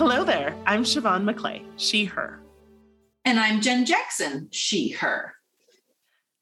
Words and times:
Hello 0.00 0.24
there. 0.24 0.56
I'm 0.64 0.84
Siobhan 0.84 1.30
McClay, 1.30 1.62
she, 1.76 2.06
her. 2.06 2.40
And 3.26 3.38
I'm 3.38 3.60
Jen 3.60 3.84
Jackson, 3.84 4.48
she, 4.50 4.92
her. 4.92 5.34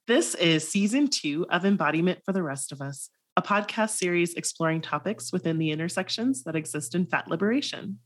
This 0.07 0.37
is 0.37 0.69
season 0.69 1.09
two 1.09 1.45
of 1.51 1.65
Embodiment 1.65 2.21
for 2.25 2.33
the 2.33 2.45
Rest 2.45 2.71
of 2.71 2.81
Us, 2.81 3.11
a 3.37 3.43
podcast 3.43 3.97
series 3.97 4.35
exploring 4.35 4.81
topics 4.81 5.33
within 5.33 5.59
the 5.59 5.73
intersections 5.73 6.45
that 6.45 6.55
exist 6.55 6.95
in 6.95 7.07
fat 7.07 7.27
liberation. 7.27 7.99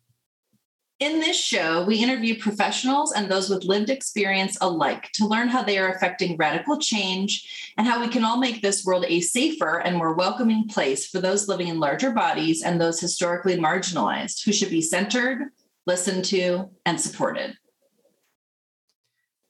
In 1.03 1.19
this 1.19 1.37
show, 1.37 1.83
we 1.83 1.97
interview 1.97 2.39
professionals 2.39 3.11
and 3.13 3.29
those 3.29 3.51
with 3.51 3.65
lived 3.65 3.91
experience 3.91 4.57
alike 4.61 5.11
to 5.15 5.27
learn 5.27 5.49
how 5.49 5.65
they 5.65 5.77
are 5.77 5.93
affecting 5.93 6.37
radical 6.37 6.79
change 6.79 7.73
and 7.77 7.89
how 7.89 8.01
we 8.01 8.07
can 8.07 8.23
all 8.23 8.39
make 8.39 8.63
this 8.63 8.85
world 8.85 9.05
a 9.09 9.21
safer 9.21 9.81
and 9.81 9.97
more 9.97 10.15
welcoming 10.15 10.69
place 10.69 11.09
for 11.09 11.21
those 11.21 11.49
living 11.49 11.67
in 11.67 11.81
larger 11.81 12.13
bodies 12.13 12.63
and 12.63 12.81
those 12.81 13.01
historically 13.01 13.57
marginalized 13.57 14.45
who 14.45 14.53
should 14.53 14.71
be 14.71 14.81
centered, 14.81 15.49
listened 15.87 16.25
to, 16.27 16.71
and 16.87 17.01
supported. 17.01 17.57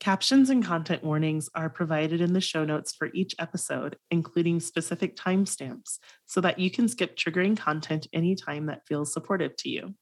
Captions 0.01 0.49
and 0.49 0.65
content 0.65 1.05
warnings 1.05 1.51
are 1.55 1.69
provided 1.69 2.23
in 2.23 2.33
the 2.33 2.41
show 2.41 2.65
notes 2.65 2.95
for 2.95 3.11
each 3.13 3.35
episode, 3.39 3.99
including 4.11 4.59
specific 4.59 5.17
timestamps, 5.17 5.99
so 6.25 6.41
that 6.41 6.59
you 6.59 6.71
can 6.71 6.89
skip 6.89 7.15
triggering 7.15 7.59
content 7.59 8.07
anytime 8.15 8.65
that 8.67 8.87
feels 8.87 9.13
supportive 9.13 9.55
to 9.57 9.69
you. 9.69 9.95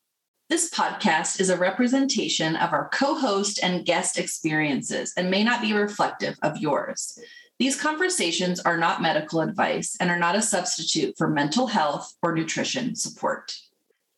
This 0.51 0.69
podcast 0.69 1.39
is 1.39 1.49
a 1.49 1.57
representation 1.57 2.57
of 2.57 2.73
our 2.73 2.89
co 2.89 3.15
host 3.15 3.61
and 3.63 3.87
guest 3.87 4.19
experiences 4.19 5.15
and 5.17 5.31
may 5.31 5.45
not 5.45 5.63
be 5.63 5.73
reflective 5.73 6.37
of 6.43 6.57
yours. 6.59 7.17
These 7.61 7.81
conversations 7.81 8.59
are 8.59 8.77
not 8.77 9.01
medical 9.01 9.43
advice 9.43 9.97
and 10.01 10.11
are 10.11 10.19
not 10.19 10.35
a 10.35 10.43
substitute 10.43 11.15
for 11.17 11.29
mental 11.29 11.69
health 11.69 12.17
or 12.21 12.35
nutrition 12.35 12.97
support. 12.97 13.55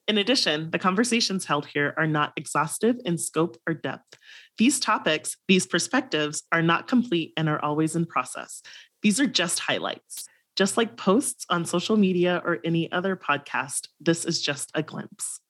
In 0.08 0.16
addition, 0.16 0.70
the 0.70 0.78
conversations 0.78 1.44
held 1.44 1.66
here 1.66 1.92
are 1.98 2.06
not 2.06 2.32
exhaustive 2.38 2.96
in 3.04 3.18
scope 3.18 3.58
or 3.68 3.74
depth. 3.74 4.16
These 4.56 4.80
topics, 4.80 5.36
these 5.48 5.66
perspectives, 5.66 6.44
are 6.50 6.62
not 6.62 6.88
complete 6.88 7.34
and 7.36 7.46
are 7.46 7.62
always 7.62 7.94
in 7.94 8.06
process. 8.06 8.62
These 9.02 9.20
are 9.20 9.26
just 9.26 9.58
highlights. 9.58 10.24
Just 10.56 10.78
like 10.78 10.96
posts 10.96 11.44
on 11.50 11.66
social 11.66 11.98
media 11.98 12.40
or 12.42 12.58
any 12.64 12.90
other 12.90 13.16
podcast, 13.16 13.88
this 14.00 14.24
is 14.24 14.40
just 14.40 14.70
a 14.74 14.82
glimpse. 14.82 15.41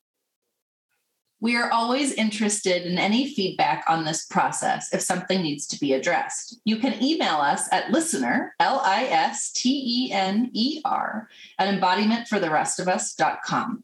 We 1.42 1.56
are 1.56 1.70
always 1.72 2.12
interested 2.12 2.86
in 2.86 2.98
any 2.98 3.34
feedback 3.34 3.82
on 3.88 4.04
this 4.04 4.26
process 4.26 4.94
if 4.94 5.00
something 5.00 5.42
needs 5.42 5.66
to 5.66 5.80
be 5.80 5.92
addressed. 5.92 6.60
You 6.64 6.76
can 6.76 7.02
email 7.02 7.38
us 7.38 7.68
at 7.72 7.90
listener, 7.90 8.54
L 8.60 8.80
I 8.84 9.06
S 9.06 9.50
T 9.50 9.82
E 9.84 10.12
N 10.12 10.50
E 10.52 10.80
R, 10.84 11.28
at 11.58 11.74
embodimentfortherestofus.com. 11.74 13.82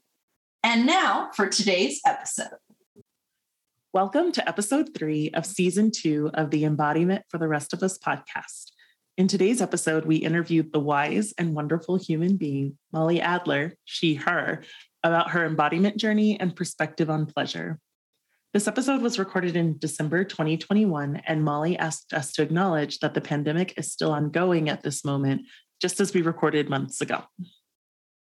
And 0.62 0.86
now 0.86 1.30
for 1.34 1.48
today's 1.48 2.00
episode. 2.06 2.46
Welcome 3.92 4.30
to 4.30 4.48
episode 4.48 4.90
three 4.96 5.32
of 5.34 5.44
season 5.44 5.90
two 5.90 6.30
of 6.34 6.52
the 6.52 6.64
Embodiment 6.64 7.24
for 7.28 7.38
the 7.38 7.48
Rest 7.48 7.74
of 7.74 7.82
Us 7.82 7.98
podcast. 7.98 8.70
In 9.16 9.26
today's 9.26 9.60
episode, 9.60 10.04
we 10.04 10.14
interviewed 10.14 10.72
the 10.72 10.78
wise 10.78 11.34
and 11.36 11.56
wonderful 11.56 11.96
human 11.96 12.36
being, 12.36 12.78
Molly 12.92 13.20
Adler, 13.20 13.74
she, 13.84 14.14
her, 14.14 14.62
about 15.02 15.30
her 15.30 15.46
embodiment 15.46 15.96
journey 15.96 16.38
and 16.38 16.54
perspective 16.54 17.10
on 17.10 17.26
pleasure. 17.26 17.78
This 18.54 18.66
episode 18.66 19.02
was 19.02 19.18
recorded 19.18 19.56
in 19.56 19.78
December 19.78 20.24
2021, 20.24 21.22
and 21.26 21.44
Molly 21.44 21.76
asked 21.76 22.14
us 22.14 22.32
to 22.32 22.42
acknowledge 22.42 22.98
that 23.00 23.12
the 23.12 23.20
pandemic 23.20 23.74
is 23.76 23.92
still 23.92 24.10
ongoing 24.10 24.68
at 24.68 24.82
this 24.82 25.04
moment, 25.04 25.42
just 25.80 26.00
as 26.00 26.14
we 26.14 26.22
recorded 26.22 26.70
months 26.70 27.00
ago. 27.00 27.24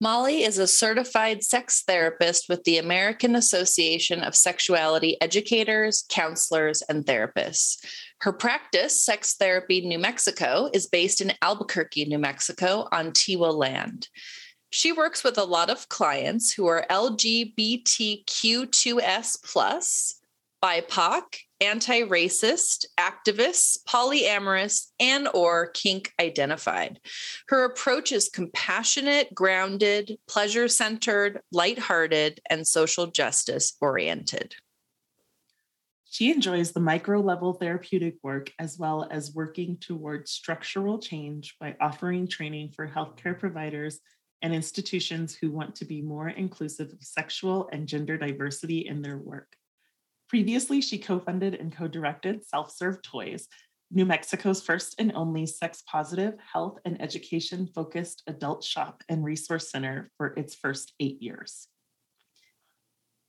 Molly 0.01 0.43
is 0.43 0.57
a 0.57 0.67
certified 0.67 1.41
sex 1.41 1.83
therapist 1.87 2.49
with 2.49 2.63
the 2.65 2.77
American 2.77 3.35
Association 3.35 4.23
of 4.23 4.35
Sexuality 4.35 5.15
Educators, 5.21 6.03
Counselors, 6.09 6.81
and 6.89 7.05
Therapists. 7.05 7.77
Her 8.19 8.33
practice, 8.33 9.01
Sex 9.01 9.35
Therapy 9.35 9.81
New 9.81 9.99
Mexico, 9.99 10.69
is 10.73 10.87
based 10.87 11.21
in 11.21 11.33
Albuquerque, 11.41 12.05
New 12.05 12.19
Mexico 12.19 12.89
on 12.91 13.11
Tiwa 13.11 13.53
land. 13.53 14.09
She 14.75 14.91
works 14.91 15.23
with 15.23 15.37
a 15.37 15.45
lot 15.45 15.69
of 15.69 15.87
clients 15.87 16.51
who 16.51 16.67
are 16.67 16.85
LGBTQ2S 16.89 19.41
plus, 19.41 20.19
BIPOC, 20.61 21.23
anti-racist, 21.61 22.83
activists, 22.99 23.77
polyamorous, 23.87 24.87
and 24.99 25.29
or 25.33 25.67
kink 25.67 26.11
identified. 26.19 26.99
Her 27.47 27.63
approach 27.63 28.11
is 28.11 28.27
compassionate, 28.27 29.33
grounded, 29.33 30.17
pleasure-centered, 30.27 31.39
lighthearted, 31.53 32.41
and 32.49 32.67
social 32.67 33.07
justice 33.07 33.77
oriented. 33.79 34.55
She 36.03 36.33
enjoys 36.33 36.73
the 36.73 36.81
micro 36.81 37.21
level 37.21 37.53
therapeutic 37.53 38.15
work 38.23 38.51
as 38.59 38.77
well 38.77 39.07
as 39.09 39.33
working 39.33 39.77
towards 39.77 40.31
structural 40.31 40.99
change 40.99 41.55
by 41.61 41.77
offering 41.79 42.27
training 42.27 42.73
for 42.75 42.89
healthcare 42.89 43.39
providers 43.39 44.01
and 44.41 44.53
institutions 44.53 45.35
who 45.35 45.51
want 45.51 45.75
to 45.75 45.85
be 45.85 46.01
more 46.01 46.29
inclusive 46.29 46.91
of 46.91 47.03
sexual 47.03 47.69
and 47.71 47.87
gender 47.87 48.17
diversity 48.17 48.87
in 48.87 49.01
their 49.01 49.17
work. 49.17 49.55
Previously, 50.29 50.81
she 50.81 50.97
co 50.97 51.19
funded 51.19 51.55
and 51.55 51.75
co 51.75 51.87
directed 51.87 52.45
Self 52.45 52.71
Serve 52.71 53.01
Toys, 53.01 53.47
New 53.91 54.05
Mexico's 54.05 54.61
first 54.61 54.95
and 54.99 55.11
only 55.15 55.45
sex 55.45 55.83
positive, 55.87 56.33
health, 56.51 56.79
and 56.85 57.01
education 57.01 57.67
focused 57.73 58.23
adult 58.27 58.63
shop 58.63 59.03
and 59.09 59.23
resource 59.23 59.69
center 59.69 60.11
for 60.17 60.27
its 60.35 60.55
first 60.55 60.93
eight 60.99 61.21
years. 61.21 61.67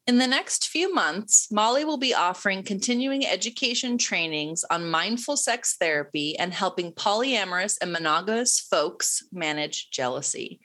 In 0.06 0.18
the 0.18 0.26
next 0.28 0.68
few 0.68 0.94
months, 0.94 1.48
Molly 1.50 1.84
will 1.84 1.98
be 1.98 2.14
offering 2.14 2.62
continuing 2.62 3.26
education 3.26 3.98
trainings 3.98 4.64
on 4.70 4.88
mindful 4.88 5.36
sex 5.36 5.76
therapy 5.80 6.38
and 6.38 6.54
helping 6.54 6.92
polyamorous 6.92 7.76
and 7.82 7.92
monogamous 7.92 8.60
folks 8.60 9.24
manage 9.32 9.90
jealousy. 9.90 10.60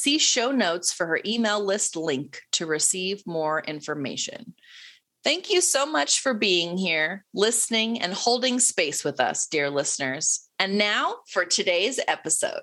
See 0.00 0.18
show 0.18 0.52
notes 0.52 0.92
for 0.92 1.06
her 1.06 1.18
email 1.26 1.58
list 1.58 1.96
link 1.96 2.42
to 2.52 2.66
receive 2.66 3.26
more 3.26 3.62
information. 3.62 4.54
Thank 5.24 5.50
you 5.50 5.60
so 5.60 5.84
much 5.86 6.20
for 6.20 6.34
being 6.34 6.78
here, 6.78 7.24
listening, 7.34 8.00
and 8.00 8.14
holding 8.14 8.60
space 8.60 9.02
with 9.02 9.18
us, 9.18 9.48
dear 9.48 9.68
listeners. 9.68 10.46
And 10.60 10.78
now 10.78 11.16
for 11.26 11.44
today's 11.44 11.98
episode. 12.06 12.62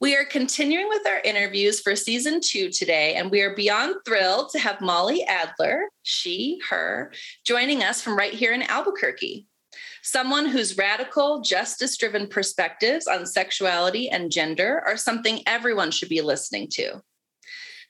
We 0.00 0.16
are 0.16 0.24
continuing 0.24 0.88
with 0.88 1.06
our 1.06 1.20
interviews 1.20 1.78
for 1.78 1.94
season 1.94 2.40
two 2.40 2.70
today, 2.70 3.14
and 3.14 3.30
we 3.30 3.42
are 3.42 3.54
beyond 3.54 3.94
thrilled 4.04 4.50
to 4.50 4.58
have 4.58 4.80
Molly 4.80 5.22
Adler, 5.22 5.84
she, 6.02 6.58
her, 6.68 7.12
joining 7.44 7.84
us 7.84 8.02
from 8.02 8.18
right 8.18 8.34
here 8.34 8.52
in 8.52 8.62
Albuquerque 8.62 9.46
someone 10.06 10.46
whose 10.46 10.78
radical, 10.78 11.40
justice 11.40 11.96
driven 11.96 12.28
perspectives 12.28 13.08
on 13.08 13.26
sexuality 13.26 14.08
and 14.08 14.30
gender 14.30 14.80
are 14.86 14.96
something 14.96 15.42
everyone 15.46 15.90
should 15.90 16.08
be 16.08 16.20
listening 16.20 16.68
to. 16.70 17.02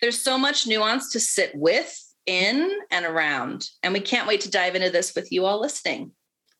There's 0.00 0.22
so 0.22 0.38
much 0.38 0.66
nuance 0.66 1.12
to 1.12 1.20
sit 1.20 1.54
with, 1.54 2.02
in, 2.24 2.72
and 2.90 3.04
around, 3.04 3.68
and 3.82 3.92
we 3.92 4.00
can't 4.00 4.26
wait 4.26 4.40
to 4.40 4.50
dive 4.50 4.74
into 4.74 4.88
this 4.88 5.14
with 5.14 5.30
you 5.30 5.44
all 5.44 5.60
listening. 5.60 6.12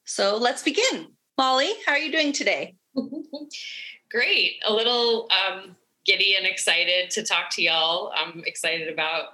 So 0.05 0.37
let's 0.37 0.63
begin. 0.63 1.09
Molly, 1.39 1.73
how 1.87 1.93
are 1.93 1.99
you 1.99 2.13
doing 2.13 2.33
today? 2.33 2.77
Great. 4.11 4.57
A 4.67 4.73
little 4.73 5.27
um, 5.49 5.75
giddy 6.05 6.37
and 6.37 6.47
excited 6.47 7.11
to 7.13 7.25
talk 7.25 7.49
to 7.53 7.63
y'all. 7.63 8.13
I'm 8.15 8.43
excited 8.45 8.93
about 8.93 9.29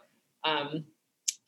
um, 0.44 0.84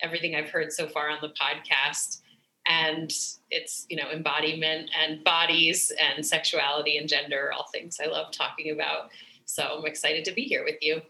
everything 0.02 0.34
I've 0.34 0.50
heard 0.50 0.72
so 0.72 0.88
far 0.88 1.10
on 1.10 1.18
the 1.22 1.28
podcast 1.28 2.22
and 2.66 3.12
it's 3.50 3.86
you 3.88 3.97
know 3.97 4.10
embodiment 4.10 4.91
and 4.98 5.22
bodies 5.25 5.92
and 6.00 6.24
sexuality 6.24 6.97
and 6.97 7.09
gender 7.09 7.53
all 7.53 7.66
things 7.72 7.98
i 8.03 8.06
love 8.06 8.30
talking 8.33 8.71
about. 8.71 9.10
So 9.44 9.78
i'm 9.78 9.86
excited 9.86 10.24
to 10.27 10.33
be 10.33 10.42
here 10.42 10.65
with 10.65 10.77
you. 10.80 11.03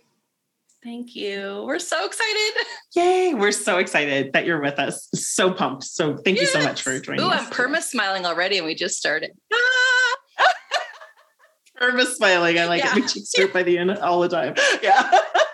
Thank 0.83 1.17
you. 1.17 1.65
We're 1.67 1.79
so 1.79 2.05
excited. 2.05 2.67
Yay 2.95 3.35
we're 3.35 3.53
so 3.53 3.79
excited 3.79 4.33
that 4.33 4.45
you're 4.45 4.61
with 4.61 4.79
us. 4.79 5.09
So 5.15 5.53
pumped. 5.53 5.85
So 5.85 6.17
thank 6.17 6.39
yes. 6.39 6.55
you 6.55 6.61
so 6.61 6.67
much 6.67 6.83
for 6.83 6.99
joining 6.99 7.25
Ooh, 7.25 7.29
us 7.29 7.47
i'm 7.47 7.53
perma 7.53 7.81
smiling 7.81 8.27
already 8.27 8.59
and 8.59 8.67
we 8.67 8.75
just 8.75 8.99
started. 8.99 9.31
Ah! 9.53 10.17
Perma 11.81 12.07
smiling. 12.07 12.59
I 12.59 12.67
like 12.67 12.85
yeah. 12.85 12.93
it 12.93 13.01
my 13.01 13.07
cheeks 13.07 13.33
hurt 13.37 13.53
by 13.53 13.65
the 13.65 13.79
end 13.79 13.91
all 13.99 14.21
the 14.21 14.29
time. 14.29 14.55
Yeah 14.81 15.11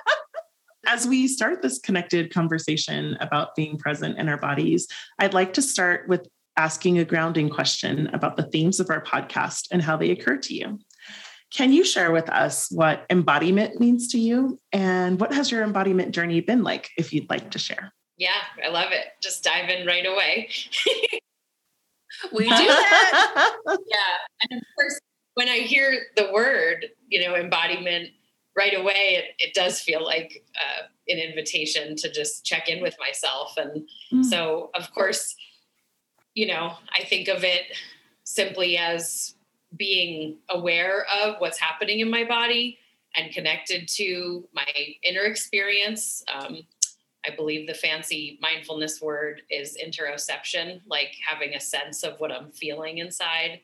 as 0.90 1.06
we 1.06 1.28
start 1.28 1.62
this 1.62 1.78
connected 1.78 2.34
conversation 2.34 3.16
about 3.20 3.54
being 3.54 3.78
present 3.78 4.19
in 4.19 4.28
our 4.28 4.37
bodies, 4.37 4.88
I'd 5.20 5.34
like 5.34 5.52
to 5.54 5.62
start 5.62 6.08
with 6.08 6.26
asking 6.56 6.98
a 6.98 7.04
grounding 7.04 7.48
question 7.48 8.08
about 8.08 8.37
the 8.37 8.42
themes 8.42 8.81
of 8.81 8.90
our 8.90 9.00
podcast 9.00 9.69
and 9.70 9.81
how 9.81 9.96
they 9.96 10.10
occur 10.10 10.37
to 10.38 10.54
you. 10.54 10.81
Can 11.52 11.72
you 11.72 11.84
share 11.84 12.10
with 12.10 12.28
us 12.28 12.69
what 12.72 13.06
embodiment 13.08 13.78
means 13.78 14.08
to 14.08 14.19
you 14.19 14.58
and 14.72 15.20
what 15.20 15.32
has 15.32 15.50
your 15.50 15.62
embodiment 15.62 16.12
journey 16.12 16.40
been 16.40 16.64
like 16.64 16.90
if 16.98 17.12
you'd 17.12 17.31
like 17.31 17.52
to 17.52 17.58
share? 17.60 17.92
Yeah, 18.16 18.42
I 18.64 18.69
love 18.69 18.90
it. 18.90 19.06
Just 19.22 19.44
dive 19.44 19.69
in 19.69 19.87
right 19.87 20.06
away. 20.06 20.48
we 22.32 22.44
do 22.44 22.48
that. 22.48 23.56
yeah. 23.66 24.50
And 24.50 24.60
of 24.60 24.66
course, 24.76 24.98
when 25.34 25.48
I 25.48 25.58
hear 25.58 26.06
the 26.16 26.31
word, 26.32 26.87
you 27.08 27.22
know, 27.22 27.37
embodiment, 27.37 28.10
right 28.56 28.76
away 28.76 28.94
it, 28.97 29.25
it 29.38 29.55
does 29.55 29.81
feel 29.81 30.05
like 30.05 30.44
uh, 30.56 30.82
an 31.08 31.19
invitation 31.19 31.97
to 31.97 32.11
just 32.11 32.44
check 32.44 32.69
in 32.69 32.82
with 32.82 32.97
myself. 32.99 33.56
And 33.56 33.88
mm. 34.12 34.25
so, 34.25 34.70
of 34.75 34.93
course, 34.93 35.35
you 36.35 36.47
know, 36.47 36.75
I 36.99 37.05
think 37.05 37.29
of 37.29 37.44
it 37.44 37.62
simply 38.25 38.76
as 38.76 39.35
being 39.76 40.38
aware 40.49 41.06
of 41.23 41.37
what's 41.38 41.58
happening 41.58 42.00
in 42.00 42.11
my 42.11 42.25
body 42.25 42.79
and 43.17 43.32
connected 43.32 43.88
to 43.88 44.49
my 44.52 44.67
inner 45.02 45.23
experience. 45.23 46.23
Um, 46.32 46.58
I 47.26 47.35
believe 47.35 47.67
the 47.67 47.75
fancy 47.75 48.38
mindfulness 48.41 49.00
word 49.00 49.43
is 49.50 49.76
interoception, 49.76 50.81
like 50.87 51.14
having 51.26 51.55
a 51.55 51.61
sense 51.61 52.02
of 52.02 52.19
what 52.19 52.32
I'm 52.32 52.50
feeling 52.50 52.99
inside. 52.99 53.61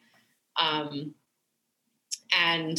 Um, 0.61 1.15
and, 2.33 2.79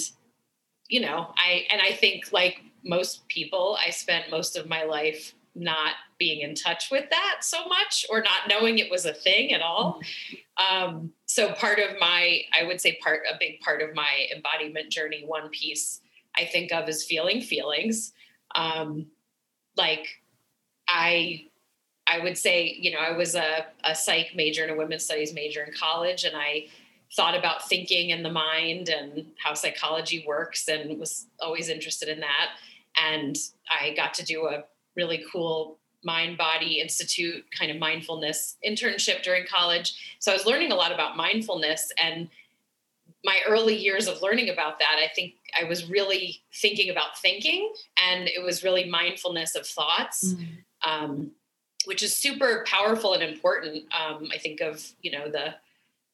you 0.89 1.01
know, 1.01 1.33
I, 1.37 1.65
and 1.71 1.81
I 1.81 1.91
think 1.91 2.31
like 2.31 2.61
most 2.83 3.27
people, 3.27 3.77
I 3.85 3.89
spent 3.89 4.31
most 4.31 4.55
of 4.55 4.67
my 4.67 4.83
life 4.83 5.33
not 5.55 5.93
being 6.19 6.41
in 6.41 6.55
touch 6.55 6.89
with 6.91 7.09
that 7.09 7.37
so 7.41 7.65
much 7.65 8.05
or 8.09 8.21
not 8.21 8.47
knowing 8.47 8.77
it 8.77 8.91
was 8.91 9.05
a 9.05 9.13
thing 9.13 9.53
at 9.53 9.61
all. 9.61 9.99
Um, 10.57 11.11
so 11.25 11.51
part 11.53 11.79
of 11.79 11.99
my, 11.99 12.41
I 12.59 12.63
would 12.63 12.79
say 12.79 12.97
part, 13.03 13.21
a 13.31 13.35
big 13.39 13.59
part 13.59 13.81
of 13.81 13.93
my 13.93 14.27
embodiment 14.35 14.91
journey, 14.91 15.23
one 15.25 15.49
piece 15.49 16.01
I 16.35 16.45
think 16.45 16.71
of 16.71 16.87
is 16.87 17.03
feeling 17.03 17.41
feelings. 17.41 18.13
Um, 18.55 19.07
like 19.75 20.07
I, 20.87 21.45
I 22.07 22.19
would 22.19 22.37
say, 22.37 22.77
you 22.79 22.91
know, 22.91 22.99
I 22.99 23.11
was 23.11 23.35
a, 23.35 23.65
a 23.83 23.93
psych 23.93 24.31
major 24.35 24.63
and 24.63 24.71
a 24.71 24.75
women's 24.75 25.03
studies 25.03 25.33
major 25.33 25.63
in 25.63 25.73
college, 25.73 26.23
and 26.23 26.35
I 26.35 26.67
thought 27.15 27.37
about 27.37 27.67
thinking 27.67 28.11
and 28.11 28.23
the 28.23 28.31
mind 28.31 28.89
and 28.89 29.25
how 29.43 29.53
psychology 29.53 30.23
works 30.27 30.67
and 30.67 30.99
was 30.99 31.27
always 31.41 31.69
interested 31.69 32.09
in 32.09 32.19
that. 32.19 32.49
And 33.01 33.37
I 33.69 33.93
got 33.95 34.13
to 34.15 34.25
do 34.25 34.47
a 34.47 34.63
really 34.95 35.23
cool 35.31 35.77
mind 36.03 36.37
body 36.37 36.79
institute 36.79 37.45
kind 37.57 37.71
of 37.71 37.77
mindfulness 37.77 38.57
internship 38.65 39.23
during 39.23 39.45
college. 39.45 40.17
So 40.19 40.31
I 40.31 40.35
was 40.35 40.45
learning 40.45 40.71
a 40.71 40.75
lot 40.75 40.91
about 40.91 41.17
mindfulness 41.17 41.91
and 42.01 42.29
my 43.23 43.39
early 43.47 43.75
years 43.75 44.07
of 44.07 44.21
learning 44.21 44.49
about 44.49 44.79
that, 44.79 44.97
I 45.03 45.07
think 45.13 45.33
I 45.59 45.63
was 45.65 45.89
really 45.89 46.41
thinking 46.53 46.91
about 46.91 47.17
thinking 47.17 47.73
and 48.01 48.27
it 48.27 48.43
was 48.43 48.63
really 48.63 48.89
mindfulness 48.89 49.55
of 49.55 49.65
thoughts. 49.65 50.33
Mm. 50.33 50.47
Um, 50.85 51.31
which 51.85 52.03
is 52.03 52.13
super 52.13 52.65
powerful 52.67 53.13
and 53.13 53.23
important. 53.23 53.85
Um, 53.93 54.27
I 54.33 54.37
think 54.37 54.59
of 54.59 54.85
you 55.01 55.11
know 55.11 55.31
the 55.31 55.55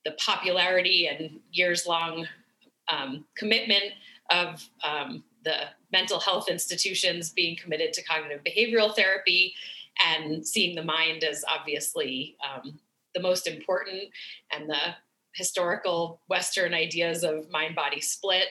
the 0.06 0.12
popularity 0.12 1.08
and 1.08 1.40
years 1.52 1.86
long 1.88 2.28
um, 2.90 3.26
commitment 3.36 3.94
of 4.30 4.68
um, 4.84 5.24
the 5.44 5.56
mental 5.92 6.20
health 6.20 6.50
institutions 6.50 7.30
being 7.30 7.56
committed 7.56 7.94
to 7.94 8.04
cognitive 8.04 8.44
behavioral 8.44 8.96
therapy 8.96 9.54
and 10.06 10.46
seeing 10.46 10.76
the 10.76 10.84
mind 10.84 11.24
as 11.24 11.46
obviously 11.48 12.36
um, 12.44 12.80
the 13.14 13.22
most 13.22 13.48
important 13.48 14.04
and 14.52 14.70
the 14.70 14.96
historical 15.34 16.22
Western 16.28 16.74
ideas 16.74 17.24
of 17.24 17.50
mind 17.50 17.76
body 17.76 18.02
split 18.02 18.48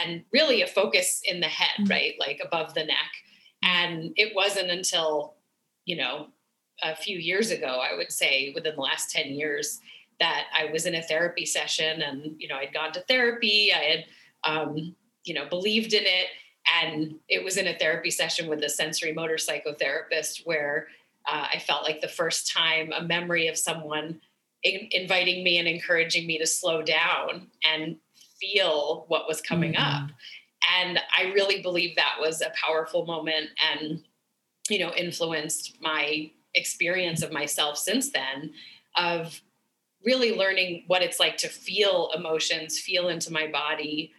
and 0.00 0.22
really 0.32 0.62
a 0.62 0.66
focus 0.66 1.22
in 1.24 1.40
the 1.40 1.46
head, 1.46 1.80
mm-hmm. 1.80 1.90
right? 1.90 2.14
Like 2.18 2.40
above 2.44 2.74
the 2.74 2.84
neck. 2.84 3.12
And 3.62 4.12
it 4.16 4.34
wasn't 4.34 4.70
until, 4.70 5.34
you 5.84 5.96
know, 5.96 6.28
a 6.82 6.96
few 6.96 7.18
years 7.18 7.50
ago, 7.50 7.80
I 7.80 7.96
would 7.96 8.10
say 8.10 8.52
within 8.54 8.74
the 8.74 8.80
last 8.80 9.10
10 9.10 9.32
years, 9.32 9.80
that 10.22 10.44
I 10.56 10.70
was 10.70 10.86
in 10.86 10.94
a 10.94 11.02
therapy 11.02 11.44
session 11.44 12.00
and, 12.00 12.36
you 12.38 12.46
know, 12.46 12.54
I'd 12.54 12.72
gone 12.72 12.92
to 12.92 13.00
therapy, 13.00 13.72
I 13.74 13.78
had, 13.78 14.04
um, 14.44 14.94
you 15.24 15.34
know, 15.34 15.48
believed 15.48 15.94
in 15.94 16.04
it. 16.04 16.28
And 16.80 17.16
it 17.28 17.42
was 17.42 17.56
in 17.56 17.66
a 17.66 17.76
therapy 17.76 18.12
session 18.12 18.48
with 18.48 18.62
a 18.62 18.68
sensory 18.68 19.12
motor 19.12 19.34
psychotherapist 19.34 20.46
where 20.46 20.86
uh, 21.28 21.48
I 21.52 21.58
felt 21.58 21.82
like 21.82 22.00
the 22.00 22.06
first 22.06 22.52
time 22.52 22.92
a 22.92 23.02
memory 23.02 23.48
of 23.48 23.58
someone 23.58 24.20
in, 24.62 24.86
inviting 24.92 25.42
me 25.42 25.58
and 25.58 25.66
encouraging 25.66 26.24
me 26.24 26.38
to 26.38 26.46
slow 26.46 26.82
down 26.82 27.48
and 27.68 27.96
feel 28.40 29.06
what 29.08 29.26
was 29.26 29.40
coming 29.40 29.72
mm-hmm. 29.72 30.04
up. 30.04 30.10
And 30.80 31.00
I 31.18 31.32
really 31.32 31.62
believe 31.62 31.96
that 31.96 32.18
was 32.20 32.42
a 32.42 32.52
powerful 32.64 33.06
moment 33.06 33.50
and, 33.74 34.04
you 34.70 34.78
know, 34.78 34.92
influenced 34.94 35.78
my 35.80 36.30
experience 36.54 37.22
of 37.22 37.32
myself 37.32 37.76
since 37.76 38.12
then 38.12 38.52
of 38.96 39.42
really 40.04 40.36
learning 40.36 40.84
what 40.86 41.02
it's 41.02 41.20
like 41.20 41.36
to 41.38 41.48
feel 41.48 42.10
emotions, 42.14 42.78
feel 42.78 43.08
into 43.08 43.32
my 43.32 43.46
body, 43.46 44.12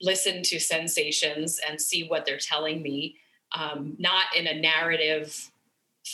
listen 0.00 0.42
to 0.42 0.60
sensations, 0.60 1.60
and 1.68 1.80
see 1.80 2.06
what 2.06 2.24
they're 2.24 2.38
telling 2.38 2.82
me, 2.82 3.16
um, 3.52 3.96
not 3.98 4.26
in 4.36 4.46
a 4.46 4.60
narrative, 4.60 5.50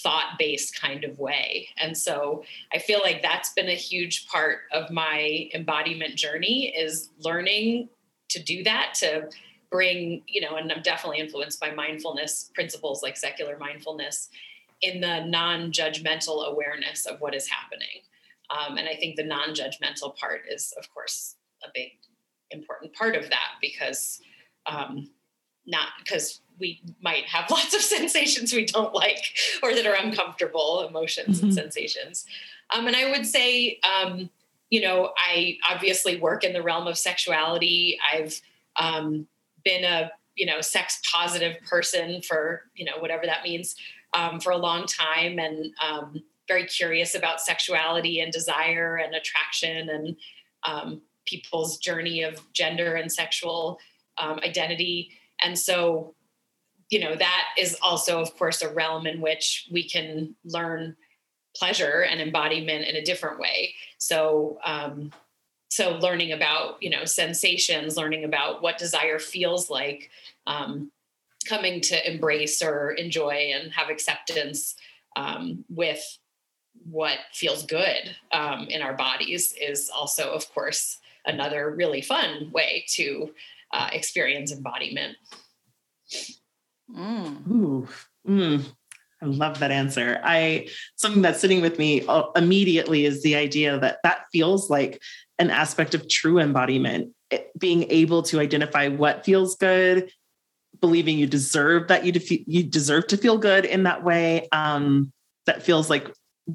thought 0.02 0.36
based 0.38 0.80
kind 0.80 1.04
of 1.04 1.18
way. 1.18 1.68
And 1.78 1.96
so 1.96 2.44
I 2.72 2.78
feel 2.78 3.00
like 3.00 3.22
that's 3.22 3.52
been 3.52 3.68
a 3.68 3.74
huge 3.74 4.26
part 4.26 4.60
of 4.72 4.90
my 4.90 5.48
embodiment 5.54 6.16
journey 6.16 6.74
is 6.76 7.10
learning 7.20 7.88
to 8.30 8.42
do 8.42 8.64
that, 8.64 8.94
to 9.00 9.28
bring, 9.70 10.22
you 10.26 10.40
know, 10.40 10.56
and 10.56 10.70
I'm 10.72 10.82
definitely 10.82 11.18
influenced 11.18 11.60
by 11.60 11.72
mindfulness 11.72 12.50
principles 12.54 13.02
like 13.02 13.16
secular 13.16 13.58
mindfulness 13.58 14.30
in 14.82 15.00
the 15.00 15.24
non 15.24 15.72
judgmental 15.72 16.46
awareness 16.46 17.06
of 17.06 17.20
what 17.20 17.34
is 17.34 17.48
happening. 17.48 18.02
Um, 18.50 18.76
and 18.76 18.88
I 18.88 18.94
think 18.94 19.16
the 19.16 19.24
non 19.24 19.50
judgmental 19.50 20.16
part 20.16 20.42
is, 20.50 20.72
of 20.78 20.92
course, 20.92 21.36
a 21.64 21.68
big 21.74 21.92
important 22.50 22.92
part 22.92 23.16
of 23.16 23.28
that 23.30 23.52
because 23.60 24.20
um, 24.66 25.10
not 25.66 25.88
because 26.02 26.40
we 26.58 26.82
might 27.02 27.24
have 27.24 27.50
lots 27.50 27.74
of 27.74 27.80
sensations 27.80 28.52
we 28.52 28.64
don't 28.64 28.94
like 28.94 29.34
or 29.62 29.74
that 29.74 29.86
are 29.86 29.96
uncomfortable 29.96 30.86
emotions 30.88 31.38
mm-hmm. 31.38 31.46
and 31.46 31.54
sensations. 31.54 32.24
Um, 32.74 32.86
and 32.86 32.96
I 32.96 33.10
would 33.10 33.26
say, 33.26 33.80
um, 33.80 34.30
you 34.70 34.80
know, 34.80 35.12
I 35.16 35.58
obviously 35.70 36.18
work 36.18 36.44
in 36.44 36.52
the 36.52 36.62
realm 36.62 36.86
of 36.86 36.96
sexuality. 36.96 37.98
I've 38.12 38.40
um, 38.76 39.26
been 39.64 39.84
a, 39.84 40.10
you 40.34 40.46
know, 40.46 40.60
sex 40.60 41.00
positive 41.10 41.56
person 41.68 42.22
for, 42.22 42.62
you 42.74 42.84
know, 42.84 42.98
whatever 42.98 43.26
that 43.26 43.44
means 43.44 43.76
um, 44.14 44.40
for 44.40 44.50
a 44.50 44.56
long 44.56 44.86
time 44.86 45.38
and 45.38 45.72
um, 45.82 46.22
very 46.48 46.66
curious 46.66 47.14
about 47.14 47.40
sexuality 47.40 48.20
and 48.20 48.32
desire 48.32 48.96
and 48.96 49.14
attraction 49.14 49.88
and 49.88 50.16
um, 50.64 51.02
people's 51.26 51.78
journey 51.78 52.22
of 52.22 52.40
gender 52.52 52.94
and 52.94 53.10
sexual 53.10 53.78
identity. 54.18 55.10
And 55.42 55.58
so 55.58 56.14
you 56.90 57.00
know 57.00 57.14
that 57.16 57.48
is 57.58 57.76
also 57.82 58.20
of 58.20 58.36
course 58.36 58.62
a 58.62 58.72
realm 58.72 59.06
in 59.06 59.20
which 59.20 59.68
we 59.72 59.88
can 59.88 60.34
learn 60.44 60.96
pleasure 61.56 62.02
and 62.02 62.20
embodiment 62.20 62.86
in 62.86 62.96
a 62.96 63.04
different 63.04 63.38
way 63.38 63.74
so 63.98 64.58
um, 64.64 65.12
so 65.68 65.96
learning 65.98 66.32
about 66.32 66.82
you 66.82 66.90
know 66.90 67.04
sensations 67.04 67.96
learning 67.96 68.24
about 68.24 68.62
what 68.62 68.78
desire 68.78 69.18
feels 69.18 69.70
like 69.70 70.10
um, 70.46 70.90
coming 71.48 71.80
to 71.80 72.10
embrace 72.10 72.62
or 72.62 72.92
enjoy 72.92 73.52
and 73.54 73.72
have 73.72 73.90
acceptance 73.90 74.76
um, 75.16 75.64
with 75.68 76.18
what 76.90 77.18
feels 77.32 77.64
good 77.64 78.14
um, 78.32 78.66
in 78.68 78.82
our 78.82 78.94
bodies 78.94 79.54
is 79.60 79.90
also 79.90 80.30
of 80.32 80.52
course 80.52 80.98
another 81.26 81.74
really 81.74 82.02
fun 82.02 82.50
way 82.52 82.84
to 82.88 83.32
uh, 83.72 83.88
experience 83.92 84.52
embodiment 84.52 85.16
Mm. 86.90 87.50
Ooh, 87.50 87.88
mm. 88.28 88.64
I 89.22 89.26
love 89.26 89.58
that 89.60 89.70
answer. 89.70 90.20
I 90.22 90.68
something 90.96 91.22
that's 91.22 91.40
sitting 91.40 91.62
with 91.62 91.78
me 91.78 92.04
uh, 92.06 92.24
immediately 92.36 93.06
is 93.06 93.22
the 93.22 93.36
idea 93.36 93.78
that 93.78 93.98
that 94.02 94.24
feels 94.32 94.68
like 94.68 95.00
an 95.38 95.50
aspect 95.50 95.94
of 95.94 96.08
true 96.08 96.38
embodiment, 96.38 97.12
it, 97.30 97.50
being 97.58 97.90
able 97.90 98.22
to 98.24 98.38
identify 98.38 98.88
what 98.88 99.24
feels 99.24 99.56
good, 99.56 100.10
believing 100.80 101.18
you 101.18 101.26
deserve 101.26 101.88
that 101.88 102.04
you 102.04 102.12
defe- 102.12 102.44
you 102.46 102.62
deserve 102.62 103.06
to 103.08 103.16
feel 103.16 103.38
good 103.38 103.64
in 103.64 103.84
that 103.84 104.04
way. 104.04 104.48
Um, 104.52 105.12
that 105.46 105.62
feels 105.62 105.88
like 105.88 106.10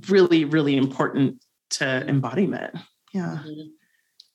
really, 0.10 0.46
really 0.46 0.78
important 0.78 1.44
to 1.72 2.08
embodiment. 2.08 2.76
Yeah. 3.14 3.40
Mm-hmm. 3.46 3.70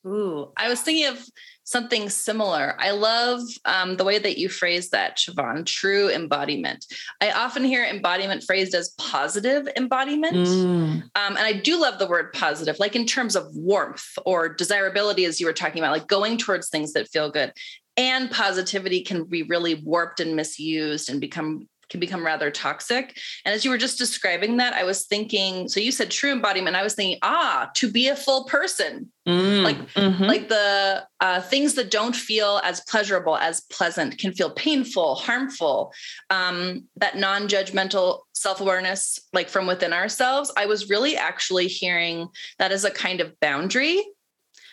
Ooh, 0.07 0.51
I 0.55 0.69
was 0.69 0.81
thinking 0.81 1.07
of 1.07 1.25
something 1.63 2.09
similar. 2.09 2.75
I 2.77 2.91
love 2.91 3.41
um, 3.65 3.97
the 3.97 4.03
way 4.03 4.19
that 4.19 4.37
you 4.37 4.49
phrase 4.49 4.91
that, 4.91 5.17
Siobhan, 5.17 5.65
true 5.65 6.11
embodiment. 6.11 6.85
I 7.21 7.31
often 7.31 7.63
hear 7.63 7.83
embodiment 7.83 8.43
phrased 8.43 8.75
as 8.75 8.93
positive 8.99 9.67
embodiment. 9.75 10.35
Mm. 10.35 11.01
Um, 11.01 11.11
and 11.15 11.39
I 11.39 11.53
do 11.53 11.81
love 11.81 11.97
the 11.97 12.07
word 12.07 12.33
positive, 12.33 12.77
like 12.77 12.95
in 12.95 13.07
terms 13.07 13.35
of 13.35 13.47
warmth 13.55 14.05
or 14.27 14.47
desirability, 14.47 15.25
as 15.25 15.41
you 15.41 15.47
were 15.47 15.53
talking 15.53 15.81
about, 15.81 15.91
like 15.91 16.07
going 16.07 16.37
towards 16.37 16.69
things 16.69 16.93
that 16.93 17.07
feel 17.07 17.31
good. 17.31 17.51
And 17.97 18.29
positivity 18.29 19.01
can 19.01 19.23
be 19.23 19.41
really 19.41 19.73
warped 19.73 20.19
and 20.19 20.35
misused 20.35 21.09
and 21.09 21.19
become 21.19 21.67
can 21.95 21.99
become 22.01 22.25
rather 22.25 22.51
toxic. 22.51 23.17
And 23.45 23.55
as 23.55 23.63
you 23.63 23.71
were 23.71 23.77
just 23.77 23.97
describing 23.97 24.57
that, 24.57 24.73
I 24.73 24.83
was 24.83 25.05
thinking, 25.05 25.69
so 25.69 25.79
you 25.79 25.91
said 25.91 26.11
true 26.11 26.31
embodiment. 26.31 26.75
I 26.75 26.83
was 26.83 26.93
thinking, 26.93 27.19
ah, 27.21 27.71
to 27.75 27.89
be 27.89 28.09
a 28.09 28.15
full 28.15 28.43
person, 28.45 29.11
mm, 29.27 29.63
like, 29.63 29.77
mm-hmm. 29.93 30.23
like 30.23 30.49
the 30.49 31.07
uh, 31.21 31.41
things 31.41 31.75
that 31.75 31.91
don't 31.91 32.15
feel 32.15 32.59
as 32.63 32.81
pleasurable 32.81 33.37
as 33.37 33.61
pleasant 33.71 34.17
can 34.17 34.33
feel 34.33 34.51
painful, 34.51 35.15
harmful. 35.15 35.93
Um, 36.29 36.87
that 36.97 37.17
non-judgmental 37.17 38.19
self-awareness, 38.33 39.21
like 39.31 39.47
from 39.47 39.65
within 39.65 39.93
ourselves, 39.93 40.51
I 40.57 40.65
was 40.65 40.89
really 40.89 41.15
actually 41.15 41.67
hearing 41.67 42.27
that 42.59 42.73
as 42.73 42.83
a 42.83 42.91
kind 42.91 43.21
of 43.21 43.39
boundary 43.39 44.03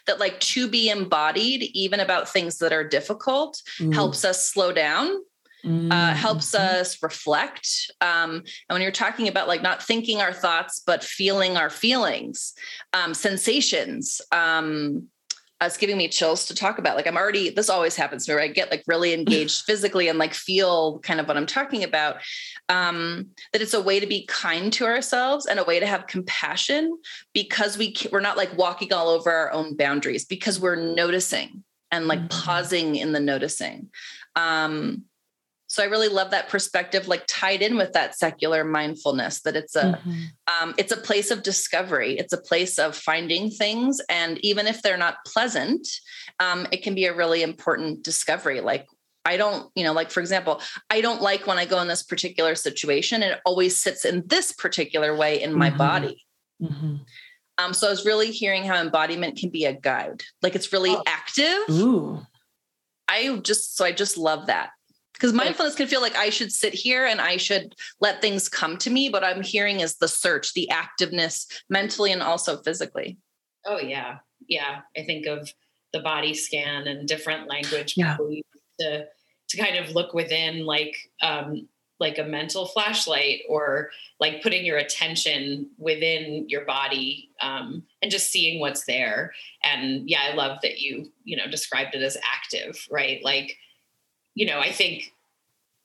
that 0.08 0.18
like 0.18 0.40
to 0.40 0.66
be 0.66 0.90
embodied 0.90 1.62
even 1.74 2.00
about 2.00 2.28
things 2.28 2.58
that 2.58 2.72
are 2.72 2.82
difficult 2.82 3.62
mm. 3.78 3.94
helps 3.94 4.24
us 4.24 4.48
slow 4.48 4.72
down 4.72 5.22
Mm-hmm. 5.64 5.92
Uh, 5.92 6.12
helps 6.14 6.56
mm-hmm. 6.56 6.80
us 6.80 7.00
reflect. 7.04 7.92
Um, 8.00 8.30
and 8.32 8.44
when 8.68 8.82
you're 8.82 8.90
talking 8.90 9.28
about 9.28 9.46
like 9.46 9.62
not 9.62 9.80
thinking 9.80 10.20
our 10.20 10.32
thoughts, 10.32 10.82
but 10.84 11.04
feeling 11.04 11.56
our 11.56 11.70
feelings, 11.70 12.54
um, 12.92 13.14
sensations, 13.14 14.20
um, 14.32 15.08
it's 15.66 15.76
giving 15.76 15.96
me 15.96 16.08
chills 16.08 16.46
to 16.46 16.54
talk 16.54 16.78
about. 16.78 16.96
Like 16.96 17.06
I'm 17.06 17.16
already, 17.16 17.50
this 17.50 17.70
always 17.70 17.96
happens 17.96 18.28
where 18.28 18.40
I 18.40 18.48
get 18.48 18.70
like 18.70 18.84
really 18.86 19.12
engaged 19.14 19.64
physically 19.64 20.08
and 20.08 20.18
like 20.18 20.34
feel 20.34 20.98
kind 21.00 21.20
of 21.20 21.28
what 21.28 21.36
I'm 21.36 21.46
talking 21.46 21.84
about. 21.84 22.16
Um, 22.68 23.28
that 23.52 23.62
it's 23.62 23.74
a 23.74 23.82
way 23.82 24.00
to 24.00 24.06
be 24.06 24.26
kind 24.26 24.72
to 24.74 24.86
ourselves 24.86 25.46
and 25.46 25.58
a 25.58 25.64
way 25.64 25.80
to 25.80 25.86
have 25.86 26.06
compassion 26.06 26.98
because 27.32 27.76
we 27.76 27.94
we're 28.10 28.20
not 28.20 28.36
like 28.36 28.56
walking 28.56 28.92
all 28.92 29.08
over 29.08 29.30
our 29.30 29.52
own 29.52 29.76
boundaries 29.76 30.24
because 30.24 30.58
we're 30.58 30.76
noticing 30.76 31.64
and 31.90 32.08
like 32.08 32.20
mm-hmm. 32.20 32.40
pausing 32.40 32.96
in 32.96 33.12
the 33.12 33.20
noticing. 33.20 33.90
Um, 34.34 35.04
so 35.72 35.82
i 35.82 35.86
really 35.86 36.08
love 36.08 36.30
that 36.30 36.50
perspective 36.50 37.08
like 37.08 37.24
tied 37.26 37.62
in 37.62 37.78
with 37.78 37.94
that 37.94 38.14
secular 38.14 38.62
mindfulness 38.62 39.40
that 39.40 39.56
it's 39.56 39.74
a 39.74 39.84
mm-hmm. 39.84 40.22
um, 40.62 40.74
it's 40.76 40.92
a 40.92 40.96
place 40.98 41.30
of 41.30 41.42
discovery 41.42 42.18
it's 42.18 42.34
a 42.34 42.40
place 42.40 42.78
of 42.78 42.94
finding 42.94 43.50
things 43.50 43.98
and 44.10 44.38
even 44.44 44.66
if 44.66 44.82
they're 44.82 44.98
not 44.98 45.16
pleasant 45.26 45.88
um, 46.40 46.66
it 46.72 46.82
can 46.82 46.94
be 46.94 47.06
a 47.06 47.16
really 47.16 47.42
important 47.42 48.02
discovery 48.02 48.60
like 48.60 48.86
I 49.24 49.36
don't, 49.36 49.70
you 49.76 49.84
know, 49.84 49.92
like 49.92 50.10
for 50.10 50.18
example, 50.18 50.60
I 50.90 51.00
don't 51.00 51.22
like 51.22 51.46
when 51.46 51.56
I 51.56 51.64
go 51.64 51.80
in 51.80 51.86
this 51.86 52.02
particular 52.02 52.56
situation. 52.56 53.22
It 53.22 53.38
always 53.46 53.80
sits 53.80 54.04
in 54.04 54.24
this 54.26 54.50
particular 54.50 55.16
way 55.16 55.40
in 55.40 55.54
my 55.54 55.68
mm-hmm. 55.68 55.78
body. 55.78 56.24
Mm-hmm. 56.60 56.96
Um, 57.56 57.72
so 57.72 57.86
I 57.86 57.90
was 57.90 58.04
really 58.04 58.32
hearing 58.32 58.64
how 58.64 58.80
embodiment 58.80 59.38
can 59.38 59.50
be 59.50 59.64
a 59.64 59.72
guide. 59.72 60.24
Like 60.42 60.56
it's 60.56 60.72
really 60.72 60.96
oh. 60.96 61.04
active. 61.06 61.70
Ooh. 61.70 62.26
I 63.06 63.36
just 63.44 63.76
so 63.76 63.84
I 63.84 63.92
just 63.92 64.18
love 64.18 64.46
that 64.46 64.70
because 65.22 65.32
mindfulness 65.32 65.76
can 65.76 65.86
feel 65.86 66.00
like 66.00 66.16
I 66.16 66.30
should 66.30 66.50
sit 66.50 66.74
here 66.74 67.06
and 67.06 67.20
I 67.20 67.36
should 67.36 67.76
let 68.00 68.20
things 68.20 68.48
come 68.48 68.76
to 68.78 68.90
me. 68.90 69.08
But 69.08 69.22
I'm 69.22 69.40
hearing 69.40 69.78
is 69.78 69.94
the 69.94 70.08
search, 70.08 70.52
the 70.52 70.68
activeness 70.72 71.46
mentally 71.70 72.10
and 72.10 72.20
also 72.20 72.60
physically. 72.62 73.18
Oh, 73.64 73.78
yeah. 73.78 74.18
Yeah. 74.48 74.80
I 74.96 75.04
think 75.04 75.26
of 75.26 75.48
the 75.92 76.00
body 76.00 76.34
scan 76.34 76.88
and 76.88 77.06
different 77.06 77.48
language 77.48 77.94
yeah. 77.96 78.16
to, 78.80 79.06
to 79.50 79.56
kind 79.56 79.76
of 79.76 79.94
look 79.94 80.12
within 80.12 80.66
like, 80.66 80.96
um, 81.22 81.68
like 82.00 82.18
a 82.18 82.24
mental 82.24 82.66
flashlight 82.66 83.42
or 83.48 83.90
like 84.18 84.42
putting 84.42 84.66
your 84.66 84.78
attention 84.78 85.70
within 85.78 86.48
your 86.48 86.64
body 86.64 87.30
um, 87.40 87.84
and 88.02 88.10
just 88.10 88.32
seeing 88.32 88.58
what's 88.58 88.86
there 88.86 89.32
and 89.62 90.10
yeah 90.10 90.22
i 90.28 90.34
love 90.34 90.58
that 90.62 90.80
you 90.80 91.12
you 91.22 91.36
know 91.36 91.46
described 91.48 91.94
it 91.94 92.02
as 92.02 92.16
active 92.34 92.88
right 92.90 93.22
like 93.22 93.56
you 94.34 94.46
know, 94.46 94.60
I 94.60 94.72
think 94.72 95.12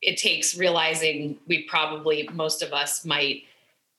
it 0.02 0.18
takes 0.18 0.58
realizing 0.58 1.38
we 1.48 1.64
probably, 1.64 2.30
most 2.34 2.62
of 2.62 2.74
us 2.74 3.06
might 3.06 3.44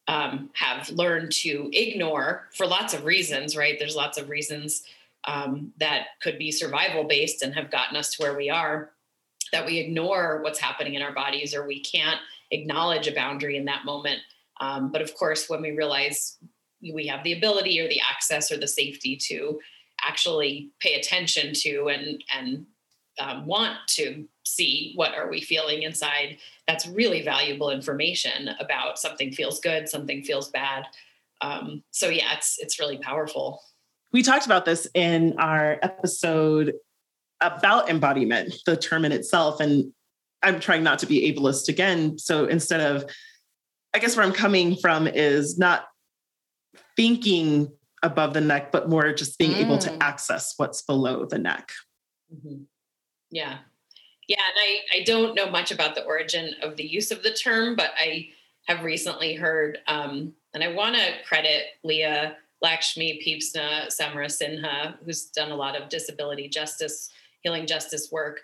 um, 0.07 0.51
have 0.55 0.89
learned 0.91 1.33
to 1.33 1.71
ignore 1.73 2.49
for 2.55 2.67
lots 2.67 2.95
of 2.95 3.05
reasons, 3.05 3.57
right? 3.57 3.79
There's 3.79 3.97
lots 3.97 4.17
of 4.17 4.29
reasons 4.29 4.85
um, 5.27 5.73
that 5.79 6.07
could 6.23 6.39
be 6.39 6.51
survival 6.51 7.05
based 7.05 7.43
and 7.43 7.55
have 7.55 7.71
gotten 7.71 7.97
us 7.97 8.15
to 8.15 8.23
where 8.23 8.37
we 8.37 8.49
are 8.49 8.91
that 9.53 9.67
we 9.67 9.79
ignore 9.79 10.41
what's 10.43 10.59
happening 10.59 10.95
in 10.95 11.03
our 11.03 11.13
bodies 11.13 11.55
or 11.55 11.67
we 11.67 11.81
can't 11.81 12.21
acknowledge 12.51 13.07
a 13.07 13.15
boundary 13.15 13.57
in 13.57 13.65
that 13.67 13.85
moment. 13.85 14.21
Um, 14.61 14.91
but 14.91 15.03
of 15.03 15.15
course, 15.15 15.49
when 15.49 15.63
we 15.63 15.71
realize 15.71 16.37
we 16.83 17.07
have 17.07 17.25
the 17.25 17.33
ability 17.33 17.81
or 17.81 17.89
the 17.89 18.01
access 18.01 18.53
or 18.53 18.57
the 18.57 18.69
safety 18.69 19.17
to 19.17 19.59
actually 20.07 20.71
pay 20.81 20.95
attention 20.95 21.53
to 21.53 21.89
and 21.89 22.23
and 22.35 22.67
um, 23.19 23.47
want 23.47 23.77
to 23.89 24.27
see 24.45 24.93
what 24.95 25.15
are 25.15 25.29
we 25.29 25.41
feeling 25.41 25.83
inside 25.83 26.39
that's 26.67 26.87
really 26.87 27.23
valuable 27.23 27.71
information 27.71 28.51
about 28.61 28.99
something 28.99 29.33
feels 29.33 29.61
good 29.61 29.89
something 29.89 30.23
feels 30.23 30.49
bad 30.51 30.85
um, 31.41 31.83
so 31.91 32.09
yeah 32.09 32.35
it's 32.35 32.59
it's 32.59 32.79
really 32.79 32.99
powerful 32.99 33.63
we 34.13 34.23
talked 34.23 34.47
about 34.47 34.65
this 34.65 34.89
in 34.95 35.35
our 35.39 35.79
episode 35.83 36.73
about 37.41 37.89
embodiment 37.89 38.55
the 38.67 38.77
term 38.77 39.05
in 39.05 39.13
itself 39.13 39.61
and 39.61 39.93
i'm 40.43 40.59
trying 40.59 40.83
not 40.83 40.99
to 40.99 41.07
be 41.07 41.33
ableist 41.33 41.69
again 41.69 42.19
so 42.19 42.47
instead 42.47 42.81
of 42.81 43.05
i 43.95 43.99
guess 43.99 44.17
where 44.17 44.25
i'm 44.27 44.33
coming 44.33 44.77
from 44.77 45.07
is 45.07 45.59
not 45.59 45.87
thinking 46.97 47.71
above 48.03 48.35
the 48.35 48.41
neck 48.41 48.73
but 48.73 48.89
more 48.89 49.13
just 49.13 49.39
being 49.39 49.53
mm. 49.53 49.61
able 49.61 49.79
to 49.79 49.91
mm. 49.91 49.99
access 50.01 50.55
what's 50.57 50.83
below 50.83 51.25
the 51.27 51.39
neck 51.39 51.71
mm-hmm. 52.33 52.63
Yeah 53.31 53.59
yeah, 54.29 54.37
and 54.37 54.59
I, 54.59 55.01
I 55.01 55.05
don't 55.05 55.35
know 55.35 55.51
much 55.51 55.73
about 55.73 55.95
the 55.95 56.05
origin 56.05 56.55
of 56.63 56.77
the 56.77 56.87
use 56.87 57.11
of 57.11 57.23
the 57.23 57.33
term, 57.33 57.75
but 57.75 57.91
I 57.99 58.29
have 58.67 58.85
recently 58.85 59.35
heard, 59.35 59.79
um, 59.89 60.35
and 60.53 60.63
I 60.63 60.69
want 60.75 60.97
to 60.97 61.15
credit 61.27 61.65
Leah 61.83 62.37
Lakshmi 62.61 63.23
Piepzna-Samarasinha, 63.27 64.97
who's 65.05 65.25
done 65.27 65.51
a 65.51 65.57
lot 65.57 65.81
of 65.81 65.89
disability 65.89 66.49
justice, 66.49 67.11
healing 67.41 67.67
justice 67.67 68.13
work 68.13 68.41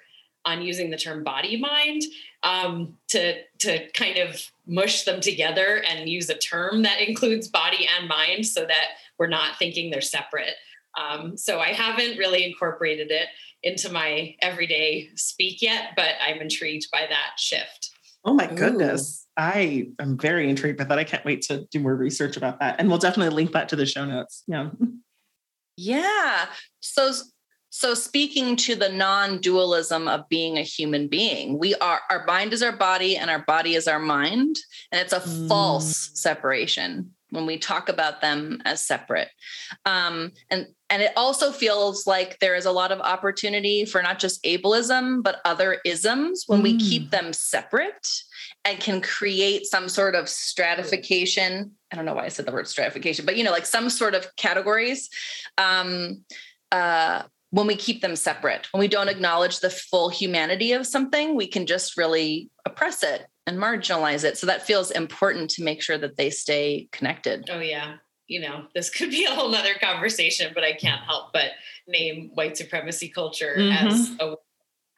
on 0.46 0.62
using 0.62 0.90
the 0.90 0.96
term 0.96 1.22
body 1.22 1.58
mind 1.58 2.02
um, 2.42 2.96
to 3.08 3.34
to 3.58 3.90
kind 3.92 4.18
of 4.18 4.42
mush 4.66 5.04
them 5.04 5.20
together 5.20 5.82
and 5.88 6.08
use 6.08 6.28
a 6.28 6.36
term 6.36 6.82
that 6.82 7.00
includes 7.00 7.48
body 7.48 7.88
and 7.98 8.08
mind 8.08 8.46
so 8.46 8.64
that 8.66 8.88
we're 9.18 9.26
not 9.26 9.58
thinking 9.58 9.90
they're 9.90 10.02
separate. 10.02 10.54
Um, 10.98 11.36
so 11.36 11.60
I 11.60 11.72
haven't 11.72 12.18
really 12.18 12.44
incorporated 12.44 13.10
it 13.10 13.28
into 13.64 13.90
my 13.90 14.37
everyday 14.40 15.11
speak 15.16 15.62
yet, 15.62 15.94
but 15.97 16.11
I'm 16.25 16.40
intrigued 16.40 16.87
by 16.92 17.06
that 17.09 17.38
shift. 17.38 17.90
Oh 18.25 18.35
my 18.35 18.47
goodness. 18.47 19.26
Ooh. 19.26 19.42
I 19.42 19.88
am 19.99 20.16
very 20.16 20.49
intrigued 20.49 20.78
by 20.78 20.85
that. 20.85 20.99
I 20.99 21.04
can't 21.04 21.25
wait 21.25 21.42
to 21.42 21.66
do 21.73 21.80
more 21.80 21.97
research 21.97 22.37
about 22.37 22.61
that. 22.61 22.76
And 22.78 22.88
we'll 22.88 22.99
definitely 22.99 23.35
link 23.35 23.52
that 23.52 23.68
to 23.71 23.76
the 23.76 23.87
show 23.87 24.04
notes. 24.04 24.44
Yeah. 24.47 24.71
Yeah. 25.76 26.47
So 26.80 27.12
so 27.71 27.92
speaking 27.94 28.54
to 28.54 28.76
the 28.76 28.90
non-dualism 28.90 30.06
of 30.06 30.28
being 30.28 30.59
a 30.59 30.62
human 30.62 31.09
being, 31.09 31.59
we 31.59 31.75
are 31.75 32.02
our 32.09 32.25
mind 32.25 32.52
is 32.52 32.62
our 32.62 32.76
body 32.76 33.16
and 33.16 33.28
our 33.28 33.40
body 33.40 33.75
is 33.75 33.88
our 33.88 33.99
mind, 33.99 34.56
and 34.92 35.00
it's 35.00 35.12
a 35.12 35.18
mm. 35.18 35.49
false 35.49 36.12
separation 36.14 37.13
when 37.34 37.46
we 37.46 37.58
talk 37.58 37.88
about 37.88 38.20
them 38.20 38.62
as 38.64 38.80
separate. 38.80 39.28
Um, 39.84 40.32
and 40.50 40.66
and 40.90 41.02
it 41.02 41.12
also 41.16 41.50
feels 41.50 42.06
like 42.06 42.38
there 42.38 42.54
is 42.54 42.66
a 42.66 42.72
lot 42.72 42.92
of 42.92 43.00
opportunity 43.00 43.84
for 43.84 44.00
not 44.02 44.18
just 44.18 44.42
ableism 44.44 45.22
but 45.22 45.40
other 45.44 45.80
isms 45.84 46.44
when 46.46 46.60
mm. 46.60 46.64
we 46.64 46.78
keep 46.78 47.10
them 47.10 47.32
separate 47.32 48.08
and 48.64 48.78
can 48.78 49.00
create 49.00 49.66
some 49.66 49.88
sort 49.88 50.14
of 50.14 50.28
stratification. 50.28 51.72
I 51.92 51.96
don't 51.96 52.04
know 52.04 52.14
why 52.14 52.24
I 52.24 52.28
said 52.28 52.46
the 52.46 52.52
word 52.52 52.68
stratification, 52.68 53.26
but 53.26 53.36
you 53.36 53.44
know, 53.44 53.50
like 53.50 53.66
some 53.66 53.90
sort 53.90 54.14
of 54.14 54.34
categories. 54.36 55.10
Um, 55.58 56.24
uh, 56.72 57.24
when 57.50 57.68
we 57.68 57.76
keep 57.76 58.02
them 58.02 58.16
separate, 58.16 58.66
when 58.72 58.80
we 58.80 58.88
don't 58.88 59.08
acknowledge 59.08 59.60
the 59.60 59.70
full 59.70 60.08
humanity 60.08 60.72
of 60.72 60.88
something, 60.88 61.36
we 61.36 61.46
can 61.46 61.66
just 61.66 61.96
really 61.96 62.50
oppress 62.66 63.04
it 63.04 63.28
and 63.46 63.58
marginalize 63.58 64.24
it. 64.24 64.38
So 64.38 64.46
that 64.46 64.62
feels 64.62 64.90
important 64.90 65.50
to 65.50 65.64
make 65.64 65.82
sure 65.82 65.98
that 65.98 66.16
they 66.16 66.30
stay 66.30 66.88
connected. 66.92 67.48
Oh, 67.50 67.60
yeah. 67.60 67.96
You 68.26 68.40
know, 68.40 68.64
this 68.74 68.88
could 68.88 69.10
be 69.10 69.26
a 69.26 69.34
whole 69.34 69.50
nother 69.50 69.74
conversation, 69.74 70.52
but 70.54 70.64
I 70.64 70.72
can't 70.72 71.02
help 71.02 71.32
but 71.32 71.50
name 71.86 72.30
white 72.34 72.56
supremacy 72.56 73.08
culture 73.08 73.54
mm-hmm. 73.58 73.86
as 73.88 74.10
a 74.18 74.36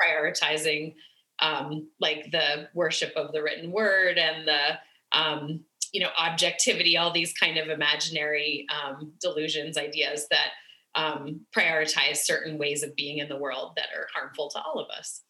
prioritizing 0.01 0.95
um, 1.41 1.89
like 2.01 2.31
the 2.33 2.69
worship 2.75 3.13
of 3.17 3.33
the 3.33 3.43
written 3.43 3.71
word 3.71 4.19
and 4.19 4.47
the 4.47 5.19
um, 5.19 5.65
you 5.93 6.01
know 6.01 6.11
objectivity 6.19 6.97
all 6.97 7.13
these 7.13 7.33
kind 7.35 7.59
of 7.59 7.69
imaginary 7.69 8.67
um, 8.71 9.13
delusions 9.21 9.77
ideas 9.77 10.27
that 10.31 10.51
um, 10.95 11.41
prioritize 11.57 12.19
certain 12.19 12.59
ways 12.59 12.83
of 12.83 12.95
being 12.97 13.19
in 13.19 13.29
the 13.29 13.37
world 13.37 13.73
that 13.77 13.89
are 13.97 14.07
harmful 14.15 14.49
to 14.51 14.61
all 14.61 14.79
of 14.79 14.89
us 14.91 15.23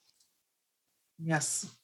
yes 1.18 1.75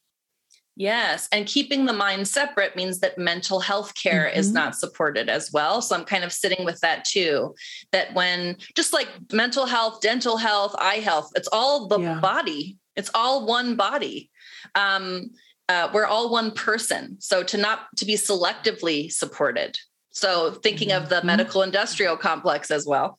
Yes. 0.83 1.29
And 1.31 1.47
keeping 1.47 1.87
the 1.87 1.93
mind 1.93 2.27
separate 2.27 2.75
means 2.75 2.99
that 2.99 3.17
mental 3.17 3.61
health 3.61 3.95
care 3.95 4.25
mm-hmm. 4.25 4.41
is 4.41 4.51
not 4.51 4.75
supported 4.75 5.29
as 5.29 5.53
well. 5.53 5.81
So 5.81 5.95
I'm 5.95 6.05
kind 6.05 6.25
of 6.25 6.33
sitting 6.33 6.65
with 6.65 6.81
that 6.81 7.05
too. 7.05 7.55
That 7.93 8.13
when 8.15 8.57
just 8.75 8.93
like 8.93 9.07
mental 9.33 9.67
health, 9.67 10.01
dental 10.01 10.37
health, 10.37 10.75
eye 10.77 10.97
health, 10.97 11.31
it's 11.37 11.49
all 11.53 11.87
the 11.87 12.01
yeah. 12.01 12.19
body, 12.19 12.79
it's 12.97 13.13
all 13.15 13.47
one 13.47 13.77
body. 13.77 14.29
Um, 14.75 15.31
uh, 15.69 15.89
we're 15.95 16.05
all 16.05 16.33
one 16.33 16.51
person. 16.51 17.17
So 17.21 17.45
to 17.45 17.57
not 17.57 17.87
to 17.99 18.05
be 18.05 18.17
selectively 18.17 19.13
supported. 19.13 19.79
So 20.11 20.51
thinking 20.51 20.91
of 20.91 21.09
the 21.09 21.19
Mm-hmm. 21.19 21.27
medical 21.29 21.63
industrial 21.63 22.17
complex 22.17 22.73
as 22.73 22.87
well. 22.89 23.19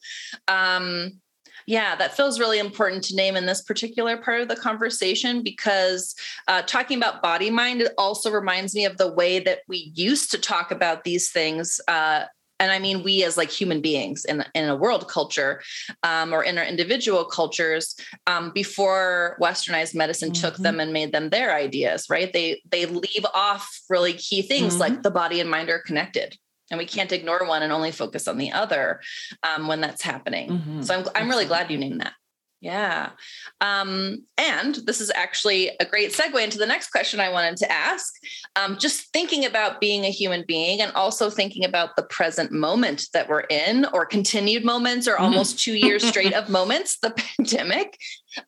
Um, 0.49 1.21
yeah, 1.67 1.95
that 1.95 2.15
feels 2.15 2.39
really 2.39 2.59
important 2.59 3.03
to 3.05 3.15
name 3.15 3.35
in 3.35 3.45
this 3.45 3.61
particular 3.61 4.17
part 4.17 4.41
of 4.41 4.47
the 4.47 4.55
conversation 4.55 5.43
because 5.43 6.15
uh, 6.47 6.61
talking 6.63 6.97
about 6.97 7.21
body 7.21 7.49
mind 7.49 7.81
it 7.81 7.93
also 7.97 8.31
reminds 8.31 8.75
me 8.75 8.85
of 8.85 8.97
the 8.97 9.13
way 9.13 9.39
that 9.39 9.59
we 9.67 9.91
used 9.95 10.31
to 10.31 10.37
talk 10.37 10.71
about 10.71 11.03
these 11.03 11.31
things. 11.31 11.79
Uh, 11.87 12.25
and 12.59 12.71
I 12.71 12.79
mean, 12.79 13.03
we 13.03 13.23
as 13.23 13.35
like 13.35 13.49
human 13.49 13.81
beings 13.81 14.23
in, 14.25 14.45
in 14.53 14.69
a 14.69 14.75
world 14.75 15.09
culture 15.09 15.61
um, 16.03 16.33
or 16.33 16.43
in 16.43 16.57
our 16.57 16.63
individual 16.63 17.25
cultures 17.25 17.95
um, 18.27 18.51
before 18.53 19.37
westernized 19.41 19.95
medicine 19.95 20.31
took 20.31 20.55
Mhm. 20.55 20.63
them 20.63 20.79
and 20.79 20.93
made 20.93 21.11
them 21.11 21.29
their 21.29 21.53
ideas, 21.53 22.05
right? 22.09 22.31
They 22.31 22.61
they 22.69 22.85
leave 22.85 23.25
off 23.33 23.67
really 23.89 24.13
key 24.13 24.41
things 24.43 24.79
like 24.79 25.03
the 25.03 25.11
body 25.11 25.41
and 25.41 25.49
mind 25.49 25.69
are 25.69 25.79
connected. 25.79 26.37
And 26.73 26.79
we 26.79 26.87
can't 26.87 27.11
ignore 27.11 27.45
one 27.45 27.61
and 27.61 27.71
only 27.71 27.91
focus 27.91 28.27
on 28.27 28.39
the 28.39 28.51
other 28.51 28.99
um, 29.43 29.67
when 29.67 29.79
that's 29.79 30.01
happening. 30.01 30.49
Mhm. 30.49 30.83
So 30.83 30.95
I'm, 30.95 31.05
I'm 31.13 31.29
really 31.29 31.45
glad 31.45 31.69
you 31.69 31.77
named 31.77 32.01
that. 32.01 32.13
Yeah. 32.61 33.09
Um, 33.61 34.25
and 34.39 34.73
this 34.87 34.99
is 35.01 35.11
actually 35.13 35.69
a 35.79 35.85
great 35.85 36.13
segue 36.13 36.43
into 36.43 36.57
the 36.57 36.65
next 36.65 36.89
question 36.91 37.19
I 37.19 37.29
wanted 37.29 37.57
to 37.57 37.71
ask. 37.71 38.11
Um, 38.55 38.77
just 38.79 39.11
thinking 39.13 39.45
about 39.45 39.79
being 39.81 40.03
a 40.05 40.09
human 40.09 40.45
being 40.47 40.81
and 40.81 40.91
also 40.93 41.29
thinking 41.29 41.63
about 41.63 41.95
the 41.95 42.03
present 42.03 42.51
moment 42.51 43.07
that 43.13 43.29
we're 43.29 43.41
in, 43.41 43.85
or 43.93 44.05
continued 44.05 44.65
moments, 44.65 45.07
or 45.07 45.17
Mhm. 45.17 45.19
almost 45.21 45.59
two 45.59 45.73
years 45.75 46.03
straight 46.07 46.33
of 46.33 46.49
moments, 46.49 46.97
the 46.99 47.11
pandemic. 47.37 47.97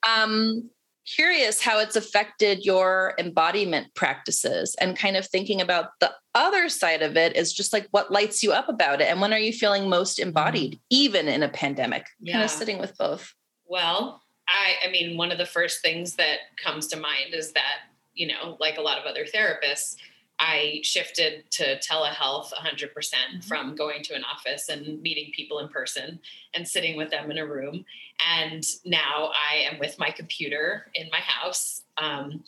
Um, 0.10 0.70
curious 1.05 1.62
how 1.62 1.79
it's 1.79 1.95
affected 1.95 2.65
your 2.65 3.13
embodiment 3.17 3.93
practices 3.95 4.75
and 4.79 4.97
kind 4.97 5.15
of 5.15 5.25
thinking 5.25 5.62
about 5.62 5.89
the 6.00 6.12
other 6.33 6.67
side 6.69 7.01
of 7.01 7.15
it 7.15 7.35
is 7.35 7.53
just 7.53 7.71
like 7.71 7.88
what 7.91 8.12
lights 8.12 8.43
you 8.43 8.51
up 8.51 8.67
about 8.67 9.01
it 9.01 9.05
and 9.05 9.21
when 9.21 9.31
are 9.33 9.39
you 9.39 9.53
feeling 9.53 9.89
most 9.89 10.17
mm-hmm. 10.17 10.29
embodied 10.29 10.79
even 10.89 11.27
in 11.27 11.43
a 11.43 11.50
pandemic? 11.50 12.03
Kind 12.03 12.39
Yeah. 12.39 12.43
of 12.43 12.50
sitting 12.50 12.79
with 12.79 12.97
both. 12.97 13.33
Well, 13.65 14.21
I 14.47 14.88
I 14.88 14.91
mean, 14.91 15.17
one 15.17 15.31
of 15.31 15.38
the 15.38 15.45
first 15.45 15.81
things 15.81 16.15
that 16.15 16.39
comes 16.63 16.88
to 16.88 16.97
mind 16.97 17.33
is 17.33 17.51
that, 17.53 17.89
you 18.13 18.27
know, 18.27 18.57
like 18.59 18.77
a 18.77 18.81
lot 18.81 19.00
of 19.00 19.05
other 19.05 19.25
therapists, 19.25 19.95
I 20.39 20.82
shifted 20.84 21.50
to 21.51 21.80
telehealth 21.80 22.51
100% 22.54 22.92
Mhm. 23.36 23.48
from 23.48 23.75
going 23.75 24.04
to 24.04 24.15
an 24.15 24.24
office 24.25 24.70
and 24.70 25.01
meeting 25.01 25.32
people 25.34 25.60
in 25.60 25.70
person 25.70 26.20
and 26.54 26.68
sitting 26.68 26.98
with 26.98 27.10
them 27.10 27.32
in 27.32 27.38
a 27.38 27.46
room. 27.46 27.86
And 28.27 28.63
now 28.84 29.32
I 29.34 29.58
am 29.72 29.80
with 29.80 29.98
my 29.98 30.12
computer 30.12 30.92
in 30.94 31.10
my 31.12 31.20
house. 31.20 31.84
Um, 31.98 32.44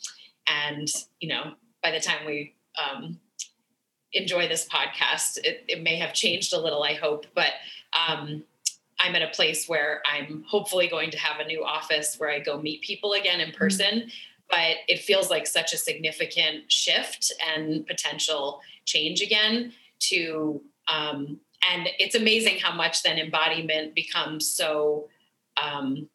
and, 0.46 0.88
you 1.20 1.28
know, 1.28 1.54
by 1.82 1.90
the 1.90 2.00
time 2.00 2.26
we 2.26 2.54
um, 2.78 3.18
enjoy 4.12 4.48
this 4.48 4.68
podcast, 4.68 5.38
it, 5.44 5.64
it 5.68 5.82
may 5.82 5.96
have 5.96 6.12
changed 6.14 6.52
a 6.52 6.58
little, 6.60 6.82
I 6.82 6.94
hope. 6.94 7.26
But 7.34 7.52
um, 7.92 8.44
I'm 9.00 9.14
at 9.14 9.22
a 9.22 9.28
place 9.28 9.68
where 9.68 10.02
I'm 10.10 10.44
hopefully 10.46 10.88
going 10.88 11.10
to 11.10 11.18
have 11.18 11.40
a 11.40 11.44
new 11.46 11.64
office 11.64 12.18
where 12.18 12.30
I 12.30 12.40
go 12.40 12.60
meet 12.60 12.82
people 12.82 13.12
again 13.12 13.40
in 13.40 13.52
person. 13.52 14.10
But 14.50 14.76
it 14.88 15.00
feels 15.00 15.30
like 15.30 15.46
such 15.46 15.72
a 15.72 15.76
significant 15.76 16.70
shift 16.72 17.32
and 17.46 17.86
potential 17.86 18.60
change 18.84 19.20
again 19.20 19.72
to, 20.00 20.62
um, 20.90 21.38
and 21.70 21.88
it's 21.98 22.14
amazing 22.14 22.58
how 22.58 22.74
much 22.74 23.02
then 23.02 23.18
embodiment 23.18 23.94
becomes 23.94 24.48
so, 24.48 25.08
um, 25.62 26.08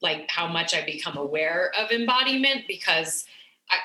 like 0.00 0.30
how 0.30 0.46
much 0.46 0.74
I 0.74 0.84
become 0.84 1.16
aware 1.16 1.72
of 1.76 1.90
embodiment 1.90 2.62
because 2.68 3.24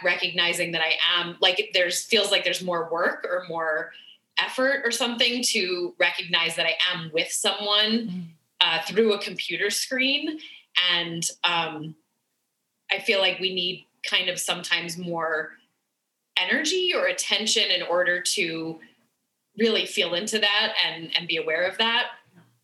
recognizing 0.04 0.72
that 0.72 0.82
I 0.82 0.96
am 1.18 1.36
like 1.42 1.72
there's 1.74 2.04
feels 2.04 2.32
like 2.32 2.44
there's 2.44 2.64
more 2.64 2.90
work 2.92 3.26
or 3.30 3.44
more 3.50 3.92
effort 4.38 4.82
or 4.86 4.92
something 4.92 5.44
to 5.44 5.94
recognize 6.00 6.56
that 6.56 6.66
I 6.66 6.76
am 6.94 7.12
with 7.14 7.32
someone 7.32 8.30
uh, 8.62 8.82
through 8.84 9.14
a 9.14 9.20
computer 9.20 9.70
screen. 9.70 10.40
And 10.92 11.28
um, 11.44 11.96
I 12.94 13.00
feel 13.00 13.20
like 13.20 13.40
we 13.40 13.54
need 13.54 13.86
kind 14.08 14.30
of 14.30 14.40
sometimes 14.40 14.98
more 14.98 15.52
energy 16.38 16.94
or 16.96 17.08
attention 17.08 17.72
in 17.72 17.82
order 17.84 18.22
to 18.22 18.80
really 19.58 19.86
feel 19.86 20.14
into 20.14 20.40
that 20.40 20.74
and, 20.86 21.12
and 21.16 21.28
be 21.28 21.38
aware 21.38 21.64
of 21.64 21.78
that. 21.78 22.08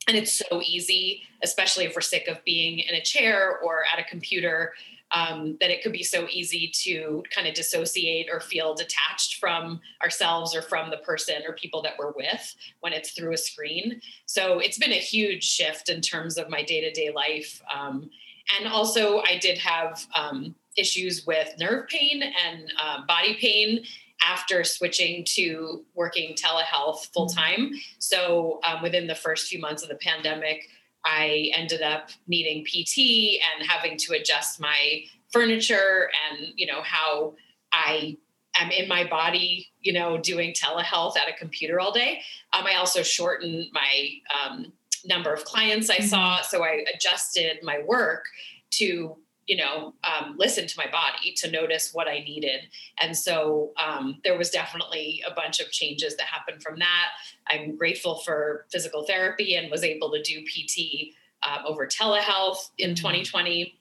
And 0.08 0.18
it's 0.18 0.34
so 0.34 0.62
easy, 0.65 1.24
especially 1.44 1.86
if 1.86 1.94
we're 1.96 2.02
sick 2.02 2.28
of 2.28 2.44
being 2.44 2.80
in 2.80 2.96
a 2.96 3.02
chair 3.02 3.60
or 3.60 3.84
at 3.92 4.00
a 4.00 4.04
computer, 4.04 4.74
um, 5.12 5.58
that 5.60 5.72
it 5.72 5.82
could 5.82 5.92
be 5.92 6.04
so 6.04 6.28
easy 6.30 6.72
to 6.84 7.24
kind 7.34 7.48
of 7.48 7.54
dissociate 7.54 8.28
or 8.32 8.39
feel 8.39 8.76
detached 8.76 9.36
from 9.36 9.80
ourselves 10.04 10.56
or 10.56 10.62
from 10.62 10.89
the 10.89 10.98
person 10.98 11.36
or 11.48 11.54
people 11.54 11.82
that 11.82 11.94
we're 11.98 12.12
with 12.12 12.56
when 12.82 12.94
it's 12.94 13.12
through 13.12 13.34
a 13.34 13.38
screen. 13.38 14.02
So 14.26 14.60
it's 14.60 14.78
been 14.78 14.92
a 14.92 14.96
huge 14.96 15.44
shift 15.44 15.89
in 15.89 16.02
terms 16.02 16.38
of 16.38 16.50
my 16.50 16.63
day 16.63 16.82
to 16.82 16.92
day 16.92 17.12
life. 17.12 17.62
Um, 17.74 18.10
and 18.58 18.68
also, 18.68 19.20
I 19.20 19.38
did 19.40 19.58
have 19.60 20.06
um, 20.16 20.56
issues 20.78 21.26
with 21.26 21.54
nerve 21.60 21.88
pain 21.88 22.24
and 22.24 22.74
uh, 22.82 23.06
body 23.06 23.36
pain 23.36 23.84
after 24.22 24.64
switching 24.64 25.24
to 25.24 25.86
working 25.96 26.36
telehealth 26.36 27.12
full 27.14 27.28
time. 27.28 27.72
So 28.00 28.60
um, 28.66 28.82
within 28.82 29.08
the 29.08 29.16
first 29.16 29.48
few 29.48 29.60
months 29.60 29.84
of 29.84 29.90
the 29.90 29.96
pandemic, 29.96 30.68
I 31.06 31.52
ended 31.56 31.82
up 31.82 32.10
needing 32.28 32.66
PT 32.66 33.40
and 33.56 33.68
having 33.68 33.98
to 33.98 34.14
adjust 34.14 34.60
my 34.60 35.04
furniture 35.32 36.10
and 36.30 36.48
you 36.56 36.66
know 36.66 36.82
how 36.82 37.36
I 37.72 38.18
am 38.60 38.72
in 38.72 38.88
my 38.88 39.06
body, 39.06 39.70
you 39.80 39.94
know, 39.94 40.18
doing 40.18 40.54
telehealth 40.54 41.18
at 41.18 41.30
a 41.30 41.34
computer 41.38 41.80
all 41.80 41.92
day. 41.92 42.22
Um, 42.52 42.66
I 42.66 42.76
also 42.76 43.04
shortened 43.04 43.68
my 43.72 44.10
um, 44.44 44.74
number 45.06 45.34
of 45.34 45.46
clients 45.46 45.90
I 45.90 46.00
saw, 46.00 46.42
so 46.42 46.64
I 46.64 46.84
adjusted 46.94 47.60
my 47.64 47.82
work 47.86 48.26
to 48.72 49.18
you 49.48 49.58
know 49.58 49.96
um, 50.04 50.36
listen 50.38 50.68
to 50.68 50.76
my 50.78 50.86
body 50.90 51.34
to 51.38 51.50
notice 51.50 51.92
what 51.92 52.08
i 52.08 52.20
needed. 52.20 52.62
And 53.02 53.18
so 53.18 53.72
um, 53.84 54.20
there 54.24 54.38
was 54.38 54.52
definitely 54.52 55.24
a 55.30 55.34
bunch 55.34 55.60
of 55.60 55.72
changes 55.72 56.16
that 56.18 56.28
happened 56.28 56.62
from 56.62 56.78
that. 56.80 57.08
I'm 57.48 57.76
grateful 57.76 58.20
for 58.20 58.66
physical 58.72 59.04
therapy 59.04 59.56
and 59.56 59.72
was 59.72 59.84
able 59.84 60.12
to 60.12 60.22
do 60.22 60.44
pt 60.46 61.16
uh, 61.42 61.64
over 61.66 61.88
telehealth 61.88 62.70
in 62.78 62.96
2020 62.96 63.76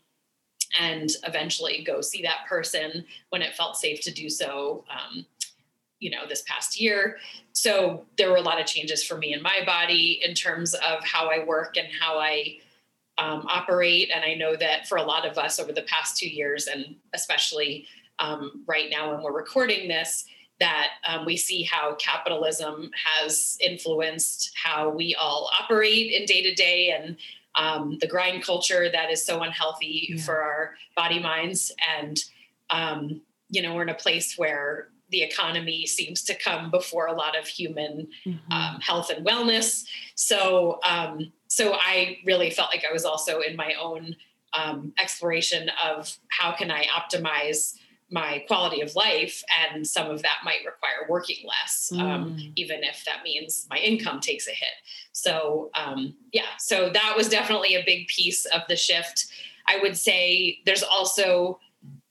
and 0.80 1.10
eventually 1.24 1.82
go 1.84 2.00
see 2.00 2.22
that 2.22 2.46
person 2.48 3.04
when 3.30 3.42
it 3.42 3.54
felt 3.54 3.76
safe 3.76 4.00
to 4.02 4.12
do 4.12 4.28
so 4.28 4.84
um, 4.90 5.26
you 6.00 6.10
know 6.10 6.26
this 6.28 6.42
past 6.42 6.80
year 6.80 7.18
so 7.52 8.04
there 8.16 8.30
were 8.30 8.36
a 8.36 8.42
lot 8.42 8.60
of 8.60 8.66
changes 8.66 9.02
for 9.04 9.16
me 9.16 9.32
in 9.32 9.42
my 9.42 9.60
body 9.66 10.20
in 10.24 10.34
terms 10.34 10.74
of 10.74 11.02
how 11.04 11.28
i 11.28 11.44
work 11.44 11.76
and 11.76 11.88
how 12.00 12.18
i 12.18 12.58
um, 13.18 13.44
operate. 13.48 14.10
And 14.14 14.24
I 14.24 14.34
know 14.34 14.56
that 14.56 14.86
for 14.88 14.96
a 14.96 15.02
lot 15.02 15.26
of 15.26 15.38
us 15.38 15.58
over 15.58 15.72
the 15.72 15.82
past 15.82 16.16
two 16.16 16.28
years, 16.28 16.66
and 16.68 16.94
especially 17.14 17.86
um, 18.20 18.64
right 18.66 18.88
now 18.90 19.12
when 19.12 19.22
we're 19.22 19.36
recording 19.36 19.88
this, 19.88 20.24
that 20.60 20.88
um, 21.06 21.24
we 21.24 21.36
see 21.36 21.62
how 21.62 21.94
capitalism 21.96 22.90
has 23.16 23.58
influenced 23.60 24.52
how 24.60 24.88
we 24.88 25.14
all 25.14 25.50
operate 25.60 26.12
in 26.12 26.24
day 26.24 26.42
to 26.42 26.54
day 26.54 26.90
and 26.90 27.16
um, 27.54 27.98
the 28.00 28.06
grind 28.06 28.44
culture 28.44 28.88
that 28.90 29.10
is 29.10 29.24
so 29.24 29.42
unhealthy 29.42 30.10
Yeah. 30.10 30.22
for 30.22 30.40
our 30.40 30.74
body 30.96 31.18
minds. 31.18 31.72
And, 31.98 32.18
um, 32.70 33.20
you 33.50 33.62
know, 33.62 33.74
we're 33.74 33.82
in 33.82 33.88
a 33.88 33.94
place 33.94 34.36
where 34.36 34.88
the 35.10 35.22
economy 35.22 35.86
seems 35.86 36.22
to 36.24 36.34
come 36.34 36.70
before 36.70 37.06
a 37.06 37.12
lot 37.12 37.36
of 37.38 37.46
human 37.46 38.08
Mhm. 38.26 38.38
um, 38.52 38.80
health 38.80 39.10
and 39.10 39.26
wellness. 39.26 39.84
So, 40.14 40.80
um, 40.84 41.32
so 41.46 41.74
I 41.74 42.18
really 42.24 42.50
felt 42.50 42.70
like 42.70 42.84
I 42.88 42.92
was 42.92 43.04
also 43.04 43.40
in 43.40 43.56
my 43.56 43.74
own 43.74 44.16
um, 44.54 44.94
exploration 44.98 45.70
of 45.84 46.16
how 46.28 46.52
can 46.52 46.70
I 46.70 46.84
optimize 46.86 47.74
my 48.10 48.38
quality 48.48 48.80
of 48.80 48.94
life, 48.96 49.44
and 49.60 49.86
some 49.86 50.10
of 50.10 50.22
that 50.22 50.38
might 50.42 50.64
require 50.64 51.06
working 51.10 51.46
less, 51.46 51.92
um, 51.92 52.34
Mm. 52.34 52.52
even 52.56 52.82
if 52.82 53.04
that 53.04 53.22
means 53.22 53.66
my 53.68 53.76
income 53.76 54.20
takes 54.20 54.48
a 54.48 54.52
hit. 54.52 54.72
So, 55.12 55.68
um, 55.74 56.16
yeah, 56.32 56.56
so 56.58 56.88
that 56.88 57.14
was 57.14 57.28
definitely 57.28 57.74
a 57.74 57.84
big 57.84 58.08
piece 58.08 58.46
of 58.46 58.62
the 58.70 58.76
shift. 58.76 59.26
I 59.66 59.76
would 59.76 59.98
say 59.98 60.60
there's 60.64 60.82
also 60.82 61.60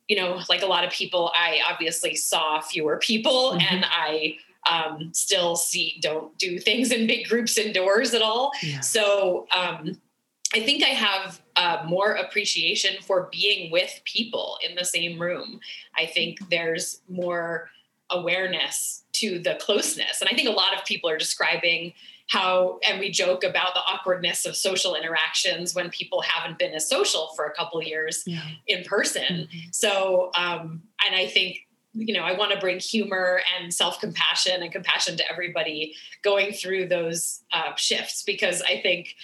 you 0.08 0.16
know, 0.16 0.42
like 0.50 0.62
a 0.62 0.66
lot 0.66 0.84
of 0.86 0.92
people, 0.92 1.32
I 1.36 1.60
obviously 1.70 2.16
saw 2.16 2.62
fewer 2.62 2.98
people 2.98 3.54
Mhm. 3.54 3.72
and 3.72 3.86
I 3.90 4.38
um, 4.70 5.14
still 5.14 5.56
see, 5.56 5.98
don't 6.02 6.38
do 6.38 6.60
things 6.60 6.92
in 6.92 7.08
big 7.08 7.28
groups 7.28 7.58
indoors 7.58 8.14
at 8.14 8.22
all. 8.22 8.52
Yeah. 8.62 8.82
So 8.82 9.48
um, 9.56 10.00
I 10.54 10.60
think 10.62 10.84
I 10.84 10.88
have 10.88 11.42
uh, 11.56 11.84
more 11.88 12.14
appreciation 12.14 13.02
for 13.02 13.30
being 13.32 13.72
with 13.72 14.02
people 14.04 14.58
in 14.68 14.76
the 14.76 14.84
same 14.84 15.22
room. 15.22 15.60
I 15.98 16.06
think 16.06 16.50
there's 16.50 17.02
more 17.08 17.70
awareness 18.10 19.04
to 19.14 19.40
the 19.40 19.56
closeness. 19.56 20.22
And 20.22 20.30
I 20.30 20.36
think 20.36 20.48
a 20.48 20.52
lot 20.52 20.76
of 20.78 20.86
people 20.86 21.10
are 21.10 21.18
describing 21.18 21.94
how, 22.28 22.80
and 22.88 23.00
we 23.00 23.10
joke 23.10 23.44
about 23.44 23.74
the 23.74 23.80
awkwardness 23.80 24.46
of 24.46 24.56
social 24.56 24.96
interactions 24.96 25.74
when 25.74 25.90
people 25.90 26.22
haven't 26.22 26.60
been 26.60 26.74
as 26.74 26.88
social 26.88 27.30
for 27.36 27.46
a 27.46 27.54
couple 27.54 27.82
years 27.82 28.24
Yeah. 28.26 28.42
in 28.68 28.84
person. 28.84 29.48
Mhm. 29.52 29.74
So, 29.76 30.32
um, 30.38 30.84
and 31.06 31.16
I 31.16 31.28
think 31.28 31.64
you 32.00 32.14
know, 32.14 32.22
I 32.22 32.34
want 32.34 32.52
to 32.52 32.60
bring 32.60 32.80
humor 32.80 33.42
and 33.58 33.74
self 33.74 34.00
compassion 34.00 34.62
and 34.62 34.72
compassion 34.72 35.18
to 35.18 35.32
everybody 35.32 35.96
going 36.22 36.54
through 36.54 36.88
those 36.90 37.44
uh, 37.52 37.74
shifts 37.76 38.24
because 38.24 38.62
I 38.62 38.82
think 38.82 39.16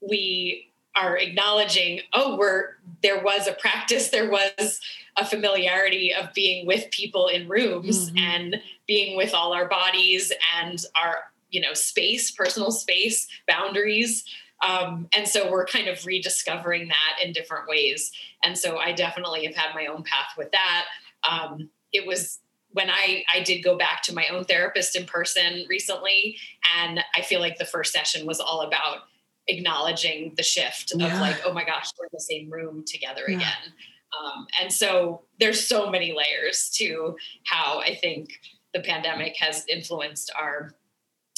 we 0.00 0.70
are 0.96 1.16
acknowledging, 1.16 2.00
oh, 2.12 2.36
we're 2.36 2.76
there 3.02 3.22
was 3.22 3.46
a 3.46 3.52
practice, 3.52 4.08
there 4.08 4.30
was 4.30 4.80
a 5.16 5.24
familiarity 5.24 6.14
of 6.14 6.32
being 6.34 6.66
with 6.66 6.90
people 6.90 7.28
in 7.28 7.48
rooms 7.48 8.08
mm-hmm. 8.08 8.18
and 8.18 8.62
being 8.86 9.16
with 9.16 9.34
all 9.34 9.52
our 9.52 9.68
bodies 9.68 10.32
and 10.60 10.84
our 11.00 11.24
you 11.54 11.60
know 11.60 11.72
space 11.72 12.32
personal 12.32 12.72
space 12.72 13.28
boundaries 13.46 14.24
um, 14.66 15.08
and 15.16 15.28
so 15.28 15.50
we're 15.50 15.66
kind 15.66 15.88
of 15.88 16.04
rediscovering 16.04 16.88
that 16.88 17.24
in 17.24 17.32
different 17.32 17.68
ways 17.68 18.10
and 18.42 18.58
so 18.58 18.76
i 18.78 18.92
definitely 18.92 19.46
have 19.46 19.54
had 19.54 19.74
my 19.74 19.86
own 19.86 20.02
path 20.02 20.34
with 20.36 20.50
that 20.50 20.86
um, 21.30 21.70
it 21.92 22.06
was 22.06 22.40
when 22.72 22.90
I, 22.90 23.22
I 23.32 23.40
did 23.40 23.62
go 23.62 23.78
back 23.78 24.02
to 24.02 24.14
my 24.14 24.26
own 24.32 24.44
therapist 24.44 24.96
in 24.96 25.06
person 25.06 25.64
recently 25.68 26.36
and 26.76 27.00
i 27.14 27.22
feel 27.22 27.40
like 27.40 27.56
the 27.56 27.64
first 27.64 27.92
session 27.92 28.26
was 28.26 28.40
all 28.40 28.62
about 28.62 28.98
acknowledging 29.46 30.34
the 30.36 30.42
shift 30.42 30.92
yeah. 30.96 31.14
of 31.14 31.20
like 31.20 31.40
oh 31.46 31.52
my 31.52 31.64
gosh 31.64 31.90
we're 31.98 32.06
in 32.06 32.10
the 32.12 32.20
same 32.20 32.50
room 32.50 32.84
together 32.86 33.22
yeah. 33.28 33.36
again 33.36 33.72
um, 34.18 34.46
and 34.60 34.72
so 34.72 35.22
there's 35.38 35.66
so 35.66 35.88
many 35.88 36.12
layers 36.12 36.70
to 36.70 37.14
how 37.44 37.80
i 37.80 37.94
think 37.94 38.30
the 38.74 38.80
pandemic 38.80 39.36
has 39.38 39.64
influenced 39.68 40.32
our 40.36 40.74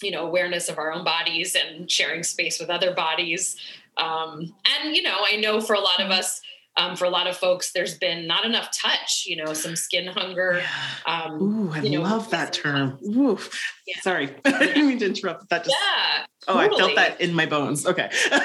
you 0.02 0.10
know 0.10 0.26
awareness 0.26 0.68
of 0.68 0.78
our 0.78 0.92
own 0.92 1.04
bodies 1.04 1.56
and 1.56 1.90
sharing 1.90 2.22
space 2.22 2.60
with 2.60 2.70
other 2.70 2.94
bodies. 2.94 3.56
Um, 3.96 4.54
and 4.70 4.94
you 4.94 5.02
know 5.02 5.16
i 5.24 5.36
know 5.36 5.58
for 5.58 5.72
a 5.72 5.80
lot 5.80 6.00
of 6.00 6.10
us 6.10 6.42
um, 6.76 6.96
for 6.96 7.06
a 7.06 7.08
lot 7.08 7.26
of 7.26 7.34
folks 7.34 7.72
there's 7.72 7.96
been 7.96 8.26
not 8.26 8.44
enough 8.44 8.68
touch 8.76 9.24
you 9.26 9.36
know 9.36 9.54
some 9.54 9.74
skin 9.74 10.06
hunger 10.06 10.62
um, 11.06 11.42
Ooh, 11.42 11.72
i 11.72 11.80
you 11.80 11.98
know, 11.98 12.02
love 12.02 12.28
that 12.28 12.52
term. 12.52 12.98
Ooh. 13.06 13.38
Yeah. 13.86 14.00
sorry. 14.02 14.34
I 14.44 14.58
didn't 14.58 14.86
mean 14.86 14.98
to 14.98 15.06
interrupt 15.06 15.48
that 15.48 15.64
just 15.64 15.74
yeah 15.80 16.26
oh 16.48 16.60
totally. 16.60 16.74
i 16.74 16.78
felt 16.78 16.96
that 16.96 17.20
in 17.22 17.32
my 17.32 17.46
bones. 17.46 17.86
Okay. 17.86 18.10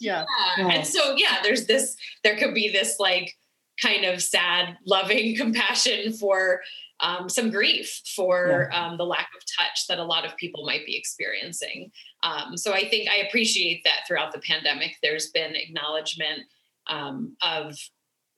Yeah. 0.00 0.24
yeah. 0.56 0.68
And 0.68 0.86
so 0.86 1.16
yeah 1.16 1.38
there's 1.42 1.66
this 1.66 1.96
there 2.22 2.36
could 2.36 2.54
be 2.54 2.70
this 2.70 3.00
like 3.00 3.36
kind 3.80 4.04
of 4.04 4.22
sad 4.22 4.76
loving 4.86 5.36
compassion 5.42 6.12
for 6.12 6.60
um, 7.00 7.28
some 7.28 7.50
grief 7.50 8.02
for 8.16 8.68
yeah. 8.70 8.86
um, 8.86 8.96
the 8.96 9.04
lack 9.04 9.28
of 9.36 9.42
touch 9.58 9.86
that 9.88 9.98
a 9.98 10.04
lot 10.04 10.26
of 10.26 10.36
people 10.36 10.66
might 10.66 10.84
be 10.84 10.96
experiencing. 10.96 11.90
Um, 12.22 12.56
so 12.56 12.72
I 12.72 12.88
think 12.88 13.08
I 13.08 13.26
appreciate 13.26 13.82
that 13.84 14.00
throughout 14.06 14.32
the 14.32 14.40
pandemic, 14.40 14.96
there's 15.02 15.30
been 15.30 15.54
acknowledgement 15.54 16.42
um, 16.88 17.36
of 17.42 17.76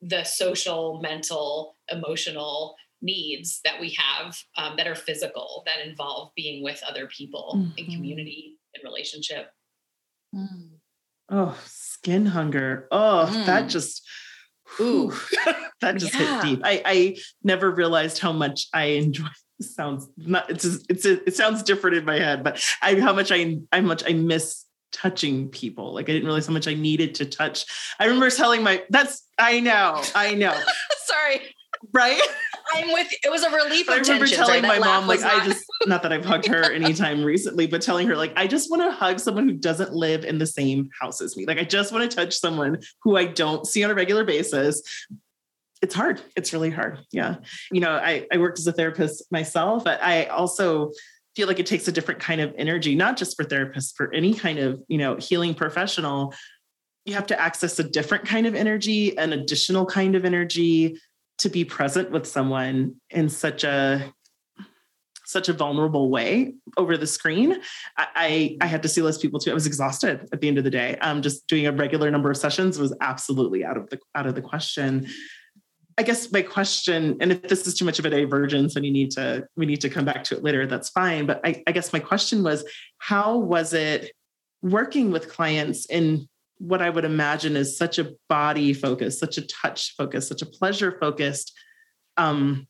the 0.03 0.25
social, 0.25 1.01
mental, 1.03 1.77
emotional 1.91 2.75
needs 3.03 3.61
that 3.65 3.81
we 3.81 3.97
have 3.99 4.37
um, 4.57 4.77
that 4.77 4.87
are 4.87 4.95
physical, 4.95 5.63
that 5.67 5.87
involve 5.87 6.31
being 6.37 6.63
with 6.63 6.83
other 6.89 7.07
people 7.07 7.55
mm-hmm. 7.57 7.71
in 7.77 7.87
community 7.87 8.59
and 8.75 8.85
relationship. 8.85 9.51
Mm. 10.35 10.71
Oh, 11.31 11.59
skin 11.65 12.27
hunger. 12.27 12.89
Oh, 12.91 13.31
mm. 13.31 13.47
that 13.47 13.69
just 13.69 14.07
Ooh, 14.81 15.13
that 15.81 15.97
just 15.97 16.15
yeah. 16.15 16.43
hit 16.43 16.57
deep. 16.57 16.61
I, 16.65 16.83
I 16.85 17.17
never 17.43 17.71
realized 17.71 18.19
how 18.19 18.33
much 18.33 18.69
I 18.73 18.85
enjoy. 18.85 19.27
Sounds 19.61 20.09
not. 20.17 20.49
It's 20.49 20.65
it's 20.89 21.05
it 21.05 21.37
sounds 21.37 21.63
different 21.63 21.99
in 21.99 22.07
my 22.07 22.19
head, 22.19 22.43
but 22.43 22.65
I 22.81 22.99
how 22.99 23.13
much 23.13 23.31
I 23.31 23.59
how 23.71 23.83
much 23.83 24.03
I 24.09 24.15
miss 24.15 24.65
touching 24.91 25.51
people. 25.51 25.93
Like 25.93 26.09
I 26.09 26.13
didn't 26.13 26.25
realize 26.25 26.47
how 26.47 26.55
much 26.55 26.67
I 26.67 26.73
needed 26.73 27.17
to 27.17 27.27
touch. 27.27 27.67
I 27.99 28.07
remember 28.07 28.31
telling 28.31 28.63
my 28.63 28.83
that's 28.89 29.23
I 29.39 29.61
know 29.61 30.03
I 30.15 30.35
know. 30.35 30.59
Sorry. 31.05 31.43
Right. 31.93 32.21
I'm 32.75 32.93
with. 32.93 33.09
It 33.25 33.31
was 33.31 33.43
a 33.43 33.51
relief. 33.51 33.89
I 33.89 33.97
remember 33.97 34.27
telling 34.27 34.63
my 34.63 34.79
mom, 34.79 35.07
like, 35.07 35.21
not... 35.21 35.43
I 35.43 35.45
just 35.47 35.65
not 35.87 36.03
that 36.03 36.13
I've 36.13 36.25
hugged 36.25 36.47
her 36.47 36.63
anytime 36.73 37.25
recently, 37.25 37.67
but 37.67 37.81
telling 37.81 38.07
her, 38.09 38.17
like, 38.17 38.33
I 38.37 38.47
just 38.47 38.71
want 38.71 38.83
to 38.83 38.91
hug 38.91 39.19
someone 39.19 39.49
who 39.49 39.55
doesn't 39.55 39.93
live 39.93 40.25
in 40.25 40.39
the 40.39 40.47
same 40.47 40.91
house 41.01 41.21
as 41.21 41.37
me. 41.37 41.47
Like, 41.47 41.59
I 41.59 41.65
just 41.65 41.93
want 41.93 42.09
to 42.09 42.15
touch 42.15 42.37
someone 42.37 42.79
who 43.03 43.17
I 43.17 43.25
don't 43.25 43.67
see 43.67 43.83
on 43.83 43.91
a 43.91 43.95
regular 43.95 44.25
basis. 44.25 44.83
It's 45.81 45.95
hard. 45.95 46.21
It's 46.37 46.53
really 46.53 46.71
hard. 46.71 46.99
Yeah. 47.11 47.37
You 47.73 47.81
know, 47.81 47.93
I 47.93 48.27
I 48.31 48.37
worked 48.37 48.59
as 48.59 48.67
a 48.67 48.73
therapist 48.73 49.25
myself, 49.33 49.85
but 49.85 50.03
I 50.03 50.27
also 50.27 50.93
feel 51.35 51.49
like 51.49 51.59
it 51.59 51.67
takes 51.67 51.89
a 51.89 51.93
different 51.93 52.21
kind 52.21 52.43
of 52.43 52.53
energy, 52.59 52.95
not 52.95 53.17
just 53.17 53.37
for 53.37 53.45
therapists, 53.45 53.95
for 53.97 54.13
any 54.13 54.35
kind 54.35 54.59
of 54.59 54.83
you 54.89 54.99
know 54.99 55.17
healing 55.17 55.55
professional. 55.55 56.35
You 57.07 57.15
have 57.15 57.27
to 57.29 57.41
access 57.41 57.79
a 57.79 57.85
different 57.85 58.27
kind 58.27 58.47
of 58.47 58.55
energy, 58.55 59.17
an 59.17 59.33
additional 59.33 59.87
kind 59.87 60.15
of 60.15 60.27
energy 60.27 60.99
to 61.41 61.49
be 61.49 61.65
present 61.65 62.11
with 62.11 62.27
someone 62.27 62.97
in 63.11 63.29
such 63.29 63.65
a 63.65 64.13
such 65.25 65.49
a 65.49 65.53
vulnerable 65.53 66.11
way 66.11 66.55
over 66.77 66.97
the 66.97 67.07
screen. 67.07 67.57
I, 67.97 68.07
I, 68.17 68.57
I 68.63 68.67
had 68.67 68.83
to 68.83 68.89
see 68.89 69.01
less 69.01 69.17
people 69.17 69.39
too. 69.39 69.53
I 69.53 69.55
was 69.55 69.67
exhausted 69.67 70.29
at 70.33 70.41
the 70.41 70.49
end 70.49 70.59
of 70.59 70.65
the 70.65 70.71
day. 70.71 70.97
Um, 70.97 71.23
just 71.23 71.47
doing 71.47 71.69
a 71.69 71.73
regular 71.73 72.11
number 72.11 72.33
of 72.33 72.37
sessions 72.37 72.81
was 72.81 72.93
absolutely 73.01 73.65
out 73.65 73.77
of 73.77 73.89
the 73.91 74.01
out 74.15 74.27
of 74.27 74.35
the 74.35 74.43
question. 74.43 75.07
I 75.99 76.03
guess 76.03 76.33
my 76.33 76.43
question, 76.43 77.17
and 77.21 77.31
if 77.31 77.43
this 77.43 77.67
is 77.67 77.75
too 77.75 77.85
much 77.85 77.99
of 77.99 78.07
a 78.07 78.11
divergence 78.11 78.75
and 78.75 78.87
you 78.87 78.91
need 78.91 79.11
to, 79.13 79.47
we 79.55 79.67
need 79.67 79.83
to 79.83 79.91
come 79.91 80.05
back 80.05 80.25
to 80.25 80.37
it 80.37 80.43
later, 80.43 80.67
that's 80.67 80.89
fine. 80.89 81.27
But 81.27 81.41
I, 81.45 81.63
I 81.67 81.73
guess 81.73 81.93
my 81.93 81.99
question 81.99 82.43
was, 82.43 82.65
how 82.99 83.37
was 83.37 83.75
it 83.75 84.11
working 84.63 85.11
with 85.11 85.29
clients 85.29 85.85
in 85.87 86.27
what 86.61 86.83
I 86.83 86.91
would 86.91 87.07
imagine 87.07 87.57
is 87.57 87.77
such 87.77 87.99
a 87.99 88.13
body 88.29 88.75
focus, 88.75 89.19
such 89.19 89.39
a 89.39 89.47
touch 89.47 89.97
focus, 89.97 90.29
such 90.29 90.43
a 90.43 90.47
pleasure 90.47 90.97
focused 91.01 91.59
um, 92.19 92.69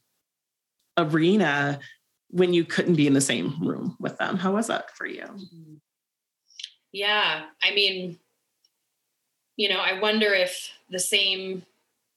arena 0.96 1.80
when 2.28 2.54
you 2.54 2.64
couldn't 2.64 2.94
be 2.94 3.08
in 3.08 3.14
the 3.14 3.20
same 3.20 3.56
room 3.60 3.96
with 3.98 4.16
them. 4.18 4.36
How 4.36 4.54
was 4.54 4.68
that 4.68 4.96
for 4.96 5.06
you? 5.06 5.26
Yeah, 6.92 7.42
I 7.62 7.74
mean, 7.74 8.20
you 9.56 9.68
know, 9.68 9.80
I 9.80 9.98
wonder 9.98 10.32
if 10.34 10.70
the 10.88 11.00
same, 11.00 11.64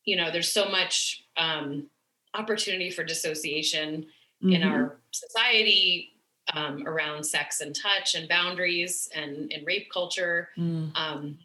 you 0.05 0.15
know, 0.15 0.29
there's 0.31 0.51
so 0.51 0.69
much 0.69 1.23
um, 1.37 1.87
opportunity 2.35 2.91
for 2.91 3.03
dissociation 3.03 4.05
mm-hmm. 4.43 4.53
in 4.53 4.63
our 4.63 4.97
society 5.09 6.11
um, 6.53 6.85
around 6.87 7.23
sex 7.23 7.61
and 7.61 7.75
touch 7.75 8.13
and 8.13 8.29
boundaries 8.29 9.09
and 9.15 9.51
in 9.51 9.65
rape 9.65 9.89
culture. 9.91 10.49
Mm. 10.55 10.95
Um, 10.95 11.37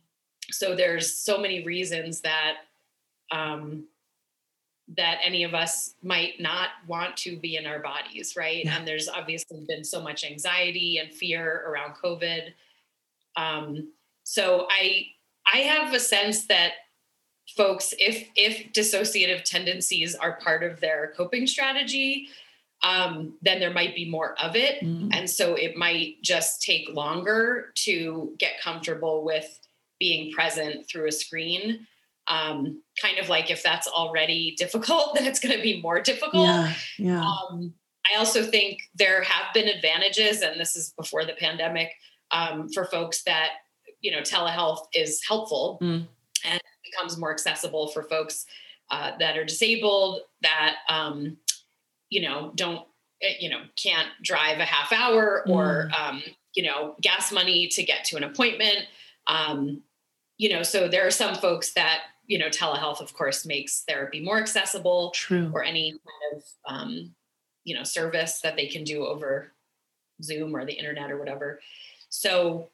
so 0.51 0.75
there's 0.75 1.15
so 1.15 1.39
many 1.39 1.65
reasons 1.65 2.21
that 2.21 2.57
um, 3.31 3.85
that 4.97 5.19
any 5.23 5.45
of 5.45 5.55
us 5.55 5.95
might 6.03 6.41
not 6.41 6.71
want 6.87 7.15
to 7.19 7.37
be 7.37 7.57
in 7.57 7.67
our 7.67 7.81
bodies 7.81 8.35
right 8.37 8.65
yeah. 8.65 8.77
and 8.77 8.89
there's 8.89 9.09
obviously 9.09 9.65
been 9.69 9.85
so 9.85 10.03
much 10.03 10.25
anxiety 10.25 10.99
and 10.99 11.13
fear 11.13 11.65
around 11.67 11.95
covid 11.95 12.53
um, 13.37 13.93
so 14.25 14.67
i 14.71 15.07
i 15.53 15.59
have 15.59 15.93
a 15.93 16.01
sense 16.01 16.47
that 16.47 16.73
folks 17.57 17.93
if 17.99 18.29
if 18.37 18.73
dissociative 18.73 19.43
tendencies 19.45 20.15
are 20.15 20.41
part 20.41 20.63
of 20.63 20.81
their 20.81 21.13
coping 21.17 21.47
strategy 21.47 22.29
um, 22.81 23.35
then 23.43 23.59
there 23.59 23.73
might 23.73 23.97
be 23.97 24.09
more 24.09 24.37
of 24.41 24.55
it 24.55 24.81
mm. 24.83 25.11
and 25.13 25.29
so 25.29 25.55
it 25.55 25.77
might 25.77 26.23
just 26.23 26.63
take 26.63 26.89
longer 26.91 27.73
to 27.75 28.33
get 28.39 28.61
comfortable 28.63 29.25
with 29.25 29.59
being 29.99 30.33
present 30.33 30.89
through 30.89 31.09
a 31.09 31.13
screen 31.13 31.87
um, 32.29 32.83
kind 33.01 33.19
of 33.19 33.29
like 33.29 33.51
if 33.51 33.63
that's 33.63 33.89
already 33.89 34.55
difficult 34.57 35.15
then 35.15 35.27
it's 35.27 35.41
going 35.41 35.57
to 35.57 35.63
be 35.63 35.81
more 35.81 36.01
difficult 36.01 36.47
yeah, 36.47 36.73
yeah. 36.99 37.25
Um, 37.25 37.73
i 38.13 38.19
also 38.19 38.43
think 38.43 38.81
there 38.95 39.23
have 39.23 39.53
been 39.55 39.69
advantages 39.69 40.43
and 40.43 40.61
this 40.61 40.77
is 40.77 40.93
before 40.97 41.25
the 41.25 41.35
pandemic 41.35 41.93
um, 42.31 42.69
for 42.69 42.85
folks 42.85 43.23
that 43.25 43.51
you 44.01 44.11
know 44.11 44.21
telehealth 44.21 44.87
is 44.95 45.21
helpful 45.27 45.79
mm. 45.83 46.07
and 46.45 46.61
becomes 46.85 47.19
more 47.19 47.33
accessible 47.33 47.89
for 47.89 48.03
folks 48.05 48.47
uh, 48.91 49.13
that 49.19 49.37
are 49.37 49.45
disabled 49.45 50.21
that 50.43 50.77
um, 50.89 51.37
you 52.11 52.23
know 52.23 52.53
don't 52.55 52.87
eh, 53.23 53.35
you 53.39 53.51
know 53.51 53.61
can't 53.83 54.09
drive 54.23 54.59
a 54.59 54.65
half 54.65 54.93
hour 54.93 55.45
or 55.49 55.91
mm. 55.93 56.01
um, 56.01 56.23
you 56.55 56.63
know 56.63 56.95
gas 57.01 57.33
money 57.33 57.69
to 57.69 57.83
get 57.83 58.05
to 58.05 58.17
an 58.17 58.25
appointment 58.25 58.87
um, 59.27 59.83
you 60.39 60.49
know, 60.49 60.63
so 60.63 60.89
there 60.89 61.07
are 61.07 61.11
some 61.11 61.35
folks 61.35 61.73
that, 61.75 62.03
you 62.27 62.39
know, 62.39 62.49
telehealth, 62.49 63.01
of 63.01 63.13
course, 63.13 63.45
makes 63.45 63.83
therapy 63.87 64.21
more 64.21 64.39
accessible 64.39 65.11
True. 65.11 65.51
or 65.53 65.63
any 65.63 65.91
kind 65.93 66.35
of, 66.35 66.45
um, 66.67 67.15
you 67.65 67.75
know, 67.75 67.83
service 67.83 68.41
that 68.41 68.57
they 68.57 68.67
can 68.67 68.85
do 68.85 69.05
over 69.05 69.53
Zoom 70.23 70.55
or 70.55 70.65
the 70.65 70.73
internet 70.73 71.11
or 71.11 71.19
whatever. 71.19 71.61
So, 72.09 72.69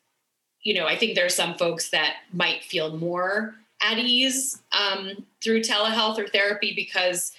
you 0.63 0.75
know, 0.75 0.87
I 0.87 0.97
think 0.97 1.15
there 1.15 1.27
are 1.27 1.31
some 1.31 1.55
folks 1.55 1.91
that 1.91 2.17
might 2.33 2.63
feel 2.63 2.97
more 2.97 3.55
at 3.83 3.99
ease 3.99 4.63
um, 4.73 5.25
through 5.43 5.61
telehealth 5.61 6.19
or 6.19 6.27
therapy 6.29 6.73
because 6.75 7.33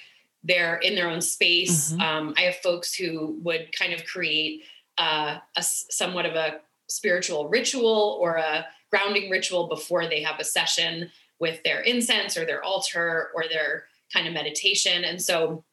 they're 0.43 0.77
in 0.77 0.95
their 0.95 1.09
own 1.09 1.21
space. 1.21 1.91
Mm-hmm. 1.91 2.01
Um, 2.01 2.33
I 2.37 2.41
have 2.41 2.57
folks 2.57 2.93
who 2.93 3.39
would 3.43 3.77
kind 3.77 3.93
of 3.93 4.05
create 4.05 4.63
uh, 4.97 5.37
a 5.55 5.63
somewhat 5.63 6.25
of 6.25 6.35
a 6.35 6.61
spiritual 6.87 7.49
ritual 7.49 8.17
or 8.21 8.35
a 8.35 8.65
grounding 8.91 9.29
ritual 9.29 9.67
before 9.67 10.07
they 10.07 10.21
have 10.21 10.39
a 10.39 10.43
session 10.43 11.09
with 11.39 11.61
their 11.63 11.81
incense 11.81 12.37
or 12.37 12.45
their 12.45 12.63
altar 12.63 13.29
or 13.35 13.43
their 13.49 13.85
kind 14.13 14.27
of 14.27 14.33
meditation. 14.33 15.03
And 15.03 15.21
so 15.21 15.63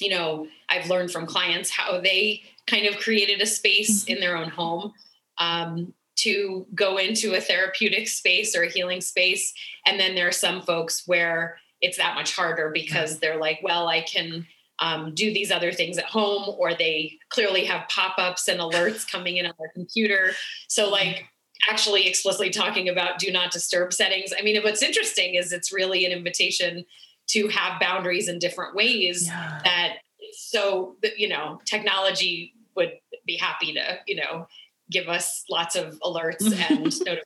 you 0.00 0.10
know, 0.10 0.46
I've 0.68 0.88
learned 0.90 1.10
from 1.10 1.26
clients 1.26 1.70
how 1.70 2.00
they 2.00 2.42
kind 2.66 2.86
of 2.86 2.98
created 2.98 3.40
a 3.40 3.46
space 3.46 4.02
mm-hmm. 4.02 4.14
in 4.14 4.20
their 4.20 4.36
own 4.36 4.48
home 4.48 4.92
um, 5.38 5.92
to 6.16 6.66
go 6.74 6.96
into 6.98 7.34
a 7.34 7.40
therapeutic 7.40 8.08
space 8.08 8.56
or 8.56 8.62
a 8.62 8.70
healing 8.70 9.00
space. 9.00 9.52
And 9.86 10.00
then 10.00 10.14
there 10.14 10.28
are 10.28 10.32
some 10.32 10.62
folks 10.62 11.06
where 11.06 11.58
it's 11.80 11.98
that 11.98 12.14
much 12.14 12.34
harder 12.34 12.70
because 12.72 13.18
they're 13.18 13.38
like, 13.38 13.60
well, 13.62 13.86
I 13.86 14.00
can 14.00 14.46
um, 14.78 15.14
do 15.14 15.32
these 15.32 15.50
other 15.50 15.72
things 15.72 15.96
at 15.96 16.04
home, 16.04 16.54
or 16.58 16.74
they 16.74 17.18
clearly 17.30 17.64
have 17.64 17.88
pop 17.88 18.18
ups 18.18 18.46
and 18.48 18.60
alerts 18.60 19.10
coming 19.10 19.38
in 19.38 19.46
on 19.46 19.54
their 19.58 19.70
computer. 19.74 20.32
So, 20.68 20.90
like, 20.90 21.26
actually 21.70 22.06
explicitly 22.06 22.50
talking 22.50 22.88
about 22.88 23.18
do 23.18 23.30
not 23.32 23.50
disturb 23.50 23.92
settings. 23.92 24.32
I 24.38 24.42
mean, 24.42 24.62
what's 24.62 24.82
interesting 24.82 25.34
is 25.34 25.52
it's 25.52 25.72
really 25.72 26.04
an 26.04 26.12
invitation 26.12 26.84
to 27.28 27.48
have 27.48 27.80
boundaries 27.80 28.28
in 28.28 28.38
different 28.38 28.74
ways 28.74 29.26
yeah. 29.26 29.60
that 29.64 29.96
so 30.32 30.96
you 31.16 31.28
know 31.28 31.60
technology 31.64 32.54
would 32.76 32.92
be 33.26 33.36
happy 33.36 33.72
to 33.72 33.98
you 34.06 34.16
know 34.16 34.46
give 34.90 35.08
us 35.08 35.44
lots 35.50 35.76
of 35.76 35.98
alerts 36.00 36.42
and 36.70 36.84
notifications 36.84 37.24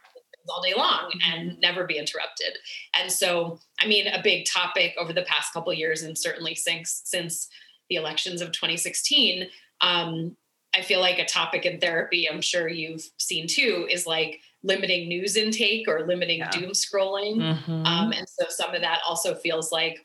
all 0.49 0.63
day 0.63 0.73
long 0.77 1.13
and 1.27 1.59
never 1.61 1.85
be 1.85 1.99
interrupted 1.99 2.57
and 2.99 3.13
so 3.13 3.59
i 3.81 3.87
mean 3.87 4.07
a 4.07 4.23
big 4.23 4.47
topic 4.47 4.95
over 4.99 5.13
the 5.13 5.23
past 5.23 5.53
couple 5.53 5.73
years 5.73 6.03
and 6.03 6.17
certainly 6.17 6.55
since 6.55 7.03
since 7.05 7.49
the 7.89 7.97
elections 7.97 8.41
of 8.41 8.53
2016 8.53 9.49
um, 9.83 10.37
i 10.75 10.83
feel 10.83 11.01
like 11.01 11.19
a 11.19 11.25
topic 11.25 11.67
in 11.67 11.79
therapy 11.81 12.29
i'm 12.29 12.41
sure 12.41 12.69
you've 12.69 13.09
seen 13.19 13.47
too 13.47 13.87
is 13.91 14.07
like 14.07 14.41
limiting 14.63 15.09
news 15.09 15.37
intake 15.37 15.89
or 15.89 16.07
limiting 16.07 16.39
yeah. 16.39 16.51
doom 16.51 16.71
scrolling. 16.71 17.37
Mm-hmm. 17.37 17.87
Um, 17.87 18.13
and 18.13 18.29
so 18.29 18.47
some 18.49 18.75
of 18.75 18.83
that 18.83 19.01
also 19.07 19.35
feels 19.35 19.73
like, 19.73 20.05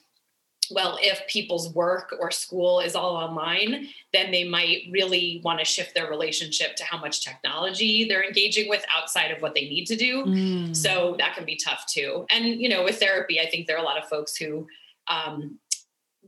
well, 0.71 0.97
if 0.99 1.21
people's 1.27 1.73
work 1.75 2.15
or 2.19 2.31
school 2.31 2.79
is 2.79 2.95
all 2.95 3.15
online, 3.15 3.87
then 4.13 4.31
they 4.31 4.43
might 4.43 4.83
really 4.91 5.39
want 5.43 5.59
to 5.59 5.65
shift 5.65 5.93
their 5.93 6.09
relationship 6.09 6.75
to 6.77 6.83
how 6.83 6.97
much 6.97 7.23
technology 7.23 8.05
they're 8.05 8.23
engaging 8.23 8.67
with 8.67 8.83
outside 8.95 9.29
of 9.29 9.41
what 9.43 9.53
they 9.53 9.69
need 9.69 9.85
to 9.85 9.95
do. 9.95 10.25
Mm. 10.25 10.75
So 10.75 11.15
that 11.19 11.35
can 11.35 11.45
be 11.45 11.59
tough 11.63 11.85
too. 11.85 12.25
And, 12.31 12.45
you 12.45 12.67
know, 12.67 12.83
with 12.83 12.97
therapy, 12.97 13.39
I 13.39 13.47
think 13.47 13.67
there 13.67 13.77
are 13.77 13.81
a 13.81 13.85
lot 13.85 14.01
of 14.01 14.09
folks 14.09 14.35
who, 14.35 14.65
um, 15.07 15.59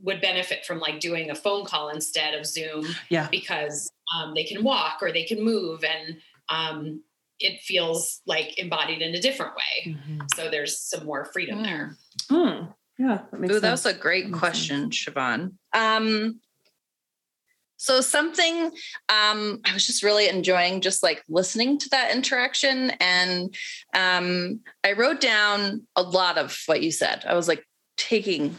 would 0.03 0.21
benefit 0.21 0.63
from 0.63 0.79
like 0.79 0.99
doing 0.99 1.31
a 1.31 1.35
phone 1.35 1.65
call 1.65 1.89
instead 1.89 2.35
of 2.35 2.45
Zoom, 2.45 2.85
yeah, 3.09 3.27
because 3.31 3.91
um, 4.15 4.33
they 4.35 4.43
can 4.43 4.63
walk 4.63 4.99
or 5.01 5.11
they 5.11 5.23
can 5.23 5.43
move, 5.43 5.83
and 5.83 6.17
um, 6.49 7.01
it 7.39 7.61
feels 7.61 8.21
like 8.25 8.57
embodied 8.57 9.01
in 9.01 9.15
a 9.15 9.21
different 9.21 9.53
way. 9.55 9.93
Mm-hmm. 9.93 10.21
So 10.35 10.49
there's 10.49 10.79
some 10.79 11.05
more 11.05 11.25
freedom 11.25 11.59
mm. 11.59 11.63
there. 11.63 11.97
Mm. 12.31 12.73
Yeah. 12.97 13.21
That, 13.31 13.51
Ooh, 13.51 13.59
that 13.59 13.71
was 13.71 13.85
a 13.85 13.93
great 13.93 14.31
question, 14.31 14.91
sense. 14.91 15.05
Siobhan. 15.05 15.53
Um, 15.73 16.39
so 17.77 18.01
something 18.01 18.71
um, 19.09 19.61
I 19.63 19.73
was 19.73 19.85
just 19.85 20.01
really 20.01 20.27
enjoying, 20.27 20.81
just 20.81 21.03
like 21.03 21.23
listening 21.29 21.77
to 21.79 21.89
that 21.89 22.13
interaction, 22.13 22.91
and 22.99 23.53
um, 23.93 24.61
I 24.83 24.93
wrote 24.93 25.21
down 25.21 25.85
a 25.95 26.01
lot 26.01 26.39
of 26.39 26.57
what 26.65 26.81
you 26.81 26.91
said. 26.91 27.23
I 27.27 27.35
was 27.35 27.47
like 27.47 27.63
taking 27.95 28.55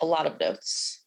a 0.00 0.06
lot 0.06 0.26
of 0.26 0.40
notes. 0.40 1.01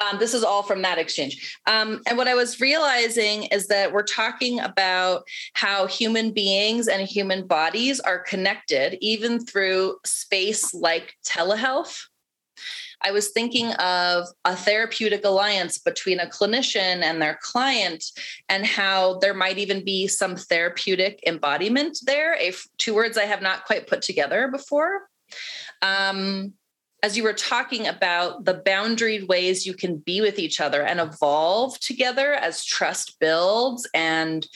Um, 0.00 0.18
this 0.18 0.32
is 0.32 0.42
all 0.42 0.62
from 0.62 0.82
that 0.82 0.98
exchange. 0.98 1.58
Um, 1.66 2.00
and 2.06 2.16
what 2.16 2.28
I 2.28 2.34
was 2.34 2.60
realizing 2.60 3.44
is 3.44 3.66
that 3.68 3.92
we're 3.92 4.02
talking 4.02 4.58
about 4.60 5.24
how 5.52 5.86
human 5.86 6.32
beings 6.32 6.88
and 6.88 7.06
human 7.06 7.46
bodies 7.46 8.00
are 8.00 8.18
connected, 8.18 8.96
even 9.00 9.44
through 9.44 9.98
space 10.04 10.72
like 10.72 11.16
telehealth. 11.24 11.98
I 13.02 13.12
was 13.12 13.30
thinking 13.30 13.72
of 13.72 14.26
a 14.44 14.54
therapeutic 14.54 15.24
alliance 15.24 15.78
between 15.78 16.20
a 16.20 16.26
clinician 16.26 17.02
and 17.02 17.20
their 17.20 17.38
client, 17.40 18.04
and 18.48 18.66
how 18.66 19.18
there 19.18 19.34
might 19.34 19.58
even 19.58 19.84
be 19.84 20.06
some 20.06 20.36
therapeutic 20.36 21.20
embodiment 21.26 21.98
there. 22.04 22.34
A, 22.34 22.52
two 22.76 22.94
words 22.94 23.16
I 23.16 23.24
have 23.24 23.42
not 23.42 23.64
quite 23.64 23.86
put 23.86 24.02
together 24.02 24.48
before. 24.48 25.08
Um, 25.80 26.54
as 27.02 27.16
you 27.16 27.22
were 27.22 27.32
talking 27.32 27.86
about 27.86 28.44
the 28.44 28.62
boundaried 28.66 29.26
ways 29.26 29.66
you 29.66 29.74
can 29.74 29.96
be 29.96 30.20
with 30.20 30.38
each 30.38 30.60
other 30.60 30.82
and 30.82 31.00
evolve 31.00 31.78
together 31.80 32.34
as 32.34 32.64
trust 32.64 33.18
builds 33.20 33.88
and 33.94 34.46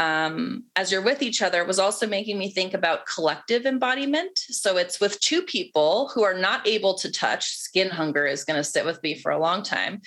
um, 0.00 0.64
as 0.74 0.90
you're 0.90 1.02
with 1.02 1.22
each 1.22 1.40
other, 1.40 1.60
it 1.60 1.68
was 1.68 1.78
also 1.78 2.06
making 2.06 2.36
me 2.36 2.50
think 2.50 2.74
about 2.74 3.06
collective 3.06 3.64
embodiment. 3.64 4.36
So 4.36 4.76
it's 4.76 4.98
with 4.98 5.20
two 5.20 5.42
people 5.42 6.10
who 6.12 6.24
are 6.24 6.34
not 6.34 6.66
able 6.66 6.94
to 6.94 7.12
touch. 7.12 7.56
Skin 7.56 7.90
hunger 7.90 8.26
is 8.26 8.44
going 8.44 8.56
to 8.56 8.64
sit 8.64 8.84
with 8.84 9.00
me 9.04 9.14
for 9.14 9.30
a 9.30 9.38
long 9.38 9.62
time. 9.62 10.00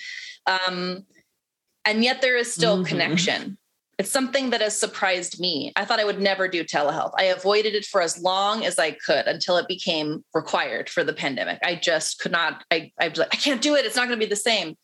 Um, 0.46 1.06
and 1.86 2.04
yet 2.04 2.20
there 2.20 2.36
is 2.36 2.52
still 2.52 2.76
mm-hmm. 2.76 2.84
connection 2.84 3.58
it's 3.98 4.10
something 4.10 4.50
that 4.50 4.60
has 4.60 4.78
surprised 4.78 5.40
me. 5.40 5.72
I 5.74 5.84
thought 5.84 5.98
I 5.98 6.04
would 6.04 6.20
never 6.20 6.46
do 6.46 6.62
telehealth. 6.62 7.12
I 7.18 7.24
avoided 7.24 7.74
it 7.74 7.84
for 7.84 8.00
as 8.00 8.20
long 8.22 8.64
as 8.64 8.78
I 8.78 8.92
could 8.92 9.26
until 9.26 9.56
it 9.56 9.66
became 9.66 10.24
required 10.34 10.88
for 10.88 11.02
the 11.02 11.12
pandemic. 11.12 11.58
I 11.64 11.74
just 11.74 12.20
could 12.20 12.30
not, 12.30 12.64
I, 12.70 12.92
I 13.00 13.08
was 13.08 13.18
like, 13.18 13.34
I 13.34 13.36
can't 13.36 13.60
do 13.60 13.74
it. 13.74 13.84
It's 13.84 13.96
not 13.96 14.06
going 14.06 14.18
to 14.18 14.24
be 14.24 14.30
the 14.30 14.36
same. 14.36 14.76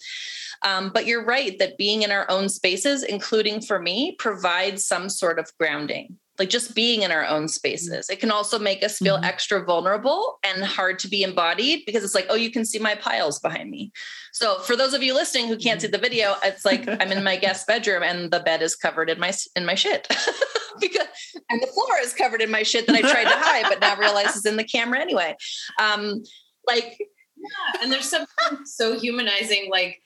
Um, 0.63 0.91
but 0.93 1.07
you're 1.07 1.25
right 1.25 1.57
that 1.59 1.79
being 1.79 2.03
in 2.03 2.11
our 2.11 2.29
own 2.31 2.49
spaces, 2.49 3.05
including 3.05 3.61
for 3.61 3.79
me, 3.79 4.17
provides 4.19 4.85
some 4.85 5.09
sort 5.09 5.39
of 5.39 5.51
grounding 5.61 6.19
like 6.39 6.51
just 6.51 6.75
being 6.75 7.03
in 7.03 7.13
our 7.13 7.25
own 7.25 7.47
spaces. 7.47 8.11
It 8.11 8.19
can 8.19 8.31
also 8.31 8.59
make 8.59 8.83
us 8.83 8.99
feel 8.99 9.17
mm-hmm. 9.17 9.25
extra 9.25 9.65
vulnerable 9.65 10.39
and 10.43 10.65
hard 10.65 10.99
to 11.01 11.09
be 11.09 11.23
embodied 11.23 11.85
because 11.87 12.03
it's 12.03 12.15
like, 12.15 12.27
oh, 12.29 12.35
you 12.35 12.51
can 12.51 12.65
see 12.65 12.79
my 12.79 12.97
piles 12.97 13.39
behind 13.39 13.71
me. 13.71 13.93
So 14.33 14.59
for 14.61 14.75
those 14.75 14.95
of 14.95 15.03
you 15.03 15.15
listening 15.15 15.47
who 15.47 15.57
can't 15.57 15.81
see 15.81 15.87
the 15.87 15.99
video, 15.99 16.35
it's 16.43 16.65
like 16.65 16.89
I'm 16.89 17.13
in 17.13 17.23
my 17.23 17.37
guest 17.37 17.67
bedroom 17.67 18.03
and 18.03 18.31
the 18.31 18.41
bed 18.41 18.63
is 18.63 18.75
covered 18.75 19.11
in 19.11 19.21
my 19.21 19.33
in 19.55 19.65
my 19.65 19.75
shit. 19.75 20.09
because 20.81 21.07
and 21.49 21.63
the 21.63 21.69
floor 21.69 21.99
is 22.01 22.13
covered 22.13 22.43
in 22.43 22.51
my 22.51 22.65
shit 22.65 22.87
that 22.89 22.97
I 22.97 23.01
tried 23.01 23.25
to 23.25 23.37
hide, 23.37 23.67
but 23.69 23.81
now 23.81 23.97
realize 23.97 24.35
is 24.35 24.47
in 24.47 24.57
the 24.57 24.65
camera 24.65 25.01
anyway. 25.01 25.37
Um, 25.81 26.23
like 26.67 26.97
yeah, 26.99 27.83
and 27.83 27.93
there's 27.93 28.09
something 28.09 28.65
so 28.65 28.99
humanizing. 28.99 29.69
Like 29.71 30.01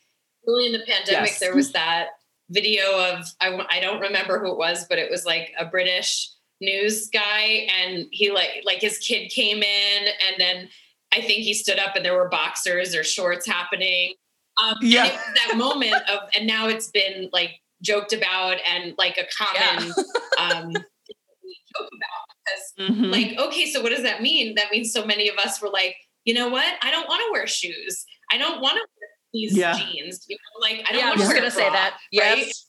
really 0.47 0.67
in 0.67 0.73
the 0.73 0.81
pandemic, 0.81 1.31
yes. 1.31 1.39
there 1.39 1.55
was 1.55 1.73
that 1.73 2.09
video 2.51 2.99
of 2.99 3.27
I, 3.41 3.67
I 3.71 3.81
don't 3.81 4.01
remember 4.01 4.39
who 4.39 4.53
it 4.53 4.59
was, 4.59 4.87
but 4.89 4.99
it 4.99 5.11
was 5.11 5.25
like 5.25 5.53
a 5.59 5.65
British 5.65 6.31
news 6.61 7.09
guy, 7.09 7.69
and 7.83 8.07
he 8.11 8.31
like 8.31 8.63
like 8.65 8.81
his 8.81 8.99
kid 8.99 9.31
came 9.31 9.63
in, 9.63 10.05
and 10.07 10.37
then 10.39 10.69
I 11.13 11.21
think 11.21 11.41
he 11.41 11.55
stood 11.55 11.79
up, 11.79 11.97
and 11.97 12.05
there 12.05 12.15
were 12.15 12.29
boxers 12.29 12.95
or 12.95 13.05
shorts 13.05 13.47
happening. 13.47 14.15
Um, 14.63 14.77
yeah, 14.83 15.17
that 15.47 15.57
moment 15.57 15.95
of, 15.95 16.29
and 16.37 16.47
now 16.47 16.69
it's 16.69 16.91
been 16.91 17.29
like 17.33 17.61
joked 17.83 18.13
about 18.13 18.57
and 18.69 18.95
like 18.99 19.19
a 19.19 19.27
common 19.37 19.93
yeah. 19.97 20.45
um, 20.53 20.73
joke 20.73 21.89
about 21.93 22.29
because 22.49 22.91
mm-hmm. 22.91 23.05
like 23.05 23.39
okay, 23.39 23.67
so 23.71 23.83
what 23.83 23.91
does 23.91 24.03
that 24.03 24.23
mean? 24.23 24.55
That 24.55 24.71
means 24.71 24.93
so 24.93 25.05
many 25.05 25.29
of 25.29 25.37
us 25.39 25.61
were 25.63 25.71
like, 25.71 25.97
you 26.25 26.35
know 26.35 26.49
what? 26.49 26.75
I 26.83 26.91
don't 26.91 27.09
want 27.09 27.23
to 27.27 27.33
wear 27.33 27.47
shoes. 27.47 28.05
I 28.33 28.39
don't 28.39 28.61
want 28.61 28.77
to 28.77 28.87
these 29.33 29.57
yeah. 29.57 29.79
jeans. 29.79 30.27
You 30.29 30.37
know, 30.37 30.61
like 30.61 30.85
I 30.89 30.93
don't 30.93 31.01
yeah, 31.01 31.09
want 31.09 31.21
to 31.21 31.35
gonna 31.35 31.51
say 31.51 31.69
that. 31.69 31.93
Right? 31.93 31.99
Yes. 32.13 32.67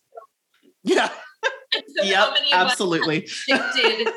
Yeah. 0.84 1.10
so 1.98 2.04
yep, 2.04 2.34
absolutely. 2.52 3.28
shifted 3.28 4.08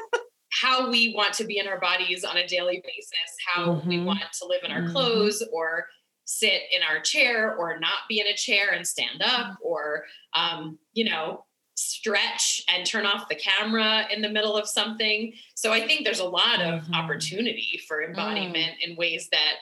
how 0.61 0.91
we 0.91 1.15
want 1.15 1.35
to 1.35 1.45
be 1.45 1.59
in 1.59 1.67
our 1.67 1.81
bodies 1.81 2.25
on 2.25 2.37
a 2.37 2.47
daily 2.47 2.83
basis, 2.85 3.35
how 3.53 3.67
mm-hmm. 3.67 3.89
we 3.89 4.01
want 4.01 4.21
to 4.39 4.47
live 4.47 4.61
in 4.65 4.71
our 4.71 4.83
mm-hmm. 4.83 4.93
clothes 4.93 5.43
or 5.53 5.87
sit 6.25 6.63
in 6.75 6.83
our 6.83 7.01
chair 7.01 7.57
or 7.57 7.79
not 7.81 8.09
be 8.09 8.21
in 8.21 8.27
a 8.27 8.35
chair 8.35 8.71
and 8.73 8.87
stand 8.87 9.23
up 9.23 9.57
or 9.63 10.05
um, 10.35 10.79
you 10.93 11.05
know 11.05 11.45
stretch 11.75 12.63
and 12.69 12.87
turn 12.87 13.07
off 13.07 13.29
the 13.29 13.35
camera 13.35 14.05
in 14.13 14.21
the 14.21 14.29
middle 14.29 14.57
of 14.57 14.69
something 14.69 15.33
so 15.55 15.73
i 15.73 15.85
think 15.85 16.05
there's 16.05 16.21
a 16.21 16.25
lot 16.25 16.61
of 16.61 16.83
mm-hmm. 16.83 16.95
opportunity 16.95 17.81
for 17.89 18.03
embodiment 18.03 18.73
mm. 18.73 18.91
in 18.91 18.97
ways 18.97 19.29
that 19.33 19.55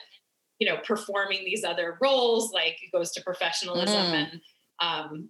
you 0.61 0.69
know 0.69 0.77
performing 0.85 1.43
these 1.43 1.65
other 1.65 1.97
roles 2.01 2.53
like 2.53 2.77
it 2.83 2.91
goes 2.93 3.11
to 3.11 3.21
professionalism 3.23 3.97
mm. 3.97 4.13
and 4.13 4.41
um, 4.79 5.29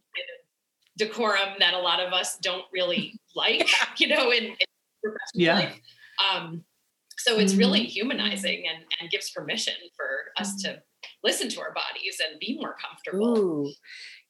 decorum 0.98 1.56
that 1.60 1.74
a 1.74 1.80
lot 1.80 2.00
of 2.02 2.14
us 2.14 2.38
don't 2.40 2.66
really 2.72 3.20
like 3.36 3.68
you 3.98 4.08
know 4.08 4.30
in, 4.32 4.44
in 4.44 4.56
professional 5.02 5.18
yeah. 5.34 5.56
life 5.56 5.80
um, 6.32 6.64
so 7.18 7.40
it's 7.40 7.56
really 7.56 7.80
mm-hmm. 7.80 7.90
humanizing 7.90 8.64
and, 8.68 8.84
and 9.00 9.10
gives 9.10 9.32
permission 9.32 9.74
for 9.96 10.06
us 10.38 10.62
to 10.62 10.82
listen 11.24 11.48
to 11.48 11.62
our 11.62 11.74
bodies 11.74 12.20
and 12.30 12.40
be 12.40 12.58
more 12.60 12.76
comfortable 12.82 13.38
Ooh. 13.38 13.72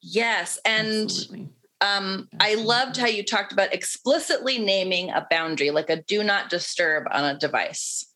yes 0.00 0.58
and 0.64 1.04
Absolutely. 1.04 1.48
Um, 1.80 2.28
I 2.38 2.54
loved 2.54 2.96
how 2.96 3.08
you 3.08 3.24
talked 3.24 3.52
about 3.52 3.74
explicitly 3.74 4.56
naming 4.56 5.10
a 5.10 5.26
boundary, 5.28 5.72
like 5.72 5.90
a 5.90 6.00
do 6.00 6.22
not 6.22 6.48
disturb 6.48 7.08
on 7.10 7.24
a 7.24 7.36
device. 7.36 8.06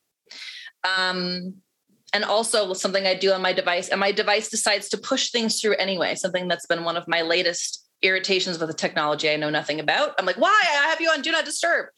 Um, 0.85 1.63
and 2.17 2.25
also 2.25 2.73
something 2.73 3.07
I 3.07 3.15
do 3.15 3.33
on 3.33 3.43
my 3.43 3.53
device, 3.53 3.89
and 3.91 4.01
my 4.01 4.11
device 4.11 4.49
decides 4.49 4.89
to 4.89 4.97
push 4.97 5.31
things 5.31 5.61
through 5.61 5.77
anyway, 5.77 6.15
something 6.15 6.49
that's 6.49 6.65
been 6.65 6.83
one 6.83 6.97
of 6.97 7.07
my 7.07 7.21
latest 7.21 7.87
irritations 8.01 8.59
with 8.59 8.69
the 8.69 8.75
technology 8.75 9.29
I 9.29 9.37
know 9.37 9.51
nothing 9.51 9.81
about. 9.81 10.15
I'm 10.19 10.25
like, 10.25 10.39
why? 10.39 10.59
I 10.65 10.89
have 10.89 11.01
you 11.01 11.11
on 11.11 11.21
Do 11.21 11.31
Not 11.31 11.45
Disturb. 11.45 11.89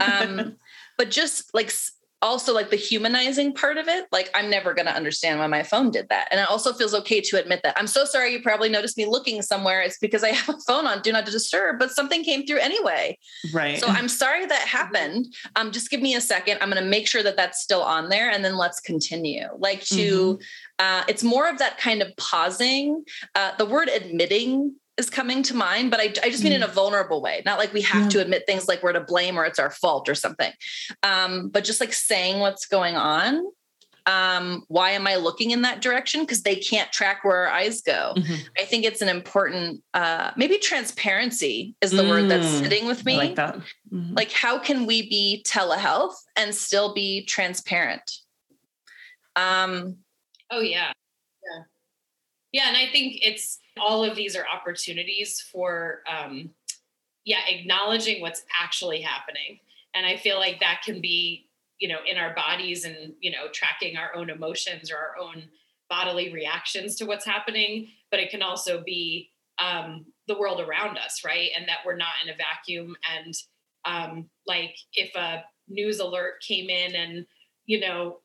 Um, 0.00 0.54
but 0.98 1.10
just 1.10 1.52
like 1.52 1.72
also 2.22 2.54
like 2.54 2.70
the 2.70 2.76
humanizing 2.76 3.52
part 3.52 3.76
of 3.76 3.88
it 3.88 4.06
like 4.10 4.30
i'm 4.34 4.48
never 4.48 4.72
going 4.72 4.86
to 4.86 4.94
understand 4.94 5.38
why 5.38 5.46
my 5.46 5.62
phone 5.62 5.90
did 5.90 6.08
that. 6.08 6.28
And 6.30 6.40
it 6.40 6.48
also 6.48 6.72
feels 6.72 6.94
okay 6.94 7.20
to 7.20 7.38
admit 7.38 7.60
that. 7.62 7.78
I'm 7.78 7.86
so 7.86 8.04
sorry 8.04 8.32
you 8.32 8.40
probably 8.40 8.68
noticed 8.68 8.96
me 8.96 9.06
looking 9.06 9.42
somewhere. 9.42 9.82
It's 9.82 9.98
because 9.98 10.24
i 10.24 10.28
have 10.32 10.54
a 10.54 10.58
phone 10.66 10.86
on 10.86 11.02
do 11.02 11.12
not 11.12 11.26
disturb 11.26 11.78
but 11.78 11.90
something 11.90 12.24
came 12.24 12.46
through 12.46 12.58
anyway. 12.58 13.18
Right. 13.52 13.78
So 13.78 13.86
i'm 13.88 14.08
sorry 14.08 14.46
that 14.46 14.68
happened. 14.68 15.26
Um 15.56 15.72
just 15.72 15.90
give 15.90 16.00
me 16.00 16.14
a 16.14 16.20
second. 16.20 16.58
I'm 16.60 16.70
going 16.70 16.82
to 16.82 16.88
make 16.88 17.06
sure 17.06 17.22
that 17.22 17.36
that's 17.36 17.62
still 17.62 17.82
on 17.82 18.08
there 18.08 18.30
and 18.30 18.44
then 18.44 18.56
let's 18.56 18.80
continue. 18.80 19.46
Like 19.58 19.82
to 19.86 19.94
mm-hmm. 19.94 20.42
uh 20.78 21.04
it's 21.08 21.22
more 21.22 21.48
of 21.48 21.58
that 21.58 21.78
kind 21.78 22.02
of 22.02 22.16
pausing. 22.16 23.04
Uh 23.34 23.52
the 23.58 23.66
word 23.66 23.88
admitting 23.88 24.74
is 24.96 25.10
coming 25.10 25.42
to 25.44 25.54
mind, 25.54 25.90
but 25.90 26.00
I, 26.00 26.04
I 26.22 26.30
just 26.30 26.42
mean 26.42 26.52
mm. 26.52 26.56
in 26.56 26.62
a 26.62 26.68
vulnerable 26.68 27.20
way, 27.20 27.42
not 27.44 27.58
like 27.58 27.72
we 27.72 27.82
have 27.82 28.04
yeah. 28.04 28.08
to 28.08 28.20
admit 28.20 28.44
things 28.46 28.66
like 28.68 28.82
we're 28.82 28.92
to 28.92 29.00
blame 29.00 29.38
or 29.38 29.44
it's 29.44 29.58
our 29.58 29.70
fault 29.70 30.08
or 30.08 30.14
something, 30.14 30.52
um, 31.02 31.48
but 31.48 31.64
just 31.64 31.80
like 31.80 31.92
saying 31.92 32.40
what's 32.40 32.66
going 32.66 32.96
on. 32.96 33.44
Um, 34.08 34.62
why 34.68 34.92
am 34.92 35.08
I 35.08 35.16
looking 35.16 35.50
in 35.50 35.62
that 35.62 35.82
direction? 35.82 36.20
Because 36.20 36.44
they 36.44 36.54
can't 36.54 36.92
track 36.92 37.24
where 37.24 37.48
our 37.48 37.48
eyes 37.48 37.80
go. 37.80 38.14
Mm-hmm. 38.16 38.34
I 38.56 38.64
think 38.64 38.84
it's 38.84 39.02
an 39.02 39.08
important, 39.08 39.82
uh, 39.94 40.30
maybe 40.36 40.58
transparency 40.58 41.74
is 41.80 41.90
the 41.90 42.04
mm. 42.04 42.10
word 42.10 42.28
that's 42.28 42.46
mm. 42.46 42.60
sitting 42.60 42.86
with 42.86 43.04
me. 43.04 43.14
I 43.14 43.16
like 43.16 43.34
that. 43.34 43.56
Mm-hmm. 43.92 44.14
Like, 44.14 44.30
how 44.30 44.60
can 44.60 44.86
we 44.86 45.08
be 45.08 45.44
telehealth 45.44 46.14
and 46.36 46.54
still 46.54 46.94
be 46.94 47.24
transparent? 47.24 48.08
Um, 49.34 49.96
oh 50.52 50.60
yeah, 50.60 50.92
yeah, 51.44 51.62
yeah, 52.52 52.68
and 52.68 52.76
I 52.76 52.86
think 52.92 53.18
it's 53.22 53.58
all 53.80 54.04
of 54.04 54.16
these 54.16 54.36
are 54.36 54.44
opportunities 54.46 55.40
for 55.40 56.02
um, 56.10 56.50
yeah 57.24 57.40
acknowledging 57.48 58.20
what's 58.20 58.44
actually 58.60 59.00
happening. 59.00 59.60
And 59.94 60.04
i 60.04 60.16
feel 60.16 60.36
like 60.36 60.60
that 60.60 60.82
can 60.84 61.00
be 61.00 61.48
you 61.78 61.88
know 61.88 61.98
in 62.06 62.16
our 62.16 62.34
bodies 62.34 62.84
and 62.84 63.14
you 63.20 63.30
know 63.30 63.48
tracking 63.52 63.96
our 63.96 64.14
own 64.14 64.30
emotions 64.30 64.90
or 64.90 64.96
our 64.96 65.16
own 65.20 65.44
bodily 65.88 66.32
reactions 66.32 66.96
to 66.96 67.06
what's 67.06 67.24
happening. 67.24 67.88
But 68.10 68.20
it 68.20 68.30
can 68.30 68.42
also 68.42 68.82
be 68.84 69.30
um, 69.58 70.06
the 70.28 70.38
world 70.38 70.60
around 70.60 70.98
us 70.98 71.22
right? 71.24 71.50
And 71.56 71.68
that 71.68 71.78
we're 71.84 71.96
not 71.96 72.14
in 72.22 72.30
a 72.30 72.36
vacuum. 72.36 72.96
And 73.16 73.34
um, 73.84 74.28
like 74.46 74.76
if 74.94 75.14
a 75.14 75.44
news 75.68 76.00
alert 76.00 76.34
came 76.46 76.68
in 76.70 76.94
and 76.94 77.26
you 77.66 77.80
know 77.80 78.18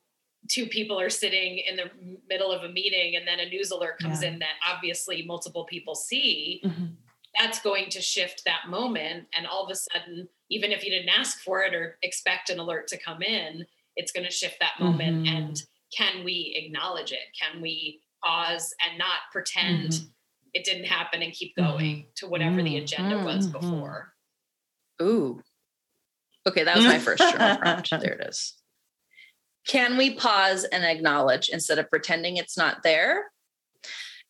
two 0.49 0.65
people 0.65 0.99
are 0.99 1.09
sitting 1.09 1.59
in 1.59 1.75
the 1.75 1.89
middle 2.29 2.51
of 2.51 2.63
a 2.63 2.69
meeting 2.69 3.15
and 3.15 3.27
then 3.27 3.39
a 3.39 3.49
news 3.49 3.71
alert 3.71 3.99
comes 3.99 4.23
yeah. 4.23 4.29
in 4.29 4.39
that 4.39 4.55
obviously 4.67 5.23
multiple 5.25 5.65
people 5.65 5.95
see 5.95 6.61
mm-hmm. 6.65 6.85
that's 7.39 7.61
going 7.61 7.89
to 7.89 8.01
shift 8.01 8.43
that 8.45 8.67
moment 8.67 9.27
and 9.37 9.45
all 9.45 9.63
of 9.63 9.71
a 9.71 9.75
sudden 9.75 10.27
even 10.49 10.71
if 10.71 10.83
you 10.83 10.91
didn't 10.91 11.09
ask 11.09 11.39
for 11.41 11.61
it 11.61 11.73
or 11.73 11.97
expect 12.01 12.49
an 12.49 12.59
alert 12.59 12.87
to 12.87 12.97
come 12.97 13.21
in 13.21 13.65
it's 13.95 14.11
going 14.11 14.25
to 14.25 14.31
shift 14.31 14.57
that 14.59 14.79
moment 14.79 15.25
mm-hmm. 15.25 15.35
and 15.35 15.63
can 15.95 16.23
we 16.23 16.53
acknowledge 16.63 17.11
it 17.11 17.19
can 17.39 17.61
we 17.61 18.01
pause 18.23 18.73
and 18.87 18.97
not 18.97 19.19
pretend 19.31 19.89
mm-hmm. 19.89 20.05
it 20.53 20.65
didn't 20.65 20.85
happen 20.85 21.21
and 21.21 21.33
keep 21.33 21.55
going 21.55 21.97
mm-hmm. 21.97 22.09
to 22.15 22.27
whatever 22.27 22.61
the 22.63 22.77
agenda 22.77 23.23
was 23.23 23.47
mm-hmm. 23.47 23.59
before 23.59 24.13
ooh 25.01 25.39
okay 26.47 26.63
that 26.63 26.75
was 26.75 26.85
my 26.85 26.99
first 26.99 27.21
journal 27.31 27.57
prompt 27.57 27.89
there 27.91 28.13
it 28.13 28.27
is 28.27 28.55
can 29.67 29.97
we 29.97 30.15
pause 30.15 30.63
and 30.63 30.83
acknowledge 30.83 31.49
instead 31.49 31.79
of 31.79 31.89
pretending 31.89 32.37
it's 32.37 32.57
not 32.57 32.83
there? 32.83 33.31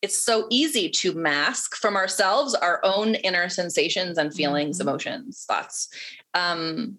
It's 0.01 0.21
so 0.21 0.47
easy 0.49 0.89
to 0.89 1.13
mask 1.13 1.75
from 1.75 1.95
ourselves 1.95 2.55
our 2.55 2.79
own 2.83 3.15
inner 3.15 3.49
sensations 3.49 4.17
and 4.17 4.33
feelings, 4.33 4.79
mm-hmm. 4.79 4.87
emotions, 4.87 5.45
thoughts, 5.47 5.89
um, 6.33 6.97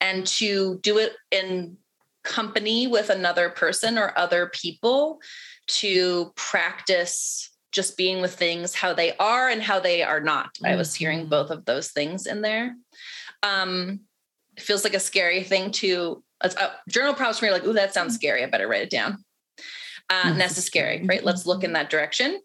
and 0.00 0.26
to 0.26 0.78
do 0.82 0.98
it 0.98 1.12
in 1.30 1.76
company 2.22 2.86
with 2.86 3.10
another 3.10 3.50
person 3.50 3.98
or 3.98 4.18
other 4.18 4.50
people 4.52 5.20
to 5.66 6.32
practice 6.34 7.50
just 7.70 7.96
being 7.96 8.22
with 8.22 8.34
things 8.34 8.74
how 8.74 8.94
they 8.94 9.14
are 9.18 9.48
and 9.48 9.62
how 9.62 9.78
they 9.78 10.02
are 10.02 10.20
not. 10.20 10.54
Mm-hmm. 10.54 10.66
I 10.66 10.76
was 10.76 10.94
hearing 10.94 11.20
mm-hmm. 11.20 11.30
both 11.30 11.50
of 11.50 11.64
those 11.64 11.90
things 11.90 12.26
in 12.26 12.40
there. 12.40 12.74
Um, 13.42 14.00
it 14.56 14.62
feels 14.62 14.84
like 14.84 14.94
a 14.94 15.00
scary 15.00 15.42
thing 15.42 15.70
to 15.72 16.22
a, 16.40 16.48
a 16.48 16.72
journal 16.88 17.14
prompts 17.14 17.42
me 17.42 17.50
like, 17.50 17.64
ooh, 17.64 17.72
that 17.72 17.94
sounds 17.94 18.14
scary. 18.14 18.42
I 18.42 18.46
better 18.46 18.68
write 18.68 18.82
it 18.82 18.90
down. 18.90 19.24
Uh, 20.08 20.22
and 20.24 20.40
that's 20.40 20.54
scary, 20.64 21.04
right? 21.04 21.24
Let's 21.24 21.46
look 21.46 21.64
in 21.64 21.72
that 21.72 21.90
direction. 21.90 22.40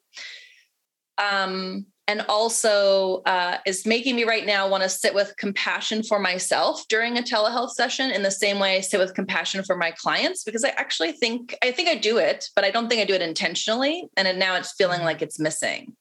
Um, 1.18 1.86
and 2.08 2.22
also 2.28 3.22
uh, 3.26 3.58
is 3.66 3.86
making 3.86 4.16
me 4.16 4.24
right 4.24 4.46
now 4.46 4.68
want 4.68 4.84
to 4.84 4.90
sit 4.90 5.14
with 5.14 5.34
compassion 5.38 6.04
for 6.04 6.20
myself 6.20 6.86
during 6.90 7.18
a 7.18 7.22
telehealth 7.22 7.72
session 7.72 8.12
in 8.12 8.22
the 8.24 8.32
same 8.32 8.60
way 8.60 8.76
I 8.76 8.82
sit 8.82 9.00
with 9.00 9.14
compassion 9.14 9.64
for 9.64 9.78
my 9.78 9.92
clients 9.92 10.44
because 10.44 10.66
I 10.66 10.70
actually 10.70 11.14
think 11.14 11.56
I 11.64 11.72
think 11.72 11.88
I 11.88 11.96
do 11.96 12.18
it, 12.18 12.50
but 12.56 12.66
I 12.66 12.72
don't 12.72 12.90
think 12.90 13.02
I 13.02 13.06
do 13.06 13.14
it 13.14 13.22
intentionally. 13.22 14.10
And 14.18 14.40
now 14.40 14.56
it's 14.56 14.74
feeling 14.74 15.04
like 15.04 15.22
it's 15.22 15.40
missing. 15.40 15.96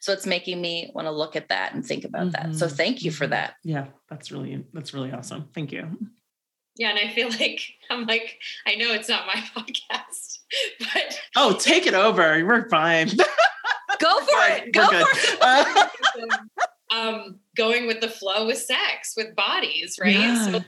So 0.00 0.12
it's 0.12 0.26
making 0.26 0.60
me 0.60 0.90
want 0.94 1.06
to 1.06 1.12
look 1.12 1.34
at 1.34 1.48
that 1.48 1.74
and 1.74 1.84
think 1.84 2.04
about 2.04 2.28
mm-hmm. 2.28 2.50
that. 2.50 2.58
So 2.58 2.66
mm-hmm. 2.66 2.76
thank 2.76 3.02
you 3.02 3.10
for 3.10 3.24
mm-hmm. 3.24 3.32
that. 3.32 3.54
Yeah, 3.64 3.86
that's 4.10 4.30
really 4.30 4.64
that's 4.74 4.92
really 4.92 5.12
awesome. 5.12 5.48
Thank 5.54 5.72
you. 5.72 5.96
Yeah, 6.78 6.90
and 6.90 6.98
I 6.98 7.12
feel 7.12 7.28
like 7.40 7.60
I'm 7.90 8.06
like, 8.06 8.38
I 8.66 8.76
know 8.76 8.92
it's 8.92 9.08
not 9.08 9.26
my 9.26 9.34
podcast, 9.56 10.38
but 10.78 11.20
oh, 11.36 11.54
take 11.58 11.86
it 11.86 11.94
over. 11.94 12.44
We're 12.44 12.68
fine. 12.68 13.08
Go 14.00 14.20
for 14.20 14.46
it. 14.52 14.72
Go 14.72 14.86
for 14.86 14.96
it. 15.00 16.32
um, 16.92 17.40
going 17.56 17.88
with 17.88 18.00
the 18.00 18.08
flow 18.08 18.46
with 18.46 18.58
sex, 18.58 19.14
with 19.16 19.34
bodies, 19.34 19.96
right? 20.00 20.14
Yeah. 20.14 20.44
So 20.44 20.52
like 20.52 20.64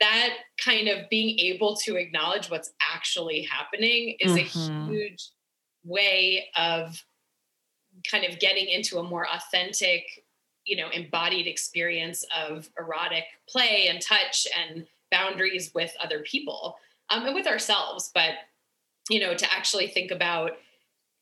that 0.00 0.34
kind 0.62 0.88
of 0.88 1.08
being 1.08 1.38
able 1.38 1.76
to 1.76 1.96
acknowledge 1.96 2.50
what's 2.50 2.72
actually 2.92 3.42
happening 3.42 4.16
is 4.20 4.32
mm-hmm. 4.32 4.90
a 4.90 4.92
huge 4.92 5.30
way 5.84 6.48
of 6.56 7.02
kind 8.10 8.24
of 8.24 8.38
getting 8.40 8.68
into 8.68 8.98
a 8.98 9.02
more 9.02 9.26
authentic 9.32 10.04
you 10.66 10.76
know 10.76 10.88
embodied 10.90 11.46
experience 11.46 12.24
of 12.46 12.68
erotic 12.78 13.24
play 13.48 13.88
and 13.88 14.00
touch 14.00 14.46
and 14.58 14.86
boundaries 15.10 15.72
with 15.74 15.94
other 16.02 16.20
people 16.20 16.76
um, 17.10 17.26
and 17.26 17.34
with 17.34 17.46
ourselves 17.46 18.10
but 18.14 18.32
you 19.08 19.20
know 19.20 19.34
to 19.34 19.52
actually 19.52 19.88
think 19.88 20.10
about 20.10 20.52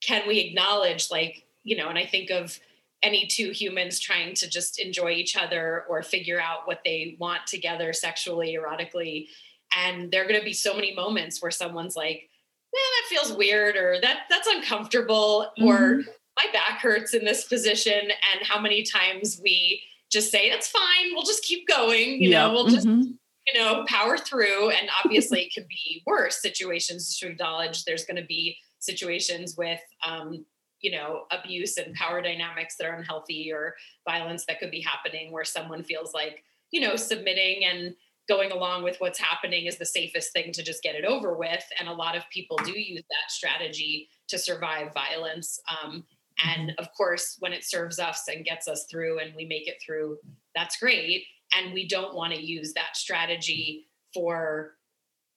can 0.01 0.27
we 0.29 0.41
acknowledge 0.41 1.11
like 1.11 1.45
you 1.65 1.77
know 1.77 1.89
and 1.89 1.99
i 1.99 2.05
think 2.05 2.31
of 2.31 2.59
any 3.03 3.27
two 3.27 3.51
humans 3.51 4.01
trying 4.01 4.35
to 4.35 4.49
just 4.49 4.81
enjoy 4.81 5.11
each 5.11 5.37
other 5.37 5.85
or 5.89 6.03
figure 6.03 6.41
out 6.41 6.67
what 6.67 6.81
they 6.85 7.17
want 7.19 7.47
together 7.47 7.93
sexually 7.93 8.57
erotically 8.57 9.29
and 9.77 10.11
there 10.11 10.23
are 10.25 10.29
going 10.29 10.39
to 10.39 10.45
be 10.45 10.53
so 10.53 10.75
many 10.75 10.95
moments 10.95 11.41
where 11.41 11.51
someone's 11.51 11.97
like 11.97 12.29
man 12.75 12.83
that 12.83 13.09
feels 13.09 13.37
weird 13.37 13.77
or 13.77 13.99
that 14.01 14.23
that's 14.29 14.49
uncomfortable 14.49 15.51
mm-hmm. 15.59 15.69
or 15.69 16.03
my 16.37 16.47
back 16.53 16.81
hurts 16.81 17.15
in 17.15 17.25
this 17.25 17.45
position 17.45 18.01
and 18.03 18.43
how 18.43 18.61
many 18.61 18.83
times 18.83 19.41
we 19.43 19.83
just 20.11 20.31
say 20.31 20.51
that's 20.51 20.69
fine 20.69 21.13
we'll 21.13 21.25
just 21.25 21.45
keep 21.45 21.67
going 21.69 22.21
you 22.21 22.31
know 22.31 22.53
we'll 22.53 22.69
just 22.69 22.87
mm-hmm 22.87 23.13
you 23.53 23.61
know, 23.61 23.85
power 23.87 24.19
through. 24.19 24.71
And 24.71 24.89
obviously, 25.05 25.43
it 25.43 25.53
can 25.53 25.67
be 25.69 26.03
worse 26.07 26.41
situations 26.41 27.19
to 27.19 27.29
acknowledge. 27.29 27.85
There's 27.85 28.05
going 28.05 28.21
to 28.21 28.27
be 28.27 28.57
situations 28.79 29.57
with, 29.57 29.81
um, 30.07 30.45
you 30.81 30.93
know, 30.93 31.25
abuse 31.31 31.77
and 31.77 31.95
power 31.95 32.23
dynamics 32.23 32.77
that 32.77 32.87
are 32.87 32.95
unhealthy 32.95 33.51
or 33.53 33.75
violence 34.09 34.45
that 34.47 34.61
could 34.61 34.71
be 34.71 34.81
happening 34.81 35.33
where 35.33 35.45
someone 35.45 35.83
feels 35.83 36.15
like, 36.15 36.45
you 36.71 36.81
know, 36.81 36.97
submitting 36.97 37.65
and 37.65 37.95
going 38.29 38.53
along 38.53 38.85
with 38.85 38.97
what's 38.99 39.19
happening 39.19 39.67
is 39.67 39.79
the 39.79 39.87
safest 39.87 40.33
thing 40.33 40.53
to 40.53 40.63
just 40.63 40.83
get 40.83 40.95
it 40.95 41.05
over 41.05 41.35
with. 41.35 41.65
And 41.81 41.89
a 41.89 41.93
lot 41.93 42.17
of 42.17 42.29
people 42.31 42.59
do 42.59 42.79
use 42.79 43.03
that 43.09 43.31
strategy 43.31 44.11
to 44.29 44.39
survive 44.39 44.93
violence. 44.93 45.59
Um, 45.83 46.05
and 46.45 46.73
of 46.79 46.89
course, 46.95 47.37
when 47.41 47.53
it 47.53 47.65
serves 47.65 47.99
us 47.99 48.25
and 48.29 48.45
gets 48.45 48.69
us 48.69 48.87
through 48.91 49.19
and 49.19 49.35
we 49.35 49.47
make 49.47 49.67
it 49.67 49.83
through, 49.85 50.19
that's 50.55 50.77
great 50.77 51.25
and 51.55 51.73
we 51.73 51.87
don't 51.87 52.15
want 52.15 52.33
to 52.33 52.41
use 52.41 52.73
that 52.75 52.97
strategy 52.97 53.87
for 54.13 54.75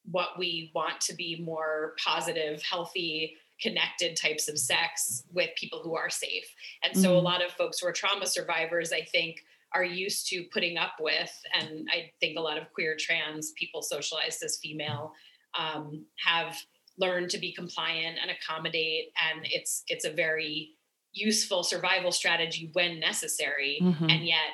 what 0.09 0.37
we 0.37 0.71
want 0.73 0.99
to 1.01 1.13
be 1.13 1.41
more 1.43 1.93
positive 2.03 2.61
healthy 2.63 3.35
connected 3.61 4.15
types 4.15 4.47
of 4.47 4.57
sex 4.57 5.23
with 5.31 5.49
people 5.55 5.81
who 5.83 5.95
are 5.95 6.09
safe 6.09 6.55
and 6.83 6.97
so 6.97 7.09
mm-hmm. 7.09 7.17
a 7.17 7.29
lot 7.29 7.45
of 7.45 7.51
folks 7.51 7.79
who 7.79 7.87
are 7.87 7.91
trauma 7.91 8.25
survivors 8.25 8.91
i 8.91 9.01
think 9.01 9.37
are 9.73 9.83
used 9.83 10.27
to 10.27 10.43
putting 10.51 10.77
up 10.77 10.93
with 10.99 11.31
and 11.53 11.87
i 11.91 12.09
think 12.19 12.37
a 12.37 12.41
lot 12.41 12.57
of 12.57 12.71
queer 12.73 12.95
trans 12.99 13.51
people 13.51 13.81
socialized 13.81 14.41
as 14.43 14.57
female 14.57 15.13
um, 15.59 16.05
have 16.15 16.57
learned 16.97 17.29
to 17.29 17.37
be 17.37 17.51
compliant 17.51 18.17
and 18.21 18.31
accommodate 18.31 19.11
and 19.29 19.45
it's 19.45 19.83
it's 19.87 20.05
a 20.05 20.11
very 20.11 20.71
useful 21.13 21.63
survival 21.63 22.11
strategy 22.11 22.69
when 22.73 22.99
necessary 22.99 23.79
mm-hmm. 23.81 24.09
and 24.09 24.25
yet 24.25 24.51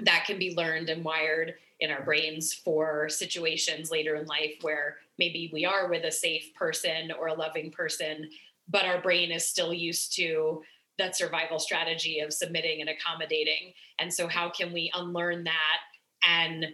that 0.00 0.24
can 0.26 0.38
be 0.38 0.54
learned 0.54 0.88
and 0.88 1.04
wired 1.04 1.54
in 1.80 1.90
our 1.90 2.02
brains 2.02 2.52
for 2.52 3.08
situations 3.08 3.90
later 3.90 4.14
in 4.16 4.26
life 4.26 4.54
where 4.62 4.96
maybe 5.18 5.50
we 5.52 5.64
are 5.64 5.88
with 5.88 6.04
a 6.04 6.12
safe 6.12 6.54
person 6.54 7.12
or 7.18 7.28
a 7.28 7.34
loving 7.34 7.70
person, 7.70 8.28
but 8.68 8.84
our 8.84 9.00
brain 9.00 9.30
is 9.30 9.46
still 9.46 9.72
used 9.72 10.14
to 10.16 10.62
that 10.98 11.16
survival 11.16 11.58
strategy 11.58 12.20
of 12.20 12.32
submitting 12.32 12.80
and 12.80 12.90
accommodating. 12.90 13.72
And 13.98 14.12
so, 14.12 14.28
how 14.28 14.48
can 14.50 14.72
we 14.72 14.90
unlearn 14.94 15.44
that 15.44 15.80
and 16.26 16.66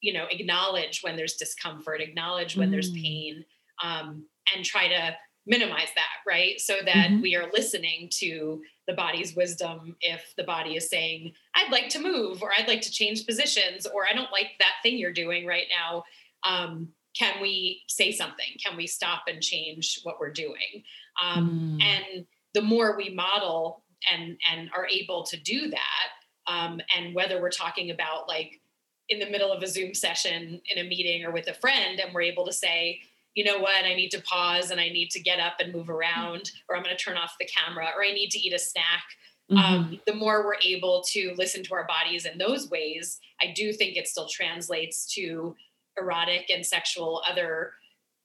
you 0.00 0.12
know 0.12 0.26
acknowledge 0.30 1.00
when 1.02 1.16
there's 1.16 1.34
discomfort 1.34 2.00
acknowledge 2.00 2.56
when 2.56 2.68
mm. 2.68 2.72
there's 2.72 2.92
pain 2.92 3.44
um, 3.82 4.24
and 4.54 4.64
try 4.64 4.88
to 4.88 5.16
minimize 5.48 5.88
that 5.94 6.22
right 6.26 6.60
so 6.60 6.74
that 6.84 7.08
mm-hmm. 7.08 7.22
we 7.22 7.34
are 7.34 7.50
listening 7.52 8.08
to 8.12 8.60
the 8.86 8.92
body's 8.92 9.34
wisdom 9.34 9.96
if 10.02 10.34
the 10.36 10.44
body 10.44 10.76
is 10.76 10.88
saying 10.88 11.32
i'd 11.56 11.72
like 11.72 11.88
to 11.88 11.98
move 11.98 12.42
or 12.42 12.50
i'd 12.56 12.68
like 12.68 12.82
to 12.82 12.90
change 12.90 13.26
positions 13.26 13.86
or 13.86 14.06
i 14.08 14.14
don't 14.14 14.30
like 14.30 14.50
that 14.58 14.74
thing 14.82 14.98
you're 14.98 15.12
doing 15.12 15.46
right 15.46 15.66
now 15.70 16.04
um, 16.44 16.88
can 17.18 17.40
we 17.40 17.82
say 17.88 18.12
something 18.12 18.46
can 18.64 18.76
we 18.76 18.86
stop 18.86 19.22
and 19.26 19.42
change 19.42 20.00
what 20.02 20.20
we're 20.20 20.30
doing 20.30 20.84
um, 21.22 21.78
mm. 21.80 21.82
and 21.82 22.26
the 22.54 22.62
more 22.62 22.96
we 22.96 23.08
model 23.08 23.82
and 24.12 24.36
and 24.52 24.70
are 24.76 24.86
able 24.86 25.24
to 25.24 25.36
do 25.38 25.70
that 25.70 26.08
um, 26.46 26.80
and 26.96 27.14
whether 27.14 27.40
we're 27.40 27.50
talking 27.50 27.90
about 27.90 28.28
like 28.28 28.60
in 29.08 29.18
the 29.18 29.30
middle 29.30 29.50
of 29.50 29.62
a 29.62 29.66
zoom 29.66 29.94
session 29.94 30.60
in 30.68 30.84
a 30.84 30.88
meeting 30.88 31.24
or 31.24 31.30
with 31.30 31.48
a 31.48 31.54
friend 31.54 31.98
and 32.00 32.12
we're 32.12 32.20
able 32.20 32.44
to 32.44 32.52
say 32.52 33.00
you 33.34 33.44
know 33.44 33.58
what, 33.58 33.84
I 33.84 33.94
need 33.94 34.10
to 34.10 34.22
pause 34.22 34.70
and 34.70 34.80
I 34.80 34.88
need 34.88 35.10
to 35.10 35.20
get 35.20 35.38
up 35.38 35.54
and 35.60 35.72
move 35.72 35.90
around, 35.90 36.50
or 36.68 36.76
I'm 36.76 36.82
going 36.82 36.96
to 36.96 37.02
turn 37.02 37.16
off 37.16 37.36
the 37.38 37.46
camera, 37.46 37.88
or 37.96 38.02
I 38.04 38.12
need 38.12 38.30
to 38.30 38.38
eat 38.38 38.52
a 38.52 38.58
snack. 38.58 39.04
Mm-hmm. 39.50 39.58
Um, 39.58 40.00
the 40.06 40.14
more 40.14 40.44
we're 40.44 40.56
able 40.64 41.02
to 41.08 41.34
listen 41.36 41.62
to 41.64 41.74
our 41.74 41.86
bodies 41.86 42.26
in 42.26 42.36
those 42.36 42.68
ways, 42.68 43.18
I 43.40 43.52
do 43.54 43.72
think 43.72 43.96
it 43.96 44.08
still 44.08 44.28
translates 44.28 45.12
to 45.14 45.54
erotic 45.98 46.50
and 46.50 46.64
sexual 46.64 47.22
other 47.28 47.72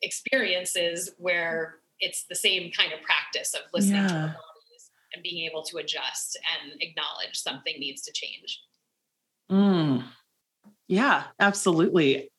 experiences 0.02 1.12
where 1.18 1.76
it's 2.00 2.26
the 2.30 2.36
same 2.36 2.72
kind 2.72 2.92
of 2.92 3.02
practice 3.02 3.54
of 3.54 3.62
listening 3.74 4.02
yeah. 4.02 4.08
to 4.08 4.14
our 4.16 4.28
bodies 4.28 4.92
and 5.14 5.24
being 5.24 5.50
able 5.50 5.64
to 5.64 5.78
adjust 5.78 6.38
and 6.62 6.74
acknowledge 6.82 7.36
something 7.36 7.76
needs 7.80 8.02
to 8.02 8.12
change. 8.12 8.62
Mm. 9.50 10.04
Yeah, 10.88 11.24
absolutely. 11.40 12.30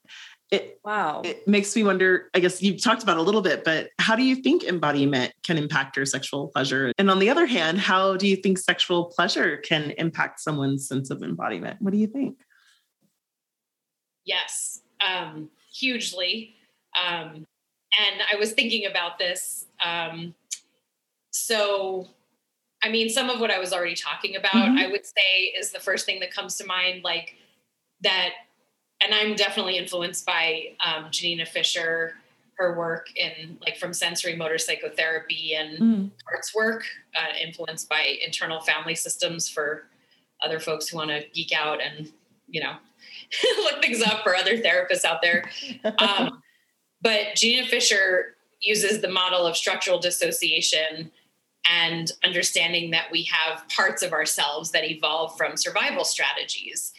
It, 0.55 0.81
wow. 0.85 1.23
It 1.25 1.47
makes 1.49 1.75
me 1.75 1.83
wonder, 1.83 2.31
I 2.35 2.41
guess 2.41 2.63
you've 2.63 2.83
talked 2.83 3.03
about 3.03 3.17
a 3.17 3.23
little 3.23 3.41
bit, 3.41 3.65
but 3.65 3.91
how 3.99 4.15
do 4.15 4.23
you 4.23 4.37
think 4.37 4.65
embodiment 4.65 5.33
can 5.43 5.59
impact 5.59 5.97
your 5.97 6.07
sexual 6.07 6.49
pleasure? 6.49 6.93
And 6.99 7.11
on 7.11 7.19
the 7.19 7.29
other 7.29 7.47
hand, 7.47 7.79
how 7.79 8.17
do 8.17 8.29
you 8.29 8.37
think 8.37 8.59
sexual 8.59 9.07
pleasure 9.07 9.57
can 9.59 9.93
impact 9.99 10.41
someone's 10.41 10.87
sense 10.87 11.11
of 11.11 11.23
embodiment? 11.23 11.81
What 11.81 11.93
do 11.93 11.99
you 11.99 12.07
think? 12.07 12.39
Yes, 14.25 14.81
um, 15.07 15.51
hugely. 15.73 16.55
Um, 16.99 17.47
and 17.99 18.23
I 18.33 18.37
was 18.37 18.53
thinking 18.53 18.87
about 18.87 19.19
this. 19.19 19.67
Um, 19.85 20.35
so, 21.31 22.09
I 22.83 22.91
mean, 22.91 23.09
some 23.09 23.29
of 23.29 23.41
what 23.41 23.51
I 23.51 23.59
was 23.59 23.73
already 23.73 23.95
talking 23.97 24.37
about, 24.37 24.55
mm-hmm. 24.55 24.79
I 24.79 24.87
would 24.87 25.05
say 25.05 25.53
is 25.59 25.73
the 25.73 25.81
first 25.81 26.07
thing 26.07 26.21
that 26.21 26.33
comes 26.33 26.57
to 26.57 26.67
mind, 26.67 27.03
like 27.03 27.35
that 28.03 28.31
and 29.05 29.15
I'm 29.15 29.35
definitely 29.35 29.77
influenced 29.77 30.25
by 30.25 30.75
um, 30.85 31.07
Janina 31.11 31.47
Fisher, 31.47 32.15
her 32.57 32.77
work 32.79 33.09
in 33.17 33.59
like 33.61 33.77
from 33.77 33.91
sensorimotor 33.91 34.61
psychotherapy 34.61 35.55
and 35.55 35.79
mm. 35.79 36.11
arts 36.31 36.55
work, 36.55 36.85
uh, 37.17 37.37
influenced 37.45 37.89
by 37.89 38.17
internal 38.25 38.61
family 38.61 38.95
systems 38.95 39.49
for 39.49 39.85
other 40.45 40.61
folks 40.61 40.89
who 40.89 40.97
want 40.97 41.11
to 41.11 41.25
geek 41.33 41.53
out 41.53 41.81
and 41.81 42.13
you 42.49 42.61
know 42.61 42.75
look 43.65 43.83
things 43.83 44.03
up 44.03 44.23
for 44.23 44.37
other 44.37 44.59
therapists 44.59 45.05
out 45.05 45.21
there. 45.23 45.51
Um, 45.99 46.43
but 47.03 47.35
Janina 47.37 47.67
Fisher 47.67 48.37
uses 48.61 49.01
the 49.01 49.09
model 49.09 49.47
of 49.47 49.57
structural 49.57 49.99
dissociation 49.99 51.11
and 51.71 52.13
understanding 52.23 52.91
that 52.91 53.11
we 53.11 53.25
have 53.25 53.67
parts 53.69 54.03
of 54.03 54.13
ourselves 54.13 54.71
that 54.71 54.85
evolve 54.85 55.37
from 55.37 55.57
survival 55.57 56.05
strategies 56.05 56.93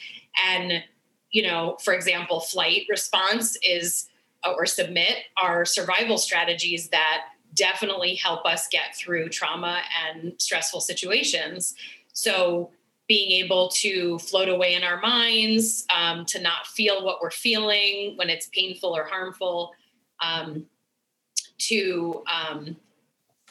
and 0.47 0.83
you 1.31 1.43
know, 1.43 1.77
for 1.83 1.93
example, 1.93 2.39
flight 2.39 2.85
response 2.89 3.57
is 3.67 4.07
uh, 4.43 4.53
or 4.55 4.65
submit 4.65 5.17
are 5.41 5.65
survival 5.65 6.17
strategies 6.17 6.89
that 6.89 7.25
definitely 7.53 8.15
help 8.15 8.45
us 8.45 8.67
get 8.67 8.95
through 8.95 9.29
trauma 9.29 9.81
and 10.05 10.33
stressful 10.37 10.81
situations. 10.81 11.75
So 12.13 12.71
being 13.07 13.43
able 13.43 13.69
to 13.69 14.17
float 14.19 14.49
away 14.49 14.75
in 14.75 14.83
our 14.83 14.99
minds, 14.99 15.85
um, 15.95 16.25
to 16.25 16.41
not 16.41 16.67
feel 16.67 17.05
what 17.05 17.21
we're 17.21 17.31
feeling 17.31 18.13
when 18.17 18.29
it's 18.29 18.47
painful 18.47 18.95
or 18.95 19.03
harmful, 19.03 19.73
um, 20.21 20.65
to 21.57 22.23
um, 22.31 22.75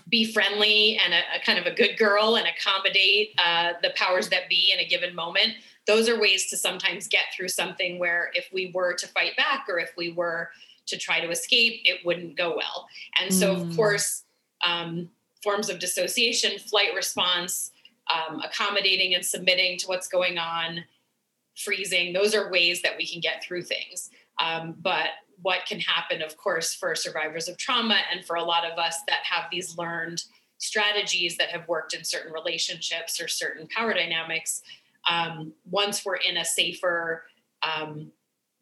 be 0.09 0.31
friendly 0.33 0.99
and 1.05 1.14
a, 1.14 1.20
a, 1.37 1.45
kind 1.45 1.59
of 1.59 1.66
a 1.66 1.75
good 1.75 1.97
girl 1.97 2.37
and 2.37 2.47
accommodate 2.47 3.31
uh, 3.39 3.72
the 3.83 3.91
powers 3.97 4.29
that 4.29 4.49
be 4.49 4.72
in 4.72 4.81
a 4.81 4.89
given 4.89 5.14
moment 5.14 5.55
those 5.87 6.09
are 6.09 6.20
ways 6.20 6.49
to 6.51 6.57
sometimes 6.57 7.09
get 7.09 7.24
through 7.37 7.49
something 7.49 7.99
where 7.99 8.30
if 8.35 8.49
we 8.53 8.70
were 8.74 8.95
to 8.95 9.07
fight 9.09 9.37
back 9.37 9.66
or 9.68 9.78
if 9.78 9.93
we 9.97 10.12
were 10.12 10.51
to 10.87 10.99
try 10.99 11.20
to 11.20 11.30
escape, 11.30 11.80
it 11.85 12.05
wouldn't 12.05 12.37
go 12.37 12.57
well. 12.57 12.87
And 13.20 13.32
so, 13.32 13.55
mm. 13.55 13.68
of 13.70 13.76
course, 13.76 14.24
um, 14.66 15.11
forms 15.43 15.68
of 15.68 15.78
dissociation, 15.78 16.59
flight 16.59 16.95
response, 16.95 17.72
um, 18.12 18.41
accommodating 18.41 19.14
and 19.14 19.24
submitting 19.24 19.78
to 19.78 19.87
what's 19.87 20.09
going 20.09 20.39
on, 20.39 20.85
freezing, 21.57 22.12
those 22.12 22.35
are 22.35 22.51
ways 22.51 22.82
that 22.82 22.97
we 22.97 23.07
can 23.07 23.20
get 23.20 23.43
through 23.43 23.62
things. 23.62 24.11
Um, 24.43 24.74
but 24.80 25.11
what 25.43 25.66
can 25.66 25.80
happen, 25.80 26.22
of 26.22 26.37
course, 26.37 26.74
for 26.74 26.95
survivors 26.95 27.49
of 27.49 27.57
trauma 27.59 27.99
and 28.12 28.24
for 28.24 28.37
a 28.37 28.43
lot 28.43 28.70
of 28.70 28.78
us 28.78 28.99
that 29.09 29.20
have 29.24 29.45
these 29.51 29.76
learned 29.76 30.22
strategies 30.59 31.37
that 31.37 31.51
have 31.51 31.68
worked 31.68 31.95
in 31.95 32.05
certain 32.05 32.32
relationships 32.32 33.20
or 33.20 33.28
certain 33.28 33.66
power 33.68 33.93
dynamics 33.93 34.62
um, 35.09 35.53
once 35.71 36.05
we're 36.05 36.17
in 36.17 36.37
a 36.37 36.45
safer, 36.45 37.25
um, 37.63 38.11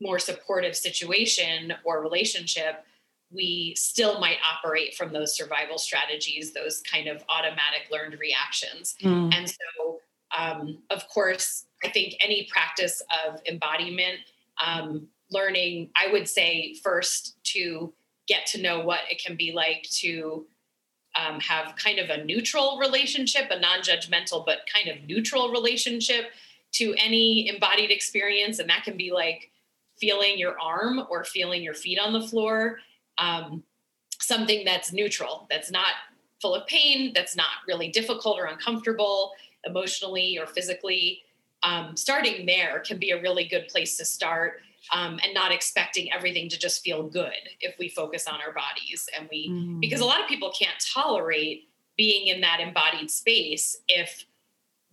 more 0.00 0.18
supportive 0.18 0.76
situation 0.76 1.72
or 1.84 2.02
relationship, 2.02 2.84
we 3.32 3.74
still 3.76 4.20
might 4.20 4.36
operate 4.52 4.94
from 4.94 5.12
those 5.12 5.34
survival 5.34 5.78
strategies, 5.78 6.52
those 6.52 6.82
kind 6.82 7.08
of 7.08 7.24
automatic 7.28 7.88
learned 7.90 8.18
reactions. 8.20 8.94
Mm. 9.02 9.34
And 9.34 9.48
so, 9.48 10.00
um, 10.36 10.82
of 10.90 11.08
course, 11.08 11.66
I 11.84 11.88
think 11.88 12.14
any 12.20 12.48
practice 12.50 13.02
of 13.26 13.40
embodiment, 13.46 14.18
um, 14.64 15.08
learning, 15.30 15.90
I 15.96 16.12
would 16.12 16.28
say 16.28 16.74
first 16.82 17.36
to 17.44 17.92
get 18.28 18.46
to 18.46 18.60
know 18.60 18.80
what 18.80 19.00
it 19.10 19.22
can 19.22 19.36
be 19.36 19.52
like 19.52 19.86
to 20.00 20.46
um, 21.14 21.40
have 21.40 21.76
kind 21.76 21.98
of 21.98 22.10
a 22.10 22.24
neutral 22.24 22.78
relationship, 22.78 23.50
a 23.50 23.58
non 23.58 23.80
judgmental, 23.80 24.44
but 24.44 24.60
kind 24.72 24.88
of 24.88 25.06
neutral 25.06 25.50
relationship 25.50 26.26
to 26.72 26.94
any 26.98 27.48
embodied 27.48 27.90
experience. 27.90 28.58
And 28.58 28.68
that 28.70 28.84
can 28.84 28.96
be 28.96 29.12
like 29.12 29.50
feeling 29.98 30.38
your 30.38 30.58
arm 30.58 31.02
or 31.10 31.24
feeling 31.24 31.62
your 31.62 31.74
feet 31.74 31.98
on 31.98 32.12
the 32.12 32.22
floor. 32.22 32.78
Um, 33.18 33.62
something 34.18 34.64
that's 34.64 34.92
neutral, 34.92 35.46
that's 35.50 35.70
not 35.70 35.92
full 36.40 36.54
of 36.54 36.66
pain, 36.66 37.12
that's 37.14 37.36
not 37.36 37.48
really 37.68 37.88
difficult 37.88 38.38
or 38.38 38.46
uncomfortable 38.46 39.32
emotionally 39.64 40.38
or 40.38 40.46
physically. 40.46 41.22
Um, 41.62 41.96
starting 41.96 42.46
there 42.46 42.80
can 42.80 42.98
be 42.98 43.10
a 43.10 43.20
really 43.20 43.44
good 43.44 43.68
place 43.68 43.96
to 43.98 44.04
start 44.04 44.60
um, 44.92 45.18
and 45.24 45.32
not 45.34 45.52
expecting 45.52 46.12
everything 46.12 46.48
to 46.50 46.58
just 46.58 46.82
feel 46.84 47.02
good 47.02 47.32
if 47.60 47.74
we 47.78 47.88
focus 47.88 48.26
on 48.28 48.40
our 48.46 48.52
bodies 48.52 49.08
and 49.18 49.28
we 49.30 49.48
mm. 49.48 49.80
because 49.80 50.00
a 50.00 50.04
lot 50.04 50.20
of 50.20 50.28
people 50.28 50.52
can't 50.56 50.76
tolerate 50.94 51.68
being 51.96 52.28
in 52.28 52.40
that 52.42 52.60
embodied 52.60 53.10
space 53.10 53.76
if 53.88 54.24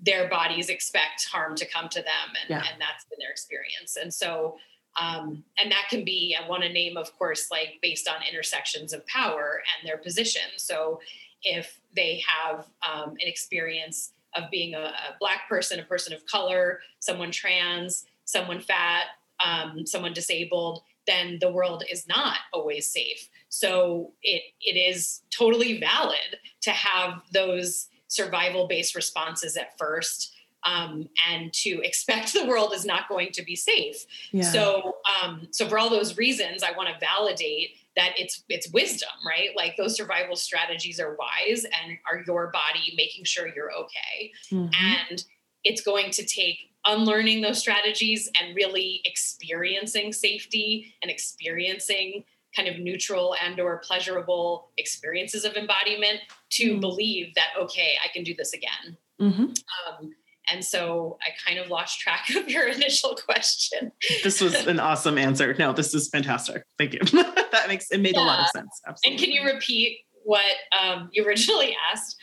their 0.01 0.29
bodies 0.29 0.69
expect 0.69 1.27
harm 1.29 1.55
to 1.55 1.65
come 1.65 1.89
to 1.89 1.99
them 1.99 2.33
and, 2.41 2.49
yeah. 2.49 2.71
and 2.71 2.81
that's 2.81 3.05
been 3.05 3.19
their 3.19 3.29
experience 3.29 3.97
and 4.01 4.13
so 4.13 4.57
um, 4.99 5.43
and 5.57 5.71
that 5.71 5.83
can 5.89 6.03
be 6.03 6.35
i 6.41 6.47
want 6.47 6.63
to 6.63 6.69
name 6.69 6.95
of 6.97 7.15
course 7.17 7.47
like 7.51 7.77
based 7.81 8.07
on 8.07 8.15
intersections 8.29 8.93
of 8.93 9.05
power 9.07 9.61
and 9.77 9.87
their 9.87 9.97
position 9.97 10.41
so 10.55 10.99
if 11.43 11.79
they 11.95 12.21
have 12.25 12.67
um, 12.89 13.11
an 13.11 13.27
experience 13.27 14.13
of 14.35 14.43
being 14.51 14.75
a, 14.75 14.79
a, 14.79 15.15
black 15.19 15.49
person 15.49 15.79
a 15.79 15.83
person 15.83 16.13
of 16.13 16.25
color 16.25 16.79
someone 16.99 17.31
trans 17.31 18.05
someone 18.25 18.59
fat 18.59 19.05
um, 19.43 19.85
someone 19.85 20.13
disabled, 20.13 20.83
then 21.07 21.37
the 21.39 21.51
world 21.51 21.83
is 21.89 22.07
not 22.07 22.37
always 22.53 22.87
safe. 22.87 23.29
So 23.49 24.13
it 24.21 24.43
it 24.61 24.77
is 24.77 25.21
totally 25.31 25.79
valid 25.79 26.37
to 26.61 26.71
have 26.71 27.21
those 27.33 27.87
survival 28.07 28.67
based 28.67 28.95
responses 28.95 29.57
at 29.57 29.77
first. 29.77 30.35
Um, 30.65 31.07
and 31.29 31.53
to 31.53 31.81
expect 31.85 32.33
the 32.33 32.45
world 32.45 32.73
is 32.73 32.85
not 32.85 33.07
going 33.07 33.31
to 33.31 33.41
be 33.41 33.55
safe. 33.55 34.05
Yeah. 34.33 34.43
So, 34.43 34.97
um, 35.23 35.47
so 35.51 35.69
for 35.69 35.79
all 35.79 35.89
those 35.89 36.17
reasons, 36.17 36.63
I 36.63 36.75
want 36.75 36.89
to 36.89 36.99
validate 36.99 37.69
that 37.95 38.13
it's 38.17 38.43
it's 38.49 38.69
wisdom, 38.71 39.09
right? 39.25 39.49
Like 39.55 39.77
those 39.77 39.95
survival 39.95 40.35
strategies 40.35 40.99
are 40.99 41.15
wise 41.15 41.63
and 41.63 41.97
are 42.09 42.23
your 42.27 42.51
body 42.51 42.93
making 42.97 43.23
sure 43.25 43.47
you're 43.47 43.71
okay. 43.71 44.31
Mm-hmm. 44.51 45.07
And 45.09 45.23
it's 45.63 45.81
going 45.81 46.11
to 46.11 46.25
take 46.25 46.68
unlearning 46.85 47.41
those 47.41 47.59
strategies 47.59 48.29
and 48.39 48.55
really 48.55 49.01
experiencing 49.05 50.13
safety 50.13 50.93
and 51.01 51.11
experiencing 51.11 52.23
kind 52.55 52.67
of 52.67 52.79
neutral 52.79 53.35
and 53.43 53.59
or 53.59 53.77
pleasurable 53.79 54.71
experiences 54.77 55.45
of 55.45 55.55
embodiment 55.55 56.19
to 56.49 56.71
mm-hmm. 56.71 56.79
believe 56.79 57.35
that 57.35 57.49
okay 57.59 57.95
i 58.03 58.07
can 58.11 58.23
do 58.23 58.33
this 58.33 58.53
again 58.53 58.97
mm-hmm. 59.21 59.43
um, 59.43 60.11
And 60.51 60.65
so 60.65 61.17
I 61.21 61.29
kind 61.47 61.59
of 61.59 61.69
lost 61.69 61.99
track 61.99 62.29
of 62.35 62.49
your 62.49 62.67
initial 62.67 63.15
question. 63.15 63.91
This 64.23 64.41
was 64.41 64.55
an 64.65 64.79
awesome 64.79 65.17
answer. 65.17 65.55
No, 65.59 65.73
this 65.73 65.93
is 65.93 66.09
fantastic. 66.09 66.63
Thank 66.77 66.93
you. 66.93 66.99
that 67.51 67.65
makes 67.67 67.91
it 67.91 67.99
made 67.99 68.15
yeah. 68.15 68.23
a 68.23 68.25
lot 68.25 68.39
of 68.39 68.47
sense. 68.47 68.81
Absolutely. 68.87 69.11
And 69.11 69.19
can 69.19 69.31
you 69.31 69.53
repeat 69.53 69.99
what 70.23 70.55
um, 70.79 71.09
you 71.13 71.25
originally 71.25 71.75
asked? 71.91 72.15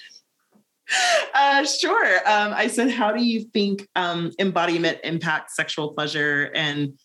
Uh, 1.35 1.67
sure. 1.67 2.17
Um, 2.27 2.55
I 2.55 2.67
said, 2.67 2.91
how 2.91 3.13
do 3.13 3.23
you 3.23 3.43
think 3.43 3.87
um, 3.95 4.33
embodiment 4.39 4.99
impacts 5.05 5.55
sexual 5.55 5.93
pleasure 5.93 6.51
and 6.55 6.99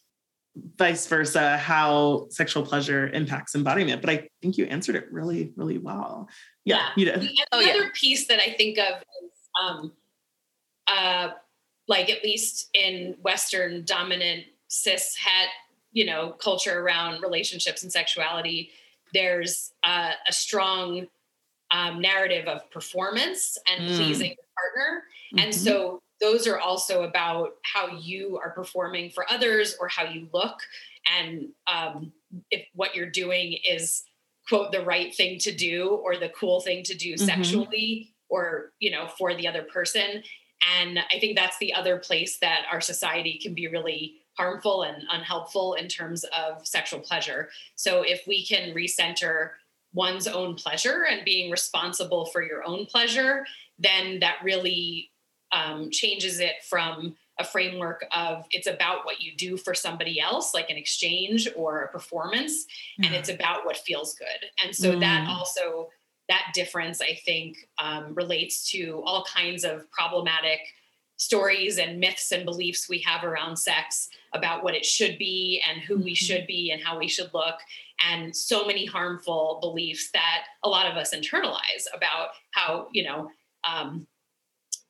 vice 0.78 1.06
versa, 1.08 1.58
how 1.58 2.28
sexual 2.30 2.64
pleasure 2.64 3.10
impacts 3.10 3.56
embodiment? 3.56 4.02
But 4.02 4.10
I 4.10 4.28
think 4.42 4.58
you 4.58 4.66
answered 4.66 4.96
it 4.96 5.12
really, 5.12 5.52
really 5.58 5.80
well. 5.80 6.30
Yeah, 6.64 6.78
yeah. 6.78 6.90
you 6.96 7.06
did. 7.06 7.30
Oh, 7.52 7.60
Another 7.60 7.84
yeah. 7.84 7.90
piece 7.94 8.28
that 8.28 8.40
I 8.40 8.54
think 8.54 8.78
of 8.78 9.02
is 9.02 9.32
um, 9.62 9.92
uh, 10.88 11.30
like 11.88 12.10
at 12.10 12.24
least 12.24 12.70
in 12.74 13.16
Western 13.22 13.84
dominant 13.84 14.46
cis 14.70 15.16
het, 15.18 15.50
you 15.92 16.06
know, 16.06 16.32
culture 16.32 16.80
around 16.80 17.22
relationships 17.22 17.84
and 17.84 17.92
sexuality, 17.92 18.72
there's 19.14 19.74
uh, 19.84 20.12
a 20.28 20.32
strong 20.32 21.08
um, 21.72 22.02
narrative 22.02 22.48
of 22.48 22.70
performance 22.72 23.58
and 23.68 23.90
mm. 23.90 23.96
pleasing 23.98 24.32
the 24.32 24.44
partner. 24.56 25.04
Mm-hmm. 25.34 25.46
And 25.46 25.56
so 25.56 26.02
those 26.22 26.48
are 26.48 26.60
also 26.60 27.04
about 27.04 27.56
how 27.64 27.88
you 27.98 28.40
are 28.44 28.52
performing 28.52 29.10
for 29.10 29.26
others 29.32 29.76
or 29.80 29.88
how 29.88 30.06
you 30.06 30.28
look 30.34 30.60
and 31.18 31.50
um, 31.72 32.12
if 32.52 32.66
what 32.74 32.96
you're 32.96 33.10
doing 33.10 33.58
is 33.70 34.04
quote 34.48 34.72
the 34.72 34.82
right 34.82 35.14
thing 35.14 35.40
to 35.40 35.52
do 35.52 35.90
or 36.04 36.18
the 36.18 36.30
cool 36.30 36.62
thing 36.62 36.84
to 36.84 36.96
do 36.96 37.14
mm-hmm. 37.14 37.26
sexually 37.26 38.14
or 38.30 38.72
you 38.80 38.92
know 38.92 39.08
for 39.18 39.36
the 39.36 39.48
other 39.48 39.64
person 39.64 40.24
and 40.78 41.00
i 41.12 41.20
think 41.20 41.38
that's 41.38 41.58
the 41.60 41.74
other 41.74 41.98
place 41.98 42.38
that 42.40 42.66
our 42.72 42.82
society 42.82 43.40
can 43.42 43.54
be 43.54 43.68
really 43.68 44.16
harmful 44.38 44.84
and 44.84 45.04
unhelpful 45.12 45.74
in 45.74 45.88
terms 45.88 46.24
of 46.38 46.66
sexual 46.66 47.00
pleasure 47.00 47.50
so 47.76 48.04
if 48.04 48.22
we 48.28 48.46
can 48.46 48.74
recenter 48.74 49.52
one's 49.94 50.28
own 50.28 50.56
pleasure 50.56 51.06
and 51.10 51.26
being 51.26 51.52
responsible 51.52 52.26
for 52.28 52.42
your 52.42 52.66
own 52.66 52.86
pleasure, 52.86 53.46
then 53.78 54.20
that 54.20 54.38
really 54.44 55.12
um, 55.52 55.90
changes 55.92 56.40
it 56.40 56.64
from 56.70 57.16
a 57.40 57.44
framework 57.44 58.06
of 58.16 58.46
it's 58.52 58.68
about 58.68 59.06
what 59.06 59.22
you 59.22 59.36
do 59.36 59.58
for 59.58 59.74
somebody 59.74 60.20
else, 60.20 60.54
like 60.54 60.70
an 60.70 60.78
exchange 60.78 61.48
or 61.56 61.82
a 61.82 61.88
performance, 61.92 62.66
mm. 63.00 63.06
and 63.06 63.16
it's 63.16 63.30
about 63.30 63.66
what 63.66 63.78
feels 63.78 64.16
good. 64.16 64.50
And 64.64 64.76
so 64.76 64.94
mm. 64.94 65.00
that 65.00 65.28
also, 65.28 65.90
that 66.30 66.52
difference, 66.54 67.02
I 67.02 67.20
think, 67.26 67.58
um, 67.82 68.14
relates 68.14 68.70
to 68.72 69.02
all 69.06 69.26
kinds 69.26 69.64
of 69.64 69.90
problematic 69.92 70.60
stories 71.18 71.78
and 71.78 72.00
myths 72.00 72.32
and 72.32 72.46
beliefs 72.46 72.90
we 72.90 72.98
have 73.00 73.24
around 73.24 73.56
sex 73.56 74.10
about 74.34 74.64
what 74.64 74.74
it 74.74 74.84
should 74.84 75.20
be 75.20 75.62
and 75.70 75.80
who 75.82 75.96
mm-hmm. 75.96 76.06
we 76.06 76.16
should 76.16 76.48
be 76.48 76.72
and 76.72 76.84
how 76.84 76.98
we 76.98 77.08
should 77.08 77.32
look 77.32 77.60
and 78.10 78.36
so 78.36 78.66
many 78.66 78.86
harmful 78.86 79.60
beliefs 79.62 80.10
that 80.14 80.44
a 80.64 80.70
lot 80.70 80.90
of 80.90 80.98
us 80.98 81.14
internalize 81.14 81.86
about 81.94 82.30
how 82.52 82.88
you 82.92 83.04
know 83.04 83.30
um, 83.70 84.08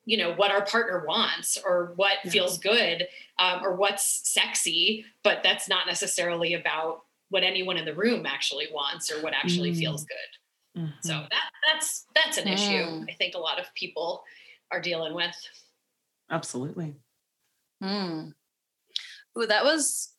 you 0.05 0.17
know 0.17 0.33
what 0.33 0.51
our 0.51 0.65
partner 0.65 1.03
wants 1.07 1.57
or 1.63 1.93
what 1.95 2.13
yeah. 2.23 2.31
feels 2.31 2.57
good 2.57 3.07
um, 3.39 3.63
or 3.63 3.75
what's 3.75 4.21
sexy 4.31 5.05
but 5.23 5.39
that's 5.43 5.69
not 5.69 5.87
necessarily 5.87 6.53
about 6.53 7.01
what 7.29 7.43
anyone 7.43 7.77
in 7.77 7.85
the 7.85 7.95
room 7.95 8.25
actually 8.25 8.67
wants 8.73 9.11
or 9.11 9.21
what 9.21 9.33
actually 9.33 9.71
mm. 9.71 9.77
feels 9.77 10.05
good 10.05 10.81
mm-hmm. 10.81 10.91
so 11.01 11.13
that 11.13 11.49
that's 11.71 12.05
that's 12.15 12.37
an 12.37 12.45
mm. 12.45 12.53
issue 12.53 13.05
i 13.09 13.13
think 13.15 13.35
a 13.35 13.39
lot 13.39 13.59
of 13.59 13.65
people 13.75 14.23
are 14.71 14.81
dealing 14.81 15.13
with 15.13 15.35
absolutely 16.29 16.95
mm. 17.83 18.33
Ooh, 19.37 19.47
that 19.47 19.63
was 19.63 20.13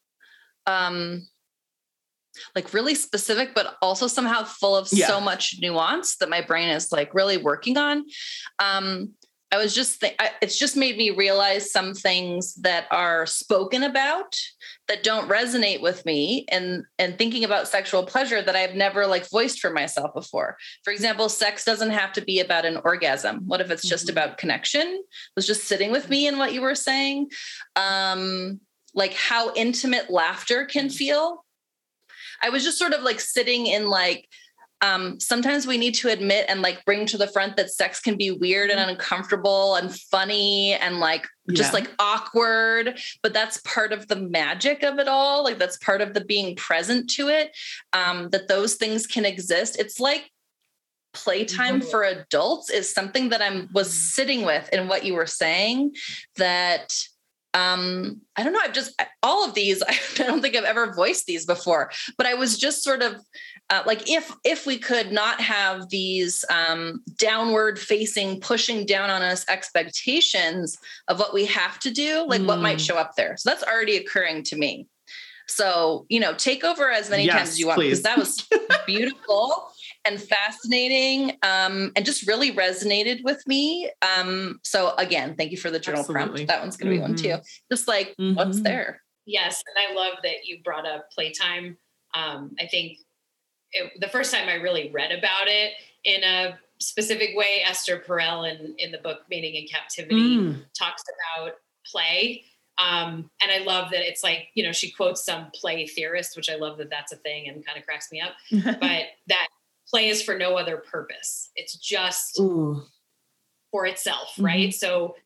um 0.66 1.26
like 2.54 2.72
really 2.72 2.94
specific 2.94 3.54
but 3.54 3.76
also 3.82 4.06
somehow 4.06 4.44
full 4.44 4.76
of 4.76 4.88
yeah. 4.92 5.06
so 5.06 5.20
much 5.20 5.56
nuance 5.60 6.16
that 6.16 6.30
my 6.30 6.40
brain 6.40 6.68
is 6.68 6.92
like 6.92 7.14
really 7.14 7.36
working 7.36 7.76
on 7.76 8.04
um 8.58 9.10
i 9.50 9.56
was 9.56 9.74
just 9.74 10.00
th- 10.00 10.14
I, 10.18 10.30
it's 10.40 10.58
just 10.58 10.76
made 10.76 10.96
me 10.96 11.10
realize 11.10 11.70
some 11.70 11.94
things 11.94 12.54
that 12.56 12.86
are 12.90 13.26
spoken 13.26 13.82
about 13.82 14.36
that 14.88 15.02
don't 15.02 15.28
resonate 15.28 15.82
with 15.82 16.04
me 16.06 16.46
and 16.50 16.84
and 16.98 17.18
thinking 17.18 17.44
about 17.44 17.68
sexual 17.68 18.04
pleasure 18.04 18.42
that 18.42 18.56
i've 18.56 18.74
never 18.74 19.06
like 19.06 19.28
voiced 19.30 19.60
for 19.60 19.70
myself 19.70 20.14
before 20.14 20.56
for 20.84 20.92
example 20.92 21.28
sex 21.28 21.64
doesn't 21.64 21.90
have 21.90 22.12
to 22.12 22.22
be 22.22 22.40
about 22.40 22.64
an 22.64 22.78
orgasm 22.84 23.40
what 23.46 23.60
if 23.60 23.70
it's 23.70 23.86
just 23.86 24.06
mm-hmm. 24.06 24.18
about 24.18 24.38
connection 24.38 24.86
it 24.86 25.36
was 25.36 25.46
just 25.46 25.64
sitting 25.64 25.92
with 25.92 26.08
me 26.08 26.26
in 26.26 26.38
what 26.38 26.52
you 26.52 26.62
were 26.62 26.74
saying 26.74 27.28
um 27.76 28.60
like 28.94 29.14
how 29.14 29.52
intimate 29.54 30.10
laughter 30.10 30.64
can 30.64 30.88
mm. 30.88 30.94
feel. 30.94 31.44
I 32.42 32.50
was 32.50 32.64
just 32.64 32.78
sort 32.78 32.92
of 32.92 33.02
like 33.02 33.20
sitting 33.20 33.66
in 33.66 33.86
like, 33.88 34.28
um, 34.82 35.20
sometimes 35.20 35.64
we 35.64 35.78
need 35.78 35.94
to 35.94 36.08
admit 36.08 36.46
and 36.48 36.60
like 36.60 36.84
bring 36.84 37.06
to 37.06 37.16
the 37.16 37.28
front 37.28 37.56
that 37.56 37.70
sex 37.70 38.00
can 38.00 38.16
be 38.16 38.32
weird 38.32 38.68
and 38.68 38.80
mm. 38.80 38.88
uncomfortable 38.88 39.76
and 39.76 39.94
funny 39.94 40.74
and 40.74 40.98
like 40.98 41.26
just 41.52 41.72
yeah. 41.72 41.80
like 41.80 41.90
awkward 42.00 42.98
but 43.22 43.32
that's 43.32 43.58
part 43.58 43.92
of 43.92 44.08
the 44.08 44.16
magic 44.16 44.82
of 44.82 44.98
it 44.98 45.06
all 45.06 45.44
like 45.44 45.58
that's 45.58 45.76
part 45.78 46.00
of 46.00 46.14
the 46.14 46.24
being 46.24 46.56
present 46.56 47.08
to 47.10 47.28
it 47.28 47.56
um, 47.92 48.28
that 48.30 48.48
those 48.48 48.74
things 48.74 49.06
can 49.06 49.24
exist 49.24 49.78
it's 49.78 50.00
like 50.00 50.28
playtime 51.14 51.80
mm-hmm. 51.80 51.90
for 51.90 52.02
adults 52.02 52.70
is 52.70 52.92
something 52.92 53.28
that 53.28 53.42
i'm 53.42 53.68
was 53.72 53.88
mm. 53.88 53.92
sitting 53.92 54.44
with 54.44 54.68
in 54.72 54.88
what 54.88 55.04
you 55.04 55.14
were 55.14 55.26
saying 55.26 55.94
that 56.36 56.92
um 57.54 58.20
i 58.36 58.42
don't 58.42 58.52
know 58.52 58.60
i've 58.64 58.72
just 58.72 59.00
all 59.22 59.46
of 59.46 59.54
these 59.54 59.82
i 59.88 59.94
don't 60.16 60.40
think 60.40 60.56
i've 60.56 60.64
ever 60.64 60.92
voiced 60.94 61.26
these 61.26 61.44
before 61.44 61.90
but 62.16 62.26
i 62.26 62.34
was 62.34 62.58
just 62.58 62.82
sort 62.82 63.02
of 63.02 63.16
uh, 63.70 63.82
like 63.86 64.10
if 64.10 64.30
if 64.44 64.66
we 64.66 64.76
could 64.76 65.12
not 65.12 65.40
have 65.40 65.88
these 65.88 66.44
um, 66.50 67.02
downward 67.16 67.78
facing 67.78 68.38
pushing 68.38 68.84
down 68.84 69.08
on 69.08 69.22
us 69.22 69.48
expectations 69.48 70.76
of 71.08 71.18
what 71.18 71.32
we 71.32 71.46
have 71.46 71.78
to 71.78 71.90
do 71.90 72.26
like 72.26 72.42
mm. 72.42 72.46
what 72.46 72.60
might 72.60 72.76
mm. 72.76 72.86
show 72.86 72.96
up 72.96 73.12
there 73.16 73.34
so 73.36 73.48
that's 73.48 73.62
already 73.62 73.96
occurring 73.96 74.42
to 74.42 74.56
me 74.56 74.86
so 75.46 76.04
you 76.08 76.20
know 76.20 76.34
take 76.34 76.64
over 76.64 76.90
as 76.90 77.08
many 77.08 77.24
yes, 77.24 77.34
times 77.34 77.48
as 77.50 77.60
you 77.60 77.66
want 77.66 77.80
because 77.80 78.02
that 78.02 78.18
was 78.18 78.46
beautiful 78.86 79.70
and 80.04 80.20
fascinating 80.20 81.36
um, 81.42 81.92
and 81.94 82.04
just 82.04 82.26
really 82.26 82.52
resonated 82.52 83.22
with 83.24 83.46
me. 83.46 83.90
Um, 84.02 84.60
so 84.64 84.94
again, 84.96 85.34
thank 85.36 85.50
you 85.50 85.56
for 85.56 85.70
the 85.70 85.78
journal 85.78 86.00
Absolutely. 86.00 86.46
prompt. 86.46 86.48
That 86.48 86.60
one's 86.60 86.76
going 86.76 86.92
to 86.92 86.98
mm-hmm. 86.98 87.06
be 87.06 87.12
one 87.12 87.16
too. 87.16 87.28
Mm-hmm. 87.28 87.74
Just 87.74 87.88
like 87.88 88.14
mm-hmm. 88.18 88.34
what's 88.34 88.60
there. 88.60 89.00
Yes, 89.24 89.62
and 89.66 89.76
I 89.88 90.00
love 90.00 90.18
that 90.24 90.44
you 90.44 90.58
brought 90.64 90.86
up 90.86 91.10
playtime. 91.12 91.76
Um, 92.14 92.52
I 92.58 92.66
think 92.66 92.98
it, 93.72 93.92
the 94.00 94.08
first 94.08 94.34
time 94.34 94.48
I 94.48 94.54
really 94.54 94.90
read 94.90 95.12
about 95.12 95.46
it 95.46 95.72
in 96.04 96.24
a 96.24 96.58
specific 96.80 97.30
way, 97.36 97.62
Esther 97.64 98.02
Perel 98.06 98.50
in 98.50 98.74
in 98.78 98.90
the 98.90 98.98
book 98.98 99.20
Mating 99.30 99.54
in 99.54 99.68
Captivity 99.68 100.38
mm. 100.38 100.64
talks 100.76 101.04
about 101.36 101.54
play. 101.86 102.44
Um, 102.78 103.30
and 103.40 103.52
I 103.52 103.58
love 103.58 103.90
that 103.90 104.00
it's 104.00 104.24
like, 104.24 104.48
you 104.54 104.64
know, 104.64 104.72
she 104.72 104.90
quotes 104.90 105.24
some 105.24 105.50
play 105.54 105.86
theorist, 105.86 106.36
which 106.36 106.50
I 106.50 106.56
love 106.56 106.78
that 106.78 106.90
that's 106.90 107.12
a 107.12 107.16
thing 107.16 107.48
and 107.48 107.64
kind 107.64 107.78
of 107.78 107.84
cracks 107.84 108.10
me 108.10 108.20
up. 108.20 108.32
but 108.80 109.04
that 109.28 109.48
play 109.92 110.08
is 110.08 110.22
for 110.22 110.36
no 110.36 110.56
other 110.56 110.78
purpose. 110.78 111.50
It's 111.54 111.76
just 111.76 112.40
Ooh. 112.40 112.82
for 113.70 113.86
itself, 113.86 114.32
mm-hmm. 114.32 114.44
right? 114.44 114.74
So 114.74 115.16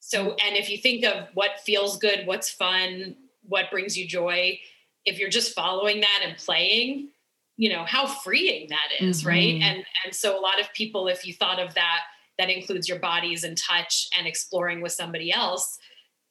so 0.00 0.34
and 0.44 0.56
if 0.56 0.68
you 0.68 0.78
think 0.78 1.04
of 1.04 1.28
what 1.34 1.60
feels 1.64 1.98
good, 1.98 2.26
what's 2.26 2.50
fun, 2.50 3.16
what 3.42 3.70
brings 3.70 3.96
you 3.96 4.06
joy, 4.06 4.58
if 5.04 5.18
you're 5.18 5.30
just 5.30 5.54
following 5.54 6.00
that 6.00 6.22
and 6.24 6.36
playing, 6.36 7.10
you 7.56 7.68
know, 7.68 7.84
how 7.84 8.06
freeing 8.06 8.68
that 8.70 8.88
is, 9.04 9.20
mm-hmm. 9.20 9.28
right? 9.28 9.54
And 9.62 9.84
and 10.04 10.14
so 10.14 10.38
a 10.38 10.40
lot 10.40 10.60
of 10.60 10.72
people 10.72 11.06
if 11.08 11.26
you 11.26 11.34
thought 11.34 11.60
of 11.60 11.74
that 11.74 12.00
that 12.38 12.50
includes 12.50 12.88
your 12.88 12.98
bodies 12.98 13.44
and 13.44 13.56
touch 13.56 14.08
and 14.18 14.26
exploring 14.26 14.80
with 14.80 14.92
somebody 14.92 15.32
else, 15.32 15.78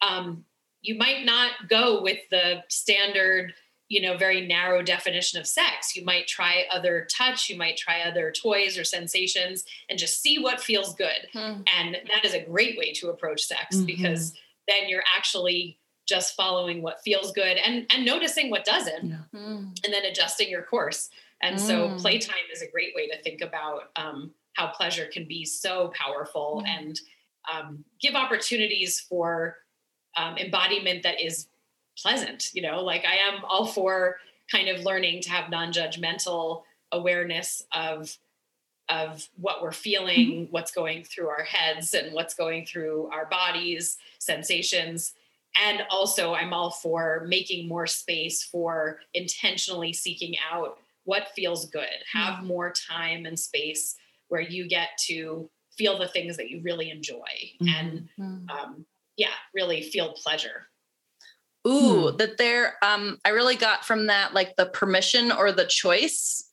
um, 0.02 0.44
you 0.82 0.96
might 0.96 1.26
not 1.26 1.52
go 1.70 2.02
with 2.02 2.20
the 2.30 2.64
standard 2.70 3.54
you 3.90 4.02
know 4.02 4.18
very 4.18 4.46
narrow 4.46 4.82
definition 4.82 5.40
of 5.40 5.48
sex 5.48 5.96
you 5.96 6.04
might 6.04 6.28
try 6.28 6.66
other 6.72 7.08
touch 7.12 7.50
you 7.50 7.58
might 7.58 7.78
try 7.78 8.02
other 8.02 8.32
toys 8.32 8.78
or 8.78 8.84
sensations 8.84 9.66
and 9.90 10.00
just 10.00 10.22
see 10.22 10.40
what 10.40 10.62
feels 10.62 10.96
good 10.96 11.28
mm-hmm. 11.34 11.62
and 11.78 11.98
that 12.08 12.24
is 12.24 12.34
a 12.34 12.44
great 12.44 12.78
way 12.78 12.92
to 12.94 13.10
approach 13.10 13.44
sex 13.44 13.76
mm-hmm. 13.76 13.86
because 13.86 14.34
then 14.68 14.88
you're 14.88 15.04
actually 15.16 15.78
just 16.06 16.36
following 16.36 16.82
what 16.82 17.02
feels 17.02 17.32
good 17.32 17.58
and 17.58 17.86
and 17.94 18.06
noticing 18.06 18.50
what 18.50 18.66
doesn't 18.66 19.10
yeah. 19.10 19.18
mm. 19.34 19.84
and 19.84 19.94
then 19.94 20.06
adjusting 20.06 20.50
your 20.50 20.64
course 20.64 21.10
and 21.42 21.58
mm. 21.58 21.60
so 21.60 21.96
playtime 21.98 22.36
is 22.54 22.62
a 22.62 22.72
great 22.72 22.94
way 22.96 23.08
to 23.08 23.22
think 23.22 23.42
about 23.42 23.90
um, 23.96 24.32
how 24.54 24.68
pleasure 24.68 25.06
can 25.12 25.26
be 25.28 25.46
so 25.46 25.92
powerful 25.96 26.64
mm. 26.66 26.70
and 26.70 27.00
um, 27.54 27.84
give 28.02 28.16
opportunities 28.16 29.00
for 29.00 29.58
um, 30.18 30.38
embodiment 30.38 31.04
that 31.04 31.22
is 31.22 31.48
pleasant 31.98 32.50
you 32.54 32.62
know 32.62 32.84
like 32.84 33.06
i 33.06 33.16
am 33.16 33.44
all 33.46 33.66
for 33.66 34.18
kind 34.52 34.68
of 34.68 34.84
learning 34.84 35.22
to 35.22 35.30
have 35.30 35.50
non-judgmental 35.50 36.64
awareness 36.92 37.64
of 37.74 38.18
of 38.90 39.30
what 39.38 39.62
we're 39.62 39.72
feeling, 39.72 40.32
mm-hmm. 40.32 40.52
what's 40.52 40.72
going 40.72 41.06
through 41.06 41.30
our 41.30 41.44
heads, 41.44 41.94
and 41.94 42.14
what's 42.14 42.34
going 42.34 42.66
through 42.66 43.10
our 43.14 43.26
bodies, 43.28 43.98
sensations. 44.20 45.14
And 45.62 45.84
also, 45.90 46.34
I'm 46.34 46.54
all 46.54 46.70
for 46.70 47.26
making 47.28 47.68
more 47.68 47.88
space 47.88 48.44
for 48.44 49.00
intentionally 49.14 49.94
seeking 49.94 50.36
out 50.52 50.80
what 51.06 51.30
feels 51.34 51.70
good. 51.70 51.88
Have 52.12 52.36
mm-hmm. 52.36 52.48
more 52.48 52.74
time 52.74 53.26
and 53.26 53.40
space 53.40 53.96
where 54.28 54.42
you 54.42 54.68
get 54.68 54.90
to 55.06 55.50
feel 55.78 55.98
the 55.98 56.08
things 56.08 56.38
that 56.38 56.50
you 56.50 56.62
really 56.62 56.90
enjoy 56.90 57.18
and 57.62 58.08
mm-hmm. 58.20 58.50
um, 58.50 58.86
yeah 59.18 59.34
really 59.54 59.82
feel 59.82 60.14
pleasure 60.14 60.68
ooh 61.68 62.10
hmm. 62.10 62.18
that 62.18 62.38
there 62.38 62.76
um 62.84 63.18
i 63.26 63.30
really 63.30 63.56
got 63.56 63.86
from 63.86 64.08
that 64.08 64.34
like 64.34 64.56
the 64.56 64.66
permission 64.68 65.32
or 65.32 65.52
the 65.52 65.66
choice 65.66 66.50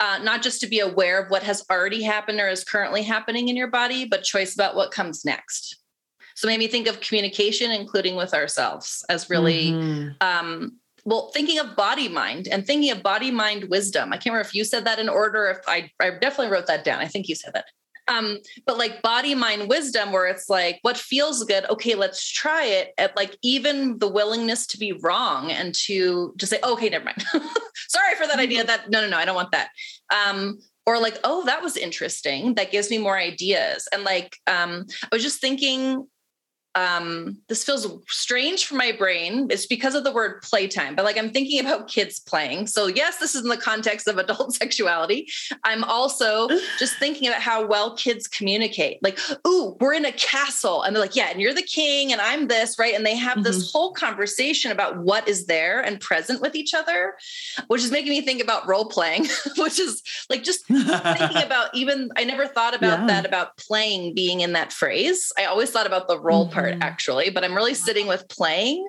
uh, 0.00 0.18
not 0.22 0.42
just 0.42 0.60
to 0.60 0.66
be 0.66 0.80
aware 0.80 1.22
of 1.22 1.30
what 1.30 1.42
has 1.42 1.64
already 1.70 2.02
happened 2.02 2.38
or 2.40 2.48
is 2.48 2.62
currently 2.62 3.02
happening 3.02 3.48
in 3.48 3.56
your 3.56 3.68
body 3.68 4.04
but 4.04 4.22
choice 4.22 4.54
about 4.54 4.76
what 4.76 4.90
comes 4.90 5.24
next 5.24 5.80
so 6.34 6.46
made 6.46 6.58
me 6.58 6.68
think 6.68 6.86
of 6.86 7.00
communication 7.00 7.70
including 7.70 8.16
with 8.16 8.34
ourselves 8.34 9.04
as 9.08 9.30
really 9.30 9.70
mm-hmm. 9.70 10.08
um 10.20 10.72
well 11.04 11.30
thinking 11.32 11.58
of 11.58 11.76
body 11.76 12.08
mind 12.08 12.48
and 12.48 12.66
thinking 12.66 12.90
of 12.90 13.02
body 13.02 13.30
mind 13.30 13.64
wisdom 13.70 14.12
i 14.12 14.16
can't 14.16 14.26
remember 14.26 14.46
if 14.46 14.54
you 14.54 14.64
said 14.64 14.84
that 14.84 14.98
in 14.98 15.08
order 15.08 15.46
if 15.46 15.58
i 15.66 15.90
i 16.00 16.10
definitely 16.10 16.48
wrote 16.48 16.66
that 16.66 16.84
down 16.84 17.00
i 17.00 17.06
think 17.06 17.28
you 17.28 17.34
said 17.34 17.54
that 17.54 17.66
um 18.08 18.38
but 18.66 18.78
like 18.78 19.02
body 19.02 19.34
mind 19.34 19.68
wisdom 19.68 20.12
where 20.12 20.26
it's 20.26 20.48
like 20.48 20.78
what 20.82 20.96
feels 20.96 21.44
good 21.44 21.68
okay 21.68 21.94
let's 21.94 22.28
try 22.28 22.64
it 22.64 22.92
at 22.98 23.16
like 23.16 23.36
even 23.42 23.98
the 23.98 24.08
willingness 24.08 24.66
to 24.66 24.78
be 24.78 24.92
wrong 24.92 25.50
and 25.50 25.74
to 25.74 26.32
just 26.36 26.50
say 26.50 26.58
okay 26.64 26.88
never 26.88 27.04
mind. 27.04 27.24
Sorry 27.88 28.14
for 28.16 28.26
that 28.26 28.38
idea 28.38 28.60
mm-hmm. 28.60 28.68
that 28.68 28.90
no 28.90 29.00
no 29.00 29.08
no 29.08 29.16
i 29.16 29.24
don't 29.24 29.34
want 29.34 29.52
that. 29.52 29.70
Um 30.14 30.58
or 30.86 31.00
like 31.00 31.18
oh 31.24 31.44
that 31.46 31.62
was 31.62 31.76
interesting. 31.76 32.54
That 32.54 32.70
gives 32.70 32.90
me 32.90 32.98
more 32.98 33.18
ideas. 33.18 33.88
And 33.92 34.04
like 34.04 34.36
um 34.46 34.86
i 35.02 35.08
was 35.12 35.22
just 35.22 35.40
thinking 35.40 36.06
um, 36.76 37.38
this 37.48 37.64
feels 37.64 37.88
strange 38.06 38.66
for 38.66 38.74
my 38.74 38.92
brain. 38.92 39.48
It's 39.50 39.64
because 39.64 39.94
of 39.94 40.04
the 40.04 40.12
word 40.12 40.42
playtime, 40.42 40.94
but 40.94 41.06
like 41.06 41.16
I'm 41.16 41.30
thinking 41.30 41.58
about 41.58 41.88
kids 41.88 42.20
playing. 42.20 42.66
So, 42.66 42.86
yes, 42.86 43.16
this 43.16 43.34
is 43.34 43.42
in 43.42 43.48
the 43.48 43.56
context 43.56 44.06
of 44.06 44.18
adult 44.18 44.54
sexuality. 44.62 45.26
I'm 45.64 45.82
also 45.84 46.48
just 46.78 46.98
thinking 46.98 47.28
about 47.28 47.40
how 47.40 47.66
well 47.66 47.96
kids 47.96 48.28
communicate. 48.28 49.02
Like, 49.02 49.18
ooh, 49.46 49.74
we're 49.80 49.94
in 49.94 50.04
a 50.04 50.12
castle. 50.12 50.82
And 50.82 50.94
they're 50.94 51.02
like, 51.02 51.16
yeah, 51.16 51.30
and 51.30 51.40
you're 51.40 51.54
the 51.54 51.62
king 51.62 52.12
and 52.12 52.20
I'm 52.20 52.46
this, 52.46 52.78
right? 52.78 52.94
And 52.94 53.06
they 53.06 53.16
have 53.16 53.36
mm-hmm. 53.36 53.44
this 53.44 53.72
whole 53.72 53.92
conversation 53.92 54.70
about 54.70 54.98
what 54.98 55.26
is 55.26 55.46
there 55.46 55.80
and 55.80 55.98
present 55.98 56.42
with 56.42 56.54
each 56.54 56.74
other, 56.74 57.14
which 57.68 57.82
is 57.82 57.90
making 57.90 58.10
me 58.10 58.20
think 58.20 58.42
about 58.42 58.68
role 58.68 58.84
playing, 58.84 59.28
which 59.56 59.80
is 59.80 60.02
like 60.28 60.42
just 60.42 60.66
thinking 60.66 60.82
about 61.42 61.74
even, 61.74 62.10
I 62.16 62.24
never 62.24 62.46
thought 62.46 62.74
about 62.74 63.00
yeah. 63.00 63.06
that 63.06 63.24
about 63.24 63.56
playing 63.56 64.14
being 64.14 64.40
in 64.40 64.52
that 64.52 64.74
phrase. 64.74 65.32
I 65.38 65.46
always 65.46 65.70
thought 65.70 65.86
about 65.86 66.06
the 66.06 66.20
role 66.20 66.44
mm-hmm. 66.44 66.52
part 66.52 66.65
part 66.66 66.80
mm. 66.80 66.84
actually, 66.84 67.30
but 67.30 67.44
I'm 67.44 67.54
really 67.54 67.74
sitting 67.74 68.06
with 68.06 68.28
playing 68.28 68.86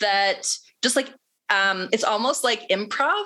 that 0.00 0.46
just 0.82 0.96
like 0.96 1.12
um 1.50 1.88
it's 1.92 2.04
almost 2.04 2.44
like 2.44 2.68
improv 2.68 3.24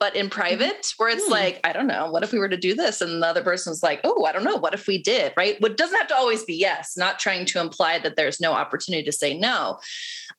but 0.00 0.16
in 0.16 0.26
mm-hmm. 0.26 0.40
private 0.40 0.92
where 0.96 1.08
it's 1.08 1.26
mm. 1.26 1.30
like 1.30 1.60
i 1.64 1.72
don't 1.72 1.86
know 1.86 2.10
what 2.10 2.22
if 2.22 2.32
we 2.32 2.38
were 2.38 2.48
to 2.48 2.56
do 2.56 2.74
this 2.74 3.00
and 3.00 3.22
the 3.22 3.26
other 3.26 3.42
person's 3.42 3.82
like 3.82 4.00
oh 4.04 4.24
i 4.24 4.32
don't 4.32 4.44
know 4.44 4.56
what 4.56 4.74
if 4.74 4.86
we 4.86 5.00
did 5.02 5.32
right 5.36 5.60
what 5.60 5.76
doesn't 5.76 5.96
have 5.96 6.08
to 6.08 6.16
always 6.16 6.44
be 6.44 6.54
yes 6.54 6.96
not 6.96 7.18
trying 7.18 7.44
to 7.44 7.60
imply 7.60 7.98
that 7.98 8.16
there's 8.16 8.40
no 8.40 8.52
opportunity 8.52 9.04
to 9.04 9.12
say 9.12 9.38
no 9.38 9.78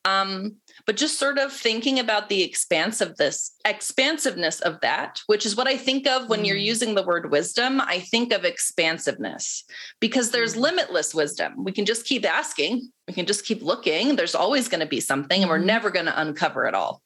um 0.04 0.56
but 0.86 0.98
just 0.98 1.18
sort 1.20 1.38
of 1.38 1.52
thinking 1.52 2.00
about 2.00 2.30
the 2.30 2.44
expanse 2.44 3.02
of 3.02 3.18
this 3.18 3.56
expansiveness 3.66 4.60
of 4.62 4.80
that, 4.82 5.22
which 5.28 5.46
is 5.46 5.56
what 5.56 5.68
I 5.68 5.78
think 5.78 6.08
of 6.08 6.30
when 6.30 6.46
you're 6.46 6.58
mm. 6.58 6.64
using 6.64 6.96
the 6.96 7.04
word 7.04 7.32
wisdom. 7.32 7.82
I 7.82 8.00
think 8.00 8.32
of 8.32 8.46
expansiveness 8.46 9.64
because 10.00 10.32
there's 10.32 10.56
mm. 10.56 10.60
limitless 10.60 11.16
wisdom. 11.16 11.64
We 11.64 11.72
can 11.72 11.86
just 11.86 12.06
keep 12.06 12.26
asking, 12.26 12.92
we 13.08 13.14
can 13.14 13.26
just 13.26 13.46
keep 13.46 13.62
looking. 13.62 14.16
There's 14.16 14.36
always 14.36 14.68
going 14.68 14.82
to 14.82 14.86
be 14.86 15.00
something, 15.00 15.42
and 15.42 15.50
we're 15.50 15.58
mm-hmm. 15.58 15.68
never 15.68 15.90
going 15.90 16.06
to 16.06 16.22
uncover 16.22 16.66
it 16.66 16.76
all. 16.76 17.02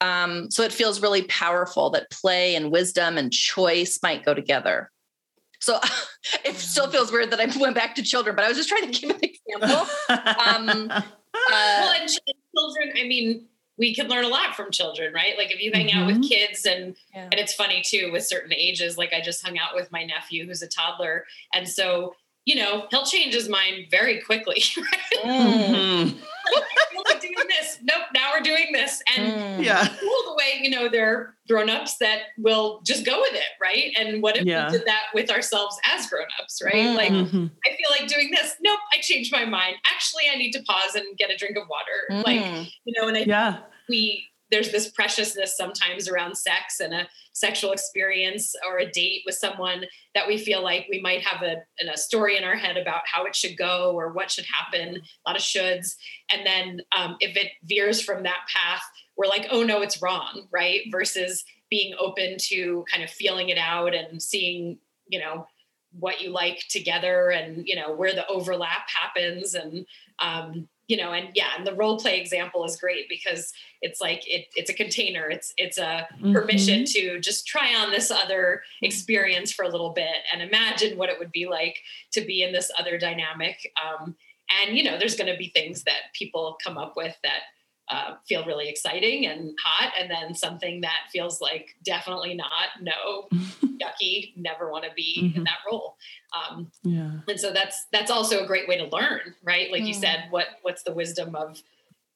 Um, 0.00 0.50
so 0.50 0.62
it 0.62 0.72
feels 0.72 1.02
really 1.02 1.22
powerful 1.22 1.90
that 1.90 2.10
play 2.10 2.54
and 2.56 2.72
wisdom 2.72 3.18
and 3.18 3.32
choice 3.32 3.98
might 4.02 4.24
go 4.24 4.32
together. 4.32 4.90
So 5.60 5.78
it 6.44 6.56
still 6.56 6.90
feels 6.90 7.12
weird 7.12 7.30
that 7.30 7.40
I 7.40 7.46
went 7.60 7.74
back 7.74 7.94
to 7.96 8.02
children, 8.02 8.34
but 8.34 8.44
I 8.44 8.48
was 8.48 8.56
just 8.56 8.68
trying 8.68 8.90
to 8.90 9.00
give 9.00 9.10
an 9.10 9.20
example. 9.22 9.86
Um, 10.08 10.90
uh, 10.90 11.02
well, 11.50 12.00
and 12.00 12.08
children, 12.56 12.92
I 12.98 13.06
mean, 13.06 13.46
we 13.78 13.94
can 13.94 14.08
learn 14.08 14.24
a 14.24 14.28
lot 14.28 14.54
from 14.54 14.70
children, 14.70 15.12
right? 15.14 15.38
Like 15.38 15.50
if 15.50 15.60
you 15.60 15.70
hang 15.72 15.88
mm-hmm. 15.88 15.98
out 15.98 16.06
with 16.06 16.16
mm-hmm. 16.16 16.24
kids 16.24 16.66
and 16.66 16.94
yeah. 17.14 17.24
and 17.24 17.34
it's 17.34 17.54
funny 17.54 17.82
too 17.84 18.10
with 18.12 18.26
certain 18.26 18.52
ages. 18.52 18.98
Like 18.98 19.12
I 19.14 19.22
just 19.22 19.44
hung 19.44 19.58
out 19.58 19.74
with 19.74 19.90
my 19.90 20.04
nephew 20.04 20.46
who's 20.46 20.62
a 20.62 20.68
toddler, 20.68 21.24
and 21.54 21.66
so 21.66 22.14
you 22.50 22.56
know 22.56 22.86
he'll 22.90 23.06
change 23.06 23.32
his 23.32 23.48
mind 23.48 23.86
very 23.90 24.20
quickly. 24.20 24.62
Right? 24.76 25.24
Mm-hmm. 25.24 26.18
like, 27.06 27.20
doing 27.20 27.34
this. 27.48 27.78
Nope. 27.82 28.02
Now 28.12 28.32
we're 28.34 28.42
doing 28.42 28.72
this, 28.72 29.02
and 29.16 29.32
mm. 29.32 29.64
yeah, 29.64 29.86
cool 29.86 30.22
the 30.26 30.34
way 30.36 30.60
you 30.60 30.70
know 30.70 30.88
they're 30.88 31.36
grown-ups 31.48 31.98
that 31.98 32.22
will 32.38 32.80
just 32.84 33.04
go 33.04 33.20
with 33.20 33.34
it, 33.34 33.44
right? 33.62 33.92
And 33.98 34.22
what 34.22 34.36
if 34.36 34.44
yeah. 34.44 34.66
we 34.66 34.78
did 34.78 34.86
that 34.86 35.04
with 35.14 35.30
ourselves 35.30 35.78
as 35.86 36.08
grown-ups, 36.08 36.60
right? 36.64 36.74
Mm-hmm. 36.74 36.96
Like 36.96 37.10
I 37.12 37.68
feel 37.76 37.90
like 37.90 38.08
doing 38.08 38.30
this. 38.32 38.56
Nope. 38.60 38.80
I 38.92 39.00
changed 39.00 39.30
my 39.30 39.44
mind. 39.44 39.76
Actually, 39.86 40.24
I 40.32 40.36
need 40.36 40.52
to 40.52 40.62
pause 40.62 40.94
and 40.94 41.04
get 41.18 41.30
a 41.30 41.36
drink 41.36 41.56
of 41.56 41.64
water. 41.68 42.24
Like 42.26 42.40
mm. 42.40 42.68
you 42.84 43.00
know, 43.00 43.06
and 43.06 43.16
I 43.16 43.20
yeah. 43.20 43.58
we 43.88 44.29
there's 44.50 44.72
this 44.72 44.90
preciousness 44.90 45.56
sometimes 45.56 46.08
around 46.08 46.36
sex 46.36 46.80
and 46.80 46.92
a 46.92 47.08
sexual 47.32 47.72
experience 47.72 48.54
or 48.68 48.78
a 48.78 48.90
date 48.90 49.22
with 49.24 49.34
someone 49.34 49.84
that 50.14 50.26
we 50.26 50.36
feel 50.36 50.62
like 50.62 50.86
we 50.90 51.00
might 51.00 51.22
have 51.22 51.42
a, 51.42 51.56
a 51.88 51.96
story 51.96 52.36
in 52.36 52.44
our 52.44 52.56
head 52.56 52.76
about 52.76 53.02
how 53.06 53.24
it 53.24 53.36
should 53.36 53.56
go 53.56 53.92
or 53.94 54.12
what 54.12 54.30
should 54.30 54.46
happen, 54.46 54.96
a 54.96 55.30
lot 55.30 55.36
of 55.36 55.42
shoulds. 55.42 55.94
And 56.32 56.44
then 56.44 56.80
um, 56.96 57.16
if 57.20 57.36
it 57.36 57.52
veers 57.64 58.02
from 58.02 58.22
that 58.24 58.48
path, 58.52 58.82
we're 59.16 59.26
like, 59.26 59.46
oh 59.50 59.62
no, 59.62 59.82
it's 59.82 60.02
wrong, 60.02 60.48
right? 60.50 60.80
Versus 60.90 61.44
being 61.70 61.94
open 61.98 62.36
to 62.38 62.84
kind 62.90 63.04
of 63.04 63.10
feeling 63.10 63.50
it 63.50 63.58
out 63.58 63.94
and 63.94 64.20
seeing, 64.20 64.78
you 65.06 65.20
know, 65.20 65.46
what 65.98 66.20
you 66.20 66.30
like 66.30 66.62
together 66.68 67.30
and 67.30 67.66
you 67.66 67.74
know 67.74 67.92
where 67.92 68.12
the 68.12 68.26
overlap 68.28 68.88
happens 68.88 69.54
and 69.54 69.84
um, 70.20 70.68
you 70.90 70.96
know 70.96 71.12
and 71.12 71.28
yeah 71.34 71.50
and 71.56 71.64
the 71.64 71.74
role 71.74 71.98
play 71.98 72.20
example 72.20 72.64
is 72.64 72.76
great 72.76 73.08
because 73.08 73.52
it's 73.80 74.00
like 74.00 74.22
it, 74.26 74.46
it's 74.56 74.68
a 74.68 74.74
container 74.74 75.30
it's 75.30 75.54
it's 75.56 75.78
a 75.78 76.08
mm-hmm. 76.14 76.32
permission 76.32 76.84
to 76.84 77.20
just 77.20 77.46
try 77.46 77.76
on 77.76 77.92
this 77.92 78.10
other 78.10 78.62
experience 78.82 79.52
for 79.52 79.64
a 79.64 79.68
little 79.68 79.90
bit 79.90 80.16
and 80.32 80.42
imagine 80.42 80.98
what 80.98 81.08
it 81.08 81.18
would 81.18 81.30
be 81.30 81.46
like 81.46 81.78
to 82.10 82.20
be 82.20 82.42
in 82.42 82.52
this 82.52 82.72
other 82.76 82.98
dynamic 82.98 83.72
um, 83.80 84.16
and 84.62 84.76
you 84.76 84.82
know 84.82 84.98
there's 84.98 85.14
going 85.14 85.30
to 85.30 85.38
be 85.38 85.48
things 85.54 85.84
that 85.84 86.12
people 86.12 86.58
come 86.62 86.76
up 86.76 86.94
with 86.96 87.16
that 87.22 87.42
uh, 87.90 88.14
feel 88.28 88.44
really 88.44 88.68
exciting 88.68 89.26
and 89.26 89.52
hot, 89.62 89.92
and 89.98 90.10
then 90.10 90.34
something 90.34 90.80
that 90.82 91.08
feels 91.12 91.40
like 91.40 91.74
definitely 91.84 92.34
not, 92.34 92.68
no, 92.80 93.28
yucky, 93.64 94.32
never 94.36 94.70
want 94.70 94.84
to 94.84 94.90
be 94.94 95.22
mm-hmm. 95.24 95.38
in 95.38 95.44
that 95.44 95.58
role. 95.70 95.96
Um, 96.32 96.70
yeah. 96.82 97.12
And 97.28 97.40
so 97.40 97.52
that's 97.52 97.86
that's 97.92 98.10
also 98.10 98.44
a 98.44 98.46
great 98.46 98.68
way 98.68 98.78
to 98.78 98.84
learn, 98.84 99.34
right? 99.42 99.70
Like 99.72 99.82
mm. 99.82 99.88
you 99.88 99.94
said, 99.94 100.26
what 100.30 100.46
what's 100.62 100.82
the 100.82 100.92
wisdom 100.92 101.34
of 101.34 101.60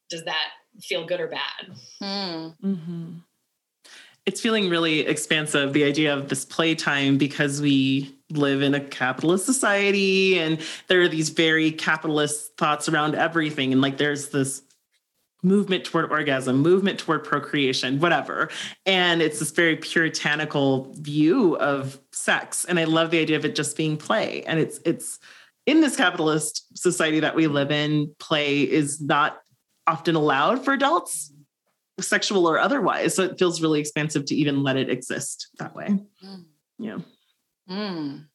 does 0.09 0.25
that 0.25 0.51
feel 0.81 1.07
good 1.07 1.21
or 1.21 1.29
bad? 1.29 1.77
Mm. 2.03 2.55
Mm-hmm. 2.63 3.13
It's 4.27 4.41
feeling 4.41 4.71
really 4.71 5.01
expansive, 5.01 5.75
the 5.75 5.85
idea 5.85 6.17
of 6.17 6.29
this 6.29 6.47
playtime, 6.47 7.19
because 7.19 7.61
we 7.61 8.15
live 8.31 8.63
in 8.63 8.75
a 8.75 8.81
capitalist 8.81 9.45
society 9.45 10.39
and 10.39 10.61
there 10.89 11.03
are 11.03 11.09
these 11.09 11.29
very 11.29 11.71
capitalist 11.71 12.57
thoughts 12.57 12.89
around 12.89 13.15
everything. 13.15 13.73
And 13.73 13.83
like 13.83 13.99
there's 13.99 14.31
this 14.31 14.63
movement 15.45 15.85
toward 15.85 16.11
orgasm, 16.11 16.57
movement 16.57 16.99
toward 16.99 17.23
procreation, 17.23 18.01
whatever. 18.01 18.49
And 18.87 19.23
it's 19.23 19.39
this 19.39 19.51
very 19.51 19.77
puritanical 19.77 20.93
view 20.95 21.57
of 21.59 22.01
sex. 22.13 22.65
And 22.65 22.81
I 22.81 22.85
love 22.85 23.11
the 23.11 23.21
idea 23.21 23.37
of 23.37 23.45
it 23.45 23.55
just 23.55 23.77
being 23.77 23.97
play. 23.97 24.43
And 24.45 24.59
it's 24.59 24.81
it's 24.85 25.19
in 25.67 25.81
this 25.81 25.97
capitalist 25.97 26.77
society 26.77 27.21
that 27.21 27.35
we 27.35 27.47
live 27.47 27.71
in, 27.71 28.15
play 28.19 28.63
is 28.63 29.01
not 29.01 29.39
often 29.87 30.15
allowed 30.15 30.65
for 30.65 30.73
adults, 30.73 31.33
sexual 32.01 32.47
or 32.47 32.59
otherwise. 32.59 33.15
So 33.15 33.23
it 33.25 33.39
feels 33.39 33.63
really 33.63 33.81
expansive 33.81 34.25
to 34.27 34.35
even 34.35 34.63
let 34.63 34.77
it 34.77 34.91
exist 34.91 35.49
that 35.59 35.75
way. 35.75 35.99
Mm. 36.25 36.45
Yeah. 36.79 36.99
Mm. 37.71 38.27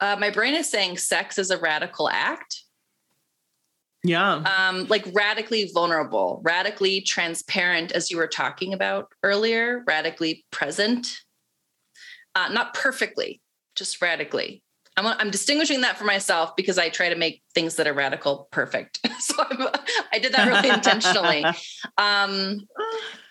Uh, 0.00 0.16
my 0.18 0.30
brain 0.30 0.54
is 0.54 0.70
saying 0.70 0.98
sex 0.98 1.38
is 1.38 1.50
a 1.50 1.58
radical 1.58 2.08
act 2.10 2.64
yeah. 4.04 4.34
Um, 4.34 4.86
like 4.88 5.06
radically 5.14 5.70
vulnerable, 5.72 6.42
radically 6.44 7.00
transparent, 7.00 7.90
as 7.92 8.10
you 8.10 8.18
were 8.18 8.28
talking 8.28 8.74
about 8.74 9.10
earlier, 9.22 9.82
radically 9.86 10.44
present. 10.50 11.20
Uh, 12.34 12.48
not 12.50 12.74
perfectly, 12.74 13.40
just 13.74 14.02
radically. 14.02 14.62
I'm, 14.96 15.06
I'm 15.06 15.30
distinguishing 15.30 15.80
that 15.80 15.96
for 15.96 16.04
myself 16.04 16.54
because 16.54 16.76
I 16.78 16.90
try 16.90 17.08
to 17.08 17.16
make 17.16 17.42
things 17.54 17.76
that 17.76 17.86
are 17.86 17.94
radical 17.94 18.48
perfect. 18.50 19.00
so 19.20 19.34
I'm, 19.38 19.68
i 20.12 20.18
did 20.18 20.32
that 20.34 20.48
really 20.48 20.68
intentionally. 20.68 21.44
Um, 21.96 22.66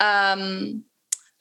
um, 0.00 0.84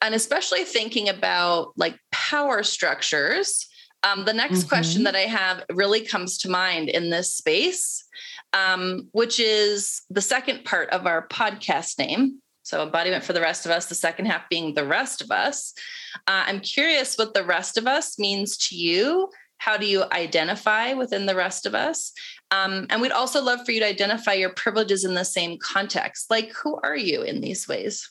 and 0.02 0.14
especially 0.14 0.66
thinking 0.66 1.08
about 1.10 1.74
like 1.78 1.98
power 2.12 2.62
structures. 2.64 3.68
Um, 4.04 4.26
the 4.26 4.34
next 4.34 4.60
mm-hmm. 4.60 4.70
question 4.70 5.04
that 5.04 5.16
I 5.16 5.22
have 5.22 5.64
really 5.72 6.02
comes 6.02 6.38
to 6.40 6.50
mind 6.50 6.90
in 6.90 7.10
this 7.10 7.34
space, 7.34 8.04
um, 8.54 9.10
which 9.12 9.40
is 9.40 10.02
the 10.10 10.22
second 10.22 10.66
part 10.66 10.90
of 10.92 11.06
our 11.06 11.28
podcast 11.28 12.00
name. 12.00 12.40
So, 12.64 12.82
embodiment 12.82 13.26
for 13.26 13.34
the 13.34 13.42
rest 13.42 13.66
of 13.66 13.72
us, 13.72 13.88
the 13.88 13.96
second 13.96 14.28
half 14.28 14.48
being 14.50 14.74
the 14.74 14.86
rest 14.86 15.22
of 15.22 15.32
us. 15.32 15.74
Uh, 16.28 16.44
I'm 16.48 16.62
curious 16.62 17.18
what 17.18 17.34
the 17.34 17.44
rest 17.44 17.78
of 17.78 17.88
us 17.88 18.18
means 18.18 18.58
to 18.70 18.76
you. 18.76 19.30
How 19.58 19.78
do 19.78 19.86
you 19.86 20.04
identify 20.12 20.94
within 20.94 21.26
the 21.26 21.36
rest 21.36 21.66
of 21.66 21.76
us? 21.76 22.14
Um, 22.52 22.86
and 22.90 23.02
we'd 23.02 23.12
also 23.12 23.42
love 23.42 23.66
for 23.66 23.72
you 23.72 23.80
to 23.80 23.88
identify 23.88 24.34
your 24.34 24.52
privileges 24.52 25.04
in 25.04 25.14
the 25.14 25.26
same 25.26 25.58
context. 25.58 26.30
Like, 26.30 26.52
who 26.52 26.80
are 26.84 26.96
you 26.96 27.22
in 27.22 27.42
these 27.42 27.68
ways? 27.68 28.10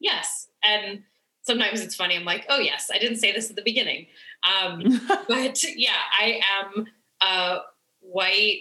Yes. 0.00 0.48
And 0.64 1.02
sometimes 1.42 1.80
it's 1.80 1.94
funny. 1.94 2.16
I'm 2.16 2.24
like, 2.24 2.46
oh, 2.48 2.58
yes, 2.58 2.90
I 2.92 2.98
didn't 2.98 3.18
say 3.18 3.32
this 3.32 3.50
at 3.50 3.56
the 3.56 3.62
beginning. 3.62 4.06
Um, 4.44 5.00
but 5.28 5.62
yeah, 5.76 5.96
I 6.18 6.40
am 6.58 6.86
a 7.20 7.58
white, 8.00 8.60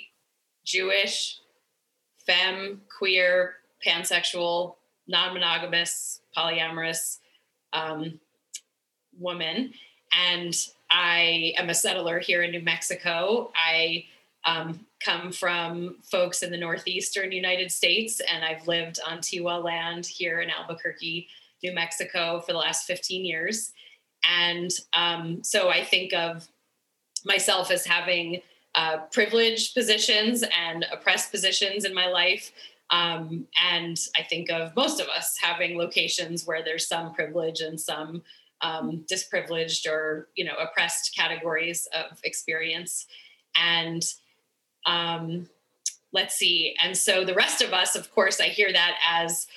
Jewish, 0.65 1.39
femme, 2.25 2.81
queer, 2.97 3.55
pansexual, 3.85 4.75
non 5.07 5.33
monogamous, 5.33 6.21
polyamorous 6.35 7.19
um, 7.73 8.19
woman. 9.17 9.73
And 10.29 10.55
I 10.89 11.53
am 11.57 11.69
a 11.69 11.73
settler 11.73 12.19
here 12.19 12.43
in 12.43 12.51
New 12.51 12.61
Mexico. 12.61 13.51
I 13.55 14.05
um, 14.45 14.85
come 15.03 15.31
from 15.31 15.97
folks 16.03 16.43
in 16.43 16.51
the 16.51 16.57
northeastern 16.57 17.31
United 17.31 17.71
States, 17.71 18.21
and 18.31 18.43
I've 18.43 18.67
lived 18.67 18.99
on 19.05 19.19
Tiwa 19.19 19.63
land 19.63 20.05
here 20.05 20.41
in 20.41 20.49
Albuquerque, 20.49 21.27
New 21.63 21.73
Mexico 21.73 22.41
for 22.41 22.53
the 22.53 22.59
last 22.59 22.85
15 22.85 23.25
years. 23.25 23.71
And 24.27 24.71
um, 24.93 25.43
so 25.43 25.69
I 25.69 25.83
think 25.83 26.13
of 26.13 26.47
myself 27.25 27.71
as 27.71 27.85
having 27.85 28.41
uh, 28.75 28.97
privileged 29.11 29.73
positions 29.73 30.43
and 30.43 30.85
oppressed 30.91 31.31
positions 31.31 31.85
in 31.85 31.93
my 31.93 32.07
life. 32.07 32.51
Um, 32.91 33.47
and 33.63 33.99
I 34.17 34.23
think 34.23 34.51
of 34.51 34.75
most 34.75 34.99
of 34.99 35.07
us 35.07 35.37
having 35.41 35.77
locations 35.77 36.45
where 36.45 36.63
there's 36.63 36.87
some 36.87 37.13
privilege 37.13 37.61
and 37.61 37.79
some 37.79 38.21
um, 38.61 39.03
disprivileged 39.07 39.87
or 39.87 40.29
you 40.35 40.45
know 40.45 40.55
oppressed 40.55 41.15
categories 41.15 41.87
of 41.93 42.19
experience. 42.23 43.07
And 43.57 44.03
um, 44.85 45.49
let's 46.11 46.35
see. 46.35 46.75
And 46.81 46.97
so 46.97 47.25
the 47.25 47.33
rest 47.33 47.61
of 47.61 47.73
us, 47.73 47.95
of 47.95 48.13
course, 48.13 48.39
I 48.39 48.45
hear 48.45 48.71
that 48.71 48.97
as 49.09 49.47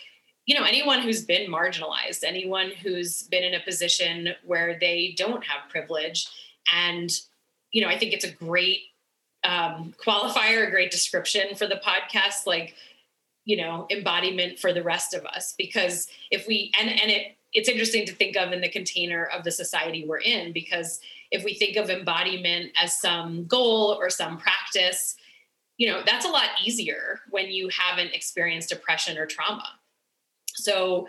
you 0.47 0.59
know 0.59 0.65
anyone 0.65 1.03
who's 1.03 1.25
been 1.25 1.51
marginalized, 1.51 2.25
anyone 2.25 2.71
who's 2.71 3.23
been 3.25 3.45
in 3.45 3.55
a 3.55 3.61
position 3.61 4.31
where 4.45 4.79
they 4.79 5.15
don't 5.17 5.45
have 5.45 5.69
privilege, 5.69 6.29
and 6.75 7.11
you 7.73 7.83
know 7.83 7.89
I 7.89 7.99
think 7.99 8.13
it's 8.13 8.25
a 8.25 8.31
great 8.31 8.81
um, 9.49 9.95
qualifier, 10.05 10.69
a 10.69 10.71
great 10.71 10.91
description 10.91 11.55
for 11.57 11.67
the 11.67 11.81
podcast, 11.85 12.47
like 12.47 12.75
you 13.45 13.57
know 13.57 13.87
embodiment 13.91 14.59
for 14.59 14.73
the 14.73 14.83
rest 14.83 15.15
of 15.15 15.25
us. 15.25 15.55
Because 15.57 16.09
if 16.31 16.47
we 16.47 16.73
and 16.79 16.89
and 16.89 17.11
it 17.11 17.37
it's 17.55 17.69
interesting 17.69 18.05
to 18.07 18.13
think 18.13 18.37
of 18.37 18.53
in 18.53 18.61
the 18.61 18.69
container 18.69 19.25
of 19.25 19.43
the 19.43 19.51
society 19.51 20.05
we're 20.07 20.21
in 20.21 20.53
because 20.53 21.01
if 21.31 21.45
we 21.45 21.55
think 21.55 21.77
of 21.77 21.89
embodiment 21.89 22.71
as 22.81 23.01
some 23.01 23.47
goal 23.47 23.97
or 23.99 24.11
some 24.11 24.37
practice 24.37 25.17
you 25.79 25.89
know 25.89 26.03
that's 26.05 26.27
a 26.27 26.29
lot 26.29 26.51
easier 26.63 27.21
when 27.31 27.47
you 27.47 27.69
haven't 27.69 28.13
experienced 28.13 28.73
oppression 28.73 29.17
or 29.17 29.27
trauma. 29.27 29.67
So 30.55 31.09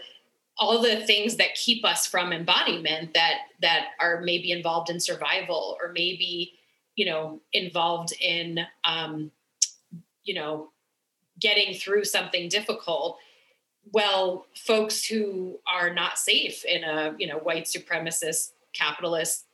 all 0.58 0.82
the 0.82 0.98
things 1.06 1.38
that 1.38 1.56
keep 1.56 1.84
us 1.84 2.06
from 2.06 2.32
embodiment 2.32 3.14
that 3.16 3.40
that 3.62 3.88
are 4.00 4.22
maybe 4.22 4.52
involved 4.52 4.90
in 4.90 5.00
survival 5.00 5.78
or 5.82 5.92
maybe 5.92 6.54
you 7.00 7.06
know 7.06 7.40
involved 7.54 8.12
in 8.20 8.60
um, 8.84 9.32
you 10.26 10.34
know 10.34 10.70
getting 11.40 11.74
through 11.74 12.04
something 12.04 12.50
difficult 12.50 13.18
well 13.94 14.46
folks 14.54 15.06
who 15.06 15.58
are 15.66 15.94
not 15.94 16.20
safe 16.20 16.66
in 16.66 16.84
a 16.84 17.16
you 17.18 17.26
know 17.26 17.38
white 17.38 17.64
supremacist 17.64 18.52
capitalist 18.74 19.46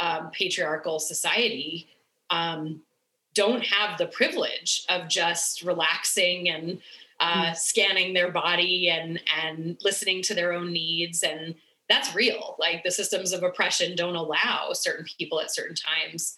um, 0.00 0.28
patriarchal 0.32 0.98
society 0.98 1.86
um, 2.30 2.82
don't 3.34 3.64
have 3.64 3.96
the 3.96 4.06
privilege 4.06 4.84
of 4.88 5.08
just 5.08 5.62
relaxing 5.62 6.48
and 6.48 6.80
uh, 7.20 7.44
mm. 7.44 7.56
scanning 7.56 8.12
their 8.12 8.32
body 8.32 8.90
and 8.90 9.20
and 9.40 9.78
listening 9.84 10.20
to 10.20 10.34
their 10.34 10.52
own 10.52 10.72
needs 10.72 11.22
and 11.22 11.54
that's 11.88 12.12
real 12.12 12.56
like 12.58 12.82
the 12.82 12.90
systems 12.90 13.32
of 13.32 13.44
oppression 13.44 13.94
don't 13.94 14.16
allow 14.16 14.72
certain 14.72 15.06
people 15.16 15.40
at 15.40 15.54
certain 15.54 15.76
times 15.76 16.36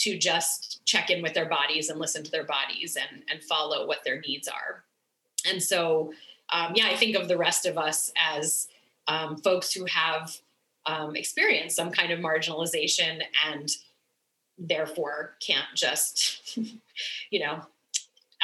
to 0.00 0.16
just 0.16 0.80
check 0.86 1.10
in 1.10 1.22
with 1.22 1.34
their 1.34 1.48
bodies 1.48 1.90
and 1.90 2.00
listen 2.00 2.24
to 2.24 2.30
their 2.30 2.44
bodies 2.44 2.96
and 2.96 3.22
and 3.30 3.42
follow 3.44 3.86
what 3.86 4.02
their 4.04 4.20
needs 4.20 4.48
are 4.48 4.84
and 5.48 5.62
so 5.62 6.12
um, 6.52 6.72
yeah 6.74 6.86
i 6.86 6.96
think 6.96 7.16
of 7.16 7.28
the 7.28 7.36
rest 7.36 7.66
of 7.66 7.76
us 7.76 8.10
as 8.34 8.68
um, 9.08 9.36
folks 9.36 9.72
who 9.72 9.84
have 9.86 10.36
um, 10.86 11.16
experienced 11.16 11.76
some 11.76 11.90
kind 11.90 12.12
of 12.12 12.20
marginalization 12.20 13.20
and 13.50 13.70
therefore 14.58 15.36
can't 15.44 15.68
just 15.74 16.58
you 17.30 17.40
know 17.40 17.60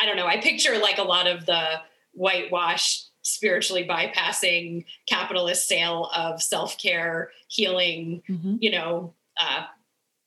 i 0.00 0.06
don't 0.06 0.16
know 0.16 0.26
i 0.26 0.38
picture 0.38 0.78
like 0.78 0.98
a 0.98 1.02
lot 1.02 1.26
of 1.26 1.46
the 1.46 1.64
whitewash 2.12 3.04
spiritually 3.22 3.86
bypassing 3.86 4.84
capitalist 5.08 5.66
sale 5.66 6.10
of 6.14 6.42
self-care 6.42 7.30
healing 7.48 8.22
mm-hmm. 8.28 8.56
you 8.60 8.70
know 8.70 9.12
uh, 9.38 9.64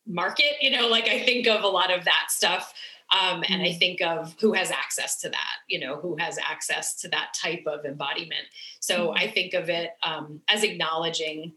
market 0.10 0.55
you 0.60 0.72
know 0.72 0.88
like 0.88 1.07
i 1.07 1.20
think 1.20 1.47
of 1.47 1.64
a 1.64 1.68
lot 1.68 1.93
of 1.93 2.03
that 2.05 2.26
stuff 2.30 2.74
um, 3.12 3.43
and 3.47 3.62
i 3.62 3.68
mm-hmm. 3.68 3.80
think 3.80 4.01
of 4.01 4.36
who 4.41 4.53
has 4.53 4.72
access 4.72 5.20
to 5.20 5.30
that 5.30 5.57
you 5.68 5.80
know 5.80 5.97
who 5.97 6.18
has 6.18 6.38
access 6.39 6.95
to 6.95 7.07
that 7.10 7.30
type 7.39 7.64
of 7.68 7.86
embodiment 7.86 8.45
so 8.80 9.07
mm-hmm. 9.07 9.20
i 9.20 9.28
think 9.28 9.53
of 9.53 9.70
it 9.70 9.91
um, 10.03 10.41
as 10.49 10.64
acknowledging 10.64 11.53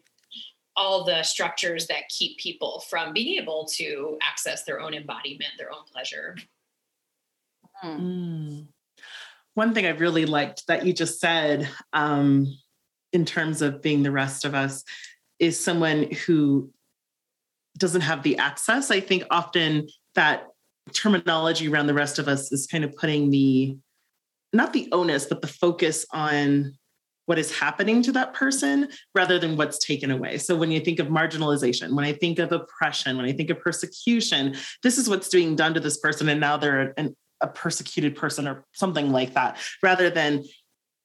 all 0.74 1.04
the 1.04 1.22
structures 1.22 1.86
that 1.86 2.08
keep 2.08 2.38
people 2.38 2.82
from 2.88 3.12
being 3.12 3.40
able 3.40 3.66
to 3.66 4.18
access 4.26 4.64
their 4.64 4.80
own 4.80 4.94
embodiment 4.94 5.52
their 5.58 5.72
own 5.72 5.84
pleasure 5.90 6.36
mm. 7.82 8.66
one 9.54 9.72
thing 9.72 9.86
i 9.86 9.90
really 9.90 10.26
liked 10.26 10.66
that 10.66 10.84
you 10.84 10.92
just 10.92 11.20
said 11.20 11.68
um, 11.94 12.46
in 13.12 13.24
terms 13.24 13.62
of 13.62 13.82
being 13.82 14.02
the 14.02 14.10
rest 14.10 14.44
of 14.44 14.54
us 14.54 14.84
is 15.38 15.58
someone 15.58 16.10
who 16.26 16.70
doesn't 17.78 18.02
have 18.02 18.22
the 18.22 18.38
access. 18.38 18.90
I 18.90 19.00
think 19.00 19.24
often 19.30 19.88
that 20.14 20.48
terminology 20.92 21.68
around 21.68 21.86
the 21.86 21.94
rest 21.94 22.18
of 22.18 22.28
us 22.28 22.52
is 22.52 22.66
kind 22.66 22.84
of 22.84 22.94
putting 22.96 23.30
the 23.30 23.76
not 24.52 24.72
the 24.72 24.88
onus, 24.92 25.24
but 25.24 25.40
the 25.40 25.48
focus 25.48 26.04
on 26.12 26.74
what 27.26 27.38
is 27.38 27.56
happening 27.56 28.02
to 28.02 28.12
that 28.12 28.34
person 28.34 28.88
rather 29.14 29.38
than 29.38 29.56
what's 29.56 29.78
taken 29.78 30.10
away. 30.10 30.36
So 30.38 30.56
when 30.56 30.70
you 30.70 30.80
think 30.80 30.98
of 30.98 31.06
marginalization, 31.06 31.94
when 31.94 32.04
I 32.04 32.12
think 32.12 32.38
of 32.38 32.52
oppression, 32.52 33.16
when 33.16 33.24
I 33.24 33.32
think 33.32 33.48
of 33.48 33.60
persecution, 33.60 34.56
this 34.82 34.98
is 34.98 35.08
what's 35.08 35.28
being 35.28 35.56
done 35.56 35.72
to 35.74 35.80
this 35.80 35.98
person, 35.98 36.28
and 36.28 36.40
now 36.40 36.56
they're 36.56 36.92
an, 36.98 37.16
a 37.40 37.46
persecuted 37.46 38.16
person 38.16 38.46
or 38.46 38.66
something 38.72 39.10
like 39.12 39.34
that, 39.34 39.56
rather 39.82 40.10
than 40.10 40.44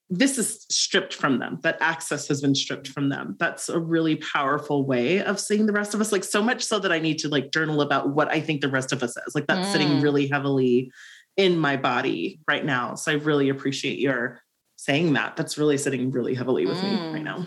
this 0.10 0.38
is 0.38 0.66
stripped 0.70 1.14
from 1.14 1.40
them 1.40 1.60
that 1.64 1.78
access 1.82 2.28
has 2.28 2.42
been 2.42 2.56
stripped 2.56 2.88
from 2.88 3.10
them 3.10 3.36
that's 3.40 3.68
a 3.68 3.80
really 3.80 4.16
powerful 4.18 4.86
way 4.86 5.22
of 5.22 5.40
seeing 5.40 5.66
the 5.66 5.74
rest 5.74 5.94
of 5.94 6.00
us 6.00 6.12
like 6.12 6.24
so 6.24 6.42
much 6.42 6.64
so 6.64 6.80
that 6.80 6.92
i 6.92 7.00
need 7.00 7.20
to 7.20 7.28
like 7.28 7.52
journal 7.52 7.82
about 7.82 8.10
what 8.10 8.30
i 8.30 8.40
think 8.40 8.62
the 8.62 8.70
rest 8.70 8.94
of 8.94 9.04
us 9.04 9.18
is 9.28 9.36
like 9.36 9.48
that's 9.48 9.68
mm. 9.68 9.72
sitting 9.72 10.02
really 10.02 10.28
heavily 10.28 10.92
in 11.36 11.58
my 11.58 11.76
body 11.76 12.40
right 12.48 12.64
now 12.64 12.96
so 12.96 13.12
i 13.12 13.16
really 13.16 13.50
appreciate 13.50 14.00
your 14.00 14.42
saying 14.78 15.14
that 15.14 15.36
that's 15.36 15.58
really 15.58 15.78
sitting 15.78 16.10
really 16.12 16.34
heavily 16.34 16.66
with 16.66 16.78
mm. 16.78 16.84
me 16.84 17.14
right 17.14 17.24
now 17.24 17.46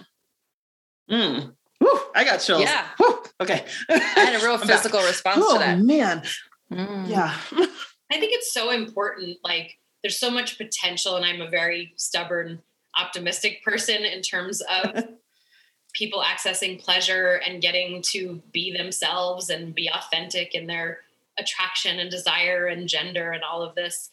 mm. 1.11 1.53
Woo, 1.81 2.01
i 2.15 2.25
got 2.25 2.39
chills 2.39 2.63
yeah 2.63 2.85
Woo, 2.99 3.23
okay 3.41 3.65
i 3.89 3.99
had 3.99 4.41
a 4.41 4.45
real 4.45 4.59
physical 4.67 4.99
back. 4.99 5.09
response 5.09 5.45
oh, 5.47 5.55
to 5.55 5.59
that 5.61 5.79
man 5.79 6.23
mm. 6.71 7.09
yeah 7.09 7.35
i 7.53 8.19
think 8.19 8.33
it's 8.35 8.53
so 8.53 8.71
important 8.71 9.39
like 9.43 9.80
there's 10.03 10.19
so 10.19 10.31
much 10.31 10.59
potential 10.59 11.17
and 11.17 11.25
i'm 11.25 11.41
a 11.41 11.51
very 11.51 11.93
stubborn 11.97 12.61
optimistic 12.99 13.63
person 13.65 14.03
in 14.03 14.21
terms 14.23 14.63
of 14.63 15.09
people 15.93 16.23
accessing 16.23 16.83
pleasure 16.83 17.41
and 17.47 17.63
getting 17.63 18.01
to 18.03 18.41
be 18.53 18.77
themselves 18.77 19.51
and 19.51 19.75
be 19.75 19.91
authentic 19.93 20.55
in 20.55 20.67
their 20.67 20.99
attraction 21.39 21.99
and 21.99 22.11
desire 22.11 22.67
and 22.67 22.89
gender 22.89 23.33
and 23.33 23.43
all 23.43 23.63
of 23.63 23.75
this 23.75 24.11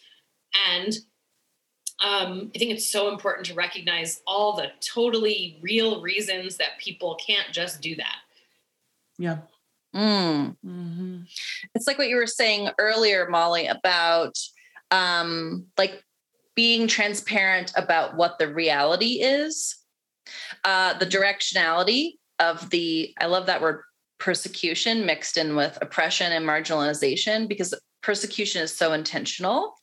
and 0.69 0.99
um, 2.03 2.51
I 2.55 2.59
think 2.59 2.71
it's 2.71 2.89
so 2.89 3.11
important 3.11 3.47
to 3.47 3.55
recognize 3.55 4.21
all 4.27 4.55
the 4.55 4.67
totally 4.81 5.57
real 5.61 6.01
reasons 6.01 6.57
that 6.57 6.77
people 6.77 7.17
can't 7.25 7.51
just 7.51 7.81
do 7.81 7.95
that. 7.95 8.17
Yeah. 9.17 9.37
Mm. 9.95 10.55
Mm-hmm. 10.63 11.21
It's 11.73 11.87
like 11.87 11.97
what 11.97 12.09
you 12.09 12.17
were 12.17 12.27
saying 12.27 12.69
earlier, 12.77 13.27
Molly, 13.29 13.65
about 13.65 14.37
um, 14.91 15.65
like 15.77 16.03
being 16.55 16.87
transparent 16.87 17.71
about 17.75 18.15
what 18.15 18.39
the 18.39 18.47
reality 18.53 19.21
is 19.21 19.75
Uh, 20.63 20.93
the 20.99 21.05
directionality 21.05 22.17
of 22.39 22.69
the, 22.69 23.13
I 23.17 23.27
love 23.27 23.45
that 23.45 23.61
word 23.61 23.83
persecution 24.19 25.05
mixed 25.05 25.37
in 25.37 25.55
with 25.55 25.77
oppression 25.81 26.33
and 26.33 26.45
marginalization 26.45 27.47
because 27.47 27.73
persecution 28.01 28.61
is 28.61 28.75
so 28.75 28.91
intentional. 28.93 29.73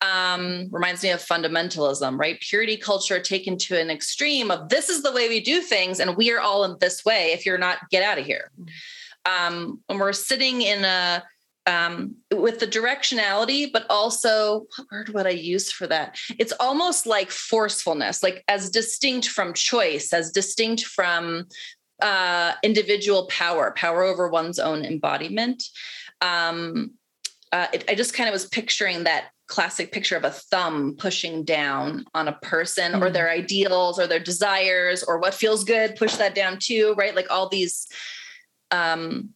Um, 0.00 0.68
reminds 0.70 1.02
me 1.02 1.10
of 1.10 1.20
fundamentalism, 1.20 2.18
right? 2.18 2.38
Purity 2.40 2.76
culture 2.76 3.20
taken 3.20 3.56
to 3.66 3.80
an 3.80 3.90
extreme 3.90 4.50
of 4.50 4.68
this 4.68 4.88
is 4.88 5.02
the 5.02 5.12
way 5.12 5.28
we 5.28 5.40
do 5.40 5.60
things, 5.60 5.98
and 5.98 6.16
we 6.16 6.30
are 6.32 6.40
all 6.40 6.64
in 6.64 6.76
this 6.78 7.04
way. 7.04 7.32
If 7.32 7.46
you're 7.46 7.64
not, 7.66 7.78
get 7.90 8.02
out 8.02 8.18
of 8.18 8.26
here. 8.26 8.50
Um, 9.24 9.80
when 9.86 9.98
we're 9.98 10.12
sitting 10.12 10.62
in 10.62 10.84
a 10.84 11.24
um, 11.66 12.16
with 12.32 12.60
the 12.60 12.66
directionality, 12.66 13.70
but 13.72 13.86
also 13.88 14.66
what 14.76 14.86
word 14.92 15.08
would 15.10 15.26
I 15.26 15.30
use 15.30 15.72
for 15.72 15.86
that? 15.86 16.18
It's 16.38 16.52
almost 16.60 17.06
like 17.06 17.30
forcefulness, 17.30 18.22
like 18.22 18.44
as 18.48 18.70
distinct 18.70 19.28
from 19.28 19.54
choice, 19.54 20.12
as 20.12 20.30
distinct 20.30 20.84
from 20.84 21.46
uh, 22.02 22.52
individual 22.62 23.26
power, 23.28 23.72
power 23.76 24.02
over 24.02 24.28
one's 24.28 24.58
own 24.58 24.84
embodiment. 24.84 25.62
Um, 26.20 26.92
uh, 27.52 27.68
it, 27.72 27.84
I 27.88 27.94
just 27.94 28.14
kind 28.14 28.28
of 28.28 28.32
was 28.32 28.46
picturing 28.46 29.04
that 29.04 29.28
classic 29.46 29.92
picture 29.92 30.16
of 30.16 30.24
a 30.24 30.30
thumb 30.30 30.96
pushing 30.98 31.44
down 31.44 32.04
on 32.14 32.28
a 32.28 32.32
person 32.32 32.92
mm-hmm. 32.92 33.02
or 33.02 33.10
their 33.10 33.30
ideals 33.30 33.98
or 33.98 34.06
their 34.06 34.18
desires 34.18 35.02
or 35.02 35.18
what 35.18 35.34
feels 35.34 35.64
good, 35.64 35.96
push 35.96 36.16
that 36.16 36.34
down 36.34 36.58
too, 36.58 36.94
right? 36.96 37.14
Like 37.14 37.30
all 37.30 37.48
these 37.48 37.86
um, 38.70 39.30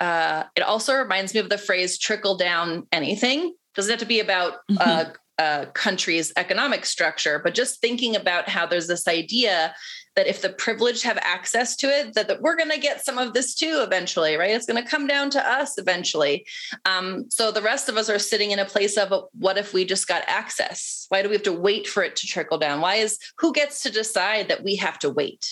uh, 0.00 0.44
it 0.56 0.62
also 0.62 0.94
reminds 0.94 1.34
me 1.34 1.40
of 1.40 1.48
the 1.48 1.58
phrase 1.58 1.98
trickle 1.98 2.36
down 2.36 2.86
anything. 2.92 3.54
Doesn't 3.74 3.90
have 3.90 4.00
to 4.00 4.06
be 4.06 4.20
about 4.20 4.54
mm-hmm. 4.70 5.12
a 5.38 5.66
country's 5.72 6.32
economic 6.36 6.84
structure, 6.84 7.40
but 7.42 7.54
just 7.54 7.80
thinking 7.80 8.16
about 8.16 8.48
how 8.48 8.66
there's 8.66 8.88
this 8.88 9.06
idea 9.06 9.74
that 10.18 10.26
if 10.26 10.42
the 10.42 10.48
privileged 10.48 11.04
have 11.04 11.16
access 11.22 11.76
to 11.76 11.86
it, 11.86 12.12
that, 12.14 12.26
that 12.26 12.42
we're 12.42 12.56
going 12.56 12.72
to 12.72 12.78
get 12.78 13.04
some 13.04 13.18
of 13.18 13.34
this 13.34 13.54
too 13.54 13.84
eventually, 13.86 14.34
right? 14.34 14.50
It's 14.50 14.66
going 14.66 14.82
to 14.82 14.90
come 14.90 15.06
down 15.06 15.30
to 15.30 15.48
us 15.48 15.78
eventually. 15.78 16.44
Um, 16.84 17.26
so 17.30 17.52
the 17.52 17.62
rest 17.62 17.88
of 17.88 17.96
us 17.96 18.10
are 18.10 18.18
sitting 18.18 18.50
in 18.50 18.58
a 18.58 18.64
place 18.64 18.96
of 18.96 19.12
what 19.38 19.58
if 19.58 19.72
we 19.72 19.84
just 19.84 20.08
got 20.08 20.24
access? 20.26 21.06
Why 21.08 21.22
do 21.22 21.28
we 21.28 21.36
have 21.36 21.44
to 21.44 21.52
wait 21.52 21.86
for 21.86 22.02
it 22.02 22.16
to 22.16 22.26
trickle 22.26 22.58
down? 22.58 22.80
Why 22.80 22.96
is 22.96 23.16
who 23.38 23.52
gets 23.52 23.80
to 23.84 23.92
decide 23.92 24.48
that 24.48 24.64
we 24.64 24.74
have 24.74 24.98
to 25.00 25.10
wait? 25.10 25.46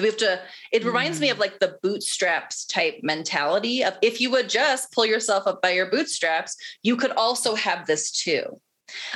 We 0.00 0.06
have 0.06 0.16
to 0.16 0.40
it 0.72 0.84
reminds 0.84 1.18
mm. 1.18 1.22
me 1.22 1.30
of 1.30 1.36
mm. 1.36 1.40
like 1.40 1.58
the 1.58 1.78
bootstraps 1.82 2.64
type 2.66 2.98
mentality 3.02 3.84
of 3.84 3.94
if 4.02 4.20
you 4.20 4.30
would 4.30 4.48
just 4.48 4.92
pull 4.92 5.06
yourself 5.06 5.46
up 5.46 5.62
by 5.62 5.70
your 5.70 5.90
bootstraps 5.90 6.56
you 6.82 6.96
could 6.96 7.12
also 7.12 7.54
have 7.54 7.86
this 7.86 8.10
too 8.10 8.60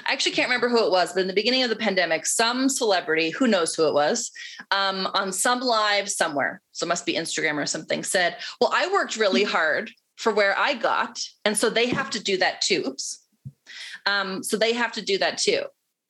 I 0.06 0.12
actually 0.12 0.32
can't 0.32 0.48
remember 0.48 0.68
who 0.68 0.84
it 0.84 0.92
was, 0.92 1.12
but 1.12 1.22
in 1.22 1.26
the 1.26 1.32
beginning 1.32 1.64
of 1.64 1.68
the 1.68 1.74
pandemic, 1.74 2.26
some 2.26 2.68
celebrity, 2.68 3.30
who 3.30 3.48
knows 3.48 3.74
who 3.74 3.88
it 3.88 3.92
was, 3.92 4.30
um, 4.70 5.08
on 5.14 5.32
some 5.32 5.58
live 5.58 6.08
somewhere, 6.08 6.62
so 6.70 6.86
must 6.86 7.04
be 7.04 7.14
Instagram 7.14 7.56
or 7.56 7.66
something, 7.66 8.04
said, 8.04 8.36
Well, 8.60 8.70
I 8.72 8.86
worked 8.92 9.16
really 9.16 9.44
mm. 9.44 9.48
hard 9.48 9.90
for 10.16 10.32
where 10.32 10.56
I 10.56 10.74
got. 10.74 11.18
And 11.44 11.58
so 11.58 11.70
they 11.70 11.86
have 11.86 12.10
to 12.10 12.22
do 12.22 12.36
that 12.38 12.60
too. 12.60 12.84
Oops. 12.86 13.26
Um, 14.06 14.44
so 14.44 14.56
they 14.56 14.74
have 14.74 14.92
to 14.92 15.02
do 15.02 15.18
that 15.18 15.38
too 15.38 15.64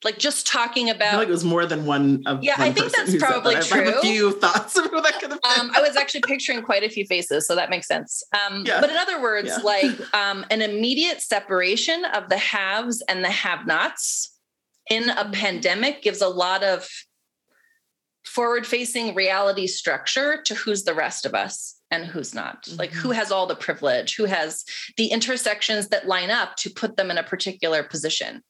like 0.05 0.19
just 0.19 0.45
talking 0.45 0.89
about. 0.89 1.07
I 1.07 1.09
feel 1.09 1.19
like 1.19 1.27
it 1.27 1.31
was 1.31 1.43
more 1.43 1.65
than 1.65 1.85
one. 1.85 2.21
Of 2.27 2.43
yeah, 2.43 2.57
one 2.59 2.69
I 2.69 2.71
think 2.71 2.91
that's 2.93 3.17
probably 3.17 3.55
that. 3.55 3.65
true. 3.65 3.81
I 3.81 3.85
have 3.85 3.95
a 3.95 3.99
few 4.01 4.39
thoughts 4.39 4.77
of 4.77 4.85
who 4.85 5.01
that 5.01 5.19
could 5.19 5.31
have 5.31 5.41
been. 5.41 5.59
Um, 5.59 5.71
I 5.75 5.81
was 5.81 5.97
actually 5.97 6.21
picturing 6.21 6.61
quite 6.61 6.83
a 6.83 6.89
few 6.89 7.05
faces, 7.05 7.47
so 7.47 7.55
that 7.55 7.71
makes 7.71 7.87
sense. 7.87 8.23
Um, 8.31 8.63
yeah. 8.65 8.79
But 8.79 8.91
in 8.91 8.97
other 8.97 9.19
words, 9.19 9.49
yeah. 9.49 9.57
like 9.57 10.13
um, 10.13 10.45
an 10.51 10.61
immediate 10.61 11.21
separation 11.21 12.05
of 12.05 12.29
the 12.29 12.37
haves 12.37 13.03
and 13.09 13.23
the 13.23 13.31
have-nots 13.31 14.31
in 14.89 15.09
a 15.09 15.27
pandemic 15.31 16.03
gives 16.03 16.21
a 16.21 16.29
lot 16.29 16.63
of 16.63 16.87
forward-facing 18.23 19.15
reality 19.15 19.65
structure 19.65 20.41
to 20.43 20.53
who's 20.53 20.83
the 20.83 20.93
rest 20.93 21.25
of 21.25 21.33
us 21.33 21.79
and 21.89 22.05
who's 22.05 22.33
not 22.33 22.63
mm-hmm. 22.63 22.79
like 22.79 22.91
who 22.91 23.11
has 23.11 23.31
all 23.31 23.45
the 23.45 23.55
privilege 23.55 24.15
who 24.15 24.25
has 24.25 24.65
the 24.97 25.07
intersections 25.07 25.89
that 25.89 26.07
line 26.07 26.31
up 26.31 26.55
to 26.55 26.69
put 26.69 26.97
them 26.97 27.11
in 27.11 27.17
a 27.17 27.23
particular 27.23 27.83
position 27.83 28.41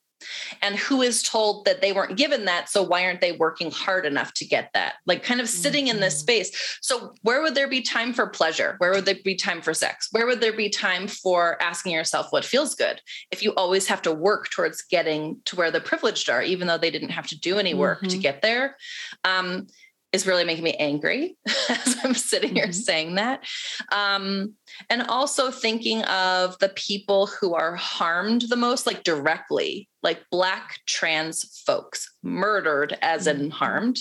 and 0.62 0.76
who 0.76 1.02
is 1.02 1.24
told 1.24 1.66
that 1.66 1.82
they 1.82 1.92
weren't 1.92 2.18
given 2.18 2.46
that 2.46 2.70
so 2.70 2.82
why 2.82 3.04
aren't 3.04 3.22
they 3.22 3.32
working 3.34 3.72
hard 3.72 4.06
enough 4.06 4.34
to 4.34 4.46
get 4.46 4.70
that 4.74 4.96
like 5.06 5.24
kind 5.24 5.42
of 5.42 5.50
sitting 5.50 5.86
mm-hmm. 5.86 5.96
in 5.96 6.02
this 6.02 6.16
mm-hmm. 6.16 6.22
space 6.22 6.78
so 6.82 7.14
where 7.22 7.42
would 7.42 7.56
there 7.56 7.68
be 7.68 7.82
time 7.82 8.14
for 8.14 8.28
pleasure 8.28 8.76
where 8.80 8.92
would 8.92 9.06
there 9.06 9.16
be 9.24 9.36
time 9.36 9.62
for 9.62 9.74
sex 9.74 10.08
where 10.12 10.26
would 10.26 10.42
there 10.42 10.56
be 10.56 10.70
time 10.70 11.08
for 11.08 11.62
asking 11.62 11.92
yourself 11.92 12.28
what 12.32 12.46
feels 12.46 12.76
good 12.76 13.02
if 13.32 13.44
you 13.44 13.54
always 13.56 13.88
have 13.88 14.02
to 14.02 14.14
work 14.14 14.50
towards 14.50 14.82
getting 14.84 15.38
to 15.46 15.56
where 15.56 15.72
the 15.72 15.82
privileged 15.82 16.30
are 16.30 16.42
even 16.42 16.68
though 16.68 16.78
they 16.78 16.92
didn't 16.92 17.10
have 17.10 17.28
to 17.28 17.40
do 17.40 17.58
any 17.58 17.74
work 17.74 18.00
mm-hmm. 18.00 18.10
to 18.10 18.18
get 18.18 18.42
there 18.42 18.76
um, 19.24 19.68
is 20.16 20.26
really 20.26 20.46
making 20.46 20.64
me 20.64 20.74
angry 20.76 21.38
as 21.70 21.98
I'm 22.04 22.16
sitting 22.16 22.56
here 22.56 22.68
mm-hmm. 22.68 22.72
saying 22.72 23.16
that. 23.16 23.44
Um, 23.92 24.54
and 24.90 25.04
also 25.04 25.52
thinking 25.52 26.04
of 26.04 26.58
the 26.60 26.70
people 26.70 27.28
who 27.28 27.54
are 27.54 27.76
harmed 27.76 28.44
the 28.44 28.56
most, 28.56 28.88
like 28.88 29.04
directly, 29.04 29.90
like 30.02 30.24
Black 30.32 30.80
trans 30.88 31.62
folks 31.66 32.10
murdered 32.24 32.98
as 33.02 33.28
in 33.28 33.38
mm-hmm. 33.38 33.50
harmed. 33.50 33.98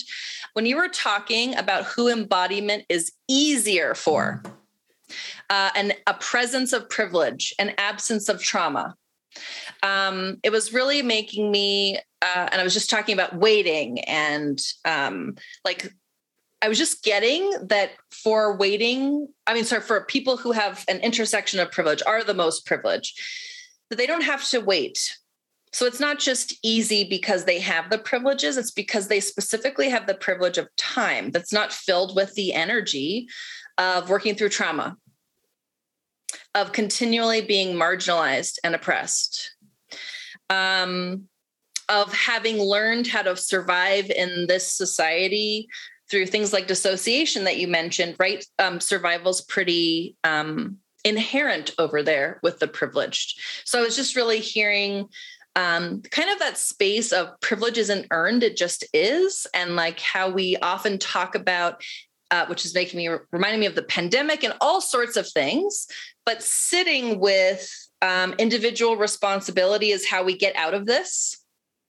When 0.53 0.65
you 0.65 0.77
were 0.77 0.87
talking 0.87 1.55
about 1.57 1.83
who 1.83 2.07
embodiment 2.07 2.85
is 2.87 3.11
easier 3.27 3.93
for, 3.93 4.41
mm-hmm. 4.41 4.55
uh, 5.49 5.71
and 5.75 5.93
a 6.07 6.13
presence 6.13 6.71
of 6.71 6.89
privilege, 6.89 7.53
an 7.59 7.73
absence 7.77 8.29
of 8.29 8.41
trauma. 8.41 8.95
Um, 9.83 10.37
it 10.43 10.51
was 10.51 10.73
really 10.73 11.01
making 11.01 11.51
me, 11.51 11.97
uh, 12.21 12.47
and 12.51 12.61
I 12.61 12.63
was 12.63 12.73
just 12.73 12.89
talking 12.89 13.13
about 13.13 13.35
waiting 13.35 13.99
and 14.05 14.57
um, 14.85 15.35
like 15.65 15.91
I 16.65 16.67
was 16.67 16.79
just 16.79 17.03
getting 17.03 17.51
that 17.67 17.91
for 18.09 18.57
waiting, 18.57 19.27
I 19.45 19.53
mean, 19.53 19.65
sorry, 19.65 19.83
for 19.83 20.03
people 20.05 20.35
who 20.35 20.51
have 20.51 20.83
an 20.87 20.97
intersection 21.01 21.59
of 21.59 21.71
privilege 21.71 22.01
are 22.07 22.23
the 22.23 22.33
most 22.33 22.65
privileged, 22.65 23.21
that 23.91 23.97
they 23.97 24.07
don't 24.07 24.23
have 24.23 24.43
to 24.49 24.61
wait. 24.61 25.15
So 25.73 25.85
it's 25.85 25.99
not 25.99 26.17
just 26.17 26.57
easy 26.63 27.03
because 27.07 27.45
they 27.45 27.59
have 27.59 27.91
the 27.91 27.99
privileges, 27.99 28.57
it's 28.57 28.71
because 28.71 29.09
they 29.09 29.19
specifically 29.19 29.89
have 29.89 30.07
the 30.07 30.15
privilege 30.15 30.57
of 30.57 30.75
time 30.75 31.29
that's 31.29 31.53
not 31.53 31.71
filled 31.71 32.15
with 32.15 32.33
the 32.33 32.51
energy 32.55 33.27
of 33.77 34.09
working 34.09 34.33
through 34.33 34.49
trauma, 34.49 34.97
of 36.55 36.71
continually 36.71 37.41
being 37.41 37.75
marginalized 37.75 38.57
and 38.63 38.73
oppressed. 38.73 39.55
Um, 40.49 41.27
of 41.87 42.11
having 42.11 42.59
learned 42.59 43.05
how 43.05 43.21
to 43.21 43.35
survive 43.35 44.09
in 44.09 44.47
this 44.47 44.71
society 44.71 45.67
through 46.09 46.27
things 46.27 46.53
like 46.53 46.67
dissociation 46.67 47.45
that 47.45 47.57
you 47.57 47.67
mentioned, 47.67 48.15
right? 48.19 48.45
Um, 48.59 48.79
survival's 48.79 49.41
pretty 49.41 50.15
um, 50.23 50.77
inherent 51.03 51.71
over 51.77 52.03
there 52.03 52.39
with 52.43 52.59
the 52.59 52.67
privileged. 52.67 53.39
So 53.65 53.79
I 53.79 53.81
was 53.81 53.95
just 53.95 54.15
really 54.15 54.39
hearing 54.39 55.07
um, 55.55 56.01
kind 56.11 56.29
of 56.29 56.39
that 56.39 56.57
space 56.57 57.11
of 57.11 57.39
privilege 57.39 57.77
isn't 57.77 58.07
earned, 58.11 58.43
it 58.43 58.57
just 58.57 58.85
is. 58.93 59.47
And 59.53 59.75
like 59.75 59.99
how 59.99 60.29
we 60.29 60.57
often 60.57 60.97
talk 60.99 61.33
about, 61.33 61.81
uh, 62.29 62.45
which 62.47 62.65
is 62.65 62.73
making 62.73 62.97
me 62.97 63.09
reminding 63.31 63.61
me 63.61 63.65
of 63.65 63.75
the 63.75 63.83
pandemic 63.83 64.43
and 64.43 64.53
all 64.59 64.81
sorts 64.81 65.15
of 65.15 65.29
things, 65.29 65.87
but 66.25 66.43
sitting 66.43 67.19
with 67.19 67.71
um, 68.01 68.33
individual 68.37 68.97
responsibility 68.97 69.91
is 69.91 70.05
how 70.05 70.23
we 70.23 70.37
get 70.37 70.55
out 70.55 70.73
of 70.73 70.85
this. 70.85 71.37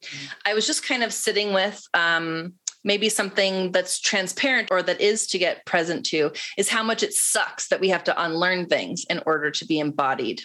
Mm-hmm. 0.05 0.27
I 0.47 0.55
was 0.55 0.67
just 0.67 0.87
kind 0.87 1.03
of 1.03 1.13
sitting 1.13 1.53
with, 1.53 1.83
um, 1.93 2.55
maybe 2.87 3.09
something 3.09 3.73
that's 3.73 4.01
transparent 4.01 4.69
or 4.71 4.81
that 4.81 5.01
is 5.01 5.27
to 5.27 5.39
get 5.39 5.67
present 5.67 6.07
to 6.07 6.31
is 6.57 6.71
how 6.71 6.83
much 6.83 7.03
it 7.03 7.13
sucks 7.13 7.69
that 7.69 7.81
we 7.81 7.89
have 7.91 8.05
to 8.05 8.25
unlearn 8.25 8.67
things 8.67 9.05
in 9.11 9.21
order 9.27 9.51
to 9.51 9.67
be 9.67 9.79
embodied. 9.79 10.41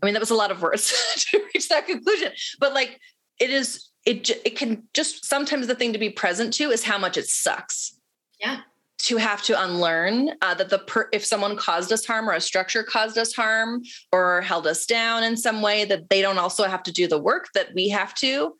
I 0.00 0.06
mean, 0.06 0.14
that 0.14 0.20
was 0.20 0.30
a 0.30 0.36
lot 0.36 0.52
of 0.52 0.62
words 0.62 0.94
to 1.30 1.42
reach 1.52 1.68
that 1.68 1.86
conclusion, 1.86 2.32
but 2.58 2.72
like 2.72 3.00
it 3.38 3.50
is, 3.50 3.88
it, 4.06 4.30
it 4.46 4.56
can 4.56 4.84
just 4.94 5.26
sometimes 5.26 5.66
the 5.66 5.74
thing 5.74 5.92
to 5.92 5.98
be 5.98 6.08
present 6.08 6.54
to 6.54 6.70
is 6.70 6.84
how 6.84 6.96
much 6.96 7.16
it 7.16 7.26
sucks. 7.26 7.98
Yeah. 8.40 8.60
To 9.02 9.16
have 9.16 9.42
to 9.42 9.60
unlearn 9.60 10.30
uh, 10.40 10.54
that 10.54 10.70
the 10.70 10.78
per- 10.78 11.08
if 11.12 11.24
someone 11.24 11.56
caused 11.56 11.92
us 11.92 12.06
harm 12.06 12.28
or 12.28 12.32
a 12.32 12.40
structure 12.40 12.82
caused 12.82 13.18
us 13.18 13.32
harm 13.32 13.82
or 14.12 14.40
held 14.42 14.66
us 14.66 14.86
down 14.86 15.24
in 15.24 15.36
some 15.36 15.62
way, 15.62 15.84
that 15.84 16.08
they 16.10 16.20
don't 16.20 16.38
also 16.38 16.64
have 16.64 16.82
to 16.84 16.92
do 16.92 17.06
the 17.06 17.18
work 17.18 17.48
that 17.54 17.68
we 17.74 17.88
have 17.88 18.14
to, 18.16 18.54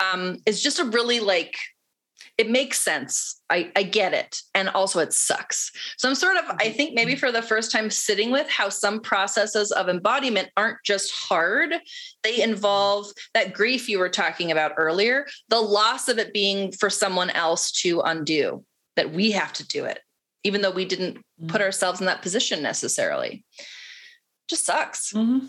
um, 0.00 0.38
is 0.46 0.62
just 0.62 0.78
a 0.78 0.84
really 0.84 1.20
like 1.20 1.56
it 2.38 2.50
makes 2.50 2.80
sense. 2.80 3.40
I, 3.50 3.70
I 3.76 3.82
get 3.82 4.14
it. 4.14 4.40
And 4.54 4.68
also 4.70 5.00
it 5.00 5.12
sucks. 5.12 5.70
So 5.98 6.08
I'm 6.08 6.14
sort 6.14 6.36
of, 6.36 6.44
I 6.46 6.54
mm-hmm. 6.54 6.76
think 6.76 6.94
maybe 6.94 7.14
for 7.14 7.30
the 7.30 7.42
first 7.42 7.70
time 7.70 7.90
sitting 7.90 8.30
with 8.30 8.48
how 8.48 8.68
some 8.68 9.00
processes 9.00 9.70
of 9.72 9.88
embodiment 9.88 10.48
aren't 10.56 10.78
just 10.84 11.12
hard. 11.12 11.74
They 12.22 12.42
involve 12.42 13.08
that 13.34 13.52
grief 13.52 13.88
you 13.88 13.98
were 13.98 14.08
talking 14.08 14.50
about 14.50 14.72
earlier, 14.76 15.26
the 15.48 15.60
loss 15.60 16.08
of 16.08 16.18
it 16.18 16.32
being 16.32 16.72
for 16.72 16.88
someone 16.88 17.30
else 17.30 17.70
to 17.82 18.00
undo, 18.00 18.64
that 18.96 19.12
we 19.12 19.32
have 19.32 19.52
to 19.54 19.66
do 19.66 19.84
it, 19.84 20.00
even 20.44 20.62
though 20.62 20.70
we 20.70 20.84
didn't 20.84 21.16
put 21.46 21.56
mm-hmm. 21.56 21.62
ourselves 21.62 22.00
in 22.00 22.06
that 22.06 22.22
position 22.22 22.62
necessarily. 22.62 23.44
Just 24.48 24.64
sucks. 24.64 25.12
Mm-hmm. 25.12 25.46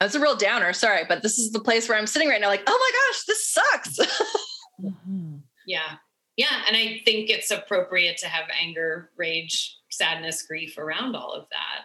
That's 0.00 0.14
a 0.14 0.20
real 0.20 0.36
downer. 0.36 0.74
Sorry, 0.74 1.04
but 1.08 1.22
this 1.22 1.38
is 1.38 1.52
the 1.52 1.60
place 1.60 1.88
where 1.88 1.96
I'm 1.96 2.06
sitting 2.06 2.28
right 2.28 2.40
now, 2.40 2.48
like, 2.48 2.64
oh 2.66 2.78
my 2.78 2.90
gosh, 2.92 3.24
this 3.26 3.48
sucks. 3.48 3.98
mm-hmm. 4.80 5.36
Yeah 5.66 5.96
yeah, 6.36 6.62
and 6.66 6.76
I 6.76 7.00
think 7.04 7.30
it's 7.30 7.50
appropriate 7.50 8.18
to 8.18 8.26
have 8.26 8.48
anger, 8.60 9.10
rage, 9.16 9.78
sadness, 9.90 10.42
grief 10.42 10.78
around 10.78 11.16
all 11.16 11.32
of 11.32 11.46
that. 11.50 11.84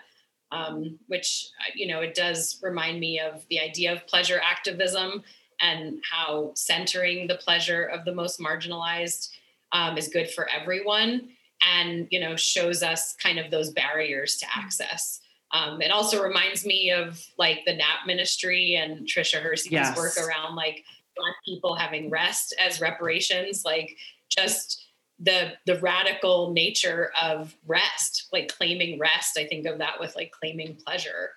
Um, 0.53 0.99
which 1.07 1.47
you 1.75 1.87
know, 1.87 2.01
it 2.01 2.13
does 2.13 2.59
remind 2.61 2.99
me 2.99 3.19
of 3.19 3.45
the 3.49 3.61
idea 3.61 3.93
of 3.93 4.05
pleasure 4.05 4.41
activism 4.43 5.23
and 5.61 6.01
how 6.09 6.51
centering 6.55 7.27
the 7.27 7.35
pleasure 7.35 7.85
of 7.85 8.03
the 8.03 8.13
most 8.13 8.39
marginalized 8.39 9.29
um, 9.71 9.97
is 9.97 10.09
good 10.09 10.29
for 10.29 10.49
everyone 10.49 11.29
and 11.65 12.07
you 12.09 12.19
know 12.19 12.35
shows 12.35 12.83
us 12.83 13.15
kind 13.21 13.39
of 13.39 13.51
those 13.51 13.71
barriers 13.71 14.37
to 14.37 14.45
access 14.55 15.21
um, 15.53 15.81
it 15.81 15.91
also 15.91 16.23
reminds 16.23 16.65
me 16.65 16.91
of 16.91 17.23
like 17.37 17.59
the 17.65 17.73
nap 17.73 17.99
ministry 18.07 18.75
and 18.75 19.05
Tricia 19.05 19.41
Hersey's 19.41 19.71
yes. 19.71 19.97
work 19.97 20.17
around 20.17 20.55
like 20.55 20.83
black 21.17 21.35
people 21.45 21.75
having 21.75 22.09
rest 22.09 22.55
as 22.59 22.79
reparations 22.79 23.63
like 23.65 23.97
just 24.35 24.85
the 25.21 25.53
the 25.65 25.79
radical 25.79 26.51
nature 26.51 27.11
of 27.21 27.55
rest 27.67 28.27
like 28.33 28.47
claiming 28.47 28.97
rest 28.99 29.37
i 29.37 29.45
think 29.45 29.65
of 29.65 29.77
that 29.77 29.99
with 29.99 30.15
like 30.15 30.31
claiming 30.31 30.75
pleasure 30.85 31.31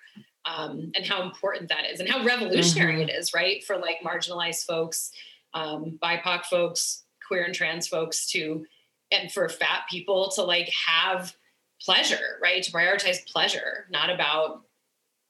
um, 0.47 0.91
and 0.95 1.03
how 1.07 1.23
important 1.23 1.69
that 1.69 1.89
is 1.91 1.99
and 1.99 2.07
how 2.07 2.23
revolutionary 2.23 2.99
mm-hmm. 3.01 3.09
it 3.09 3.15
is 3.15 3.33
right 3.33 3.63
for 3.63 3.77
like 3.77 3.97
marginalized 4.05 4.65
folks 4.65 5.11
um, 5.53 5.97
bipoc 6.03 6.45
folks 6.45 7.03
queer 7.27 7.43
and 7.43 7.53
trans 7.53 7.87
folks 7.87 8.27
to 8.27 8.65
and 9.11 9.31
for 9.31 9.47
fat 9.49 9.81
people 9.89 10.31
to 10.31 10.43
like 10.43 10.71
have 10.87 11.35
pleasure 11.81 12.39
right 12.41 12.63
to 12.63 12.71
prioritize 12.71 13.25
pleasure 13.27 13.85
not 13.89 14.09
about 14.09 14.63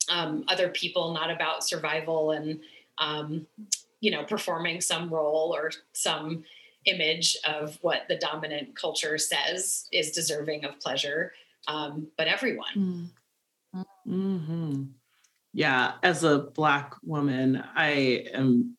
um, 0.09 0.45
other 0.47 0.70
people 0.70 1.13
not 1.13 1.32
about 1.32 1.63
survival 1.63 2.32
and 2.32 2.59
um, 2.99 3.45
you 3.99 4.11
know 4.11 4.24
performing 4.24 4.80
some 4.80 5.09
role 5.09 5.53
or 5.55 5.72
some 5.93 6.43
image 6.86 7.38
of 7.45 7.77
what 7.81 8.03
the 8.07 8.15
dominant 8.17 8.75
culture 8.75 9.17
says 9.17 9.88
is 9.91 10.11
deserving 10.11 10.65
of 10.65 10.79
pleasure 10.79 11.33
um, 11.67 12.07
but 12.17 12.27
everyone 12.27 13.11
mm. 13.75 13.86
mm-hmm. 14.07 14.83
yeah 15.53 15.93
as 16.03 16.23
a 16.23 16.39
black 16.39 16.93
woman 17.03 17.63
i 17.75 18.25
am 18.33 18.75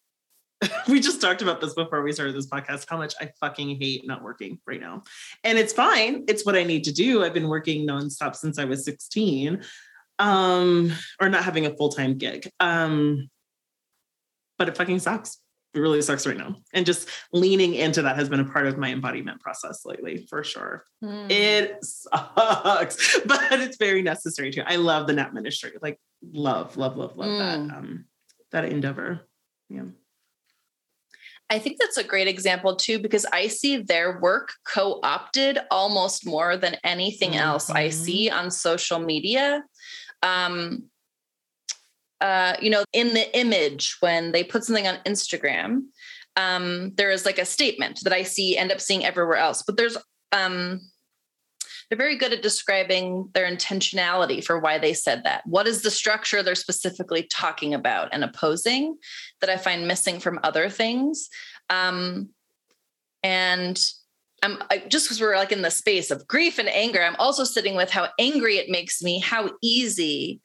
we 0.89 1.01
just 1.01 1.21
talked 1.21 1.43
about 1.43 1.61
this 1.61 1.75
before 1.75 2.03
we 2.03 2.13
started 2.13 2.35
this 2.35 2.49
podcast 2.49 2.87
how 2.89 2.97
much 2.97 3.15
I 3.21 3.31
fucking 3.41 3.79
hate 3.81 4.07
not 4.07 4.23
working 4.23 4.59
right 4.67 4.81
now. 4.81 5.03
And 5.45 5.59
it's 5.59 5.73
fine. 5.73 6.25
It's 6.29 6.47
what 6.47 6.57
I 6.57 6.65
need 6.65 6.85
to 6.85 6.93
do. 6.93 7.25
I've 7.25 7.35
been 7.35 7.49
working 7.49 7.87
nonstop 7.87 8.35
since 8.35 8.59
I 8.59 8.65
was 8.65 8.85
16. 8.85 9.63
Um, 10.19 10.93
or 11.21 11.29
not 11.29 11.45
having 11.45 11.67
a 11.67 11.77
full-time 11.77 12.17
gig. 12.17 12.51
Um, 12.59 13.29
but 14.57 14.69
it 14.69 14.77
fucking 14.77 15.01
sucks. 15.01 15.39
It 15.77 15.81
really 15.81 16.01
sucks 16.01 16.27
right 16.27 16.37
now. 16.37 16.57
And 16.73 16.87
just 16.87 17.09
leaning 17.33 17.75
into 17.75 18.01
that 18.03 18.17
has 18.17 18.31
been 18.31 18.41
a 18.41 18.45
part 18.47 18.67
of 18.67 18.79
my 18.79 18.91
embodiment 18.91 19.41
process 19.43 19.85
lately, 19.85 20.27
for 20.29 20.43
sure. 20.43 20.85
Mm. 21.05 21.31
It 21.31 21.85
sucks, 21.85 23.21
but 23.27 23.53
it's 23.53 23.77
very 23.77 24.01
necessary 24.01 24.51
too. 24.51 24.63
I 24.67 24.77
love 24.77 25.07
the 25.07 25.13
nap 25.13 25.35
ministry. 25.35 25.73
Like 25.83 26.01
love, 26.33 26.79
love, 26.79 26.97
love, 26.97 27.17
love 27.17 27.29
mm. 27.29 27.39
that 27.39 27.77
um 27.77 28.07
that 28.53 28.65
endeavor. 28.65 29.29
Yeah. 29.69 29.83
I 31.51 31.59
think 31.59 31.77
that's 31.79 31.99
a 31.99 32.05
great 32.05 32.27
example 32.27 32.75
too, 32.75 32.99
because 32.99 33.27
I 33.33 33.49
see 33.49 33.77
their 33.77 34.19
work 34.19 34.55
co 34.67 34.99
opted 35.03 35.59
almost 35.71 36.27
more 36.27 36.57
than 36.57 36.77
anything 36.85 37.33
mm-hmm. 37.33 37.41
else 37.41 37.71
I 37.71 37.91
see 37.91 38.31
on 38.31 38.51
social 38.51 38.99
media. 38.99 39.63
Um, 40.23 40.85
uh, 42.21 42.57
you 42.61 42.71
know, 42.71 42.85
in 42.93 43.15
the 43.15 43.39
image 43.39 43.97
when 44.01 44.33
they 44.33 44.43
put 44.45 44.65
something 44.65 44.87
on 44.87 44.99
Instagram, 45.07 45.83
um, 46.37 46.93
there 46.97 47.11
is 47.11 47.25
like 47.25 47.39
a 47.39 47.45
statement 47.45 48.01
that 48.05 48.13
I 48.13 48.23
see 48.23 48.57
end 48.57 48.73
up 48.73 48.81
seeing 48.81 49.05
everywhere 49.05 49.37
else. 49.37 49.63
But 49.63 49.77
there's 49.77 49.97
um, 50.33 50.81
they're 51.89 51.99
very 51.99 52.17
good 52.17 52.33
at 52.33 52.43
describing 52.43 53.31
their 53.33 53.49
intentionality 53.49 54.45
for 54.45 54.59
why 54.59 54.79
they 54.79 54.93
said 54.93 55.23
that. 55.25 55.43
What 55.47 55.67
is 55.67 55.83
the 55.83 55.91
structure 55.91 56.43
they're 56.43 56.55
specifically 56.55 57.23
talking 57.31 57.75
about 57.75 58.09
and 58.13 58.25
opposing 58.25 58.97
that 59.41 59.51
I 59.51 59.57
find 59.57 59.87
missing 59.87 60.19
from 60.19 60.41
other 60.43 60.69
things? 60.69 61.29
Um, 61.71 62.31
and 63.23 63.81
I'm 64.43 64.63
I, 64.71 64.79
just 64.89 65.07
because 65.07 65.21
we're 65.21 65.37
like 65.37 65.53
in 65.53 65.63
the 65.63 65.71
space 65.71 66.11
of 66.11 66.27
grief 66.27 66.59
and 66.59 66.69
anger, 66.69 67.03
I'm 67.03 67.17
also 67.17 67.45
sitting 67.45 67.77
with 67.77 67.91
how 67.91 68.09
angry 68.19 68.57
it 68.57 68.69
makes 68.69 69.03
me, 69.03 69.21
how 69.21 69.51
easy 69.63 70.41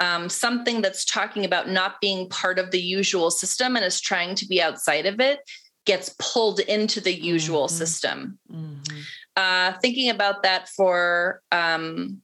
um, 0.00 0.28
something 0.28 0.80
that's 0.80 1.04
talking 1.04 1.44
about 1.44 1.68
not 1.68 2.00
being 2.00 2.28
part 2.28 2.58
of 2.58 2.70
the 2.70 2.80
usual 2.80 3.30
system 3.30 3.76
and 3.76 3.84
is 3.84 4.00
trying 4.00 4.34
to 4.36 4.46
be 4.46 4.62
outside 4.62 5.06
of 5.06 5.20
it 5.20 5.40
gets 5.86 6.14
pulled 6.18 6.60
into 6.60 7.00
the 7.00 7.12
usual 7.12 7.66
mm-hmm. 7.66 7.76
system. 7.76 8.38
Mm-hmm 8.52 8.98
uh, 9.38 9.72
thinking 9.80 10.10
about 10.10 10.42
that 10.42 10.68
for 10.68 11.40
um, 11.52 12.20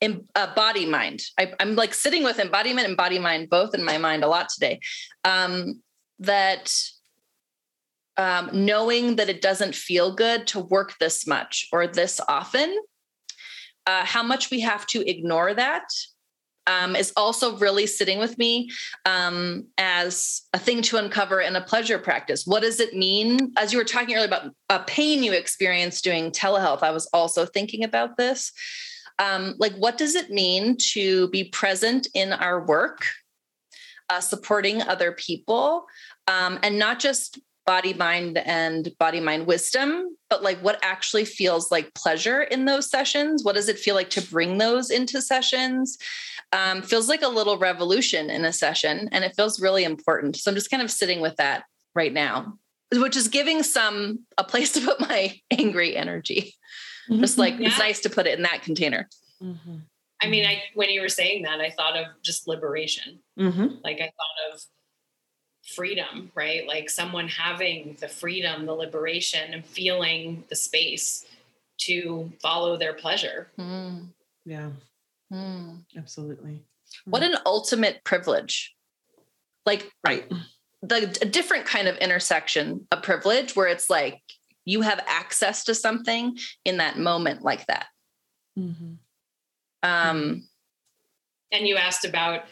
in, 0.00 0.26
uh, 0.34 0.52
body 0.54 0.86
mind. 0.86 1.20
I, 1.38 1.52
am 1.60 1.76
like 1.76 1.92
sitting 1.92 2.24
with 2.24 2.38
embodiment 2.38 2.88
and 2.88 2.96
body 2.96 3.18
mind 3.18 3.50
both 3.50 3.74
in 3.74 3.84
my 3.84 3.98
mind 3.98 4.24
a 4.24 4.28
lot 4.28 4.48
today. 4.48 4.80
Um, 5.22 5.82
that 6.18 6.74
um, 8.16 8.48
knowing 8.54 9.16
that 9.16 9.28
it 9.28 9.42
doesn't 9.42 9.74
feel 9.74 10.14
good 10.14 10.46
to 10.48 10.60
work 10.60 10.94
this 10.98 11.26
much 11.26 11.68
or 11.72 11.86
this 11.86 12.22
often, 12.26 12.74
uh, 13.86 14.06
how 14.06 14.22
much 14.22 14.50
we 14.50 14.60
have 14.60 14.86
to 14.86 15.06
ignore 15.06 15.52
that 15.52 15.84
um, 16.66 16.94
is 16.96 17.12
also 17.16 17.56
really 17.58 17.86
sitting 17.86 18.18
with 18.18 18.38
me 18.38 18.70
um, 19.04 19.66
as 19.78 20.42
a 20.52 20.58
thing 20.58 20.82
to 20.82 20.96
uncover 20.96 21.40
in 21.40 21.56
a 21.56 21.60
pleasure 21.60 21.98
practice. 21.98 22.46
What 22.46 22.62
does 22.62 22.80
it 22.80 22.94
mean? 22.94 23.52
As 23.56 23.72
you 23.72 23.78
were 23.78 23.84
talking 23.84 24.14
earlier 24.14 24.28
about 24.28 24.54
a 24.68 24.80
pain 24.80 25.22
you 25.22 25.32
experienced 25.32 26.04
doing 26.04 26.30
telehealth, 26.30 26.82
I 26.82 26.90
was 26.90 27.06
also 27.12 27.46
thinking 27.46 27.84
about 27.84 28.16
this. 28.16 28.52
Um, 29.18 29.54
like, 29.58 29.74
what 29.74 29.98
does 29.98 30.14
it 30.14 30.30
mean 30.30 30.76
to 30.92 31.28
be 31.28 31.44
present 31.44 32.08
in 32.14 32.32
our 32.32 32.64
work, 32.64 33.04
uh, 34.08 34.20
supporting 34.20 34.82
other 34.82 35.12
people, 35.12 35.86
um, 36.26 36.58
and 36.62 36.78
not 36.78 36.98
just 36.98 37.38
body 37.66 37.94
mind 37.94 38.38
and 38.38 38.92
body 38.98 39.20
mind 39.20 39.46
wisdom 39.46 40.16
but 40.28 40.42
like 40.42 40.58
what 40.58 40.78
actually 40.82 41.24
feels 41.24 41.70
like 41.70 41.94
pleasure 41.94 42.42
in 42.42 42.64
those 42.64 42.90
sessions 42.90 43.44
what 43.44 43.54
does 43.54 43.68
it 43.68 43.78
feel 43.78 43.94
like 43.94 44.10
to 44.10 44.22
bring 44.22 44.58
those 44.58 44.90
into 44.90 45.20
sessions 45.20 45.98
um, 46.52 46.82
feels 46.82 47.08
like 47.08 47.22
a 47.22 47.28
little 47.28 47.56
revolution 47.56 48.28
in 48.30 48.44
a 48.44 48.52
session 48.52 49.08
and 49.12 49.24
it 49.24 49.34
feels 49.36 49.60
really 49.60 49.84
important 49.84 50.36
so 50.36 50.50
i'm 50.50 50.54
just 50.56 50.70
kind 50.70 50.82
of 50.82 50.90
sitting 50.90 51.20
with 51.20 51.36
that 51.36 51.64
right 51.94 52.12
now 52.12 52.58
which 52.94 53.16
is 53.16 53.28
giving 53.28 53.62
some 53.62 54.20
a 54.38 54.44
place 54.44 54.72
to 54.74 54.80
put 54.80 55.00
my 55.00 55.38
angry 55.50 55.96
energy 55.96 56.54
mm-hmm. 57.08 57.20
just 57.20 57.38
like 57.38 57.58
yeah. 57.58 57.68
it's 57.68 57.78
nice 57.78 58.00
to 58.00 58.10
put 58.10 58.26
it 58.26 58.36
in 58.36 58.42
that 58.42 58.62
container 58.62 59.08
mm-hmm. 59.40 59.76
i 60.20 60.28
mean 60.28 60.44
i 60.44 60.62
when 60.74 60.90
you 60.90 61.00
were 61.00 61.08
saying 61.08 61.42
that 61.42 61.60
i 61.60 61.70
thought 61.70 61.96
of 61.96 62.06
just 62.22 62.48
liberation 62.48 63.20
mm-hmm. 63.38 63.68
like 63.84 64.00
i 64.00 64.06
thought 64.06 64.52
of 64.52 64.60
freedom, 65.74 66.30
right? 66.34 66.66
Like 66.66 66.90
someone 66.90 67.28
having 67.28 67.96
the 68.00 68.08
freedom, 68.08 68.66
the 68.66 68.72
liberation, 68.72 69.52
and 69.52 69.64
feeling 69.64 70.44
the 70.48 70.56
space 70.56 71.24
to 71.78 72.32
follow 72.40 72.76
their 72.76 72.94
pleasure. 72.94 73.48
Mm. 73.58 74.08
Yeah. 74.44 74.70
Mm. 75.32 75.84
Absolutely. 75.96 76.60
What 77.04 77.22
an 77.22 77.36
ultimate 77.46 78.04
privilege. 78.04 78.74
Like, 79.64 79.90
right. 80.06 80.30
The 80.82 81.16
a 81.22 81.26
different 81.26 81.64
kind 81.64 81.86
of 81.86 81.96
intersection 81.98 82.86
of 82.90 83.02
privilege 83.02 83.54
where 83.54 83.68
it's 83.68 83.88
like 83.88 84.20
you 84.64 84.80
have 84.82 85.00
access 85.06 85.64
to 85.64 85.74
something 85.74 86.36
in 86.64 86.78
that 86.78 86.98
moment 86.98 87.42
like 87.42 87.66
that. 87.66 87.86
Mm-hmm. 88.58 88.94
Um, 89.82 90.48
and 91.52 91.66
you 91.66 91.76
asked 91.76 92.04
about 92.04 92.44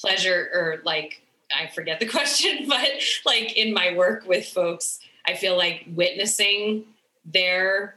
pleasure 0.00 0.50
or 0.52 0.82
like 0.84 1.22
I 1.54 1.68
forget 1.68 2.00
the 2.00 2.06
question, 2.08 2.66
but 2.68 2.88
like 3.24 3.56
in 3.56 3.72
my 3.72 3.94
work 3.96 4.26
with 4.26 4.46
folks, 4.46 5.00
I 5.26 5.34
feel 5.34 5.56
like 5.56 5.84
witnessing 5.94 6.84
their 7.24 7.96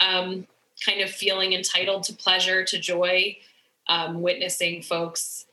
um, 0.00 0.46
kind 0.84 1.00
of 1.00 1.10
feeling 1.10 1.52
entitled 1.52 2.04
to 2.04 2.14
pleasure, 2.14 2.64
to 2.64 2.78
joy, 2.78 3.36
um, 3.88 4.22
witnessing 4.22 4.82
folks 4.82 5.46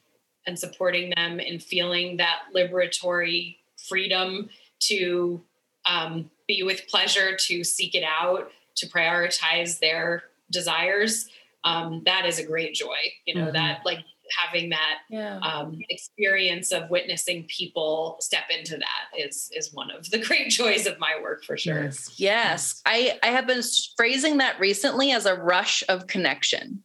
and 0.48 0.58
supporting 0.58 1.12
them 1.16 1.40
in 1.40 1.60
feeling 1.60 2.18
that 2.18 2.40
liberatory 2.56 3.58
freedom 3.88 4.50
to 4.80 5.42
um, 5.90 6.30
be 6.48 6.64
with 6.64 6.88
pleasure, 6.88 7.36
to 7.36 7.64
seek 7.64 7.96
it 7.96 8.04
out, 8.04 8.52
to 8.76 8.88
prioritize 8.88 9.80
their 9.80 10.24
desires. 10.50 11.30
Um, 11.64 12.02
that 12.06 12.26
is 12.26 12.40
a 12.40 12.46
great 12.46 12.74
joy, 12.74 12.98
you 13.26 13.36
know, 13.36 13.46
mm-hmm. 13.46 13.54
that 13.54 13.82
like 13.86 14.00
having 14.38 14.70
that 14.70 15.00
yeah. 15.10 15.40
um, 15.40 15.78
experience 15.90 16.72
of 16.72 16.90
witnessing 16.90 17.46
people 17.48 18.18
step 18.20 18.44
into 18.56 18.78
that 18.78 19.18
is 19.18 19.50
is 19.56 19.74
one 19.74 19.92
of 19.92 20.10
the 20.10 20.20
great 20.26 20.50
joys 20.50 20.86
of 20.88 21.00
my 21.00 21.20
work 21.22 21.44
for 21.44 21.58
sure. 21.58 21.84
Yes. 21.84 22.14
yes. 22.18 22.82
I, 22.86 23.20
I 23.24 23.28
have 23.28 23.48
been 23.48 23.62
phrasing 23.98 24.38
that 24.38 24.60
recently 24.60 25.12
as 25.12 25.26
a 25.26 25.36
rush 25.36 25.84
of 25.90 26.08
connection. 26.08 26.84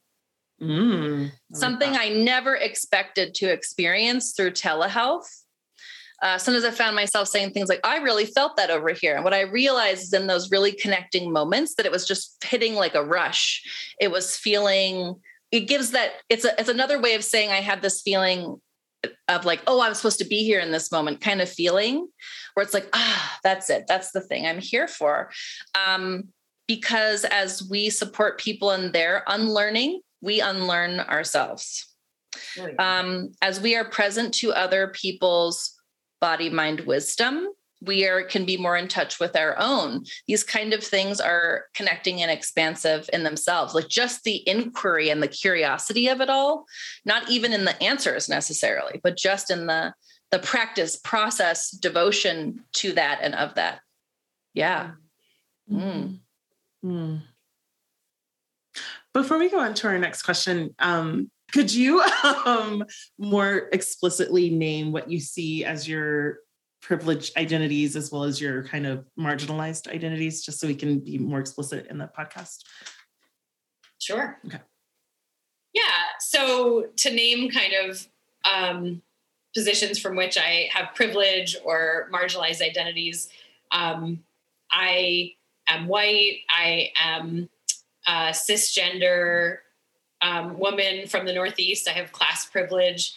Mm, 0.60 1.32
Something 1.52 1.96
I 1.96 2.08
never 2.08 2.54
expected 2.56 3.34
to 3.34 3.52
experience 3.52 4.32
through 4.32 4.52
telehealth. 4.52 5.26
uh, 6.22 6.38
sometimes 6.38 6.64
I 6.64 6.70
found 6.70 6.96
myself 6.96 7.28
saying 7.28 7.50
things 7.50 7.68
like, 7.68 7.80
I 7.84 7.98
really 7.98 8.24
felt 8.24 8.56
that 8.56 8.70
over 8.70 8.90
here. 8.90 9.14
And 9.16 9.24
what 9.24 9.34
I 9.34 9.42
realized 9.42 10.04
is 10.04 10.12
in 10.14 10.26
those 10.26 10.50
really 10.50 10.72
connecting 10.72 11.30
moments 11.30 11.74
that 11.74 11.84
it 11.84 11.92
was 11.92 12.06
just 12.06 12.42
hitting 12.42 12.74
like 12.74 12.94
a 12.94 13.04
rush. 13.04 13.62
It 14.00 14.10
was 14.10 14.34
feeling, 14.36 15.16
it 15.50 15.60
gives 15.60 15.92
that, 15.92 16.12
it's, 16.28 16.44
a, 16.44 16.58
it's 16.58 16.68
another 16.68 17.00
way 17.00 17.14
of 17.14 17.24
saying 17.24 17.50
I 17.50 17.60
had 17.60 17.82
this 17.82 18.02
feeling 18.02 18.60
of 19.28 19.44
like, 19.44 19.62
oh, 19.66 19.80
I'm 19.80 19.94
supposed 19.94 20.18
to 20.18 20.24
be 20.24 20.44
here 20.44 20.60
in 20.60 20.70
this 20.70 20.90
moment 20.90 21.20
kind 21.20 21.40
of 21.40 21.48
feeling 21.48 22.08
where 22.54 22.64
it's 22.64 22.74
like, 22.74 22.88
ah, 22.92 23.38
that's 23.42 23.70
it. 23.70 23.84
That's 23.86 24.12
the 24.12 24.20
thing 24.20 24.46
I'm 24.46 24.58
here 24.58 24.88
for. 24.88 25.30
Um, 25.86 26.28
because 26.66 27.24
as 27.24 27.66
we 27.68 27.90
support 27.90 28.40
people 28.40 28.72
in 28.72 28.92
their 28.92 29.22
unlearning, 29.26 30.00
we 30.20 30.40
unlearn 30.40 31.00
ourselves. 31.00 31.94
Um, 32.78 33.32
as 33.40 33.60
we 33.60 33.76
are 33.76 33.88
present 33.88 34.34
to 34.34 34.52
other 34.52 34.88
people's 34.88 35.74
body, 36.20 36.50
mind, 36.50 36.80
wisdom, 36.80 37.48
we 37.82 38.06
are 38.06 38.22
can 38.22 38.44
be 38.44 38.56
more 38.56 38.76
in 38.76 38.88
touch 38.88 39.20
with 39.20 39.36
our 39.36 39.54
own 39.58 40.04
these 40.26 40.42
kind 40.42 40.72
of 40.72 40.82
things 40.82 41.20
are 41.20 41.64
connecting 41.74 42.22
and 42.22 42.30
expansive 42.30 43.08
in 43.12 43.22
themselves 43.22 43.74
like 43.74 43.88
just 43.88 44.24
the 44.24 44.46
inquiry 44.48 45.10
and 45.10 45.22
the 45.22 45.28
curiosity 45.28 46.08
of 46.08 46.20
it 46.20 46.30
all 46.30 46.64
not 47.04 47.28
even 47.30 47.52
in 47.52 47.64
the 47.64 47.82
answers 47.82 48.28
necessarily 48.28 49.00
but 49.02 49.16
just 49.16 49.50
in 49.50 49.66
the 49.66 49.92
the 50.30 50.38
practice 50.38 50.96
process 50.96 51.70
devotion 51.70 52.60
to 52.72 52.92
that 52.92 53.18
and 53.22 53.34
of 53.34 53.54
that 53.54 53.80
yeah 54.54 54.92
mm. 55.70 56.18
Mm. 56.84 57.20
before 59.12 59.38
we 59.38 59.50
go 59.50 59.60
on 59.60 59.74
to 59.74 59.88
our 59.88 59.98
next 59.98 60.22
question 60.22 60.74
um, 60.78 61.30
could 61.52 61.72
you 61.72 62.00
um, 62.46 62.84
more 63.18 63.68
explicitly 63.72 64.50
name 64.50 64.92
what 64.92 65.10
you 65.10 65.20
see 65.20 65.64
as 65.64 65.86
your 65.86 66.38
privileged 66.86 67.36
identities 67.36 67.96
as 67.96 68.12
well 68.12 68.22
as 68.22 68.40
your 68.40 68.62
kind 68.62 68.86
of 68.86 69.04
marginalized 69.18 69.88
identities, 69.88 70.44
just 70.44 70.60
so 70.60 70.68
we 70.68 70.74
can 70.74 71.00
be 71.00 71.18
more 71.18 71.40
explicit 71.40 71.88
in 71.90 71.98
the 71.98 72.08
podcast? 72.16 72.62
Sure. 73.98 74.38
Okay. 74.46 74.60
Yeah. 75.74 75.82
So 76.20 76.86
to 76.98 77.10
name 77.12 77.50
kind 77.50 77.72
of 77.84 78.06
um, 78.44 79.02
positions 79.52 79.98
from 79.98 80.14
which 80.14 80.38
I 80.38 80.68
have 80.72 80.94
privilege 80.94 81.56
or 81.64 82.08
marginalized 82.14 82.62
identities, 82.62 83.30
um, 83.72 84.20
I 84.70 85.32
am 85.68 85.88
white. 85.88 86.38
I 86.48 86.90
am 87.02 87.48
a 88.06 88.30
cisgender 88.30 89.56
um, 90.22 90.56
woman 90.56 91.08
from 91.08 91.26
the 91.26 91.32
Northeast. 91.32 91.88
I 91.88 91.92
have 91.94 92.12
class 92.12 92.46
privilege 92.46 93.14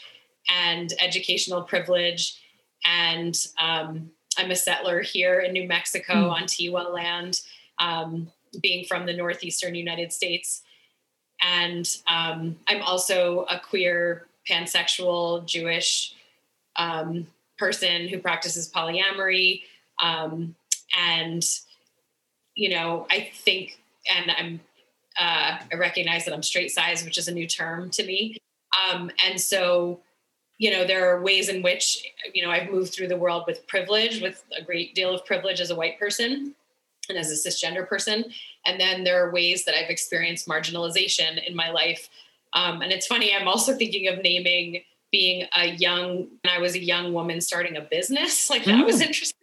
and 0.52 0.92
educational 1.00 1.62
privilege 1.62 2.42
and 2.86 3.36
um, 3.58 4.12
I'm 4.38 4.52
a 4.52 4.56
settler 4.56 5.02
here 5.02 5.40
in 5.40 5.54
New 5.54 5.68
Mexico 5.68 6.14
mm. 6.14 6.32
on 6.32 6.44
Tewa 6.44 6.94
land, 6.94 7.42
um, 7.80 8.32
being 8.62 8.86
from 8.86 9.06
the 9.06 9.14
northeastern 9.14 9.76
United 9.76 10.14
States. 10.14 10.62
And 11.42 11.88
um, 12.08 12.58
I'm 12.68 12.82
also 12.82 13.46
a 13.50 13.60
queer, 13.60 14.28
pansexual, 14.50 15.46
Jewish 15.46 16.16
um, 16.76 17.28
person 17.58 18.08
who 18.08 18.20
practices 18.20 18.72
polyamory. 18.72 19.64
Um, 20.02 20.56
and, 20.98 21.44
you 22.56 22.70
know, 22.70 23.06
I 23.12 23.30
think, 23.34 23.82
and 24.14 24.32
I'm, 24.32 24.60
uh, 25.20 25.60
I 25.72 25.76
recognize 25.76 26.26
that 26.26 26.34
I'm 26.34 26.44
straight 26.44 26.72
size, 26.72 27.04
which 27.04 27.18
is 27.18 27.28
a 27.28 27.34
new 27.34 27.48
term 27.48 27.90
to 27.92 28.06
me. 28.06 28.38
Um, 28.92 29.12
and 29.26 29.40
so, 29.40 30.02
you 30.60 30.70
know 30.70 30.86
there 30.86 31.10
are 31.10 31.24
ways 31.24 31.50
in 31.50 31.64
which 31.64 32.06
you 32.34 32.44
know 32.44 32.52
i've 32.52 32.70
moved 32.70 32.94
through 32.94 33.08
the 33.08 33.18
world 33.18 33.44
with 33.48 33.66
privilege 33.66 34.22
with 34.22 34.44
a 34.56 34.64
great 34.64 34.94
deal 34.94 35.12
of 35.12 35.26
privilege 35.26 35.60
as 35.60 35.72
a 35.72 35.76
white 35.76 35.98
person 35.98 36.54
and 37.08 37.18
as 37.18 37.32
a 37.32 37.50
cisgender 37.50 37.88
person 37.88 38.26
and 38.68 38.80
then 38.80 39.04
there 39.04 39.26
are 39.26 39.32
ways 39.32 39.66
that 39.66 39.76
i've 39.76 39.90
experienced 39.90 40.48
marginalization 40.48 41.44
in 41.48 41.56
my 41.56 41.72
life 41.72 42.10
um, 42.54 42.82
and 42.82 42.92
it's 42.92 43.08
funny 43.08 43.34
i'm 43.34 43.48
also 43.48 43.76
thinking 43.78 44.08
of 44.08 44.22
naming 44.22 44.84
being 45.12 45.48
a 45.58 45.72
young 45.78 46.28
when 46.44 46.54
i 46.54 46.60
was 46.60 46.76
a 46.76 46.84
young 46.84 47.14
woman 47.14 47.42
starting 47.42 47.76
a 47.78 47.82
business 47.82 48.50
like 48.52 48.64
that 48.66 48.84
mm. 48.84 48.86
was 48.86 49.02
interesting 49.02 49.38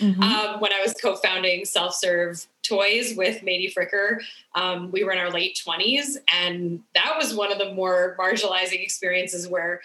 mm-hmm. 0.00 0.22
um, 0.22 0.60
when 0.60 0.72
i 0.72 0.80
was 0.80 0.94
co-founding 0.94 1.64
self-serve 1.64 2.46
toys 2.62 3.16
with 3.16 3.42
Matie 3.42 3.72
Fricker. 3.74 4.20
Um, 4.54 4.92
we 4.92 5.02
were 5.02 5.10
in 5.10 5.18
our 5.18 5.30
late 5.30 5.60
20s, 5.66 6.18
and 6.32 6.80
that 6.94 7.14
was 7.18 7.34
one 7.34 7.50
of 7.50 7.58
the 7.58 7.72
more 7.72 8.16
marginalizing 8.16 8.80
experiences 8.80 9.48
where 9.48 9.80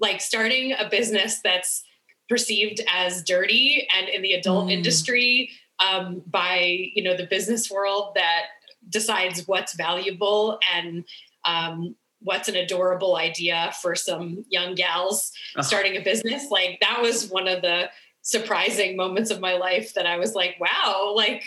like 0.00 0.20
starting 0.20 0.72
a 0.72 0.88
business 0.88 1.40
that's 1.42 1.82
perceived 2.28 2.80
as 2.92 3.22
dirty 3.24 3.88
and 3.96 4.08
in 4.08 4.22
the 4.22 4.32
adult 4.32 4.68
mm. 4.68 4.72
industry 4.72 5.50
um, 5.84 6.22
by 6.26 6.90
you 6.94 7.02
know 7.02 7.16
the 7.16 7.26
business 7.26 7.70
world 7.70 8.12
that 8.14 8.42
decides 8.88 9.46
what's 9.46 9.74
valuable 9.74 10.58
and 10.74 11.04
um, 11.44 11.94
what's 12.20 12.48
an 12.48 12.56
adorable 12.56 13.16
idea 13.16 13.72
for 13.80 13.94
some 13.94 14.44
young 14.48 14.74
gals 14.74 15.32
starting 15.60 15.96
a 15.96 16.00
business. 16.00 16.50
Like 16.50 16.78
that 16.80 17.00
was 17.00 17.30
one 17.30 17.48
of 17.48 17.62
the 17.62 17.88
surprising 18.22 18.96
moments 18.96 19.30
of 19.30 19.40
my 19.40 19.54
life 19.54 19.94
that 19.94 20.04
i 20.04 20.18
was 20.18 20.34
like 20.34 20.54
wow 20.60 21.14
like 21.16 21.42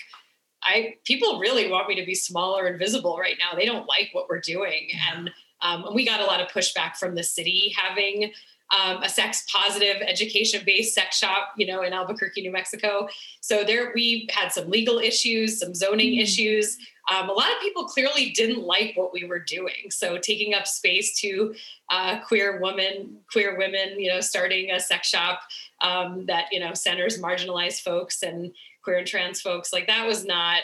i 0.63 0.95
people 1.05 1.39
really 1.39 1.69
want 1.69 1.87
me 1.87 1.95
to 1.95 2.05
be 2.05 2.15
smaller 2.15 2.65
and 2.65 2.79
visible 2.79 3.17
right 3.17 3.37
now. 3.39 3.57
They 3.57 3.65
don't 3.65 3.87
like 3.87 4.09
what 4.13 4.27
we're 4.29 4.39
doing. 4.39 4.89
And 5.11 5.29
um, 5.63 5.85
and 5.85 5.95
we 5.95 6.05
got 6.05 6.19
a 6.19 6.25
lot 6.25 6.41
of 6.41 6.49
pushback 6.49 6.97
from 6.97 7.15
the 7.15 7.23
city 7.23 7.73
having 7.75 8.31
um, 8.73 9.03
a 9.03 9.09
sex 9.09 9.45
positive 9.51 10.01
education 10.01 10.61
based 10.65 10.93
sex 10.93 11.17
shop, 11.17 11.53
you 11.57 11.65
know, 11.65 11.83
in 11.83 11.93
Albuquerque, 11.93 12.41
New 12.41 12.51
Mexico. 12.51 13.07
So 13.41 13.63
there 13.63 13.91
we 13.93 14.27
had 14.31 14.49
some 14.51 14.69
legal 14.69 14.99
issues, 14.99 15.59
some 15.59 15.73
zoning 15.73 16.13
mm-hmm. 16.13 16.21
issues. 16.21 16.77
Um, 17.11 17.29
a 17.29 17.33
lot 17.33 17.51
of 17.51 17.59
people 17.61 17.83
clearly 17.85 18.29
didn't 18.31 18.63
like 18.63 18.93
what 18.95 19.13
we 19.13 19.25
were 19.25 19.39
doing. 19.39 19.91
So 19.91 20.17
taking 20.17 20.53
up 20.53 20.65
space 20.65 21.19
to 21.19 21.53
uh, 21.89 22.19
queer 22.21 22.61
women, 22.61 23.17
queer 23.31 23.57
women, 23.57 23.99
you 23.99 24.09
know, 24.09 24.21
starting 24.21 24.71
a 24.71 24.79
sex 24.79 25.09
shop 25.09 25.41
um, 25.81 26.25
that 26.27 26.45
you 26.51 26.59
know 26.59 26.73
centers 26.73 27.21
marginalized 27.21 27.81
folks 27.81 28.23
and 28.23 28.53
queer 28.83 28.97
and 28.97 29.07
trans 29.07 29.41
folks, 29.41 29.71
like 29.73 29.87
that 29.87 30.07
was 30.07 30.25
not 30.25 30.61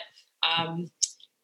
um, 0.58 0.90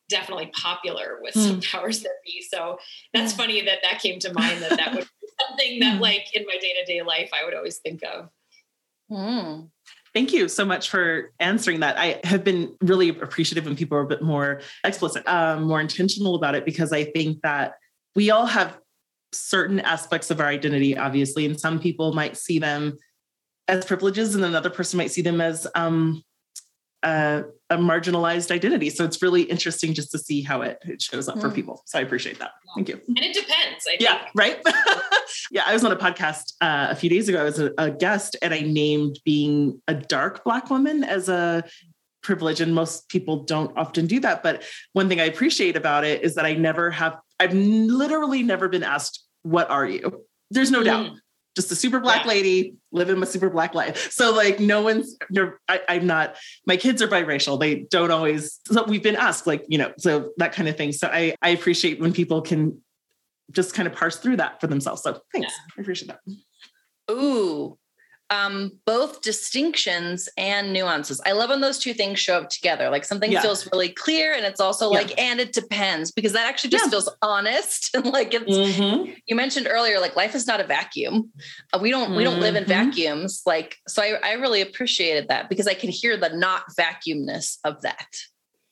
definitely 0.10 0.52
popular 0.54 1.20
with 1.22 1.34
some 1.34 1.60
mm. 1.60 1.66
powers 1.72 2.02
that 2.02 2.14
be. 2.26 2.44
So 2.50 2.78
that's 3.14 3.34
mm. 3.34 3.38
funny 3.38 3.62
that 3.62 3.80
that 3.84 4.02
came 4.02 4.20
to 4.20 4.34
mind 4.34 4.62
that 4.62 4.78
that 4.78 4.94
would 4.94 5.04
be 5.22 5.28
something 5.48 5.80
that 5.80 5.96
hmm. 5.96 6.02
like 6.02 6.34
in 6.34 6.46
my 6.46 6.58
day-to-day 6.62 7.02
life 7.02 7.30
I 7.34 7.44
would 7.44 7.54
always 7.54 7.78
think 7.80 8.02
of. 8.04 8.30
Mm. 9.12 9.70
Thank 10.14 10.32
you 10.32 10.48
so 10.48 10.64
much 10.64 10.90
for 10.90 11.34
answering 11.42 11.82
that. 11.82 11.98
I 11.98 12.22
have 12.24 12.44
been 12.44 12.74
really 12.82 13.10
appreciative 13.10 13.66
when 13.66 13.76
people 13.76 13.98
are 13.98 14.02
a 14.02 14.08
bit 14.08 14.22
more 14.22 14.62
explicit, 14.86 15.28
um, 15.28 15.64
more 15.64 15.82
intentional 15.82 16.36
about 16.36 16.56
it, 16.56 16.64
because 16.64 16.94
I 16.94 17.04
think 17.04 17.42
that 17.42 17.74
we 18.16 18.32
all 18.32 18.46
have 18.46 18.80
certain 19.34 19.82
aspects 19.82 20.32
of 20.32 20.40
our 20.40 20.48
identity, 20.48 20.98
obviously, 20.98 21.46
and 21.46 21.60
some 21.60 21.80
people 21.80 22.14
might 22.14 22.38
see 22.38 22.60
them 22.60 22.98
as 23.68 23.84
privileges, 23.84 24.36
and 24.36 24.46
another 24.46 24.70
person 24.70 24.98
might 24.98 25.12
see 25.12 25.22
them 25.22 25.42
as 25.42 25.68
um, 25.76 26.24
a, 27.06 27.44
a, 27.70 27.78
marginalized 27.78 28.52
identity. 28.52 28.90
So 28.90 29.06
it's 29.06 29.22
really 29.22 29.44
interesting 29.44 29.94
just 29.94 30.12
to 30.12 30.18
see 30.18 30.42
how 30.42 30.62
it, 30.62 30.80
it 30.84 31.02
shows 31.02 31.30
up 31.30 31.36
mm. 31.36 31.42
for 31.42 31.50
hmm. 31.50 31.56
people. 31.56 31.84
So 31.86 32.00
I 32.00 32.02
appreciate 32.02 32.40
that. 32.40 32.52
Thank 32.76 32.90
you. 32.90 33.00
And 33.08 33.20
it 33.20 33.34
depends. 33.34 33.88
yeah, 34.00 34.26
right. 34.36 34.60
yeah, 35.52 35.64
I 35.66 35.74
was 35.74 35.84
on 35.86 35.92
a 35.92 35.96
podcast 35.96 36.54
uh, 36.62 36.88
a 36.90 36.96
few 36.96 37.10
days 37.10 37.30
ago 37.30 37.46
as 37.46 37.60
a, 37.60 37.72
a 37.78 37.92
guest, 37.92 38.36
and 38.42 38.54
I 38.54 38.62
named 38.62 39.20
being 39.24 39.82
a 39.88 39.94
dark 39.94 40.44
Black 40.44 40.70
woman 40.70 41.04
as 41.04 41.30
a 41.30 41.64
privilege 42.24 42.60
and 42.60 42.74
most 42.74 43.08
people 43.08 43.44
don't 43.44 43.78
often 43.78 44.08
do 44.08 44.20
that 44.20 44.42
but 44.42 44.64
one 44.94 45.08
thing 45.08 45.22
i 45.22 45.26
appreciate 45.26 45.76
about 45.76 46.04
it 46.04 46.24
is 46.24 46.34
that 46.34 46.44
i 46.44 46.54
never 46.54 46.90
have 46.90 47.20
i've 47.40 47.54
literally 47.54 48.42
never 48.42 48.68
been 48.68 48.82
asked 48.82 49.24
what 49.44 49.70
are 49.70 49.86
you 49.86 50.26
there's 50.50 50.72
no 50.72 50.82
mm. 50.82 50.86
doubt 50.86 51.12
just 51.56 51.72
a 51.72 51.76
super 51.76 52.00
black 52.00 52.26
yeah. 52.26 52.30
lady 52.30 52.76
living 52.92 53.22
a 53.22 53.26
super 53.26 53.50
black 53.50 53.74
life. 53.74 54.12
So 54.12 54.34
like 54.34 54.60
no 54.60 54.82
one's 54.82 55.18
I, 55.68 55.80
am 55.88 56.06
not 56.06 56.36
my 56.68 56.78
kids 56.78 57.02
are 57.02 57.08
biracial. 57.08 57.60
They 57.60 57.86
don't 57.90 58.12
always 58.12 58.60
so 58.68 58.84
we've 58.84 59.04
been 59.04 59.16
asked, 59.16 59.48
like, 59.48 59.64
you 59.68 59.78
know, 59.78 59.94
so 59.98 60.32
that 60.38 60.54
kind 60.54 60.68
of 60.68 60.78
thing. 60.78 60.92
So 60.92 61.08
I 61.08 61.36
I 61.42 61.50
appreciate 61.50 62.00
when 62.00 62.14
people 62.14 62.42
can 62.42 62.82
just 63.52 63.74
kind 63.74 63.88
of 63.88 63.94
parse 63.94 64.18
through 64.18 64.38
that 64.38 64.60
for 64.60 64.68
themselves. 64.68 65.02
So 65.02 65.20
thanks. 65.32 65.52
Yeah. 65.52 65.74
I 65.78 65.82
appreciate 65.82 66.08
that. 66.10 66.20
Ooh, 67.12 67.78
um, 68.30 68.72
both 68.86 69.22
distinctions 69.22 70.28
and 70.38 70.74
nuances. 70.74 71.22
I 71.26 71.34
love 71.34 71.50
when 71.50 71.62
those 71.62 71.78
two 71.78 71.94
things 71.94 72.20
show 72.20 72.38
up 72.38 72.50
together. 72.50 72.90
Like 72.90 73.06
something 73.06 73.32
yeah. 73.32 73.42
feels 73.42 73.70
really 73.72 73.90
clear, 73.90 74.34
and 74.34 74.46
it's 74.46 74.60
also 74.60 74.92
yeah. 74.92 74.98
like, 74.98 75.22
and 75.22 75.40
it 75.40 75.54
depends 75.54 76.12
because 76.12 76.34
that 76.34 76.48
actually 76.48 76.72
just 76.72 76.86
yeah. 76.86 76.90
feels 76.90 77.10
honest. 77.22 77.96
and 77.96 78.06
like 78.08 78.34
it's 78.34 78.46
mm-hmm. 78.46 79.12
you 79.28 79.36
mentioned 79.36 79.68
earlier, 79.70 80.00
like 80.00 80.16
life 80.16 80.34
is 80.34 80.48
not 80.48 80.60
a 80.60 80.64
vacuum. 80.64 81.32
Uh, 81.72 81.80
we 81.82 81.92
don't 81.92 82.16
we 82.16 82.24
don't 82.24 82.40
live 82.40 82.56
in 82.56 82.64
mm-hmm. 82.64 82.90
vacuums. 82.90 83.44
Like 83.46 83.78
so, 83.88 84.02
I 84.02 84.18
I 84.24 84.34
really 84.34 84.62
appreciated 84.62 85.28
that 85.28 85.50
because 85.50 85.68
I 85.68 85.76
can 85.76 85.90
hear 85.90 86.18
the 86.18 86.30
not 86.30 86.64
vacuumness 86.78 87.60
of 87.64 87.82
that. 87.84 88.08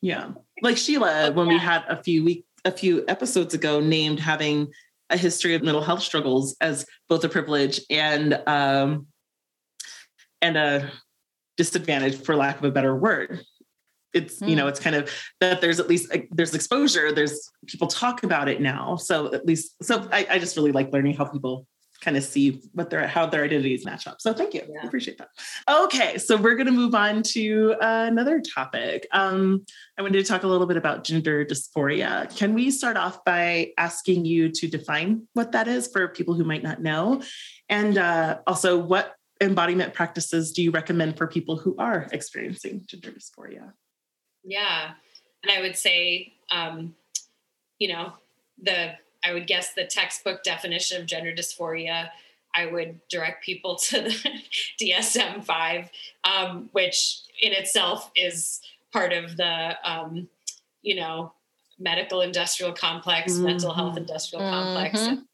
Yeah, 0.02 0.32
like 0.62 0.78
Sheila, 0.78 1.32
when 1.32 1.48
we 1.48 1.58
had 1.58 1.84
a 1.88 2.02
few 2.02 2.24
week 2.24 2.46
a 2.66 2.72
few 2.72 3.04
episodes 3.08 3.54
ago, 3.54 3.80
named 3.80 4.20
having 4.20 4.72
a 5.10 5.18
history 5.18 5.54
of 5.54 5.62
mental 5.62 5.84
health 5.84 6.02
struggles 6.02 6.56
as 6.60 6.86
both 7.08 7.24
a 7.24 7.30
privilege 7.30 7.80
and 7.90 8.42
um, 8.48 9.06
and 10.44 10.57
a 10.57 10.91
disadvantage 11.57 12.22
for 12.22 12.36
lack 12.36 12.57
of 12.57 12.64
a 12.64 12.72
better 12.72 12.95
word 12.95 13.44
it's 14.14 14.40
mm. 14.40 14.49
you 14.49 14.56
know 14.56 14.64
hmm. 14.64 14.70
it's 14.70 14.80
kind 14.80 14.95
of 14.95 15.10
that 15.40 15.61
there's 15.61 15.80
at 15.80 15.88
least 15.88 16.15
there's 16.32 16.53
exposure 16.53 17.11
there's 17.11 17.49
people 17.68 17.88
talk 17.88 18.24
about 18.24 18.48
it 18.48 18.61
now 18.61 18.95
so 18.95 19.34
at 19.34 19.45
least 19.45 19.84
so 19.84 20.07
I, 20.11 20.28
I 20.30 20.40
just 20.40 20.56
really 20.56 20.72
like 20.72 20.91
learning 20.94 21.15
how 21.15 21.26
people 21.26 21.68
kind 22.02 22.18
of 22.18 22.24
see 22.24 22.61
what 22.74 22.90
their 22.90 23.07
how 23.07 23.26
their 23.26 23.45
identities 23.45 23.86
match 23.86 24.07
up 24.07 24.20
so 24.20 24.34
thank 24.34 24.53
you 24.53 24.61
yeah. 24.68 24.82
I 24.84 24.88
appreciate 24.88 25.18
that 25.20 25.30
okay 25.70 26.18
so 26.18 26.36
we're 26.36 26.56
going 26.56 26.68
to 26.68 26.74
move 26.74 26.94
on 26.95 27.24
to 27.24 27.76
uh, 27.82 28.06
another 28.10 28.41
topic 28.41 29.07
um, 29.14 29.64
i 29.98 30.02
wanted 30.02 30.18
to 30.20 30.24
talk 30.26 30.44
a 30.44 30.48
little 30.48 30.68
bit 30.68 30.76
about 30.76 31.06
gender 31.06 31.45
dysphoria 31.45 32.36
can 32.36 32.53
we 32.53 32.72
start 32.72 32.98
off 32.98 33.24
by 33.24 33.72
asking 33.78 34.26
you 34.26 34.49
to 34.49 34.68
define 34.68 35.28
what 35.34 35.53
that 35.53 35.68
is 35.68 35.88
for 35.88 36.10
people 36.10 36.34
who 36.34 36.44
might 36.44 36.64
not 36.64 36.82
know 36.82 37.22
and 37.70 37.98
uh, 37.98 38.40
also 38.48 38.78
what 38.78 39.15
embodiment 39.41 39.93
practices 39.93 40.51
do 40.51 40.61
you 40.61 40.72
recommend 40.72 41.18
for 41.18 41.27
people 41.27 41.57
who 41.57 41.76
are 41.77 42.07
experiencing 42.11 42.84
gender 42.88 43.11
dysphoria 43.11 43.73
yeah. 44.43 44.91
And 45.41 45.51
I 45.51 45.61
would 45.61 45.77
say, 45.77 46.34
um, 46.51 46.95
you 47.80 47.88
know, 47.88 48.14
the, 48.61 48.91
I 49.23 49.34
would 49.34 49.47
guess 49.47 49.73
the 49.73 49.85
textbook 49.85 50.43
definition 50.43 51.01
of 51.01 51.07
gender 51.07 51.34
dysphoria, 51.34 52.10
I 52.55 52.68
would 52.68 52.99
direct 53.10 53.43
people 53.43 53.76
to 53.88 54.01
the 54.01 54.41
DSM 54.80 55.43
5, 55.43 55.89
um, 56.23 56.69
which 56.72 57.22
in 57.41 57.53
itself 57.53 58.11
is 58.15 58.61
part 58.91 59.14
of 59.14 59.38
the, 59.38 59.76
um, 59.84 60.27
you 60.81 60.95
know, 60.95 61.34
medical 61.80 62.22
industrial 62.22 62.73
complex, 62.73 63.34
mm-hmm. 63.34 63.45
mental 63.45 63.73
health 63.73 63.97
industrial 63.97 64.43
mm-hmm. 64.43 64.53
complex. 64.53 65.26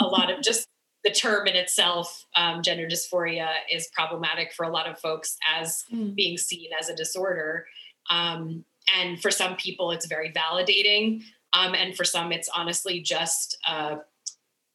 a 0.00 0.06
lot 0.06 0.30
of 0.30 0.42
just 0.42 0.68
the 1.04 1.10
term 1.10 1.46
in 1.46 1.56
itself, 1.56 2.26
um, 2.36 2.62
gender 2.62 2.86
dysphoria, 2.86 3.48
is 3.70 3.88
problematic 3.92 4.52
for 4.52 4.64
a 4.64 4.70
lot 4.70 4.88
of 4.88 4.98
folks 4.98 5.36
as 5.56 5.84
mm. 5.92 6.14
being 6.14 6.38
seen 6.38 6.70
as 6.78 6.88
a 6.88 6.94
disorder. 6.94 7.66
Um, 8.10 8.64
and 8.96 9.20
for 9.20 9.30
some 9.30 9.56
people, 9.56 9.90
it's 9.90 10.06
very 10.06 10.32
validating. 10.32 11.22
Um, 11.52 11.74
and 11.74 11.96
for 11.96 12.04
some, 12.04 12.32
it's 12.32 12.48
honestly 12.48 13.00
just 13.00 13.58
a, 13.66 13.98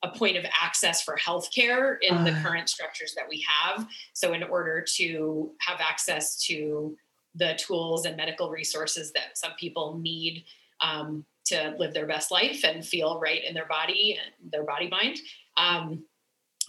a 0.04 0.10
point 0.10 0.38
of 0.38 0.45
access 0.62 1.02
for 1.02 1.18
healthcare 1.18 1.98
in 2.02 2.16
uh. 2.16 2.24
the 2.24 2.32
current 2.44 2.70
structures 2.70 3.14
that 3.16 3.26
we 3.30 3.45
have. 3.48 3.88
So, 4.14 4.34
in 4.34 4.44
order 4.44 4.86
to 4.95 5.52
have 5.60 5.80
access 5.80 6.40
to 6.45 6.95
the 7.36 7.58
tools 7.58 8.06
and 8.06 8.18
medical 8.18 8.49
resources 8.49 9.12
that 9.14 9.38
some 9.38 9.52
people 9.60 9.98
need 10.02 10.44
um, 10.82 11.26
to 11.45 11.76
live 11.78 11.94
their 11.94 12.08
best 12.08 12.32
life 12.32 12.64
and 12.64 12.86
feel 12.86 13.20
right 13.20 13.44
in 13.44 13.54
their 13.54 13.68
body 13.68 14.18
and 14.22 14.52
their 14.52 14.64
body 14.64 14.90
mind, 14.90 15.18
um, 15.58 16.04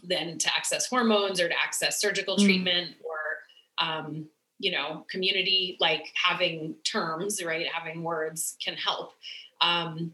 then 0.05 0.39
to 0.39 0.49
access 0.55 0.87
hormones 0.87 1.41
or 1.41 1.49
to 1.49 1.55
access 1.59 2.01
surgical 2.01 2.37
mm. 2.37 2.45
treatment 2.45 2.95
or 3.05 3.87
um, 3.87 4.27
you 4.59 4.73
know 4.73 5.05
community 5.11 5.77
like 5.81 6.13
having 6.15 6.75
terms 6.85 7.43
right 7.45 7.67
having 7.73 8.03
words 8.03 8.57
can 8.63 8.75
help 8.75 9.13
um, 9.61 10.13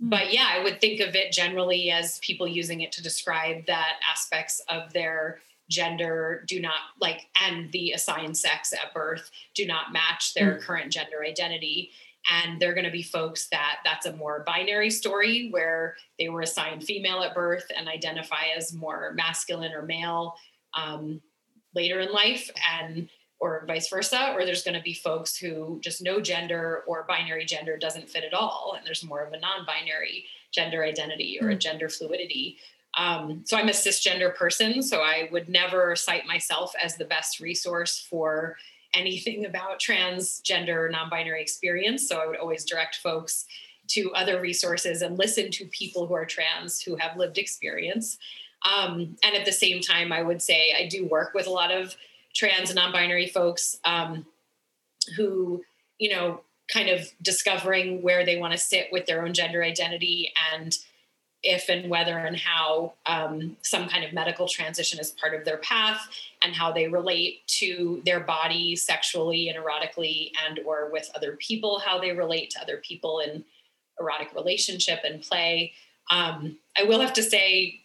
hmm. 0.00 0.08
but 0.08 0.32
yeah 0.32 0.48
i 0.52 0.62
would 0.62 0.80
think 0.80 1.00
of 1.00 1.14
it 1.14 1.32
generally 1.32 1.90
as 1.90 2.18
people 2.20 2.46
using 2.46 2.80
it 2.80 2.92
to 2.92 3.02
describe 3.02 3.66
that 3.66 3.94
aspects 4.10 4.60
of 4.68 4.92
their 4.92 5.40
gender 5.68 6.44
do 6.46 6.60
not 6.60 6.74
like 7.00 7.26
and 7.42 7.72
the 7.72 7.92
assigned 7.92 8.36
sex 8.36 8.72
at 8.72 8.92
birth 8.92 9.30
do 9.54 9.66
not 9.66 9.92
match 9.92 10.34
their 10.34 10.56
mm. 10.56 10.60
current 10.60 10.92
gender 10.92 11.24
identity 11.24 11.90
and 12.30 12.60
they're 12.60 12.74
going 12.74 12.84
to 12.84 12.90
be 12.90 13.02
folks 13.02 13.48
that 13.48 13.78
that's 13.84 14.06
a 14.06 14.16
more 14.16 14.44
binary 14.46 14.90
story 14.90 15.48
where 15.50 15.96
they 16.18 16.28
were 16.28 16.40
assigned 16.40 16.84
female 16.84 17.22
at 17.22 17.34
birth 17.34 17.66
and 17.76 17.88
identify 17.88 18.46
as 18.56 18.72
more 18.72 19.12
masculine 19.14 19.72
or 19.72 19.82
male 19.82 20.34
um, 20.74 21.20
later 21.74 22.00
in 22.00 22.12
life 22.12 22.50
and 22.80 23.08
or 23.40 23.64
vice 23.66 23.90
versa, 23.90 24.32
or 24.34 24.46
there's 24.46 24.62
going 24.62 24.76
to 24.76 24.82
be 24.82 24.94
folks 24.94 25.36
who 25.36 25.78
just 25.82 26.00
no 26.00 26.18
gender 26.18 26.82
or 26.86 27.04
binary 27.06 27.44
gender 27.44 27.76
doesn't 27.76 28.08
fit 28.08 28.24
at 28.24 28.32
all, 28.32 28.74
and 28.76 28.86
there's 28.86 29.04
more 29.04 29.22
of 29.22 29.32
a 29.32 29.38
non-binary 29.38 30.24
gender 30.50 30.82
identity 30.82 31.38
or 31.40 31.48
mm. 31.48 31.52
a 31.52 31.58
gender 31.58 31.88
fluidity. 31.88 32.56
Um, 32.96 33.42
so 33.44 33.58
I'm 33.58 33.68
a 33.68 33.72
cisgender 33.72 34.34
person, 34.34 34.82
so 34.82 35.00
I 35.00 35.28
would 35.32 35.48
never 35.48 35.96
cite 35.96 36.26
myself 36.26 36.72
as 36.82 36.96
the 36.96 37.04
best 37.04 37.40
resource 37.40 38.06
for 38.08 38.56
anything 38.94 39.44
about 39.44 39.80
transgender 39.80 40.90
non-binary 40.90 41.40
experience. 41.40 42.08
So 42.08 42.18
I 42.18 42.26
would 42.26 42.38
always 42.38 42.64
direct 42.64 42.96
folks 42.96 43.46
to 43.88 44.12
other 44.14 44.40
resources 44.40 45.02
and 45.02 45.18
listen 45.18 45.50
to 45.50 45.66
people 45.66 46.06
who 46.06 46.14
are 46.14 46.24
trans 46.24 46.80
who 46.80 46.96
have 46.96 47.16
lived 47.16 47.38
experience. 47.38 48.18
Um, 48.64 49.16
and 49.22 49.34
at 49.36 49.44
the 49.44 49.52
same 49.52 49.82
time, 49.82 50.12
I 50.12 50.22
would 50.22 50.40
say 50.40 50.74
I 50.76 50.88
do 50.88 51.06
work 51.06 51.34
with 51.34 51.46
a 51.46 51.50
lot 51.50 51.70
of 51.70 51.94
trans 52.34 52.70
and 52.70 52.76
non-binary 52.76 53.28
folks 53.28 53.78
um, 53.84 54.26
who 55.16 55.62
you 55.98 56.10
know 56.10 56.40
kind 56.72 56.88
of 56.88 57.06
discovering 57.20 58.02
where 58.02 58.24
they 58.24 58.38
want 58.38 58.52
to 58.52 58.58
sit 58.58 58.88
with 58.90 59.06
their 59.06 59.24
own 59.24 59.34
gender 59.34 59.62
identity 59.62 60.32
and 60.54 60.78
if 61.44 61.68
and 61.68 61.88
whether 61.88 62.18
and 62.18 62.36
how 62.36 62.94
um, 63.06 63.56
some 63.62 63.88
kind 63.88 64.04
of 64.04 64.12
medical 64.12 64.48
transition 64.48 64.98
is 64.98 65.10
part 65.12 65.34
of 65.34 65.44
their 65.44 65.58
path 65.58 66.08
and 66.42 66.54
how 66.54 66.72
they 66.72 66.88
relate 66.88 67.46
to 67.46 68.02
their 68.04 68.20
body 68.20 68.74
sexually 68.74 69.48
and 69.48 69.58
erotically 69.62 70.32
and 70.46 70.58
or 70.66 70.90
with 70.90 71.10
other 71.14 71.36
people 71.36 71.78
how 71.78 72.00
they 72.00 72.12
relate 72.12 72.50
to 72.50 72.60
other 72.60 72.78
people 72.78 73.20
in 73.20 73.44
erotic 74.00 74.34
relationship 74.34 75.00
and 75.04 75.22
play 75.22 75.72
um, 76.10 76.56
i 76.76 76.82
will 76.82 77.00
have 77.00 77.12
to 77.12 77.22
say 77.22 77.80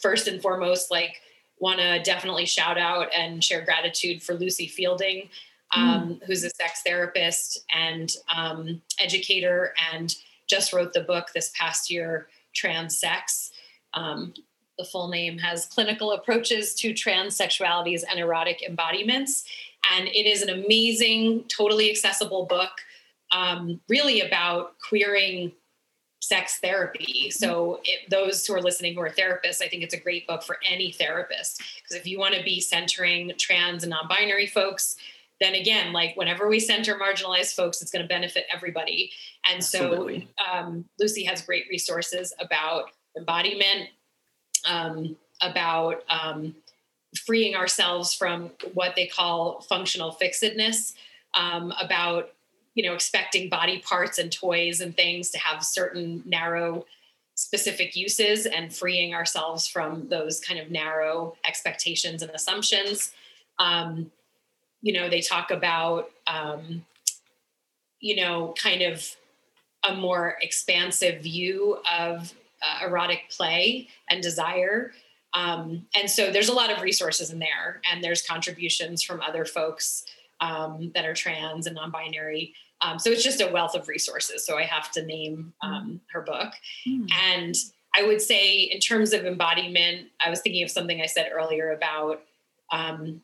first 0.00 0.28
and 0.28 0.40
foremost 0.40 0.90
like 0.90 1.20
want 1.60 1.78
to 1.78 2.02
definitely 2.02 2.46
shout 2.46 2.78
out 2.78 3.08
and 3.14 3.44
share 3.44 3.62
gratitude 3.62 4.22
for 4.22 4.34
Lucie 4.34 4.66
Fielding, 4.66 5.28
um, 5.74 6.18
mm. 6.18 6.24
who's 6.24 6.42
a 6.42 6.50
sex 6.50 6.82
therapist 6.82 7.64
and 7.72 8.16
um, 8.34 8.82
educator, 8.98 9.74
and 9.92 10.16
just 10.48 10.72
wrote 10.72 10.92
the 10.92 11.02
book 11.02 11.28
this 11.32 11.52
past 11.56 11.90
year, 11.90 12.26
Trans 12.54 12.98
Sex. 12.98 13.52
Um, 13.94 14.34
the 14.78 14.84
full 14.84 15.08
name 15.08 15.38
has 15.38 15.66
Clinical 15.66 16.12
Approaches 16.12 16.74
to 16.76 16.94
Trans 16.94 17.36
Sexualities 17.36 18.02
and 18.08 18.18
Erotic 18.18 18.62
Embodiments. 18.62 19.44
And 19.92 20.08
it 20.08 20.26
is 20.26 20.42
an 20.42 20.48
amazing, 20.48 21.44
totally 21.54 21.90
accessible 21.90 22.46
book, 22.46 22.70
um, 23.32 23.80
really 23.88 24.22
about 24.22 24.76
queering 24.86 25.52
sex 26.22 26.58
therapy. 26.60 27.30
So, 27.30 27.80
it, 27.84 28.10
those 28.10 28.46
who 28.46 28.54
are 28.54 28.60
listening 28.60 28.94
who 28.94 29.00
are 29.00 29.10
therapists, 29.10 29.62
I 29.62 29.68
think 29.68 29.82
it's 29.82 29.94
a 29.94 30.00
great 30.00 30.26
book 30.26 30.42
for 30.42 30.58
any 30.68 30.92
therapist. 30.92 31.62
Because 31.76 31.96
if 31.96 32.06
you 32.06 32.18
want 32.18 32.34
to 32.34 32.42
be 32.42 32.60
centering 32.60 33.32
trans 33.38 33.82
and 33.82 33.90
non 33.90 34.08
binary 34.08 34.46
folks, 34.46 34.96
then 35.40 35.54
again, 35.54 35.92
like 35.92 36.16
whenever 36.16 36.48
we 36.48 36.60
center 36.60 36.96
marginalized 36.96 37.54
folks, 37.54 37.80
it's 37.80 37.90
going 37.90 38.04
to 38.04 38.08
benefit 38.08 38.44
everybody. 38.52 39.10
And 39.48 39.58
Absolutely. 39.58 40.28
so, 40.38 40.58
um, 40.58 40.84
Lucie 40.98 41.24
has 41.24 41.42
great 41.42 41.64
resources 41.70 42.32
about 42.38 42.90
embodiment, 43.16 43.88
um, 44.68 45.16
about 45.40 46.04
um, 46.10 46.54
freeing 47.24 47.56
ourselves 47.56 48.14
from 48.14 48.50
what 48.74 48.94
they 48.94 49.06
call 49.06 49.62
functional 49.62 50.12
fixedness, 50.12 50.94
um, 51.34 51.72
about 51.80 52.32
you 52.74 52.84
know 52.84 52.94
expecting 52.94 53.48
body 53.48 53.78
parts 53.80 54.18
and 54.18 54.30
toys 54.30 54.80
and 54.80 54.94
things 54.94 55.30
to 55.30 55.38
have 55.38 55.64
certain 55.64 56.22
narrow 56.26 56.84
specific 57.34 57.96
uses 57.96 58.44
and 58.44 58.74
freeing 58.74 59.14
ourselves 59.14 59.66
from 59.66 60.06
those 60.08 60.40
kind 60.40 60.60
of 60.60 60.70
narrow 60.70 61.34
expectations 61.46 62.22
and 62.22 62.30
assumptions 62.32 63.12
um, 63.58 64.10
you 64.82 64.92
know 64.92 65.08
they 65.08 65.20
talk 65.20 65.50
about 65.50 66.10
um, 66.26 66.84
you 68.00 68.16
know 68.16 68.54
kind 68.60 68.82
of 68.82 69.16
a 69.88 69.94
more 69.94 70.36
expansive 70.42 71.22
view 71.22 71.78
of 71.90 72.34
uh, 72.62 72.86
erotic 72.86 73.30
play 73.30 73.88
and 74.10 74.22
desire 74.22 74.92
um, 75.32 75.86
and 75.94 76.10
so 76.10 76.30
there's 76.30 76.48
a 76.48 76.52
lot 76.52 76.70
of 76.70 76.82
resources 76.82 77.30
in 77.30 77.38
there 77.38 77.80
and 77.90 78.02
there's 78.02 78.22
contributions 78.22 79.02
from 79.02 79.20
other 79.20 79.44
folks 79.44 80.04
um, 80.40 80.90
that 80.94 81.04
are 81.04 81.14
trans 81.14 81.66
and 81.66 81.76
non-binary. 81.76 82.54
Um, 82.82 82.98
so 82.98 83.10
it's 83.10 83.22
just 83.22 83.40
a 83.40 83.48
wealth 83.48 83.74
of 83.74 83.88
resources. 83.88 84.44
So 84.44 84.56
I 84.56 84.64
have 84.64 84.90
to 84.92 85.04
name 85.04 85.52
um, 85.62 86.00
her 86.12 86.22
book. 86.22 86.52
Mm. 86.88 87.08
And 87.30 87.54
I 87.94 88.04
would 88.04 88.22
say, 88.22 88.62
in 88.62 88.80
terms 88.80 89.12
of 89.12 89.24
embodiment, 89.24 90.08
I 90.24 90.30
was 90.30 90.40
thinking 90.40 90.62
of 90.62 90.70
something 90.70 91.00
I 91.00 91.06
said 91.06 91.30
earlier 91.32 91.72
about, 91.72 92.22
um, 92.72 93.20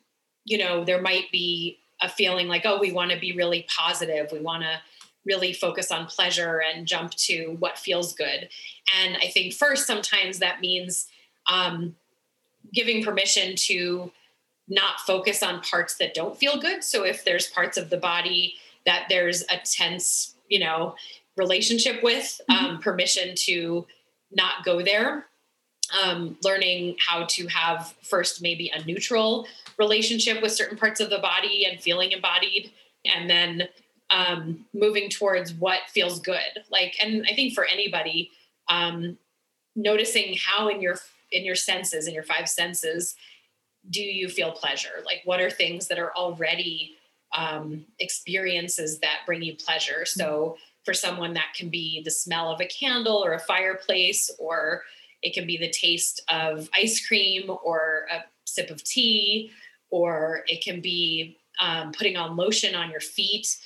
you 0.47 0.59
know, 0.59 0.85
there 0.85 1.03
might 1.03 1.31
be 1.31 1.79
a 2.01 2.09
feeling 2.09 2.49
like, 2.49 2.63
oh, 2.65 2.79
we 2.79 2.93
want 2.93 3.11
to 3.11 3.19
be 3.19 3.33
really 3.37 3.67
positive. 3.69 4.31
We 4.33 4.41
want 4.41 4.63
to 4.63 4.81
really 5.25 5.53
focus 5.53 5.91
on 5.91 6.07
pleasure 6.07 6.63
and 6.63 6.87
jump 6.87 7.11
to 7.29 7.57
what 7.59 7.77
feels 7.79 8.15
good. 8.15 8.49
And 9.01 9.17
I 9.17 9.27
think 9.27 9.53
first, 9.53 9.87
sometimes 9.87 10.39
that 10.39 10.61
means 10.61 11.09
um, 11.53 11.97
giving 12.73 13.05
permission 13.05 13.57
to 13.57 14.13
not 14.69 15.01
focus 15.01 15.43
on 15.43 15.61
parts 15.63 15.97
that 15.97 16.15
don't 16.15 16.39
feel 16.39 16.61
good. 16.61 16.85
So 16.85 17.05
if 17.05 17.25
there's 17.25 17.49
parts 17.49 17.77
of 17.77 17.91
the 17.91 17.97
body 17.97 18.55
that 18.85 19.07
there's 19.09 19.43
a 19.43 19.59
tense, 19.65 20.37
you 20.49 20.61
know, 20.61 20.95
relationship 21.37 22.03
with, 22.05 22.41
mm-hmm. 22.49 22.65
um, 22.65 22.79
permission 22.81 23.35
to 23.47 23.87
not 24.31 24.65
go 24.65 24.83
there. 24.83 25.27
um, 26.03 26.37
learning 26.43 26.97
how 26.99 27.25
to 27.25 27.47
have 27.49 27.95
first 28.03 28.43
maybe 28.43 28.71
a 28.75 28.85
neutral 28.85 29.47
relationship 29.79 30.43
with 30.43 30.53
certain 30.53 30.77
parts 30.77 31.01
of 31.01 31.11
the 31.11 31.19
body 31.19 31.67
and 31.71 31.81
feeling 31.81 32.13
embodied, 32.13 32.73
and 33.05 33.29
then 33.29 33.69
um, 34.11 34.65
moving 34.73 35.09
towards 35.11 35.53
what 35.53 35.81
feels 35.89 36.21
good. 36.21 36.65
Like, 36.71 36.97
and 37.03 37.27
I 37.31 37.35
think 37.35 37.55
for 37.55 37.65
anybody, 37.65 38.31
um, 38.69 39.19
noticing 39.75 40.37
how 40.39 40.69
in 40.69 40.81
your 40.81 40.97
in 41.33 41.45
your 41.45 41.55
senses, 41.55 42.07
in 42.07 42.15
your 42.15 42.23
five 42.23 42.49
senses, 42.49 43.17
do 43.91 44.03
you 44.03 44.29
feel 44.29 44.53
pleasure? 44.53 45.03
Like, 45.05 45.23
what 45.25 45.41
are 45.41 45.51
things 45.51 45.89
that 45.89 45.99
are 45.99 46.13
already 46.17 46.93
um, 47.37 47.85
experiences 47.99 49.01
that 49.01 49.21
bring 49.27 49.43
you 49.43 49.57
pleasure? 49.57 50.05
So, 50.05 50.57
for 50.85 50.95
someone, 50.95 51.35
that 51.35 51.55
can 51.57 51.69
be 51.69 52.01
the 52.05 52.11
smell 52.11 52.51
of 52.51 52.61
a 52.61 52.67
candle 52.67 53.17
or 53.17 53.33
a 53.33 53.41
fireplace, 53.41 54.31
or 54.39 54.83
it 55.23 55.35
can 55.35 55.47
be 55.47 55.57
the 55.57 55.71
taste 55.71 56.23
of 56.29 56.71
ice 56.75 57.05
cream 57.05 57.51
or 57.65 58.07
a 58.13 58.25
sip 58.45 58.71
of 58.71 58.85
tea, 58.85 59.51
or 59.91 60.43
it 60.47 60.63
can 60.63 60.81
be 60.81 61.39
um, 61.61 61.93
putting 61.93 62.17
on 62.17 62.37
lotion 62.37 62.75
on 62.75 62.91
your 62.91 63.01
feet, 63.01 63.57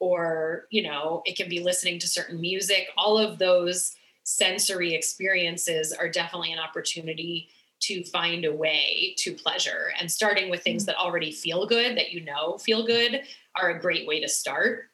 or, 0.00 0.66
you 0.70 0.82
know, 0.82 1.22
it 1.24 1.36
can 1.36 1.48
be 1.48 1.60
listening 1.60 1.98
to 1.98 2.06
certain 2.06 2.40
music. 2.40 2.88
All 2.96 3.18
of 3.18 3.38
those 3.38 3.94
sensory 4.24 4.94
experiences 4.94 5.92
are 5.92 6.08
definitely 6.08 6.52
an 6.52 6.58
opportunity 6.58 7.48
to 7.80 8.04
find 8.04 8.44
a 8.44 8.52
way 8.52 9.14
to 9.16 9.32
pleasure 9.32 9.92
and 9.98 10.10
starting 10.10 10.50
with 10.50 10.62
things 10.62 10.82
mm. 10.82 10.86
that 10.86 10.96
already 10.96 11.32
feel 11.32 11.66
good 11.66 11.96
that 11.96 12.12
you 12.12 12.24
know 12.24 12.58
feel 12.58 12.84
good 12.84 13.22
are 13.56 13.70
a 13.70 13.80
great 13.80 14.06
way 14.06 14.20
to 14.20 14.28
start 14.28 14.90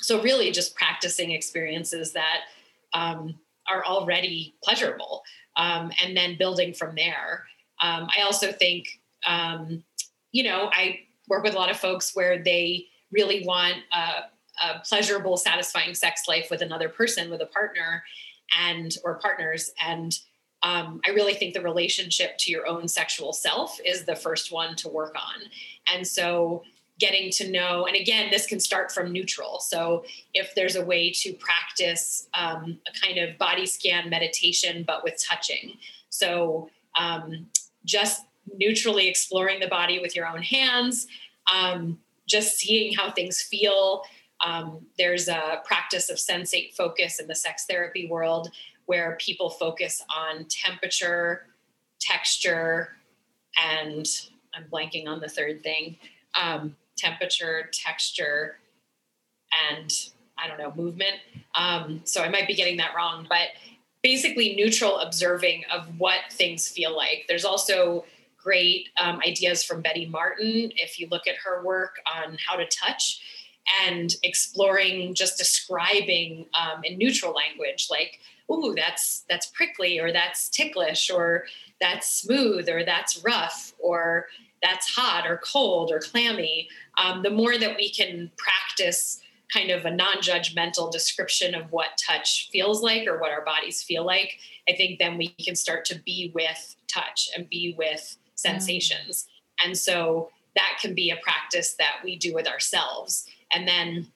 so 0.00 0.20
really 0.20 0.50
just 0.50 0.74
practicing 0.74 1.30
experiences 1.30 2.12
that 2.12 2.40
um, 2.92 3.34
are 3.70 3.84
already 3.84 4.54
pleasurable 4.62 5.22
um, 5.56 5.90
and 6.02 6.16
then 6.16 6.36
building 6.36 6.74
from 6.74 6.94
there 6.94 7.44
um, 7.80 8.08
i 8.16 8.22
also 8.22 8.52
think 8.52 9.00
um, 9.26 9.82
you 10.34 10.42
know 10.42 10.68
i 10.72 11.00
work 11.28 11.42
with 11.42 11.54
a 11.54 11.56
lot 11.56 11.70
of 11.70 11.78
folks 11.78 12.14
where 12.14 12.42
they 12.42 12.84
really 13.10 13.44
want 13.46 13.76
a, 13.92 14.66
a 14.66 14.80
pleasurable 14.86 15.38
satisfying 15.38 15.94
sex 15.94 16.22
life 16.28 16.48
with 16.50 16.60
another 16.60 16.88
person 16.88 17.30
with 17.30 17.40
a 17.40 17.46
partner 17.46 18.04
and 18.68 18.98
or 19.04 19.14
partners 19.14 19.70
and 19.80 20.18
um, 20.64 21.02
I 21.06 21.10
really 21.10 21.34
think 21.34 21.52
the 21.52 21.60
relationship 21.60 22.38
to 22.38 22.50
your 22.50 22.66
own 22.66 22.88
sexual 22.88 23.34
self 23.34 23.78
is 23.84 24.04
the 24.04 24.16
first 24.16 24.50
one 24.50 24.74
to 24.76 24.88
work 24.88 25.14
on. 25.14 25.42
And 25.94 26.06
so 26.06 26.62
getting 26.98 27.30
to 27.32 27.50
know, 27.50 27.86
and 27.86 27.96
again, 27.96 28.30
this 28.30 28.46
can 28.46 28.58
start 28.58 28.90
from 28.90 29.12
neutral. 29.12 29.60
So 29.60 30.04
if 30.32 30.54
there's 30.54 30.76
a 30.76 30.84
way 30.84 31.10
to 31.10 31.34
practice 31.34 32.28
um, 32.32 32.78
a 32.88 33.06
kind 33.06 33.18
of 33.18 33.36
body 33.36 33.66
scan 33.66 34.08
meditation, 34.08 34.84
but 34.86 35.04
with 35.04 35.22
touching. 35.22 35.74
So 36.08 36.70
um, 36.98 37.46
just 37.84 38.22
neutrally 38.52 39.08
exploring 39.08 39.60
the 39.60 39.68
body 39.68 39.98
with 39.98 40.14
your 40.14 40.26
own 40.26 40.42
hands, 40.42 41.06
um, 41.52 41.98
just 42.28 42.58
seeing 42.58 42.94
how 42.94 43.10
things 43.10 43.40
feel. 43.40 44.02
Um, 44.44 44.86
there's 44.98 45.28
a 45.28 45.62
practice 45.64 46.10
of 46.10 46.16
sensate 46.16 46.74
focus 46.74 47.20
in 47.20 47.26
the 47.26 47.34
sex 47.34 47.66
therapy 47.66 48.08
world 48.08 48.50
where 48.86 49.16
people 49.20 49.50
focus 49.50 50.02
on 50.14 50.46
temperature, 50.48 51.46
texture, 52.00 52.90
and 53.62 54.06
I'm 54.54 54.64
blanking 54.70 55.06
on 55.06 55.20
the 55.20 55.28
third 55.28 55.62
thing 55.62 55.96
um, 56.40 56.76
temperature, 56.96 57.70
texture, 57.72 58.56
and 59.70 59.92
I 60.36 60.48
don't 60.48 60.58
know, 60.58 60.72
movement. 60.74 61.14
Um, 61.54 62.00
so 62.04 62.22
I 62.22 62.28
might 62.28 62.48
be 62.48 62.54
getting 62.54 62.76
that 62.78 62.94
wrong, 62.96 63.26
but 63.28 63.48
basically 64.02 64.54
neutral 64.54 64.98
observing 64.98 65.64
of 65.72 65.98
what 65.98 66.20
things 66.30 66.68
feel 66.68 66.94
like. 66.96 67.24
There's 67.28 67.44
also 67.44 68.04
great 68.44 68.90
um, 69.00 69.18
ideas 69.26 69.64
from 69.64 69.80
Betty 69.80 70.06
Martin 70.06 70.70
if 70.76 71.00
you 71.00 71.08
look 71.10 71.26
at 71.26 71.36
her 71.44 71.64
work 71.64 71.96
on 72.14 72.36
how 72.46 72.56
to 72.56 72.66
touch 72.66 73.22
and 73.86 74.14
exploring 74.22 75.14
just 75.14 75.38
describing 75.38 76.46
um, 76.52 76.84
in 76.84 76.98
neutral 76.98 77.32
language 77.32 77.88
like 77.90 78.20
ooh, 78.50 78.74
that's 78.76 79.24
that's 79.28 79.46
prickly 79.46 79.98
or 79.98 80.12
that's 80.12 80.48
ticklish 80.48 81.10
or 81.10 81.44
that's 81.80 82.20
smooth 82.20 82.68
or 82.68 82.84
that's 82.84 83.22
rough 83.24 83.72
or 83.78 84.26
that's 84.62 84.94
hot 84.94 85.26
or 85.26 85.40
cold 85.44 85.90
or 85.90 85.98
clammy. 85.98 86.68
Um, 86.96 87.22
the 87.22 87.30
more 87.30 87.58
that 87.58 87.76
we 87.76 87.90
can 87.90 88.30
practice 88.36 89.20
kind 89.52 89.70
of 89.70 89.84
a 89.84 89.90
non-judgmental 89.90 90.90
description 90.90 91.54
of 91.54 91.70
what 91.70 92.00
touch 92.04 92.48
feels 92.50 92.82
like 92.82 93.06
or 93.06 93.18
what 93.20 93.30
our 93.30 93.44
bodies 93.44 93.82
feel 93.82 94.04
like, 94.04 94.38
I 94.68 94.72
think 94.72 94.98
then 94.98 95.18
we 95.18 95.28
can 95.28 95.54
start 95.54 95.84
to 95.86 95.98
be 96.00 96.32
with 96.34 96.76
touch 96.88 97.28
and 97.36 97.48
be 97.48 97.74
with 97.76 98.16
sensations. 98.34 99.26
Mm. 99.26 99.66
And 99.66 99.78
so 99.78 100.30
that 100.56 100.78
can 100.80 100.94
be 100.94 101.10
a 101.10 101.16
practice 101.16 101.74
that 101.74 101.96
we 102.04 102.16
do 102.16 102.34
with 102.34 102.46
ourselves. 102.46 103.26
And 103.52 103.66
then, 103.66 104.06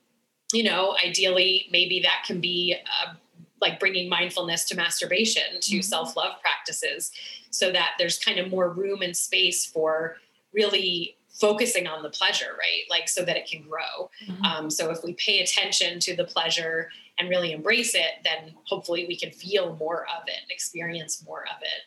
you 0.53 0.63
know, 0.63 0.97
ideally, 1.05 1.67
maybe 1.71 2.01
that 2.01 2.25
can 2.27 2.41
be 2.41 2.75
a 2.75 3.17
like 3.61 3.81
bringing 3.81 4.09
mindfulness 4.09 4.65
to 4.67 4.77
masturbation 4.77 5.61
to 5.61 5.77
mm-hmm. 5.77 5.81
self-love 5.81 6.41
practices 6.41 7.11
so 7.51 7.73
that 7.73 7.93
there's 7.99 8.19
kind 8.19 8.39
of 8.39 8.51
more 8.51 8.71
room 8.71 9.03
and 9.03 9.17
space 9.17 9.65
for 9.65 10.17
really 10.53 11.17
focusing 11.29 11.87
on 11.87 12.03
the 12.03 12.11
pleasure 12.11 12.57
right 12.59 12.83
like 12.91 13.09
so 13.09 13.25
that 13.25 13.37
it 13.37 13.47
can 13.47 13.63
grow 13.63 14.11
mm-hmm. 14.27 14.45
um, 14.45 14.71
so 14.71 14.91
if 14.91 15.03
we 15.05 15.13
pay 15.15 15.41
attention 15.41 16.01
to 16.01 16.17
the 16.17 16.25
pleasure 16.25 16.91
and 17.19 17.29
really 17.29 17.53
embrace 17.53 17.95
it 17.95 18.23
then 18.25 18.53
hopefully 18.65 19.07
we 19.07 19.17
can 19.17 19.31
feel 19.31 19.77
more 19.77 20.07
of 20.17 20.23
it 20.27 20.41
experience 20.51 21.25
more 21.25 21.43
of 21.43 21.63
it 21.63 21.83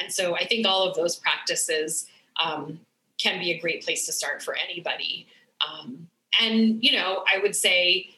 and 0.00 0.12
so 0.12 0.36
i 0.36 0.44
think 0.44 0.66
all 0.66 0.88
of 0.88 0.96
those 0.96 1.16
practices 1.16 2.06
um, 2.42 2.80
can 3.18 3.38
be 3.38 3.52
a 3.52 3.58
great 3.58 3.84
place 3.84 4.06
to 4.06 4.12
start 4.12 4.42
for 4.42 4.56
anybody. 4.56 5.26
Um, 5.66 6.08
and 6.40 6.82
you 6.82 6.92
know 6.92 7.24
i 7.32 7.38
would 7.38 7.54
say 7.54 8.10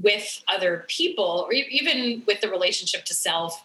with 0.00 0.42
other 0.48 0.84
people 0.88 1.46
or 1.46 1.52
even 1.52 2.22
with 2.26 2.40
the 2.40 2.48
relationship 2.48 3.04
to 3.04 3.14
self 3.14 3.62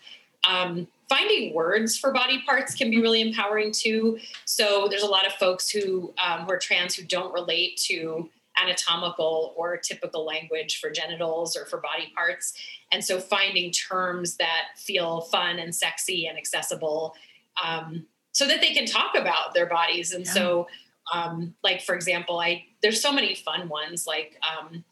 um, 0.48 0.88
finding 1.10 1.54
words 1.54 1.98
for 1.98 2.12
body 2.12 2.42
parts 2.46 2.74
can 2.74 2.90
be 2.90 3.02
really 3.02 3.22
empowering 3.22 3.72
too. 3.72 4.18
So 4.46 4.88
there's 4.90 5.04
a 5.04 5.08
lot 5.08 5.28
of 5.28 5.34
folks 5.34 5.70
who 5.70 6.14
um, 6.24 6.46
who 6.46 6.52
are 6.52 6.58
trans 6.58 6.96
who 6.96 7.04
don't 7.04 7.34
relate 7.34 7.78
to 7.86 8.30
anatomical 8.62 9.54
or 9.56 9.78
typical 9.78 10.26
language 10.26 10.80
for 10.80 10.90
genitals 10.90 11.56
or 11.58 11.66
for 11.66 11.78
body 11.78 12.12
parts. 12.16 12.54
And 12.92 13.04
so 13.04 13.20
finding 13.20 13.72
terms 13.72 14.38
that 14.38 14.66
feel 14.76 15.22
fun 15.22 15.60
and 15.60 15.74
sexy 15.74 16.28
and 16.28 16.38
accessible 16.38 17.16
um, 17.64 18.06
so 18.32 18.48
that 18.48 18.62
they 18.62 18.74
can 18.74 18.86
talk 18.86 19.16
about 19.16 19.54
their 19.54 19.68
bodies 19.68 20.14
and 20.14 20.26
yeah. 20.26 20.32
so 20.32 20.68
um, 21.12 21.54
like 21.64 21.82
for 21.82 21.96
example 21.96 22.40
i 22.40 22.64
there's 22.82 23.02
so 23.02 23.12
many 23.12 23.36
fun 23.36 23.68
ones 23.68 24.08
like 24.08 24.40
um, 24.42 24.84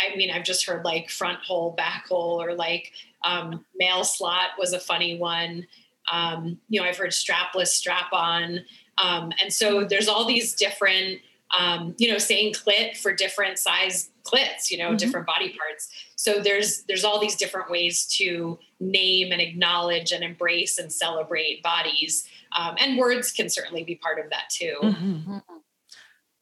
I 0.00 0.16
mean, 0.16 0.30
I've 0.30 0.44
just 0.44 0.66
heard 0.66 0.84
like 0.84 1.10
front 1.10 1.40
hole, 1.40 1.72
back 1.72 2.06
hole, 2.08 2.42
or 2.42 2.54
like 2.54 2.92
um, 3.24 3.64
male 3.76 4.04
slot 4.04 4.50
was 4.58 4.72
a 4.72 4.80
funny 4.80 5.18
one. 5.18 5.66
Um, 6.10 6.58
you 6.68 6.80
know, 6.80 6.86
I've 6.86 6.96
heard 6.96 7.10
strapless, 7.10 7.68
strap 7.68 8.12
on. 8.12 8.60
Um, 8.98 9.32
and 9.42 9.52
so 9.52 9.84
there's 9.84 10.08
all 10.08 10.26
these 10.26 10.54
different, 10.54 11.20
um, 11.58 11.94
you 11.98 12.10
know, 12.10 12.18
saying 12.18 12.54
clit 12.54 12.96
for 12.96 13.12
different 13.12 13.58
size 13.58 14.10
clits, 14.24 14.70
you 14.70 14.78
know, 14.78 14.88
mm-hmm. 14.88 14.96
different 14.96 15.26
body 15.26 15.50
parts. 15.50 15.88
So 16.16 16.40
there's 16.40 16.82
there's 16.84 17.04
all 17.04 17.20
these 17.20 17.36
different 17.36 17.70
ways 17.70 18.06
to 18.18 18.58
name 18.78 19.32
and 19.32 19.40
acknowledge 19.40 20.12
and 20.12 20.22
embrace 20.22 20.78
and 20.78 20.92
celebrate 20.92 21.62
bodies. 21.62 22.26
Um, 22.56 22.76
and 22.78 22.98
words 22.98 23.32
can 23.32 23.48
certainly 23.48 23.84
be 23.84 23.96
part 23.96 24.18
of 24.18 24.30
that 24.30 24.50
too. 24.50 24.76
Mm-hmm. 24.82 25.38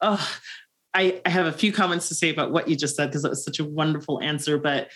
Oh, 0.01 0.37
I, 0.93 1.21
I 1.25 1.29
have 1.29 1.45
a 1.45 1.51
few 1.51 1.71
comments 1.71 2.07
to 2.07 2.15
say 2.15 2.29
about 2.29 2.51
what 2.51 2.67
you 2.67 2.75
just 2.75 2.95
said 2.95 3.07
because 3.07 3.25
it 3.25 3.29
was 3.29 3.43
such 3.43 3.59
a 3.59 3.65
wonderful 3.65 4.21
answer. 4.21 4.57
But 4.57 4.89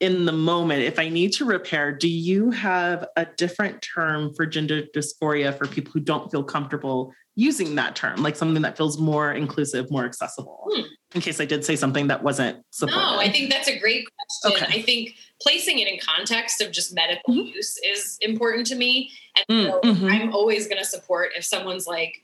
in 0.00 0.26
the 0.26 0.32
moment, 0.32 0.82
if 0.82 0.98
I 0.98 1.08
need 1.08 1.32
to 1.34 1.44
repair, 1.44 1.92
do 1.92 2.08
you 2.08 2.50
have 2.50 3.06
a 3.16 3.24
different 3.24 3.80
term 3.82 4.34
for 4.34 4.44
gender 4.44 4.82
dysphoria 4.94 5.56
for 5.56 5.66
people 5.66 5.92
who 5.92 6.00
don't 6.00 6.30
feel 6.30 6.44
comfortable 6.44 7.12
using 7.36 7.76
that 7.76 7.94
term, 7.94 8.22
like 8.22 8.34
something 8.34 8.62
that 8.62 8.76
feels 8.76 8.98
more 8.98 9.32
inclusive, 9.32 9.90
more 9.90 10.04
accessible? 10.04 10.68
Hmm. 10.72 10.82
In 11.14 11.20
case 11.20 11.40
I 11.40 11.44
did 11.44 11.64
say 11.64 11.76
something 11.76 12.08
that 12.08 12.22
wasn't 12.22 12.62
supported. 12.70 13.00
No, 13.00 13.18
I 13.18 13.30
think 13.30 13.50
that's 13.50 13.68
a 13.68 13.78
great 13.78 14.06
question. 14.42 14.64
Okay. 14.64 14.78
I 14.78 14.82
think 14.82 15.14
placing 15.40 15.78
it 15.78 15.86
in 15.86 15.98
context 16.00 16.60
of 16.60 16.72
just 16.72 16.94
medical 16.94 17.32
mm-hmm. 17.32 17.54
use 17.54 17.78
is 17.84 18.18
important 18.20 18.66
to 18.68 18.74
me. 18.74 19.12
And 19.48 19.68
so 19.68 19.80
mm-hmm. 19.80 20.06
I'm 20.06 20.34
always 20.34 20.66
going 20.66 20.78
to 20.78 20.84
support 20.84 21.30
if 21.36 21.44
someone's 21.44 21.86
like, 21.86 22.22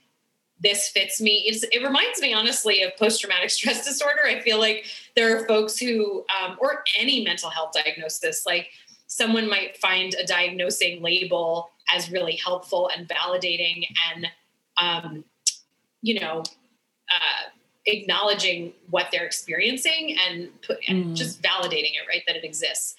this 0.60 0.88
fits 0.88 1.20
me. 1.20 1.44
It's, 1.46 1.62
it 1.64 1.82
reminds 1.82 2.20
me, 2.20 2.32
honestly, 2.32 2.82
of 2.82 2.96
post 2.96 3.20
traumatic 3.20 3.50
stress 3.50 3.84
disorder. 3.84 4.22
I 4.26 4.40
feel 4.40 4.58
like 4.58 4.86
there 5.16 5.36
are 5.36 5.46
folks 5.46 5.78
who, 5.78 6.24
um, 6.42 6.56
or 6.60 6.84
any 6.98 7.24
mental 7.24 7.50
health 7.50 7.72
diagnosis, 7.72 8.44
like 8.46 8.68
someone 9.06 9.48
might 9.48 9.76
find 9.76 10.14
a 10.14 10.26
diagnosing 10.26 11.02
label 11.02 11.70
as 11.94 12.10
really 12.10 12.36
helpful 12.36 12.90
and 12.96 13.08
validating 13.08 13.86
and, 14.14 14.26
um, 14.76 15.24
you 16.02 16.18
know, 16.20 16.42
uh, 17.10 17.50
acknowledging 17.86 18.72
what 18.90 19.08
they're 19.10 19.24
experiencing 19.24 20.16
and, 20.28 20.48
put, 20.62 20.78
and 20.88 21.06
mm. 21.06 21.16
just 21.16 21.42
validating 21.42 21.94
it, 21.94 22.06
right? 22.08 22.22
That 22.26 22.36
it 22.36 22.44
exists. 22.44 22.94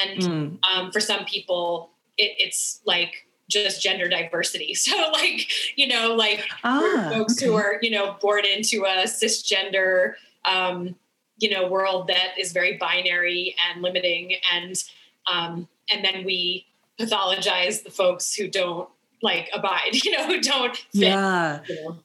And 0.00 0.20
mm. 0.20 0.58
um, 0.64 0.92
for 0.92 1.00
some 1.00 1.24
people, 1.24 1.90
it, 2.16 2.34
it's 2.38 2.80
like 2.86 3.26
just 3.48 3.82
gender 3.82 4.08
diversity. 4.08 4.74
So 4.84 5.10
like, 5.12 5.50
you 5.76 5.88
know, 5.88 6.14
like 6.14 6.46
Ah, 6.62 7.10
folks 7.12 7.38
okay. 7.38 7.46
who 7.46 7.56
are, 7.56 7.78
you 7.82 7.90
know, 7.90 8.16
born 8.20 8.44
into 8.44 8.84
a 8.84 9.04
cisgender, 9.04 10.14
um, 10.44 10.94
you 11.38 11.50
know, 11.50 11.68
world 11.68 12.08
that 12.08 12.38
is 12.38 12.52
very 12.52 12.76
binary 12.76 13.54
and 13.68 13.82
limiting. 13.82 14.34
And, 14.52 14.82
um, 15.30 15.68
and 15.90 16.04
then 16.04 16.24
we 16.24 16.66
pathologize 16.98 17.82
the 17.82 17.90
folks 17.90 18.34
who 18.34 18.48
don't 18.48 18.88
like 19.24 19.48
abide, 19.52 19.94
you 20.04 20.12
know, 20.12 20.26
who 20.26 20.40
don't 20.40 20.76
fit, 20.76 20.84
Yeah. 20.92 21.60
you 21.68 21.74
know. 21.76 21.98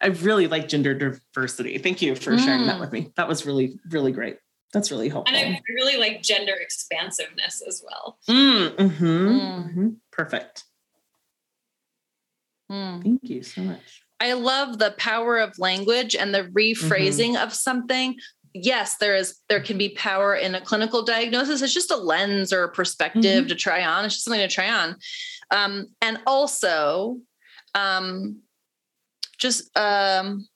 I 0.00 0.08
really 0.08 0.46
like 0.46 0.68
gender 0.68 0.94
diversity. 0.94 1.76
Thank 1.78 2.00
you 2.02 2.14
for 2.14 2.38
sharing 2.38 2.66
that 2.66 2.76
Mm. 2.76 2.80
with 2.80 2.92
me. 2.92 3.10
That 3.16 3.26
was 3.26 3.44
really, 3.44 3.80
really 3.90 4.12
great. 4.12 4.36
That's 4.72 4.92
really 4.92 5.08
helpful. 5.08 5.34
And 5.34 5.56
I 5.56 5.60
really 5.68 5.96
like 5.96 6.22
gender 6.22 6.52
expansiveness 6.54 7.62
as 7.66 7.82
well. 7.84 8.18
Mm, 8.28 8.76
mhm, 8.76 8.98
Mm. 9.00 9.74
mhm. 9.74 9.96
Perfect. 10.12 10.64
Mm. 12.70 13.02
Thank 13.02 13.20
you 13.24 13.42
so 13.42 13.62
much. 13.62 14.02
I 14.20 14.34
love 14.34 14.78
the 14.78 14.92
power 14.98 15.38
of 15.38 15.58
language 15.58 16.14
and 16.14 16.34
the 16.34 16.44
rephrasing 16.44 17.40
of 17.42 17.54
something. 17.54 18.16
Yes, 18.54 18.96
there 18.96 19.14
is 19.16 19.38
there 19.48 19.60
can 19.60 19.78
be 19.78 19.90
power 19.90 20.34
in 20.34 20.54
a 20.54 20.60
clinical 20.60 21.02
diagnosis. 21.02 21.62
It's 21.62 21.74
just 21.74 21.90
a 21.90 21.96
lens 21.96 22.52
or 22.52 22.64
a 22.64 22.72
perspective 22.72 23.48
to 23.48 23.54
try 23.54 23.84
on. 23.84 24.04
It's 24.04 24.14
just 24.14 24.24
something 24.24 24.40
to 24.40 24.48
try 24.52 24.70
on. 24.70 24.96
Um, 25.50 25.86
and 26.02 26.18
also 26.26 27.18
um, 27.74 28.40
just 29.38 29.76
um, 29.78 30.46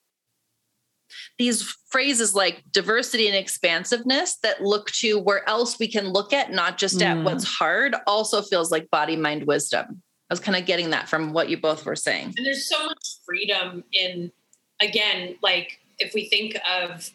these 1.39 1.63
phrases 1.91 2.35
like 2.35 2.63
diversity 2.71 3.27
and 3.27 3.37
expansiveness 3.37 4.37
that 4.43 4.63
look 4.63 4.91
to 4.93 5.19
where 5.19 5.49
else 5.49 5.79
we 5.79 5.89
can 5.89 6.09
look 6.09 6.33
at, 6.33 6.51
not 6.53 6.79
just 6.79 7.03
at 7.03 7.17
Mm. 7.19 7.25
what's 7.25 7.45
hard, 7.45 7.95
also 8.07 8.43
feels 8.43 8.71
like 8.71 8.91
body, 8.91 9.17
mind, 9.17 9.45
wisdom. 9.47 10.03
I 10.31 10.33
was 10.33 10.41
kind 10.41 10.57
of 10.57 10.65
getting 10.67 10.91
that 10.91 11.09
from 11.09 11.33
what 11.33 11.49
you 11.51 11.59
both 11.59 11.85
were 11.85 11.97
saying. 11.97 12.35
and 12.37 12.47
there's 12.47 12.67
so 12.69 12.87
much 12.87 13.17
freedom 13.27 13.85
in 13.93 14.33
again 14.81 15.37
like 15.43 15.79
if 15.99 16.15
we 16.15 16.29
think 16.29 16.57
of 16.67 17.11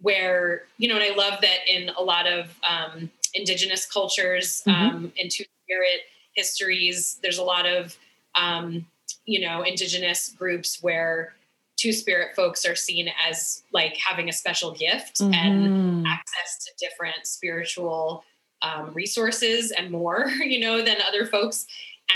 where 0.00 0.62
you 0.78 0.88
know 0.88 0.94
and 0.96 1.04
i 1.04 1.14
love 1.14 1.40
that 1.40 1.58
in 1.68 1.88
a 1.90 2.02
lot 2.02 2.26
of 2.26 2.54
um, 2.68 3.10
indigenous 3.34 3.86
cultures 3.90 4.62
Mhm. 4.66 4.72
um, 4.72 5.12
and 5.18 5.30
two 5.30 5.44
spirit 5.64 6.00
histories 6.34 7.18
there's 7.22 7.38
a 7.38 7.42
lot 7.44 7.66
of 7.66 7.96
um, 8.34 8.86
you 9.24 9.40
know 9.40 9.62
indigenous 9.62 10.28
groups 10.38 10.82
where 10.82 11.34
two 11.76 11.92
spirit 11.92 12.34
folks 12.34 12.64
are 12.64 12.74
seen 12.74 13.10
as 13.28 13.62
like 13.72 13.96
having 13.96 14.28
a 14.28 14.32
special 14.32 14.70
gift 14.72 15.20
and 15.20 15.70
Mhm. 15.70 16.04
access 16.06 16.64
to 16.64 16.72
different 16.78 17.26
spiritual 17.26 18.24
um, 18.62 18.92
resources 18.94 19.70
and 19.70 19.90
more, 19.90 20.28
you 20.40 20.58
know, 20.60 20.82
than 20.82 20.96
other 21.06 21.26
folks. 21.26 21.66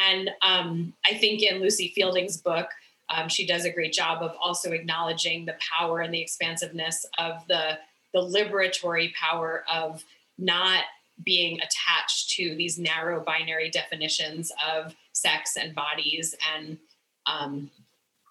And 0.09 0.31
um, 0.41 0.95
I 1.05 1.13
think 1.15 1.43
in 1.43 1.61
Lucie 1.61 1.93
Fielding's 1.95 2.39
book, 2.39 2.69
um, 3.11 3.29
she 3.29 3.47
does 3.47 3.65
a 3.65 3.71
great 3.73 3.93
job 3.93 4.23
of 4.23 4.35
also 4.41 4.73
acknowledging 4.73 5.45
the 5.45 5.57
power 5.59 6.01
and 6.01 6.13
the 6.15 6.21
expansiveness 6.21 7.05
of 7.19 7.47
the 7.49 7.79
the 8.13 8.21
liberatory 8.21 9.13
power 9.15 9.65
of 9.73 10.05
not 10.39 10.85
being 11.25 11.59
attached 11.61 12.31
to 12.31 12.55
these 12.57 12.79
narrow 12.79 13.23
binary 13.23 13.71
definitions 13.71 14.51
of 14.69 14.95
sex 15.13 15.57
and 15.57 15.75
bodies 15.75 16.35
and 16.57 16.79
um, 17.27 17.71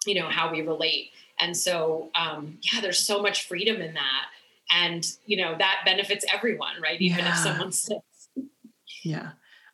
you 0.06 0.14
know 0.14 0.28
how 0.28 0.50
we 0.52 0.60
relate. 0.62 1.10
And 1.40 1.56
so, 1.56 2.10
um, 2.14 2.58
yeah, 2.60 2.80
there's 2.82 2.98
so 2.98 3.22
much 3.22 3.46
freedom 3.46 3.80
in 3.80 3.94
that 3.94 4.26
and 4.70 5.06
you 5.26 5.36
know 5.36 5.56
that 5.58 5.82
benefits 5.84 6.24
everyone 6.32 6.74
right 6.82 7.00
even 7.00 7.18
Yeah. 7.24 7.30
if 7.32 7.36
someone's 7.38 7.78
sick 7.78 7.98
Yeah. 9.02 9.30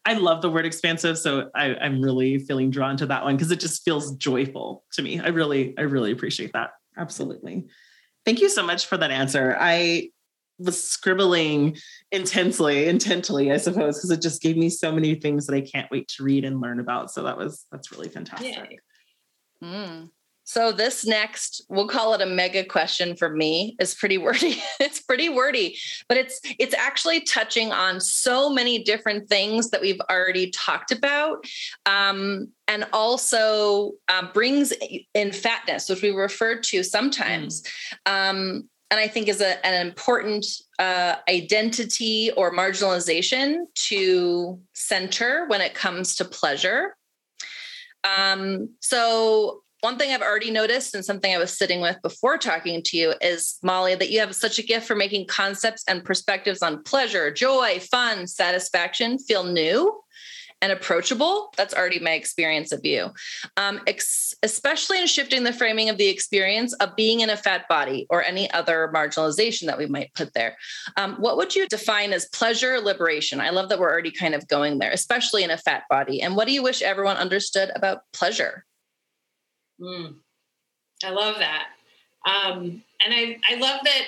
I 0.07 0.13
love 0.13 0.41
the 0.41 0.49
word 0.49 0.65
expansive. 0.65 1.19
So 1.19 1.51
I, 1.55 1.75
I'm 1.75 2.01
really 2.01 2.39
feeling 2.39 2.71
drawn 2.71 2.97
to 2.99 3.07
that 3.07 3.25
one 3.25 3.37
because 3.37 3.51
it 3.51 3.59
just 3.59 3.85
feels 3.85 4.15
joyful 4.15 4.85
to 4.93 5.03
me. 5.03 5.19
I 5.19 5.29
really, 5.29 5.77
I 5.77 5.83
really 5.83 6.13
appreciate 6.13 6.53
that. 6.53 6.71
Absolutely. 6.97 7.67
Thank 8.25 8.41
you 8.41 8.49
so 8.49 8.65
much 8.65 8.87
for 8.87 8.97
that 8.97 9.11
answer. 9.11 9.57
I 9.59 10.11
was 10.61 10.83
scribbling 10.83 11.77
intensely, 12.13 12.89
intently, 12.89 13.51
I 13.51 13.57
suppose, 13.57 13.99
because 13.99 14.13
it 14.13 14.23
just 14.23 14.41
gave 14.41 14.57
me 14.57 14.71
so 14.71 14.93
many 14.93 15.17
things 15.17 15.47
that 15.47 15.57
I 15.57 15.61
can't 15.61 15.91
wait 15.91 16.07
to 16.17 16.23
read 16.23 16.45
and 16.45 16.61
learn 16.61 16.79
about. 16.79 17.11
So 17.11 17.25
that 17.25 17.37
was 17.37 17.67
that's 17.73 17.91
really 17.91 18.09
fantastic. 18.09 18.79
Mm. 19.63 20.11
So 20.47 20.71
this 20.71 21.05
next, 21.05 21.67
we'll 21.69 21.89
call 21.89 22.15
it 22.15 22.23
a 22.23 22.27
mega 22.27 22.65
question 22.65 23.17
for 23.17 23.29
me, 23.29 23.77
is 23.81 23.97
pretty 23.97 24.17
wordy. 24.27 24.63
it's 24.81 25.01
pretty 25.01 25.29
wordy, 25.29 25.77
but 26.09 26.17
it's 26.17 26.41
it's 26.59 26.75
actually 26.75 27.21
touching 27.23 27.73
on 27.73 28.01
so 28.01 28.49
many 28.49 28.83
different 28.83 29.29
things 29.29 29.71
that 29.71 29.81
we've 29.81 30.01
already 30.09 30.51
talked 30.53 30.93
about, 30.93 31.45
um, 31.85 32.49
and 32.69 32.87
also 32.93 33.93
uh, 34.09 34.33
brings 34.33 34.73
in 35.15 35.33
fatness, 35.33 35.89
which 35.89 36.03
we 36.03 36.11
refer 36.11 36.61
to 36.61 36.83
sometimes. 36.85 37.65
Um, 38.07 38.69
and 38.93 39.01
I 39.01 39.09
think 39.09 39.27
is 39.27 39.41
a, 39.41 39.67
an 39.67 39.85
important 39.85 40.47
uh, 40.79 41.17
identity 41.29 42.31
or 42.37 42.55
marginalization 42.55 43.65
to 43.89 44.61
center 44.75 45.47
when 45.49 45.61
it 45.61 45.75
comes 45.75 46.15
to 46.17 46.25
pleasure. 46.25 46.97
Um, 48.05 48.69
so 48.79 49.65
one 49.81 49.99
thing 49.99 50.13
I've 50.13 50.23
already 50.23 50.51
noticed 50.51 50.95
and 50.95 51.05
something 51.05 51.35
I 51.35 51.39
was 51.39 51.57
sitting 51.57 51.81
with 51.81 52.01
before 52.03 52.39
talking 52.39 52.83
to 52.83 52.97
you 52.97 53.15
is 53.21 53.59
Molly, 53.63 53.95
that 53.95 54.11
you 54.11 54.21
have 54.21 54.35
such 54.35 54.59
a 54.59 54.63
gift 54.63 54.87
for 54.87 54.97
making 54.97 55.27
concepts 55.27 55.85
and 55.87 56.05
perspectives 56.05 56.63
on 56.63 56.83
pleasure, 56.83 57.31
joy, 57.31 57.81
fun, 57.81 58.27
satisfaction 58.27 59.19
feel 59.19 59.45
new 59.45 60.03
and 60.63 60.73
approachable. 60.73 61.53
That's 61.57 61.75
already 61.75 61.99
my 61.99 62.13
experience 62.13 62.73
of 62.73 62.81
you, 62.85 63.11
um, 63.59 63.81
ex- 63.87 64.35
especially 64.43 65.01
in 65.01 65.07
shifting 65.07 65.45
the 65.45 65.53
framing 65.53 65.91
of 65.91 65.99
the 65.99 66.09
experience 66.09 66.73
of 66.75 66.97
being 66.97 67.21
in 67.21 67.31
a 67.31 67.37
fat 67.37 67.69
body 67.69 68.07
or 68.09 68.25
any 68.25 68.51
other 68.53 68.91
marginalization 68.95 69.67
that 69.67 69.79
we 69.79 69.87
might 69.87 70.15
put 70.15 70.33
there. 70.33 70.57
Um, 70.97 71.17
what 71.17 71.37
would 71.37 71.55
you 71.55 71.69
define 71.69 72.13
as 72.13 72.27
pleasure 72.27 72.81
liberation? 72.81 73.41
I 73.41 73.51
love 73.51 73.69
that 73.69 73.79
we're 73.79 73.93
already 73.93 74.11
kind 74.11 74.35
of 74.35 74.49
going 74.49 74.79
there, 74.79 74.93
especially 74.93 75.45
in 75.45 75.51
a 75.51 75.59
fat 75.59 75.83
body. 75.91 76.23
And 76.23 76.37
what 76.37 76.47
do 76.47 76.55
you 76.55 76.63
wish 76.63 76.81
everyone 76.81 77.17
understood 77.17 77.71
about 77.75 78.01
pleasure? 78.13 78.65
Mm. 79.81 80.15
i 81.05 81.11
love 81.11 81.37
that 81.39 81.67
um, 82.25 82.83
and 83.05 83.15
I, 83.15 83.39
I 83.49 83.57
love 83.57 83.81
that 83.85 84.03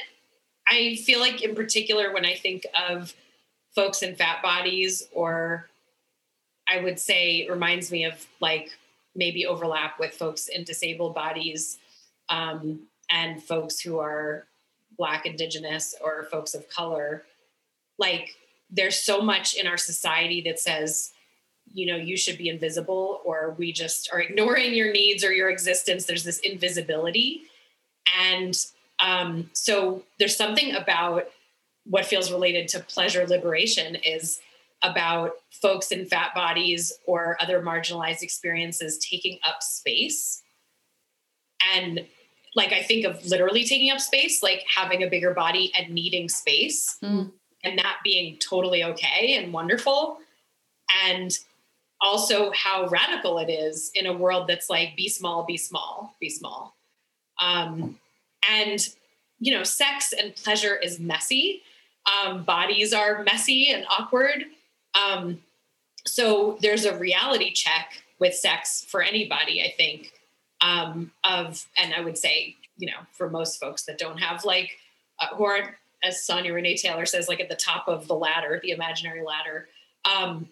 i 0.68 0.96
feel 1.04 1.20
like 1.20 1.42
in 1.42 1.54
particular 1.54 2.12
when 2.12 2.24
i 2.24 2.34
think 2.34 2.66
of 2.88 3.14
folks 3.74 4.02
in 4.02 4.16
fat 4.16 4.42
bodies 4.42 5.08
or 5.12 5.68
i 6.68 6.80
would 6.80 6.98
say 6.98 7.40
it 7.40 7.50
reminds 7.50 7.92
me 7.92 8.04
of 8.04 8.26
like 8.40 8.70
maybe 9.14 9.46
overlap 9.46 9.98
with 9.98 10.14
folks 10.14 10.48
in 10.48 10.64
disabled 10.64 11.14
bodies 11.14 11.78
um, 12.30 12.80
and 13.10 13.42
folks 13.42 13.80
who 13.80 13.98
are 13.98 14.46
black 14.96 15.26
indigenous 15.26 15.94
or 16.00 16.24
folks 16.30 16.54
of 16.54 16.68
color 16.68 17.24
like 17.98 18.34
there's 18.70 19.02
so 19.02 19.20
much 19.20 19.54
in 19.54 19.66
our 19.66 19.76
society 19.76 20.40
that 20.42 20.58
says 20.58 21.12
you 21.74 21.86
know 21.86 21.96
you 21.96 22.16
should 22.16 22.38
be 22.38 22.48
invisible 22.48 23.20
or 23.24 23.54
we 23.58 23.72
just 23.72 24.10
are 24.12 24.20
ignoring 24.20 24.74
your 24.74 24.92
needs 24.92 25.24
or 25.24 25.32
your 25.32 25.50
existence. 25.50 26.04
There's 26.06 26.24
this 26.24 26.38
invisibility. 26.40 27.42
And 28.20 28.56
um, 29.00 29.50
so 29.52 30.02
there's 30.18 30.36
something 30.36 30.74
about 30.74 31.26
what 31.84 32.04
feels 32.06 32.32
related 32.32 32.68
to 32.68 32.80
pleasure 32.80 33.26
liberation 33.26 33.94
is 33.96 34.40
about 34.82 35.32
folks 35.50 35.90
in 35.90 36.06
fat 36.06 36.34
bodies 36.34 36.92
or 37.06 37.36
other 37.40 37.60
marginalized 37.60 38.22
experiences 38.22 38.98
taking 38.98 39.38
up 39.46 39.62
space. 39.62 40.42
And 41.74 42.06
like 42.54 42.72
i 42.72 42.82
think 42.82 43.04
of 43.04 43.24
literally 43.26 43.62
taking 43.62 43.90
up 43.90 44.00
space 44.00 44.42
like 44.42 44.64
having 44.74 45.02
a 45.02 45.06
bigger 45.08 45.34
body 45.34 45.70
and 45.78 45.92
needing 45.94 46.28
space 46.30 46.96
Mm. 47.02 47.30
and 47.62 47.78
that 47.78 47.98
being 48.02 48.38
totally 48.38 48.82
okay 48.84 49.36
and 49.36 49.52
wonderful. 49.52 50.18
And 51.04 51.36
also 52.00 52.50
how 52.52 52.86
radical 52.86 53.38
it 53.38 53.50
is 53.50 53.90
in 53.94 54.06
a 54.06 54.12
world 54.12 54.48
that's 54.48 54.70
like 54.70 54.96
be 54.96 55.08
small 55.08 55.44
be 55.44 55.56
small 55.56 56.14
be 56.20 56.30
small. 56.30 56.76
Um, 57.40 57.98
and 58.48 58.86
you 59.38 59.52
know 59.52 59.64
sex 59.64 60.12
and 60.12 60.34
pleasure 60.34 60.76
is 60.76 60.98
messy. 60.98 61.62
Um, 62.24 62.42
bodies 62.44 62.92
are 62.92 63.22
messy 63.22 63.70
and 63.70 63.84
awkward. 63.90 64.44
Um, 64.94 65.40
so 66.06 66.58
there's 66.60 66.84
a 66.84 66.98
reality 66.98 67.52
check 67.52 68.02
with 68.18 68.34
sex 68.34 68.84
for 68.88 69.02
anybody 69.02 69.62
i 69.62 69.72
think 69.76 70.12
um, 70.60 71.12
of 71.24 71.66
and 71.76 71.94
i 71.94 72.00
would 72.00 72.18
say 72.18 72.56
you 72.76 72.86
know 72.86 72.98
for 73.12 73.30
most 73.30 73.60
folks 73.60 73.84
that 73.84 73.98
don't 73.98 74.18
have 74.18 74.44
like 74.44 74.72
uh, 75.20 75.34
who 75.36 75.44
aren't 75.44 75.70
as 76.02 76.24
sonya 76.24 76.52
renee 76.52 76.76
taylor 76.76 77.06
says 77.06 77.28
like 77.28 77.40
at 77.40 77.48
the 77.48 77.56
top 77.56 77.86
of 77.88 78.08
the 78.08 78.14
ladder 78.14 78.60
the 78.62 78.70
imaginary 78.70 79.22
ladder. 79.24 79.68
Um, 80.04 80.48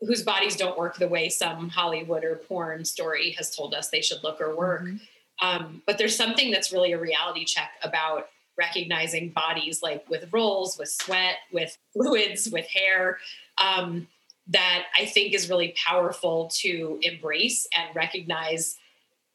whose 0.00 0.22
bodies 0.22 0.56
don't 0.56 0.78
work 0.78 0.96
the 0.96 1.08
way 1.08 1.28
some 1.28 1.68
Hollywood 1.68 2.24
or 2.24 2.36
porn 2.36 2.84
story 2.84 3.32
has 3.32 3.54
told 3.54 3.74
us 3.74 3.88
they 3.90 4.00
should 4.00 4.22
look 4.22 4.40
or 4.40 4.56
work. 4.56 4.86
Um, 5.42 5.82
but 5.86 5.98
there's 5.98 6.16
something 6.16 6.50
that's 6.50 6.72
really 6.72 6.92
a 6.92 6.98
reality 6.98 7.44
check 7.44 7.72
about 7.82 8.28
recognizing 8.58 9.30
bodies 9.30 9.82
like 9.82 10.08
with 10.08 10.32
rolls, 10.32 10.78
with 10.78 10.88
sweat, 10.88 11.36
with 11.52 11.76
fluids, 11.92 12.48
with 12.50 12.66
hair, 12.66 13.18
um, 13.58 14.06
that 14.48 14.86
I 14.96 15.04
think 15.04 15.34
is 15.34 15.48
really 15.48 15.74
powerful 15.86 16.50
to 16.60 16.98
embrace 17.02 17.68
and 17.76 17.94
recognize 17.94 18.76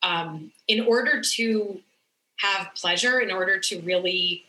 um, 0.04 0.52
in 0.68 0.86
order 0.86 1.22
to 1.36 1.80
have 2.40 2.70
pleasure, 2.76 3.20
in 3.20 3.32
order 3.32 3.60
to 3.60 3.80
really 3.82 4.44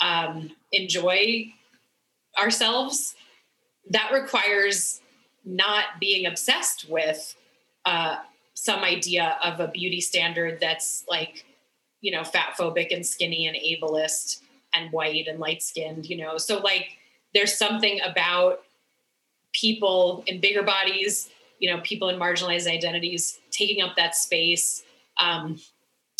um, 0.00 0.52
enjoy 0.72 1.52
ourselves, 2.38 3.16
that 3.90 4.12
requires 4.12 5.00
not 5.46 5.84
being 6.00 6.26
obsessed 6.26 6.88
with 6.90 7.34
uh, 7.84 8.16
some 8.54 8.82
idea 8.82 9.38
of 9.42 9.60
a 9.60 9.68
beauty 9.68 10.00
standard 10.00 10.58
that's 10.60 11.04
like, 11.08 11.44
you 12.00 12.10
know, 12.10 12.24
fat 12.24 12.54
phobic 12.58 12.92
and 12.92 13.06
skinny 13.06 13.46
and 13.46 13.56
ableist 13.56 14.42
and 14.74 14.90
white 14.92 15.28
and 15.28 15.38
light 15.38 15.62
skinned, 15.62 16.06
you 16.06 16.16
know. 16.16 16.36
So, 16.36 16.58
like, 16.58 16.98
there's 17.32 17.56
something 17.56 18.00
about 18.04 18.62
people 19.52 20.24
in 20.26 20.40
bigger 20.40 20.62
bodies, 20.62 21.30
you 21.60 21.70
know, 21.70 21.80
people 21.82 22.08
in 22.08 22.18
marginalized 22.18 22.66
identities 22.66 23.38
taking 23.50 23.82
up 23.82 23.96
that 23.96 24.14
space, 24.16 24.82
um, 25.18 25.58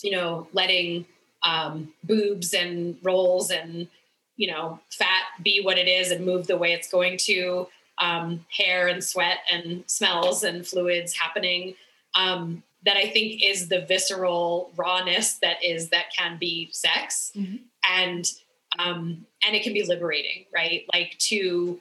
you 0.02 0.12
know, 0.12 0.48
letting 0.52 1.04
um, 1.42 1.92
boobs 2.04 2.54
and 2.54 2.96
rolls 3.02 3.50
and 3.50 3.88
you 4.36 4.50
know 4.50 4.78
fat 4.90 5.22
be 5.42 5.60
what 5.62 5.78
it 5.78 5.88
is 5.88 6.10
and 6.10 6.24
move 6.24 6.46
the 6.46 6.56
way 6.56 6.72
it's 6.72 6.90
going 6.90 7.16
to 7.16 7.66
um, 7.98 8.44
hair 8.56 8.88
and 8.88 9.02
sweat 9.02 9.38
and 9.50 9.84
smells 9.86 10.42
and 10.42 10.66
fluids 10.66 11.14
happening 11.14 11.74
um, 12.14 12.62
that 12.84 12.96
i 12.96 13.08
think 13.08 13.42
is 13.42 13.68
the 13.68 13.82
visceral 13.82 14.70
rawness 14.76 15.34
that 15.34 15.62
is 15.64 15.90
that 15.90 16.12
can 16.16 16.38
be 16.38 16.68
sex 16.72 17.32
mm-hmm. 17.34 17.56
and 17.90 18.32
um, 18.78 19.24
and 19.46 19.56
it 19.56 19.62
can 19.62 19.72
be 19.72 19.84
liberating 19.84 20.44
right 20.54 20.84
like 20.92 21.16
to 21.18 21.80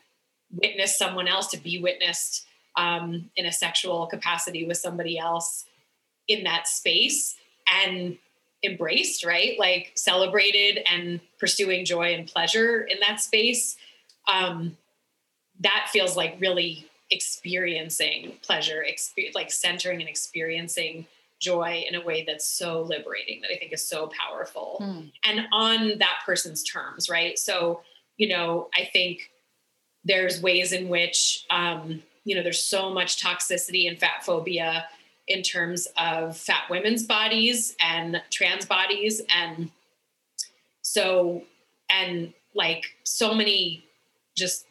witness 0.54 0.98
someone 0.98 1.28
else 1.28 1.48
to 1.48 1.58
be 1.58 1.80
witnessed 1.82 2.46
um, 2.78 3.30
in 3.36 3.46
a 3.46 3.52
sexual 3.52 4.06
capacity 4.08 4.66
with 4.66 4.78
somebody 4.78 5.18
else 5.18 5.66
in 6.28 6.44
that 6.44 6.68
space 6.68 7.36
and 7.68 8.18
embraced, 8.64 9.26
right? 9.26 9.58
Like 9.60 9.92
celebrated 9.96 10.84
and 10.90 11.20
pursuing 11.40 11.86
joy 11.86 12.14
and 12.14 12.28
pleasure 12.28 12.82
in 12.82 13.00
that 13.02 13.20
space. 13.20 13.78
Um, 14.32 14.78
that 15.62 15.90
feels 15.92 16.18
like 16.18 16.38
really 16.40 16.88
experiencing 17.12 18.34
pleasure, 18.42 18.84
like 19.34 19.52
centering 19.52 20.00
and 20.00 20.10
experiencing 20.10 21.06
joy 21.40 21.84
in 21.88 21.96
a 21.96 22.04
way 22.04 22.24
that's 22.26 22.48
so 22.48 22.82
liberating 22.82 23.42
that 23.42 23.52
I 23.52 23.58
think 23.58 23.74
is 23.74 23.88
so 23.88 24.10
powerful 24.20 24.78
mm. 24.82 25.12
and 25.26 25.42
on 25.52 25.98
that 26.00 26.20
person's 26.26 26.64
terms, 26.64 27.10
right? 27.10 27.38
So, 27.38 27.82
you 28.18 28.30
know, 28.30 28.70
I 28.76 28.86
think 28.86 29.30
there's 30.06 30.42
ways 30.42 30.72
in 30.72 30.88
which, 30.88 31.46
um, 31.50 32.02
you 32.24 32.36
know, 32.36 32.42
there's 32.42 32.64
so 32.64 32.90
much 32.90 33.22
toxicity 33.22 33.88
and 33.88 34.00
fat 34.00 34.24
phobia 34.24 34.86
in 35.28 35.42
terms 35.42 35.88
of 35.98 36.38
fat 36.38 36.64
women's 36.70 37.04
bodies 37.04 37.76
and 37.80 38.22
trans 38.30 38.66
bodies 38.66 39.22
and 39.30 39.70
so 40.82 41.44
and 41.90 42.34
like 42.54 42.86
so 43.04 43.34
many 43.34 43.84
just 44.38 44.66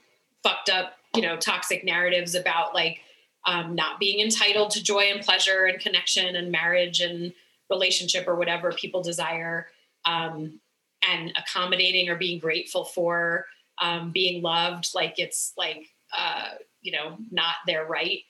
fucked 0.45 0.71
up 0.71 0.93
you 1.17 1.23
know 1.23 1.37
toxic 1.37 1.85
narratives 1.85 2.37
about 2.37 2.75
like 2.75 3.01
um, 3.47 3.75
not 3.75 3.99
being 3.99 4.21
entitled 4.21 4.71
to 4.71 4.83
joy 4.83 5.11
and 5.13 5.23
pleasure 5.23 5.65
and 5.65 5.81
connection 5.81 6.37
and 6.37 6.53
marriage 6.53 7.01
and 7.01 7.33
relationship 7.69 8.29
or 8.29 8.37
whatever 8.37 8.71
people 8.73 9.03
desire 9.03 9.67
um, 10.05 10.61
and 11.09 11.33
accommodating 11.37 12.09
or 12.09 12.17
being 12.17 12.39
grateful 12.39 12.85
for 12.85 13.47
um, 13.81 14.13
being 14.13 14.43
loved 14.43 14.91
like 14.95 15.15
it's 15.19 15.53
like 15.57 15.89
uh, 16.17 16.51
you 16.85 16.93
know 16.93 17.17
not 17.33 17.57
their 17.67 17.85
right. 17.85 18.21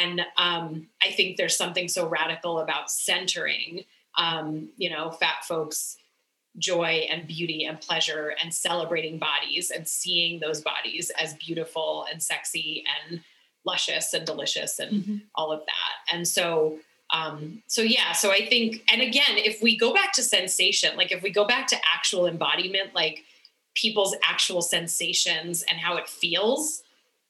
And 0.00 0.20
um, 0.36 0.88
I 1.02 1.10
think 1.10 1.36
there's 1.36 1.56
something 1.56 1.88
so 1.88 2.06
radical 2.06 2.58
about 2.58 2.90
centering, 2.90 3.84
um, 4.16 4.68
you 4.76 4.90
know, 4.90 5.10
fat 5.10 5.44
folks' 5.44 5.96
joy 6.58 7.06
and 7.10 7.26
beauty 7.26 7.64
and 7.64 7.80
pleasure 7.80 8.34
and 8.42 8.52
celebrating 8.52 9.18
bodies 9.18 9.70
and 9.70 9.86
seeing 9.86 10.40
those 10.40 10.60
bodies 10.60 11.10
as 11.18 11.34
beautiful 11.34 12.06
and 12.10 12.22
sexy 12.22 12.84
and 13.08 13.20
luscious 13.64 14.12
and 14.14 14.26
delicious 14.26 14.78
and 14.78 14.92
mm-hmm. 14.92 15.16
all 15.34 15.52
of 15.52 15.60
that. 15.60 16.14
And 16.14 16.26
so, 16.26 16.78
um, 17.12 17.62
so 17.66 17.82
yeah, 17.82 18.12
so 18.12 18.30
I 18.30 18.46
think, 18.46 18.82
and 18.90 19.00
again, 19.00 19.36
if 19.36 19.62
we 19.62 19.76
go 19.76 19.92
back 19.92 20.12
to 20.14 20.22
sensation, 20.22 20.96
like 20.96 21.12
if 21.12 21.22
we 21.22 21.30
go 21.30 21.46
back 21.46 21.66
to 21.68 21.76
actual 21.92 22.26
embodiment, 22.26 22.94
like 22.94 23.24
people's 23.74 24.16
actual 24.24 24.62
sensations 24.62 25.62
and 25.68 25.78
how 25.78 25.96
it 25.96 26.08
feels, 26.08 26.82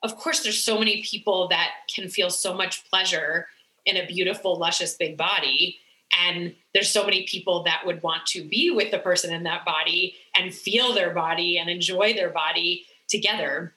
of 0.03 0.17
course 0.17 0.43
there's 0.43 0.63
so 0.63 0.79
many 0.79 1.03
people 1.03 1.49
that 1.49 1.71
can 1.95 2.09
feel 2.09 2.31
so 2.31 2.55
much 2.55 2.89
pleasure 2.89 3.47
in 3.85 3.97
a 3.97 4.07
beautiful 4.07 4.57
luscious 4.57 4.95
big 4.95 5.17
body 5.17 5.79
and 6.19 6.55
there's 6.75 6.91
so 6.91 7.05
many 7.05 7.27
people 7.27 7.63
that 7.65 7.83
would 7.85 8.03
want 8.03 8.27
to 8.27 8.43
be 8.43 8.71
with 8.71 8.91
the 8.91 8.99
person 8.99 9.33
in 9.33 9.45
that 9.45 9.65
body 9.65 10.15
and 10.35 10.55
feel 10.55 10.95
their 10.95 11.13
body 11.13 11.59
and 11.59 11.71
enjoy 11.71 12.13
their 12.15 12.31
body 12.31 12.85
together. 13.09 13.75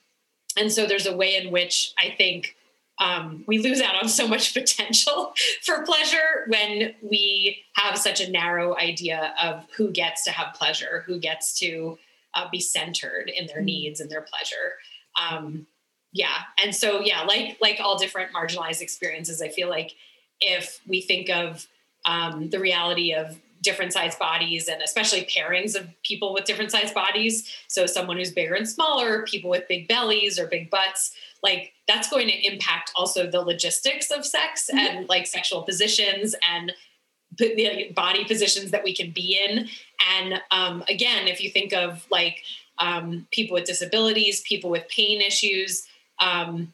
And 0.58 0.72
so 0.72 0.86
there's 0.86 1.08
a 1.08 1.16
way 1.16 1.36
in 1.36 1.52
which 1.52 1.94
i 1.98 2.14
think 2.16 2.56
um, 3.00 3.44
we 3.48 3.58
lose 3.58 3.82
out 3.82 3.96
on 4.02 4.08
so 4.08 4.28
much 4.28 4.54
potential 4.60 5.34
for 5.64 5.84
pleasure 5.84 6.46
when 6.48 6.94
we 7.02 7.64
have 7.74 7.98
such 7.98 8.22
a 8.22 8.30
narrow 8.30 8.78
idea 8.78 9.34
of 9.42 9.66
who 9.76 9.90
gets 9.90 10.24
to 10.26 10.32
have 10.32 10.54
pleasure 10.54 11.04
who 11.08 11.20
gets 11.20 11.58
to 11.60 11.98
uh, 12.36 12.48
be 12.52 12.60
centered 12.60 13.32
in 13.36 13.48
their 13.48 13.58
mm-hmm. 13.58 13.66
needs 13.66 14.00
and 14.00 14.10
their 14.10 14.22
pleasure. 14.22 14.74
Um, 15.20 15.68
yeah. 16.12 16.44
And 16.64 16.76
so 16.76 17.02
yeah 17.02 17.24
like 17.24 17.58
like 17.62 17.80
all 17.80 17.98
different 17.98 18.32
marginalized 18.32 18.82
experiences 18.82 19.42
i 19.42 19.50
feel 19.50 19.70
like 19.70 19.96
if 20.40 20.80
we 20.88 21.02
think 21.02 21.30
of 21.30 21.68
um, 22.06 22.50
the 22.50 22.60
reality 22.60 23.14
of 23.14 23.40
different 23.62 23.94
size 23.94 24.16
bodies 24.16 24.68
and 24.68 24.82
especially 24.82 25.26
pairings 25.26 25.74
of 25.76 25.88
people 26.04 26.34
with 26.34 26.44
different 26.44 26.70
size 26.70 26.92
bodies 26.92 27.50
so 27.70 27.86
someone 27.86 28.18
who's 28.18 28.32
bigger 28.32 28.56
and 28.56 28.68
smaller 28.68 29.24
people 29.24 29.50
with 29.50 29.66
big 29.70 29.88
bellies 29.88 30.38
or 30.38 30.48
big 30.48 30.70
butts 30.70 31.16
like 31.42 31.72
that's 31.88 32.10
going 32.10 32.28
to 32.28 32.46
impact 32.46 32.92
also 32.96 33.26
the 33.26 33.40
logistics 33.40 34.12
of 34.12 34.26
sex 34.26 34.70
mm-hmm. 34.70 34.80
and 34.80 35.10
like 35.10 35.26
sexual 35.26 35.64
positions 35.64 36.36
and 36.54 36.74
the 37.38 37.90
body 37.96 38.26
positions 38.26 38.72
that 38.72 38.84
we 38.84 38.94
can 38.94 39.12
be 39.12 39.40
in 39.48 39.70
and 40.14 40.42
um, 40.52 40.84
again 40.90 41.28
if 41.28 41.42
you 41.42 41.50
think 41.50 41.72
of 41.72 42.06
like 42.12 42.44
um, 42.80 43.26
people 43.32 43.54
with 43.54 43.64
disabilities 43.64 44.42
people 44.42 44.70
with 44.70 44.86
pain 44.90 45.22
issues 45.22 45.88
um, 46.22 46.74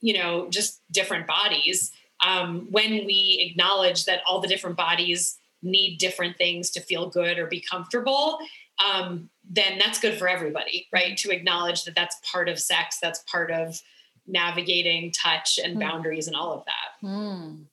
you 0.00 0.14
know, 0.14 0.48
just 0.48 0.80
different 0.90 1.26
bodies. 1.26 1.92
Um, 2.26 2.68
when 2.70 2.90
we 3.06 3.48
acknowledge 3.50 4.04
that 4.04 4.20
all 4.26 4.40
the 4.40 4.48
different 4.48 4.76
bodies 4.76 5.38
need 5.62 5.98
different 5.98 6.36
things 6.36 6.70
to 6.70 6.80
feel 6.80 7.08
good 7.08 7.38
or 7.38 7.46
be 7.46 7.60
comfortable, 7.60 8.38
um, 8.84 9.28
then 9.48 9.78
that's 9.78 10.00
good 10.00 10.18
for 10.18 10.28
everybody, 10.28 10.86
right? 10.92 11.16
To 11.18 11.30
acknowledge 11.30 11.84
that 11.84 11.94
that's 11.94 12.16
part 12.30 12.48
of 12.48 12.58
sex, 12.58 12.98
that's 13.00 13.22
part 13.30 13.50
of 13.50 13.80
navigating 14.26 15.12
touch 15.12 15.58
and 15.62 15.76
mm. 15.76 15.80
boundaries 15.80 16.26
and 16.28 16.36
all 16.36 16.52
of 16.52 16.64
that. 16.64 17.06
Mm. 17.06 17.64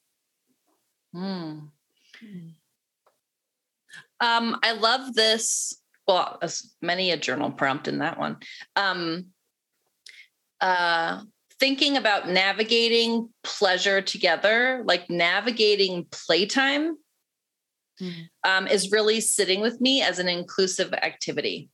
Mm. 1.16 1.70
Um, 4.20 4.58
I 4.64 4.72
love 4.74 5.14
this. 5.14 5.82
Well, 6.08 6.38
as 6.42 6.72
many 6.82 7.12
a 7.12 7.18
journal 7.18 7.52
prompt 7.52 7.88
in 7.88 8.00
that 8.00 8.18
one. 8.18 8.38
Um, 8.76 9.28
uh, 10.62 11.22
thinking 11.60 11.98
about 11.98 12.30
navigating 12.30 13.30
pleasure 13.44 14.02
together, 14.02 14.84
like 14.86 15.10
navigating 15.10 16.06
playtime, 16.12 16.98
mm-hmm. 18.02 18.22
um, 18.50 18.68
is 18.68 18.92
really 18.92 19.22
sitting 19.22 19.62
with 19.62 19.82
me 19.82 20.02
as 20.02 20.20
an 20.20 20.28
inclusive 20.28 20.94
activity. 20.94 21.70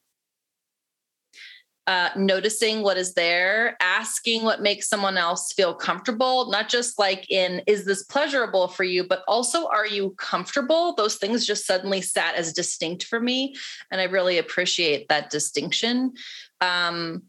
Uh, 1.85 2.10
noticing 2.15 2.81
what 2.81 2.95
is 2.95 3.14
there, 3.14 3.76
asking 3.81 4.41
what 4.43 4.61
makes 4.61 4.88
someone 4.88 5.18
else 5.18 5.51
feel 5.51 5.73
comfortable, 5.73 6.49
not 6.49 6.69
just 6.69 6.97
like 6.97 7.30
in, 7.30 7.61
is 7.68 7.84
this 7.84 8.03
pleasurable 8.03 8.69
for 8.69 8.85
you, 8.85 9.03
but 9.03 9.22
also, 9.27 9.68
are 9.68 9.85
you 9.85 10.11
comfortable? 10.11 10.95
Those 10.95 11.18
things 11.18 11.45
just 11.45 11.65
suddenly 11.65 11.99
sat 11.99 12.35
as 12.35 12.53
distinct 12.53 13.03
for 13.03 13.19
me. 13.19 13.53
And 13.91 13.99
I 13.99 14.05
really 14.05 14.38
appreciate 14.38 15.10
that 15.10 15.30
distinction. 15.30 16.14
Um, 16.61 17.23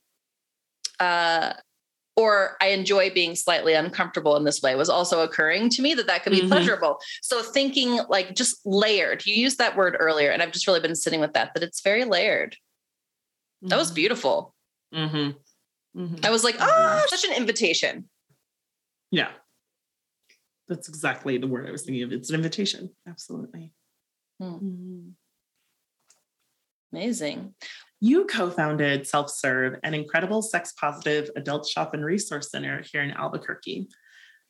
uh, 1.01 1.55
or 2.17 2.57
I 2.61 2.69
enjoy 2.69 3.11
being 3.11 3.35
slightly 3.35 3.75
uncomfortable 3.75 4.37
in 4.37 4.45
this 4.45 4.63
way 4.63 4.77
was 4.77 4.89
also 4.89 5.23
occurring 5.23 5.69
to 5.71 5.83
me 5.83 5.95
that 5.95 6.07
that 6.07 6.23
could 6.23 6.33
be 6.33 6.41
mm-hmm. 6.41 6.49
pleasurable. 6.49 6.99
So 7.23 7.43
thinking 7.43 8.01
like 8.09 8.35
just 8.35 8.65
layered. 8.65 9.27
You 9.27 9.35
used 9.35 9.59
that 9.59 9.77
word 9.77 9.97
earlier, 9.99 10.31
and 10.31 10.43
I've 10.43 10.53
just 10.53 10.67
really 10.67 10.81
been 10.81 10.95
sitting 10.95 11.21
with 11.21 11.35
that. 11.35 11.55
That 11.55 11.63
it's 11.63 11.81
very 11.81 12.05
layered. 12.05 12.53
Mm-hmm. 12.53 13.69
That 13.69 13.79
was 13.79 13.89
mm-hmm. 13.89 13.95
beautiful. 13.97 14.55
Mm-hmm. 14.95 16.01
mm-hmm. 16.01 16.25
I 16.25 16.31
was 16.31 16.45
like, 16.45 16.57
oh, 16.61 17.05
such 17.09 17.25
an 17.25 17.37
invitation. 17.37 18.09
Yeah, 19.11 19.31
that's 20.69 20.89
exactly 20.89 21.39
the 21.39 21.47
word 21.47 21.69
I 21.69 21.73
was 21.73 21.83
thinking 21.83 22.03
of. 22.05 22.13
It's 22.13 22.31
an 22.31 22.37
invitation. 22.37 22.91
Absolutely. 23.09 23.73
Hmm. 24.41 25.11
Amazing. 26.93 27.55
You 28.01 28.27
co 28.27 28.51
founded 28.51 29.07
Self 29.07 29.31
Serve, 29.31 29.79
an 29.83 29.95
incredible 29.95 30.43
sex 30.43 30.73
positive 30.79 31.31
adult 31.37 31.67
shop 31.67 31.95
and 31.95 32.05
resource 32.05 32.51
center 32.51 32.83
here 32.93 33.03
in 33.03 33.13
Albuquerque. 33.13 33.89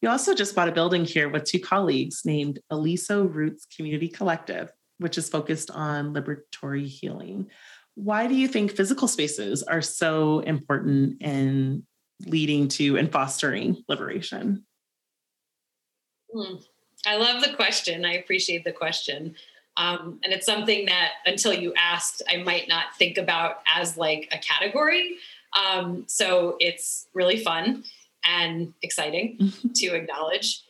You 0.03 0.09
also 0.11 0.35
just 0.35 0.55
bought 0.55 0.69
a 0.69 0.73
building 0.73 1.05
here 1.05 1.29
with 1.29 1.45
two 1.45 1.61
colleagues 1.61 2.23
named 2.25 2.59
Aliso 2.71 3.25
Roots 3.25 3.67
Community 3.75 4.09
Collective, 4.09 4.71
which 4.99 5.17
is 5.17 5.29
focused 5.29 5.71
on 5.71 6.13
liberatory 6.13 6.87
healing. 6.87 7.47
Why 7.95 8.27
do 8.27 8.35
you 8.35 8.49
think 8.49 8.73
physical 8.73 9.09
spaces 9.09 9.63
are 9.63 9.81
so 9.81 10.41
important 10.41 11.23
in 11.23 11.87
leading 12.27 12.69
to 12.69 12.99
and 12.99 13.11
fostering 13.11 13.83
liberation? 13.89 14.67
Hmm. 16.35 16.57
I 17.07 17.17
love 17.17 17.43
the 17.43 17.55
question. 17.55 18.05
I 18.05 18.15
appreciate 18.15 18.65
the 18.65 18.73
question. 18.73 19.37
Um, 19.77 20.21
and 20.23 20.33
it's 20.33 20.47
something 20.47 20.87
that 20.87 21.13
until 21.27 21.53
you 21.53 21.75
asked, 21.77 22.23
I 22.29 22.39
might 22.39 22.69
not 22.69 22.97
think 22.99 23.19
about 23.19 23.63
as 23.75 23.97
like 23.97 24.29
a 24.31 24.39
category. 24.39 25.17
Um, 25.55 26.05
so 26.07 26.57
it's 26.61 27.07
really 27.15 27.39
fun 27.39 27.85
and 28.25 28.73
exciting 28.83 29.53
to 29.75 29.95
acknowledge. 29.95 30.63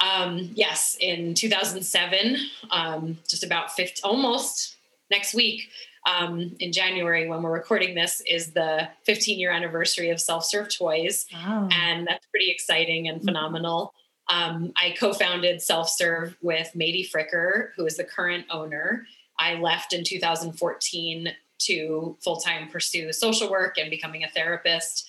Um, 0.00 0.50
yes, 0.54 0.96
in 0.98 1.34
2007, 1.34 2.36
um, 2.70 3.18
just 3.28 3.44
about 3.44 3.72
50, 3.72 4.02
almost 4.02 4.76
next 5.10 5.34
week, 5.34 5.68
um, 6.06 6.56
in 6.58 6.72
January 6.72 7.28
when 7.28 7.42
we're 7.42 7.52
recording 7.52 7.94
this 7.94 8.22
is 8.26 8.52
the 8.52 8.88
15 9.04 9.38
year 9.38 9.50
anniversary 9.50 10.10
of 10.10 10.20
Self 10.20 10.44
Serve 10.44 10.74
Toys. 10.74 11.26
Wow. 11.32 11.68
And 11.70 12.06
that's 12.06 12.26
pretty 12.26 12.50
exciting 12.50 13.08
and 13.08 13.18
mm-hmm. 13.18 13.26
phenomenal. 13.26 13.92
Um, 14.30 14.72
I 14.76 14.94
co 14.98 15.12
founded 15.12 15.60
Self 15.60 15.90
Serve 15.90 16.36
with 16.40 16.70
Matie 16.74 17.08
Fricker, 17.10 17.70
who 17.76 17.84
is 17.84 17.96
the 17.96 18.04
current 18.04 18.46
owner. 18.50 19.06
I 19.38 19.54
left 19.54 19.92
in 19.92 20.04
2014 20.04 21.32
to 21.60 22.16
full 22.22 22.36
time 22.36 22.68
pursue 22.68 23.12
social 23.12 23.50
work 23.50 23.76
and 23.76 23.90
becoming 23.90 24.24
a 24.24 24.28
therapist 24.28 25.08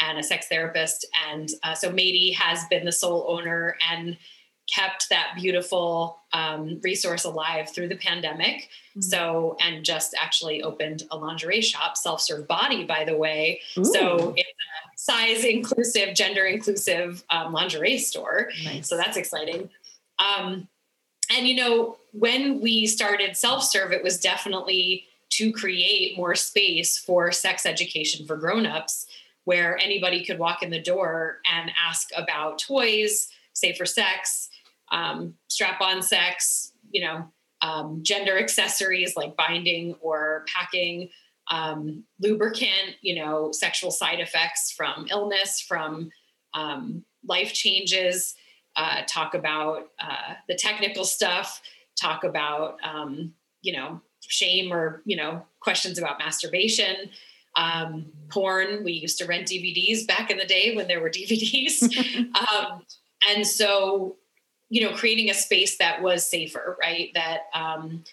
and 0.00 0.18
a 0.18 0.22
sex 0.22 0.48
therapist. 0.48 1.06
And 1.30 1.48
uh, 1.62 1.74
so 1.74 1.90
Matie 1.90 2.34
has 2.34 2.64
been 2.70 2.84
the 2.84 2.92
sole 2.92 3.26
owner 3.28 3.76
and 3.90 4.16
kept 4.72 5.08
that 5.10 5.32
beautiful 5.36 6.20
um, 6.32 6.80
resource 6.82 7.24
alive 7.24 7.70
through 7.70 7.88
the 7.88 7.96
pandemic. 7.96 8.68
Mm-hmm. 8.90 9.02
So, 9.02 9.56
and 9.60 9.84
just 9.84 10.14
actually 10.20 10.62
opened 10.62 11.04
a 11.10 11.16
lingerie 11.16 11.60
shop, 11.60 11.96
Self 11.96 12.20
Serve 12.20 12.48
Body, 12.48 12.84
by 12.84 13.04
the 13.04 13.16
way. 13.16 13.60
Ooh. 13.78 13.84
So 13.84 14.34
it's 14.36 14.48
a 14.48 14.98
size 14.98 15.44
inclusive, 15.44 16.14
gender 16.14 16.44
inclusive 16.44 17.24
um, 17.30 17.52
lingerie 17.52 17.98
store. 17.98 18.50
Nice. 18.64 18.88
So 18.88 18.96
that's 18.96 19.16
exciting. 19.16 19.68
Um, 20.18 20.68
and, 21.34 21.46
you 21.46 21.56
know, 21.56 21.96
when 22.12 22.60
we 22.60 22.86
started 22.86 23.36
Self 23.36 23.64
Serve, 23.64 23.92
it 23.92 24.02
was 24.02 24.18
definitely 24.18 25.04
to 25.30 25.52
create 25.52 26.16
more 26.16 26.34
space 26.34 26.96
for 26.96 27.32
sex 27.32 27.66
education 27.66 28.26
for 28.26 28.36
grown-ups 28.36 29.06
where 29.44 29.76
anybody 29.78 30.24
could 30.24 30.38
walk 30.38 30.62
in 30.62 30.70
the 30.70 30.80
door 30.80 31.40
and 31.52 31.70
ask 31.86 32.08
about 32.16 32.58
toys 32.58 33.28
safer 33.52 33.86
sex 33.86 34.48
um, 34.92 35.34
strap 35.48 35.80
on 35.80 36.02
sex, 36.02 36.72
you 36.90 37.02
know, 37.02 37.26
um, 37.62 38.00
gender 38.02 38.38
accessories 38.38 39.16
like 39.16 39.36
binding 39.36 39.94
or 40.00 40.44
packing, 40.46 41.08
um, 41.50 42.04
lubricant, 42.20 42.96
you 43.00 43.14
know, 43.14 43.50
sexual 43.52 43.90
side 43.90 44.20
effects 44.20 44.72
from 44.72 45.06
illness, 45.10 45.60
from 45.60 46.10
um, 46.54 47.04
life 47.26 47.52
changes, 47.52 48.34
uh, 48.76 49.02
talk 49.06 49.34
about 49.34 49.88
uh, 50.00 50.34
the 50.48 50.54
technical 50.54 51.04
stuff, 51.04 51.62
talk 52.00 52.24
about, 52.24 52.76
um, 52.82 53.32
you 53.62 53.72
know, 53.72 54.00
shame 54.20 54.72
or, 54.72 55.02
you 55.04 55.16
know, 55.16 55.42
questions 55.60 55.98
about 55.98 56.18
masturbation. 56.18 57.10
Um, 57.56 58.06
porn. 58.30 58.82
We 58.82 58.92
used 58.92 59.16
to 59.18 59.26
rent 59.26 59.46
DVDs 59.46 60.08
back 60.08 60.28
in 60.28 60.38
the 60.38 60.44
day 60.44 60.74
when 60.74 60.88
there 60.88 61.00
were 61.00 61.08
DVDs. 61.08 61.84
um, 62.34 62.82
and 63.30 63.46
so 63.46 64.16
you 64.68 64.82
know, 64.82 64.94
creating 64.94 65.30
a 65.30 65.34
space 65.34 65.78
that 65.78 66.02
was 66.02 66.28
safer, 66.28 66.76
right? 66.80 67.10
That 67.14 67.42
um, 67.54 68.04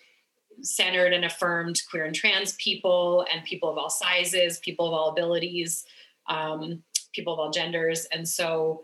centered 0.61 1.14
and 1.14 1.26
affirmed 1.26 1.82
queer 1.90 2.06
and 2.06 2.15
trans 2.15 2.53
people 2.53 3.26
and 3.32 3.44
people 3.44 3.69
of 3.69 3.78
all 3.78 3.90
sizes, 3.90 4.60
people 4.60 4.88
of 4.88 4.94
all 4.94 5.10
abilities, 5.10 5.86
um, 6.28 6.84
people 7.14 7.34
of 7.34 7.40
all 7.40 7.52
genders. 7.52 8.06
And 8.11 8.28
so, 8.28 8.84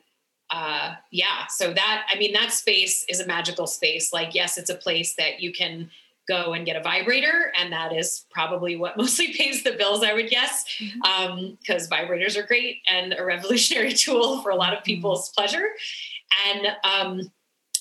uh, 0.49 0.95
yeah, 1.11 1.47
so 1.49 1.73
that, 1.73 2.07
I 2.11 2.17
mean, 2.17 2.33
that 2.33 2.51
space 2.51 3.05
is 3.09 3.19
a 3.19 3.27
magical 3.27 3.67
space. 3.67 4.13
Like, 4.13 4.33
yes, 4.33 4.57
it's 4.57 4.69
a 4.69 4.75
place 4.75 5.15
that 5.15 5.41
you 5.41 5.51
can 5.51 5.89
go 6.27 6.53
and 6.53 6.65
get 6.65 6.75
a 6.75 6.81
vibrator 6.81 7.53
and 7.57 7.71
that 7.71 7.95
is 7.95 8.25
probably 8.31 8.75
what 8.75 8.97
mostly 8.97 9.33
pays 9.33 9.63
the 9.63 9.71
bills 9.71 10.03
i 10.03 10.13
would 10.13 10.29
guess 10.29 10.65
because 10.77 10.91
mm-hmm. 10.97 11.93
um, 11.93 12.07
vibrators 12.07 12.35
are 12.35 12.45
great 12.45 12.79
and 12.87 13.15
a 13.17 13.23
revolutionary 13.23 13.93
tool 13.93 14.41
for 14.41 14.51
a 14.51 14.55
lot 14.55 14.73
of 14.73 14.79
mm-hmm. 14.79 14.95
people's 14.95 15.29
pleasure 15.29 15.69
and 16.49 16.67
um, 16.83 17.31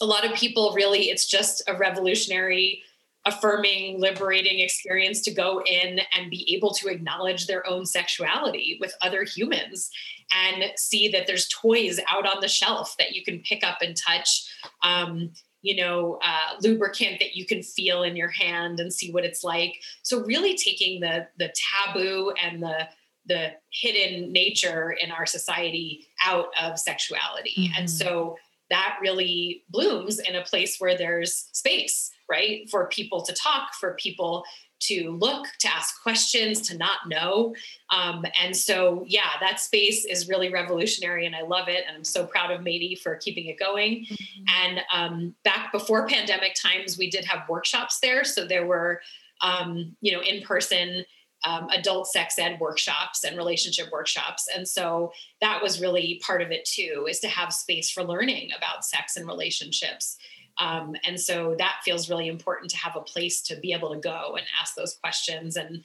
a 0.01 0.07
lot 0.07 0.25
of 0.25 0.35
people 0.35 0.73
really 0.75 1.11
it's 1.11 1.27
just 1.27 1.63
a 1.69 1.77
revolutionary 1.77 2.83
affirming 3.27 4.01
liberating 4.01 4.61
experience 4.61 5.21
to 5.21 5.35
go 5.35 5.61
in 5.67 6.01
and 6.17 6.31
be 6.31 6.55
able 6.55 6.73
to 6.73 6.89
acknowledge 6.89 7.47
their 7.47 7.67
own 7.67 7.85
sexuality 7.85 8.79
with 8.81 8.95
other 9.03 9.25
humans 9.25 9.91
and 10.35 10.65
see 10.77 11.09
that 11.09 11.27
there's 11.27 11.49
toys 11.49 11.99
out 12.09 12.27
on 12.27 12.41
the 12.41 12.49
shelf 12.49 12.95
that 12.99 13.13
you 13.13 13.25
can 13.25 13.41
pick 13.41 13.65
up 13.65 13.79
and 13.83 13.97
touch 13.97 14.49
um, 14.85 15.31
you 15.63 15.75
know 15.77 16.19
uh, 16.23 16.55
lubricant 16.61 17.19
that 17.19 17.35
you 17.35 17.45
can 17.45 17.63
feel 17.63 18.05
in 18.05 18.15
your 18.15 18.31
hand 18.31 18.79
and 18.79 18.93
see 18.93 19.11
what 19.11 19.25
it's 19.25 19.43
like 19.43 19.75
so 20.03 20.25
really 20.25 20.57
taking 20.57 21.01
the 21.01 21.27
the 21.39 21.53
taboo 21.55 22.33
and 22.43 22.63
the 22.63 22.89
the 23.29 23.51
hidden 23.73 24.31
nature 24.33 24.97
in 25.03 25.11
our 25.11 25.27
society 25.27 26.07
out 26.25 26.47
of 26.63 26.79
sexuality 26.79 27.55
mm-hmm. 27.59 27.75
and 27.79 27.91
so 27.91 28.37
that 28.71 28.99
really 29.01 29.65
blooms 29.69 30.19
in 30.19 30.37
a 30.37 30.43
place 30.43 30.77
where 30.79 30.97
there's 30.97 31.49
space, 31.53 32.11
right? 32.31 32.69
For 32.71 32.89
people 32.89 33.23
to 33.23 33.33
talk, 33.33 33.75
for 33.75 33.95
people 33.95 34.45
to 34.79 35.17
look, 35.19 35.47
to 35.61 35.69
ask 35.73 36.03
questions, 36.03 36.61
to 36.61 36.77
not 36.77 37.09
know. 37.09 37.55
Um, 37.91 38.25
and 38.41 38.55
so, 38.55 39.05
yeah, 39.07 39.31
that 39.41 39.61
space 39.61 40.05
is 40.05 40.29
really 40.29 40.51
revolutionary 40.51 41.27
and 41.27 41.35
I 41.35 41.43
love 41.43 41.69
it. 41.69 41.85
And 41.87 41.97
I'm 41.97 42.05
so 42.05 42.27
proud 42.27 42.51
of 42.51 42.61
Matie 42.61 43.01
for 43.03 43.17
keeping 43.17 43.47
it 43.47 43.59
going. 43.59 44.05
Mm-hmm. 44.05 44.45
And 44.65 44.81
um, 44.93 45.35
back 45.45 45.73
before 45.73 46.07
pandemic 46.07 46.55
times, 46.61 46.99
we 46.99 47.11
did 47.11 47.25
have 47.25 47.49
workshops 47.49 48.01
there. 48.01 48.23
So 48.25 48.47
there 48.47 48.67
were, 48.67 49.01
um, 49.41 49.97
you 50.01 50.13
know, 50.13 50.21
in 50.21 50.43
person 50.43 51.05
um, 51.45 51.69
adult 51.71 52.09
sex 52.09 52.39
ed 52.39 52.59
workshops 52.61 53.25
and 53.25 53.37
relationship 53.37 53.91
workshops. 53.93 54.49
And 54.55 54.67
so 54.67 55.13
that 55.41 55.63
was 55.63 55.81
really 55.81 56.21
part 56.25 56.43
of 56.43 56.51
it 56.51 56.65
too, 56.65 57.07
is 57.09 57.21
to 57.21 57.29
have 57.29 57.53
space 57.53 57.91
for 57.91 58.03
learning 58.03 58.51
about 58.57 58.85
sex 58.85 59.17
and 59.17 59.27
relationships. 59.27 60.17
Um, 60.59 60.97
and 61.07 61.21
so 61.21 61.55
that 61.59 61.81
feels 61.85 62.09
really 62.09 62.29
important 62.29 62.71
to 62.71 62.79
have 62.79 62.97
a 62.97 63.01
place 63.01 63.43
to 63.43 63.57
be 63.57 63.73
able 63.73 63.93
to 63.93 64.01
go 64.01 64.37
and 64.37 64.47
ask 64.61 64.75
those 64.75 64.95
questions 64.95 65.57
and 65.57 65.85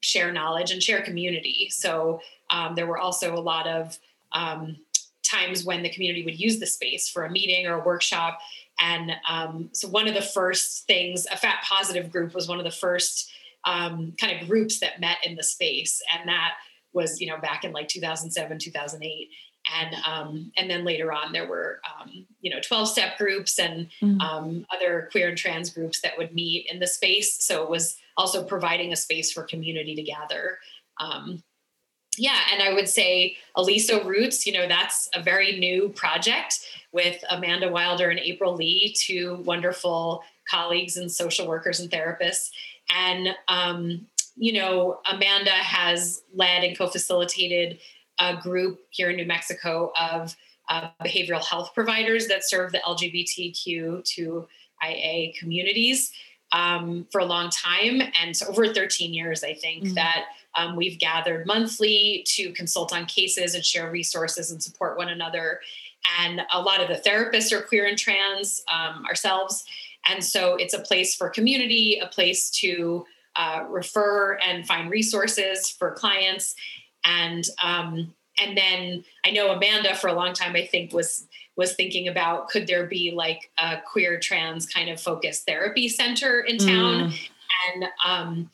share 0.00 0.32
knowledge 0.32 0.70
and 0.70 0.82
share 0.82 1.02
community. 1.02 1.68
So 1.70 2.20
um, 2.50 2.74
there 2.74 2.86
were 2.86 2.98
also 2.98 3.34
a 3.34 3.40
lot 3.40 3.66
of 3.66 3.98
um, 4.32 4.76
times 5.24 5.64
when 5.64 5.82
the 5.82 5.88
community 5.88 6.24
would 6.24 6.38
use 6.38 6.60
the 6.60 6.66
space 6.66 7.08
for 7.08 7.24
a 7.24 7.30
meeting 7.30 7.66
or 7.66 7.80
a 7.80 7.84
workshop. 7.84 8.38
And 8.80 9.12
um, 9.28 9.70
so 9.72 9.88
one 9.88 10.06
of 10.06 10.14
the 10.14 10.22
first 10.22 10.86
things, 10.86 11.26
a 11.26 11.36
fat 11.36 11.64
positive 11.68 12.12
group 12.12 12.34
was 12.34 12.48
one 12.48 12.58
of 12.58 12.64
the 12.64 12.70
first 12.70 13.32
um, 13.64 14.14
kind 14.20 14.40
of 14.40 14.48
groups 14.48 14.80
that 14.80 15.00
met 15.00 15.18
in 15.24 15.36
the 15.36 15.42
space. 15.42 16.02
And 16.12 16.28
that 16.28 16.54
was, 16.92 17.20
you 17.20 17.26
know, 17.26 17.38
back 17.38 17.64
in 17.64 17.72
like 17.72 17.88
2007, 17.88 18.58
2008. 18.58 19.30
And 19.74 19.94
um, 20.06 20.52
and 20.58 20.68
then 20.68 20.84
later 20.84 21.10
on, 21.10 21.32
there 21.32 21.48
were 21.48 21.80
um, 21.98 22.26
you 22.42 22.50
know 22.50 22.60
12 22.60 22.86
step 22.86 23.16
groups 23.16 23.58
and 23.58 23.88
mm-hmm. 24.02 24.20
um, 24.20 24.66
other 24.70 25.08
queer 25.10 25.28
and 25.28 25.38
trans 25.38 25.70
groups 25.70 26.02
that 26.02 26.18
would 26.18 26.34
meet 26.34 26.66
in 26.70 26.80
the 26.80 26.86
space. 26.86 27.42
So 27.42 27.62
it 27.62 27.70
was 27.70 27.96
also 28.18 28.44
providing 28.44 28.92
a 28.92 28.96
space 28.96 29.32
for 29.32 29.42
community 29.42 29.94
to 29.94 30.02
gather. 30.02 30.58
Um, 31.00 31.42
yeah, 32.18 32.38
and 32.52 32.62
I 32.62 32.72
would 32.72 32.88
say 32.88 33.36
Aliso 33.56 34.04
Roots, 34.04 34.46
you 34.46 34.52
know, 34.52 34.68
that's 34.68 35.08
a 35.14 35.22
very 35.22 35.58
new 35.58 35.88
project 35.88 36.60
with 36.92 37.22
Amanda 37.30 37.70
Wilder 37.70 38.10
and 38.10 38.20
April 38.20 38.54
Lee, 38.54 38.94
two 38.96 39.36
wonderful 39.44 40.22
colleagues 40.48 40.96
and 40.96 41.10
social 41.10 41.48
workers 41.48 41.80
and 41.80 41.90
therapists. 41.90 42.50
And, 42.90 43.28
um, 43.48 44.06
you 44.36 44.52
know, 44.52 45.00
Amanda 45.10 45.50
has 45.50 46.22
led 46.34 46.64
and 46.64 46.76
co 46.76 46.88
facilitated 46.88 47.78
a 48.18 48.36
group 48.36 48.80
here 48.90 49.10
in 49.10 49.16
New 49.16 49.26
Mexico 49.26 49.92
of 49.98 50.36
uh, 50.68 50.88
behavioral 51.04 51.44
health 51.44 51.72
providers 51.74 52.28
that 52.28 52.48
serve 52.48 52.72
the 52.72 52.78
LGBTQ2IA 52.78 55.34
communities 55.36 56.12
um, 56.52 57.06
for 57.10 57.20
a 57.20 57.24
long 57.24 57.50
time. 57.50 58.00
And 58.20 58.36
so, 58.36 58.46
over 58.46 58.72
13 58.72 59.12
years, 59.12 59.44
I 59.44 59.54
think 59.54 59.84
mm-hmm. 59.84 59.94
that 59.94 60.24
um, 60.56 60.76
we've 60.76 60.98
gathered 60.98 61.46
monthly 61.46 62.24
to 62.28 62.52
consult 62.52 62.92
on 62.92 63.06
cases 63.06 63.54
and 63.54 63.64
share 63.64 63.90
resources 63.90 64.50
and 64.50 64.62
support 64.62 64.96
one 64.96 65.08
another. 65.08 65.60
And 66.20 66.42
a 66.52 66.60
lot 66.60 66.80
of 66.80 66.88
the 66.88 67.08
therapists 67.08 67.52
are 67.52 67.62
queer 67.62 67.86
and 67.86 67.98
trans 67.98 68.62
um, 68.72 69.04
ourselves. 69.06 69.64
And 70.08 70.22
so 70.22 70.56
it's 70.56 70.74
a 70.74 70.80
place 70.80 71.14
for 71.14 71.28
community, 71.28 71.98
a 72.02 72.06
place 72.06 72.50
to 72.60 73.06
uh, 73.36 73.64
refer 73.68 74.38
and 74.38 74.66
find 74.66 74.90
resources 74.90 75.68
for 75.70 75.92
clients. 75.92 76.54
And 77.04 77.44
um, 77.62 78.14
and 78.40 78.56
then 78.56 79.04
I 79.24 79.30
know 79.30 79.52
Amanda 79.52 79.94
for 79.94 80.08
a 80.08 80.12
long 80.12 80.32
time 80.32 80.56
I 80.56 80.66
think 80.66 80.92
was 80.92 81.26
was 81.56 81.74
thinking 81.74 82.08
about 82.08 82.48
could 82.48 82.66
there 82.66 82.86
be 82.86 83.12
like 83.14 83.50
a 83.58 83.76
queer 83.80 84.18
trans 84.18 84.66
kind 84.66 84.90
of 84.90 85.00
focused 85.00 85.46
therapy 85.46 85.88
center 85.88 86.40
in 86.40 86.58
town, 86.58 87.10
mm. 87.10 87.28
and 87.72 87.84
um, 88.04 88.50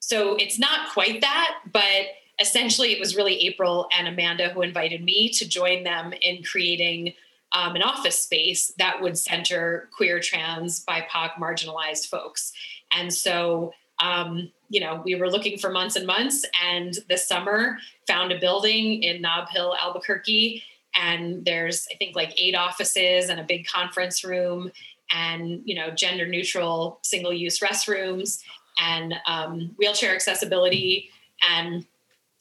so 0.00 0.36
it's 0.36 0.58
not 0.58 0.92
quite 0.92 1.20
that, 1.22 1.60
but 1.72 2.06
essentially 2.40 2.92
it 2.92 3.00
was 3.00 3.16
really 3.16 3.46
April 3.46 3.88
and 3.96 4.08
Amanda 4.08 4.50
who 4.50 4.62
invited 4.62 5.02
me 5.02 5.30
to 5.30 5.48
join 5.48 5.84
them 5.84 6.12
in 6.20 6.42
creating 6.42 7.14
um, 7.54 7.76
an 7.76 7.82
office 7.82 8.18
space 8.18 8.72
that 8.78 9.00
would 9.00 9.18
center 9.18 9.88
queer, 9.94 10.20
trans, 10.20 10.84
BIPOC, 10.84 11.34
marginalized 11.34 12.08
folks. 12.08 12.52
And 12.92 13.12
so, 13.12 13.72
um, 14.02 14.50
you 14.68 14.80
know, 14.80 15.02
we 15.04 15.14
were 15.14 15.30
looking 15.30 15.58
for 15.58 15.70
months 15.70 15.96
and 15.96 16.06
months, 16.06 16.44
and 16.64 16.94
this 17.08 17.26
summer 17.26 17.78
found 18.06 18.32
a 18.32 18.38
building 18.38 19.02
in 19.02 19.20
Nob 19.20 19.48
Hill, 19.50 19.76
Albuquerque. 19.80 20.62
And 20.98 21.44
there's, 21.44 21.86
I 21.92 21.96
think, 21.96 22.16
like 22.16 22.34
eight 22.40 22.54
offices 22.54 23.28
and 23.28 23.38
a 23.38 23.44
big 23.44 23.66
conference 23.66 24.24
room, 24.24 24.72
and 25.12 25.62
you 25.64 25.74
know, 25.74 25.90
gender 25.90 26.26
neutral 26.26 26.98
single 27.02 27.32
use 27.32 27.60
restrooms 27.60 28.42
and 28.80 29.14
um, 29.26 29.74
wheelchair 29.78 30.14
accessibility. 30.14 31.10
And 31.50 31.86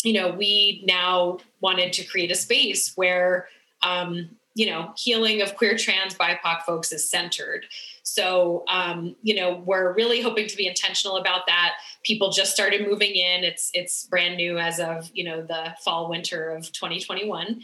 you 0.04 0.14
know, 0.14 0.32
we 0.32 0.84
now 0.88 1.40
wanted 1.60 1.94
to 1.94 2.04
create 2.06 2.32
a 2.32 2.36
space 2.36 2.96
where 2.96 3.48
um, 3.84 4.30
you 4.54 4.66
know, 4.66 4.92
healing 4.98 5.42
of 5.42 5.56
queer, 5.56 5.78
trans, 5.78 6.14
BIPOC 6.16 6.64
folks 6.64 6.92
is 6.92 7.10
centered. 7.10 7.66
So, 8.04 8.66
um, 8.68 9.16
you 9.22 9.36
know, 9.36 9.64
we're 9.66 9.94
really 9.94 10.22
hoping 10.22 10.48
to 10.48 10.58
be 10.58 10.68
intentional 10.68 11.18
about 11.18 11.48
that. 11.48 11.76
People 12.04 12.32
just 12.32 12.52
started 12.52 12.88
moving 12.88 13.12
in. 13.12 13.44
It's 13.44 13.72
it's 13.74 14.06
brand 14.06 14.36
new 14.36 14.58
as 14.58 14.80
of 14.80 15.10
you 15.14 15.24
know 15.24 15.42
the 15.42 15.74
fall 15.84 16.10
winter 16.10 16.50
of 16.50 16.72
2021, 16.72 17.62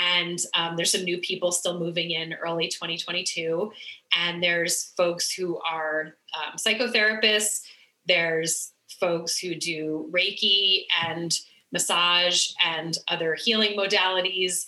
and 0.00 0.38
um, 0.54 0.76
there's 0.76 0.90
some 0.90 1.04
new 1.04 1.18
people 1.18 1.52
still 1.52 1.78
moving 1.78 2.10
in 2.10 2.34
early 2.34 2.68
2022. 2.68 3.70
And 4.18 4.42
there's 4.42 4.92
folks 4.96 5.32
who 5.32 5.60
are 5.60 6.16
um, 6.36 6.56
psychotherapists. 6.56 7.62
There's 8.06 8.72
folks 8.98 9.38
who 9.38 9.54
do 9.54 10.10
Reiki 10.12 10.84
and 11.06 11.38
massage 11.72 12.48
and 12.64 12.96
other 13.08 13.34
healing 13.34 13.76
modalities 13.76 14.66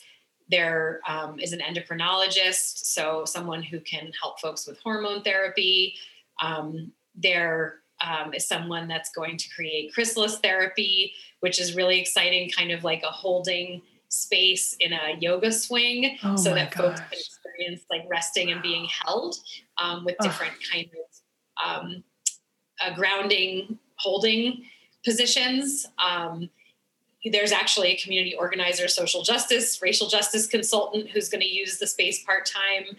there 0.50 1.00
um, 1.08 1.38
is 1.40 1.52
an 1.52 1.60
endocrinologist, 1.60 2.84
so 2.84 3.24
someone 3.24 3.62
who 3.62 3.80
can 3.80 4.12
help 4.20 4.40
folks 4.40 4.66
with 4.66 4.78
hormone 4.80 5.22
therapy. 5.22 5.94
Um, 6.40 6.92
there 7.14 7.76
um, 8.04 8.34
is 8.34 8.46
someone 8.46 8.88
that's 8.88 9.10
going 9.10 9.36
to 9.38 9.48
create 9.54 9.92
chrysalis 9.92 10.38
therapy, 10.38 11.12
which 11.40 11.60
is 11.60 11.74
really 11.74 12.00
exciting, 12.00 12.50
kind 12.50 12.70
of 12.70 12.84
like 12.84 13.02
a 13.02 13.10
holding 13.10 13.82
space 14.08 14.76
in 14.80 14.92
a 14.92 15.16
yoga 15.18 15.50
swing, 15.50 16.16
oh 16.22 16.36
so 16.36 16.54
that 16.54 16.70
gosh. 16.70 16.84
folks 16.84 17.00
can 17.00 17.18
experience 17.18 17.84
like 17.90 18.02
resting 18.08 18.50
and 18.50 18.62
being 18.62 18.86
held 19.04 19.36
um, 19.78 20.04
with 20.04 20.16
different 20.20 20.52
oh. 20.54 20.72
kind 20.72 20.86
of 20.86 21.82
um, 21.84 22.04
uh, 22.84 22.94
grounding, 22.94 23.78
holding 23.96 24.64
positions. 25.04 25.86
Um, 26.04 26.50
there's 27.30 27.52
actually 27.52 27.88
a 27.92 27.96
community 27.96 28.34
organizer, 28.34 28.88
social 28.88 29.22
justice, 29.22 29.80
racial 29.82 30.08
justice 30.08 30.46
consultant 30.46 31.10
who's 31.10 31.28
going 31.28 31.40
to 31.40 31.48
use 31.48 31.78
the 31.78 31.86
space 31.86 32.22
part 32.22 32.46
time. 32.46 32.96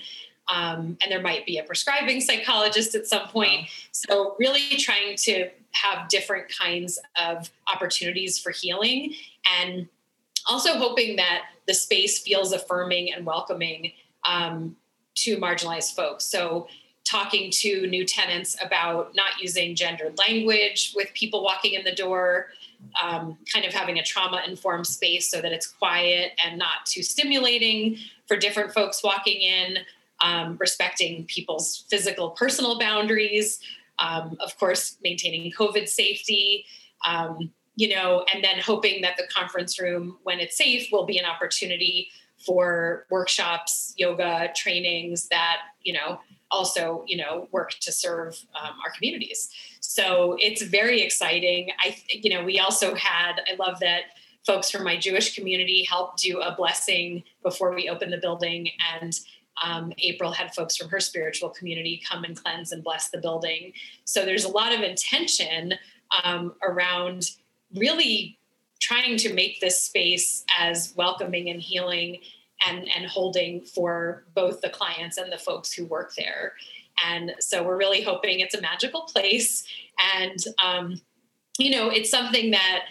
Um, 0.49 0.97
and 1.01 1.11
there 1.11 1.21
might 1.21 1.45
be 1.45 1.57
a 1.57 1.63
prescribing 1.63 2.21
psychologist 2.21 2.95
at 2.95 3.05
some 3.05 3.27
point. 3.27 3.67
So, 3.91 4.35
really 4.39 4.77
trying 4.77 5.17
to 5.17 5.49
have 5.71 6.07
different 6.07 6.45
kinds 6.49 6.99
of 7.21 7.51
opportunities 7.73 8.39
for 8.39 8.51
healing 8.51 9.13
and 9.59 9.87
also 10.47 10.77
hoping 10.77 11.17
that 11.17 11.43
the 11.67 11.73
space 11.73 12.19
feels 12.19 12.53
affirming 12.53 13.11
and 13.13 13.25
welcoming 13.25 13.91
um, 14.27 14.77
to 15.15 15.37
marginalized 15.37 15.95
folks. 15.95 16.23
So, 16.23 16.67
talking 17.03 17.49
to 17.49 17.87
new 17.87 18.05
tenants 18.05 18.57
about 18.61 19.15
not 19.15 19.41
using 19.41 19.75
gendered 19.75 20.17
language 20.17 20.93
with 20.95 21.13
people 21.13 21.43
walking 21.43 21.73
in 21.73 21.83
the 21.83 21.95
door, 21.95 22.47
um, 23.01 23.37
kind 23.51 23.65
of 23.65 23.73
having 23.73 23.99
a 23.99 24.03
trauma 24.03 24.41
informed 24.47 24.87
space 24.87 25.29
so 25.29 25.41
that 25.41 25.51
it's 25.51 25.67
quiet 25.67 26.31
and 26.43 26.57
not 26.57 26.85
too 26.85 27.03
stimulating 27.03 27.97
for 28.27 28.37
different 28.37 28.73
folks 28.73 29.03
walking 29.03 29.41
in, 29.41 29.77
um, 30.23 30.57
respecting 30.59 31.25
people's 31.25 31.85
physical 31.89 32.31
personal 32.31 32.79
boundaries, 32.79 33.59
um, 33.99 34.37
of 34.39 34.57
course, 34.57 34.97
maintaining 35.03 35.51
COVID 35.51 35.87
safety. 35.87 36.65
Um, 37.05 37.51
you 37.75 37.93
know, 37.93 38.25
and 38.33 38.43
then 38.43 38.57
hoping 38.59 39.03
that 39.03 39.17
the 39.17 39.27
conference 39.27 39.79
room, 39.79 40.17
when 40.23 40.39
it's 40.39 40.57
safe, 40.57 40.89
will 40.91 41.05
be 41.05 41.19
an 41.19 41.25
opportunity 41.25 42.09
for 42.43 43.05
workshops, 43.11 43.93
yoga, 43.97 44.51
trainings 44.55 45.27
that, 45.29 45.57
you 45.83 45.93
know, 45.93 46.19
also, 46.49 47.03
you 47.07 47.17
know, 47.17 47.47
work 47.51 47.71
to 47.81 47.91
serve 47.91 48.33
um, 48.59 48.71
our 48.83 48.91
communities. 48.91 49.49
So 49.79 50.37
it's 50.39 50.61
very 50.61 51.01
exciting. 51.01 51.69
I, 51.79 51.97
you 52.09 52.33
know, 52.33 52.43
we 52.43 52.59
also 52.59 52.95
had, 52.95 53.41
I 53.51 53.55
love 53.57 53.79
that 53.79 54.01
folks 54.45 54.71
from 54.71 54.83
my 54.83 54.97
Jewish 54.97 55.35
community 55.35 55.85
helped 55.89 56.19
do 56.21 56.39
a 56.39 56.55
blessing 56.55 57.23
before 57.43 57.73
we 57.73 57.89
opened 57.89 58.13
the 58.13 58.17
building. 58.17 58.69
And 59.01 59.19
um, 59.63 59.91
April 59.97 60.31
had 60.31 60.53
folks 60.53 60.77
from 60.77 60.89
her 60.89 60.99
spiritual 60.99 61.49
community 61.49 62.01
come 62.07 62.23
and 62.23 62.35
cleanse 62.35 62.71
and 62.71 62.83
bless 62.83 63.09
the 63.09 63.17
building. 63.17 63.73
So 64.05 64.23
there's 64.23 64.45
a 64.45 64.49
lot 64.49 64.73
of 64.73 64.81
intention 64.81 65.73
um, 66.23 66.53
around 66.63 67.31
really 67.75 68.37
trying 68.79 69.17
to 69.17 69.33
make 69.33 69.59
this 69.59 69.83
space 69.83 70.45
as 70.57 70.93
welcoming 70.95 71.49
and 71.49 71.61
healing 71.61 72.19
and, 72.65 72.87
and 72.95 73.05
holding 73.05 73.61
for 73.61 74.25
both 74.33 74.61
the 74.61 74.69
clients 74.69 75.17
and 75.17 75.31
the 75.31 75.37
folks 75.37 75.73
who 75.73 75.85
work 75.85 76.13
there. 76.15 76.53
And 77.05 77.35
so 77.39 77.63
we're 77.63 77.77
really 77.77 78.01
hoping 78.01 78.39
it's 78.39 78.55
a 78.55 78.61
magical 78.61 79.01
place. 79.01 79.65
And, 80.15 80.37
um, 80.63 81.01
you 81.57 81.69
know, 81.69 81.89
it's 81.89 82.09
something 82.09 82.51
that, 82.51 82.85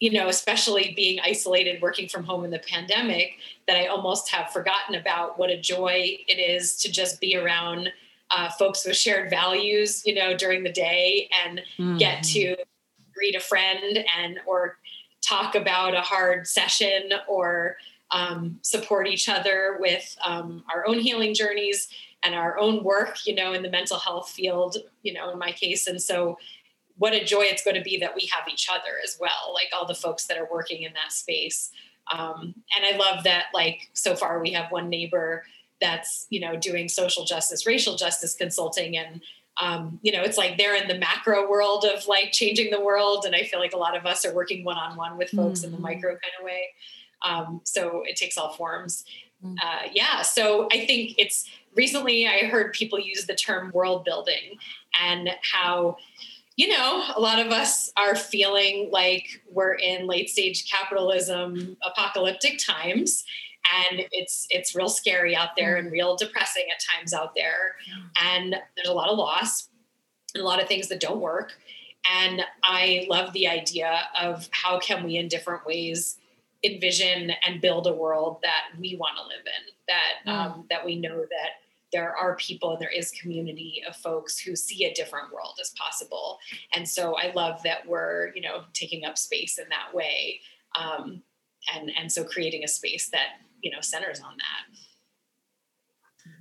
you 0.00 0.10
know, 0.10 0.28
especially 0.28 0.92
being 0.96 1.20
isolated, 1.20 1.80
working 1.80 2.08
from 2.08 2.24
home 2.24 2.44
in 2.44 2.50
the 2.50 2.58
pandemic, 2.58 3.34
that 3.66 3.76
I 3.76 3.86
almost 3.86 4.30
have 4.30 4.52
forgotten 4.52 4.94
about 4.94 5.38
what 5.38 5.50
a 5.50 5.60
joy 5.60 6.18
it 6.26 6.38
is 6.40 6.76
to 6.78 6.90
just 6.90 7.20
be 7.20 7.36
around 7.36 7.90
uh, 8.30 8.48
folks 8.50 8.84
with 8.86 8.96
shared 8.96 9.30
values, 9.30 10.02
you 10.04 10.14
know, 10.14 10.36
during 10.36 10.64
the 10.64 10.72
day 10.72 11.28
and 11.44 11.62
mm. 11.78 11.98
get 11.98 12.22
to 12.22 12.56
greet 13.14 13.36
a 13.36 13.40
friend 13.40 14.04
and 14.18 14.40
or 14.46 14.78
talk 15.20 15.54
about 15.54 15.94
a 15.94 16.00
hard 16.00 16.46
session 16.46 17.10
or 17.28 17.76
um, 18.10 18.58
support 18.62 19.06
each 19.06 19.28
other 19.28 19.76
with 19.80 20.16
um, 20.24 20.64
our 20.74 20.86
own 20.86 20.98
healing 20.98 21.34
journeys 21.34 21.88
and 22.24 22.34
our 22.34 22.58
own 22.58 22.84
work, 22.84 23.26
you 23.26 23.34
know, 23.34 23.52
in 23.52 23.62
the 23.62 23.70
mental 23.70 23.98
health 23.98 24.30
field, 24.30 24.76
you 25.02 25.12
know, 25.12 25.30
in 25.30 25.38
my 25.38 25.52
case. 25.52 25.86
And 25.86 26.00
so, 26.00 26.38
what 26.98 27.14
a 27.14 27.24
joy 27.24 27.42
it's 27.42 27.64
going 27.64 27.76
to 27.76 27.82
be 27.82 27.96
that 27.98 28.14
we 28.14 28.28
have 28.32 28.46
each 28.48 28.68
other 28.70 29.00
as 29.02 29.16
well, 29.18 29.52
like 29.54 29.68
all 29.72 29.86
the 29.86 29.94
folks 29.94 30.26
that 30.26 30.36
are 30.36 30.48
working 30.50 30.82
in 30.82 30.92
that 30.92 31.10
space. 31.10 31.70
Um, 32.12 32.54
and 32.76 32.84
I 32.84 32.96
love 32.96 33.24
that, 33.24 33.46
like, 33.54 33.90
so 33.94 34.14
far 34.14 34.40
we 34.40 34.52
have 34.52 34.70
one 34.70 34.88
neighbor 34.88 35.44
that's, 35.80 36.26
you 36.30 36.38
know, 36.40 36.56
doing 36.56 36.88
social 36.88 37.24
justice, 37.24 37.66
racial 37.66 37.96
justice 37.96 38.34
consulting. 38.34 38.96
And, 38.96 39.20
um, 39.60 39.98
you 40.02 40.12
know, 40.12 40.22
it's 40.22 40.38
like 40.38 40.58
they're 40.58 40.76
in 40.76 40.86
the 40.86 40.98
macro 40.98 41.48
world 41.48 41.84
of 41.84 42.06
like 42.06 42.32
changing 42.32 42.70
the 42.70 42.80
world. 42.80 43.24
And 43.24 43.34
I 43.34 43.42
feel 43.44 43.58
like 43.58 43.72
a 43.72 43.78
lot 43.78 43.96
of 43.96 44.06
us 44.06 44.24
are 44.24 44.34
working 44.34 44.64
one 44.64 44.76
on 44.76 44.96
one 44.96 45.16
with 45.16 45.30
folks 45.30 45.60
mm-hmm. 45.60 45.66
in 45.66 45.70
the 45.72 45.76
mm-hmm. 45.78 45.82
micro 45.82 46.10
kind 46.10 46.32
of 46.38 46.44
way. 46.44 46.68
Um, 47.24 47.60
so 47.64 48.02
it 48.06 48.16
takes 48.16 48.36
all 48.36 48.52
forms. 48.52 49.04
Mm. 49.44 49.56
Uh, 49.62 49.88
yeah. 49.92 50.22
So 50.22 50.68
I 50.72 50.86
think 50.86 51.14
it's 51.18 51.48
recently 51.74 52.26
I 52.26 52.46
heard 52.46 52.72
people 52.72 52.98
use 52.98 53.26
the 53.26 53.34
term 53.34 53.70
world 53.72 54.04
building 54.04 54.58
and 55.00 55.30
how, 55.50 55.96
you 56.56 56.68
know, 56.68 57.04
a 57.16 57.20
lot 57.20 57.38
of 57.38 57.52
us 57.52 57.90
are 57.96 58.14
feeling 58.14 58.90
like 58.92 59.42
we're 59.50 59.74
in 59.74 60.06
late 60.06 60.28
stage 60.28 60.70
capitalism, 60.70 61.76
apocalyptic 61.82 62.58
times. 62.58 63.24
And 63.90 64.04
it's 64.10 64.46
it's 64.50 64.74
real 64.74 64.88
scary 64.88 65.36
out 65.36 65.50
there 65.56 65.76
and 65.76 65.92
real 65.92 66.16
depressing 66.16 66.64
at 66.70 66.82
times 66.94 67.14
out 67.14 67.34
there. 67.36 67.76
And 68.20 68.56
there's 68.76 68.88
a 68.88 68.92
lot 68.92 69.08
of 69.08 69.16
loss 69.16 69.68
and 70.34 70.42
a 70.42 70.46
lot 70.46 70.60
of 70.60 70.66
things 70.66 70.88
that 70.88 71.00
don't 71.00 71.20
work. 71.20 71.52
And 72.10 72.42
I 72.64 73.06
love 73.08 73.32
the 73.32 73.46
idea 73.46 74.00
of 74.20 74.48
how 74.50 74.80
can 74.80 75.04
we 75.04 75.16
in 75.16 75.28
different 75.28 75.64
ways 75.64 76.18
envision 76.64 77.32
and 77.46 77.60
build 77.60 77.86
a 77.86 77.92
world 77.92 78.38
that 78.42 78.78
we 78.78 78.96
want 78.96 79.16
to 79.16 79.22
live 79.22 79.46
in 79.46 79.72
that 79.88 80.30
mm. 80.30 80.32
um, 80.32 80.64
that 80.70 80.84
we 80.84 80.96
know 80.96 81.20
that 81.20 81.61
there 81.92 82.16
are 82.16 82.36
people 82.36 82.72
and 82.72 82.80
there 82.80 82.90
is 82.90 83.10
community 83.10 83.82
of 83.86 83.94
folks 83.96 84.38
who 84.38 84.56
see 84.56 84.84
a 84.84 84.94
different 84.94 85.32
world 85.32 85.58
as 85.60 85.74
possible. 85.78 86.38
And 86.74 86.88
so 86.88 87.16
i 87.16 87.32
love 87.34 87.62
that 87.62 87.86
we're 87.86 88.32
you 88.34 88.42
know 88.42 88.64
taking 88.72 89.04
up 89.04 89.18
space 89.18 89.58
in 89.58 89.68
that 89.70 89.94
way 89.94 90.40
um, 90.78 91.22
and 91.74 91.90
and 91.98 92.10
so 92.10 92.24
creating 92.24 92.64
a 92.64 92.68
space 92.68 93.08
that 93.10 93.28
you 93.60 93.70
know 93.70 93.80
centers 93.80 94.20
on 94.20 94.36
that. 94.36 94.78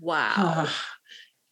Wow. 0.01 0.67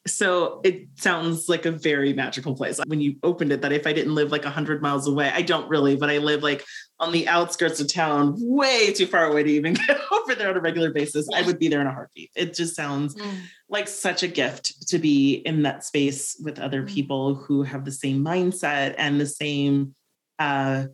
So 0.07 0.61
it 0.63 0.87
sounds 0.95 1.49
like 1.49 1.65
a 1.65 1.71
very 1.71 2.13
magical 2.13 2.55
place. 2.55 2.79
When 2.87 3.01
you 3.01 3.17
opened 3.21 3.51
it, 3.51 3.61
that 3.61 3.73
if 3.73 3.85
I 3.85 3.93
didn't 3.93 4.15
live 4.15 4.31
like 4.31 4.45
100 4.45 4.81
miles 4.81 5.07
away, 5.07 5.29
I 5.31 5.43
don't 5.43 5.69
really, 5.69 5.97
but 5.97 6.09
I 6.09 6.17
live 6.17 6.41
like 6.41 6.65
on 6.99 7.11
the 7.11 7.27
outskirts 7.27 7.79
of 7.79 7.91
town, 7.91 8.35
way 8.37 8.91
too 8.91 9.05
far 9.05 9.25
away 9.25 9.43
to 9.43 9.49
even 9.49 9.73
get 9.73 9.97
over 10.11 10.35
there 10.35 10.49
on 10.49 10.57
a 10.57 10.61
regular 10.61 10.91
basis, 10.91 11.27
I 11.33 11.43
would 11.43 11.57
be 11.57 11.67
there 11.67 11.81
in 11.81 11.87
a 11.87 11.93
heartbeat. 11.93 12.31
It 12.35 12.53
just 12.53 12.75
sounds 12.75 13.15
mm. 13.15 13.41
like 13.69 13.87
such 13.87 14.23
a 14.23 14.27
gift 14.27 14.89
to 14.89 14.99
be 14.99 15.35
in 15.35 15.63
that 15.63 15.85
space 15.85 16.35
with 16.43 16.59
other 16.59 16.83
mm. 16.83 16.89
people 16.89 17.35
who 17.35 17.63
have 17.63 17.85
the 17.85 17.91
same 17.91 18.23
mindset 18.23 18.95
and 18.97 19.19
the 19.19 19.25
same 19.25 19.95
uh, 20.39 20.85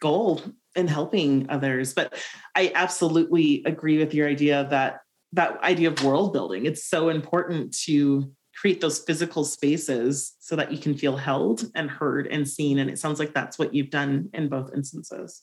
goal 0.00 0.42
in 0.74 0.86
helping 0.86 1.48
others. 1.48 1.94
But 1.94 2.14
I 2.54 2.72
absolutely 2.74 3.62
agree 3.64 3.98
with 3.98 4.12
your 4.12 4.28
idea 4.28 4.66
that 4.70 5.00
that 5.32 5.60
idea 5.62 5.90
of 5.90 6.04
world 6.04 6.32
building. 6.32 6.66
It's 6.66 6.86
so 6.86 7.08
important 7.08 7.76
to 7.84 8.30
create 8.56 8.80
those 8.80 9.00
physical 9.00 9.44
spaces 9.44 10.34
so 10.40 10.56
that 10.56 10.72
you 10.72 10.78
can 10.78 10.96
feel 10.96 11.16
held 11.16 11.64
and 11.74 11.90
heard 11.90 12.26
and 12.28 12.48
seen. 12.48 12.78
And 12.78 12.88
it 12.88 12.98
sounds 12.98 13.18
like 13.18 13.34
that's 13.34 13.58
what 13.58 13.74
you've 13.74 13.90
done 13.90 14.30
in 14.32 14.48
both 14.48 14.72
instances. 14.74 15.42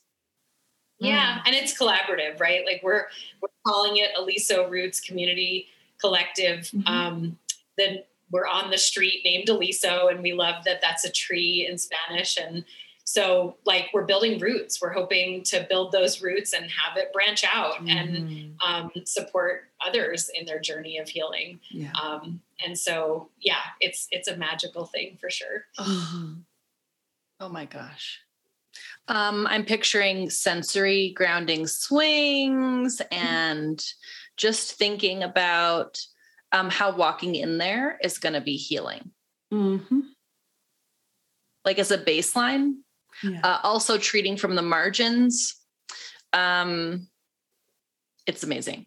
Yeah, 0.99 1.41
and 1.45 1.55
it's 1.55 1.77
collaborative, 1.77 2.39
right? 2.39 2.65
Like 2.65 2.81
we're 2.83 3.07
we're 3.41 3.49
calling 3.65 3.97
it 3.97 4.11
Aliso 4.17 4.69
Roots 4.69 4.99
Community 4.99 5.67
Collective. 5.99 6.59
Mm-hmm. 6.71 6.87
Um, 6.87 7.37
then 7.77 8.03
we're 8.31 8.47
on 8.47 8.71
the 8.71 8.77
street 8.77 9.21
named 9.23 9.49
Aliso, 9.49 10.07
and 10.07 10.21
we 10.23 10.33
love 10.33 10.63
that 10.65 10.81
that's 10.81 11.05
a 11.05 11.11
tree 11.11 11.67
in 11.69 11.77
Spanish. 11.77 12.37
And 12.37 12.65
so, 13.05 13.57
like, 13.65 13.89
we're 13.93 14.05
building 14.05 14.39
roots. 14.39 14.81
We're 14.81 14.93
hoping 14.93 15.43
to 15.43 15.65
build 15.69 15.91
those 15.91 16.21
roots 16.21 16.53
and 16.53 16.65
have 16.71 16.97
it 16.97 17.11
branch 17.13 17.43
out 17.43 17.75
mm-hmm. 17.75 17.89
and 17.89 18.55
um, 18.65 18.91
support 19.05 19.65
others 19.85 20.31
in 20.33 20.45
their 20.45 20.59
journey 20.59 20.97
of 20.97 21.09
healing. 21.09 21.59
Yeah. 21.69 21.91
Um, 22.01 22.41
and 22.65 22.77
so, 22.77 23.29
yeah, 23.39 23.61
it's 23.81 24.07
it's 24.11 24.27
a 24.27 24.37
magical 24.37 24.85
thing 24.85 25.17
for 25.19 25.29
sure. 25.29 25.65
Oh, 25.77 26.35
oh 27.41 27.49
my 27.49 27.65
gosh. 27.65 28.21
Um, 29.07 29.47
I'm 29.47 29.65
picturing 29.65 30.29
sensory 30.29 31.13
grounding 31.15 31.67
swings 31.67 33.01
and 33.11 33.83
just 34.37 34.73
thinking 34.73 35.23
about 35.23 35.99
um, 36.51 36.69
how 36.69 36.95
walking 36.95 37.35
in 37.35 37.57
there 37.57 37.97
is 38.03 38.19
going 38.19 38.33
to 38.33 38.41
be 38.41 38.55
healing. 38.55 39.11
Mm-hmm. 39.51 39.99
Like 41.65 41.79
as 41.79 41.91
a 41.91 41.97
baseline, 41.97 42.75
yeah. 43.23 43.41
uh, 43.43 43.59
also 43.63 43.97
treating 43.97 44.37
from 44.37 44.55
the 44.55 44.61
margins. 44.61 45.55
Um, 46.31 47.07
it's 48.25 48.43
amazing. 48.43 48.85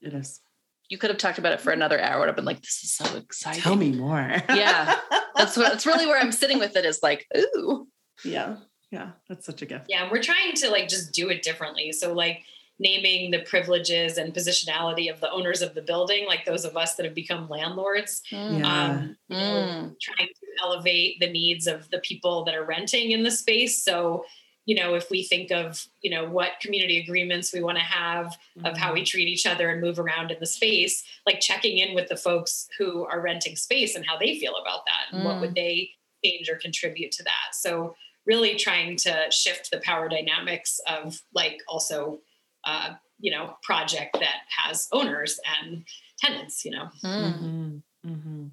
It 0.00 0.14
is. 0.14 0.40
You 0.88 0.98
could 0.98 1.10
have 1.10 1.18
talked 1.18 1.38
about 1.38 1.52
it 1.52 1.60
for 1.60 1.72
another 1.72 2.00
hour. 2.00 2.22
I'd 2.22 2.26
have 2.26 2.36
been 2.36 2.44
like, 2.44 2.60
"This 2.60 2.84
is 2.84 2.94
so 2.94 3.16
exciting." 3.16 3.62
Tell 3.62 3.76
me 3.76 3.92
more. 3.92 4.18
yeah, 4.48 4.98
that's 5.34 5.56
what. 5.56 5.70
That's 5.70 5.86
really 5.86 6.06
where 6.06 6.20
I'm 6.20 6.32
sitting 6.32 6.58
with 6.58 6.76
it. 6.76 6.84
Is 6.84 7.00
like, 7.02 7.26
ooh, 7.36 7.88
yeah, 8.22 8.56
yeah. 8.94 9.10
That's 9.28 9.44
such 9.44 9.60
a 9.62 9.66
gift. 9.66 9.86
Yeah, 9.88 10.08
we're 10.10 10.22
trying 10.22 10.54
to 10.54 10.70
like 10.70 10.88
just 10.88 11.12
do 11.12 11.28
it 11.28 11.42
differently. 11.42 11.90
So 11.90 12.12
like 12.12 12.44
naming 12.78 13.30
the 13.30 13.40
privileges 13.40 14.18
and 14.18 14.32
positionality 14.32 15.12
of 15.12 15.20
the 15.20 15.30
owners 15.30 15.62
of 15.62 15.74
the 15.74 15.82
building, 15.82 16.26
like 16.26 16.44
those 16.44 16.64
of 16.64 16.76
us 16.76 16.94
that 16.94 17.04
have 17.04 17.14
become 17.14 17.48
landlords, 17.48 18.22
mm. 18.30 18.60
yeah. 18.60 18.84
um, 18.84 19.16
mm. 19.30 20.00
trying 20.00 20.28
to 20.28 20.46
elevate 20.62 21.18
the 21.18 21.30
needs 21.30 21.66
of 21.66 21.90
the 21.90 21.98
people 21.98 22.44
that 22.44 22.54
are 22.54 22.64
renting 22.64 23.10
in 23.10 23.24
the 23.24 23.30
space. 23.30 23.82
So 23.82 24.24
you 24.66 24.74
know 24.74 24.94
if 24.94 25.10
we 25.10 25.22
think 25.22 25.50
of 25.50 25.86
you 26.00 26.10
know 26.10 26.26
what 26.26 26.52
community 26.60 26.98
agreements 26.98 27.52
we 27.52 27.62
want 27.62 27.76
to 27.76 27.84
have 27.84 28.26
mm-hmm. 28.26 28.64
of 28.64 28.78
how 28.78 28.94
we 28.94 29.00
mm-hmm. 29.00 29.04
treat 29.04 29.28
each 29.28 29.44
other 29.44 29.68
and 29.68 29.82
move 29.82 29.98
around 29.98 30.30
in 30.30 30.38
the 30.40 30.46
space 30.46 31.04
like 31.26 31.38
checking 31.38 31.76
in 31.76 31.94
with 31.94 32.08
the 32.08 32.16
folks 32.16 32.66
who 32.78 33.04
are 33.04 33.20
renting 33.20 33.56
space 33.56 33.94
and 33.94 34.06
how 34.06 34.16
they 34.16 34.38
feel 34.38 34.54
about 34.56 34.80
that 34.86 35.14
and 35.14 35.22
mm. 35.22 35.26
what 35.26 35.38
would 35.38 35.50
mm. 35.50 35.56
they 35.56 35.90
change 36.24 36.48
or 36.48 36.56
contribute 36.56 37.12
to 37.12 37.22
that 37.22 37.52
so 37.52 37.94
really 38.26 38.56
trying 38.56 38.96
to 38.96 39.26
shift 39.30 39.70
the 39.70 39.80
power 39.80 40.08
dynamics 40.08 40.80
of 40.88 41.20
like 41.34 41.58
also 41.68 42.20
uh, 42.64 42.94
you 43.18 43.30
know 43.30 43.56
project 43.62 44.16
that 44.20 44.42
has 44.48 44.88
owners 44.92 45.38
and 45.60 45.84
tenants 46.18 46.64
you 46.64 46.70
know 46.70 46.88
mm. 47.04 47.34
mm-hmm. 47.34 47.76
Mm-hmm. 48.06 48.46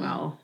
wow 0.00 0.38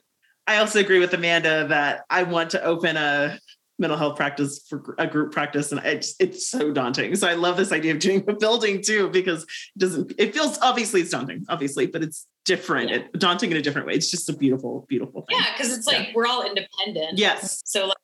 I 0.47 0.59
also 0.59 0.79
agree 0.79 0.99
with 0.99 1.15
Amanda 1.15 1.67
that 1.69 2.05
I 2.11 2.23
want 2.25 2.51
to 2.51 2.63
open 2.63 2.99
a 2.99 3.39
mental 3.79 3.99
health 3.99 4.17
practice 4.17 4.65
for 4.69 4.95
a 4.99 5.07
group 5.07 5.33
practice 5.33 5.73
and 5.73 5.85
it's 5.85 6.15
it's 6.21 6.49
so 6.49 6.71
daunting 6.71 7.17
so 7.17 7.27
i 7.27 7.35
love 7.35 7.57
this 7.57 7.73
idea 7.73 7.93
of 7.93 7.99
doing 7.99 8.23
a 8.29 8.33
building 8.33 8.81
too 8.81 9.09
because 9.11 9.43
it 9.43 9.79
doesn't 9.79 10.13
it 10.17 10.33
feels 10.33 10.59
obviously 10.63 11.01
it's 11.01 11.11
daunting 11.11 11.45
obviously 11.49 11.87
but 11.87 12.01
it's 12.03 12.29
different 12.45 12.91
yeah. 12.91 12.97
it, 12.97 13.13
daunting 13.19 13.51
in 13.51 13.57
a 13.57 13.63
different 13.63 13.87
way 13.87 13.95
it's 13.95 14.11
just 14.11 14.29
a 14.29 14.37
beautiful 14.37 14.87
beautiful 14.89 15.23
thing 15.23 15.37
yeah 15.41 15.53
because 15.57 15.77
it's 15.77 15.89
like 15.89 16.07
yeah. 16.07 16.13
we're 16.15 16.27
all 16.27 16.47
independent 16.47 17.19
yes 17.19 17.63
so 17.65 17.87
like 17.87 17.97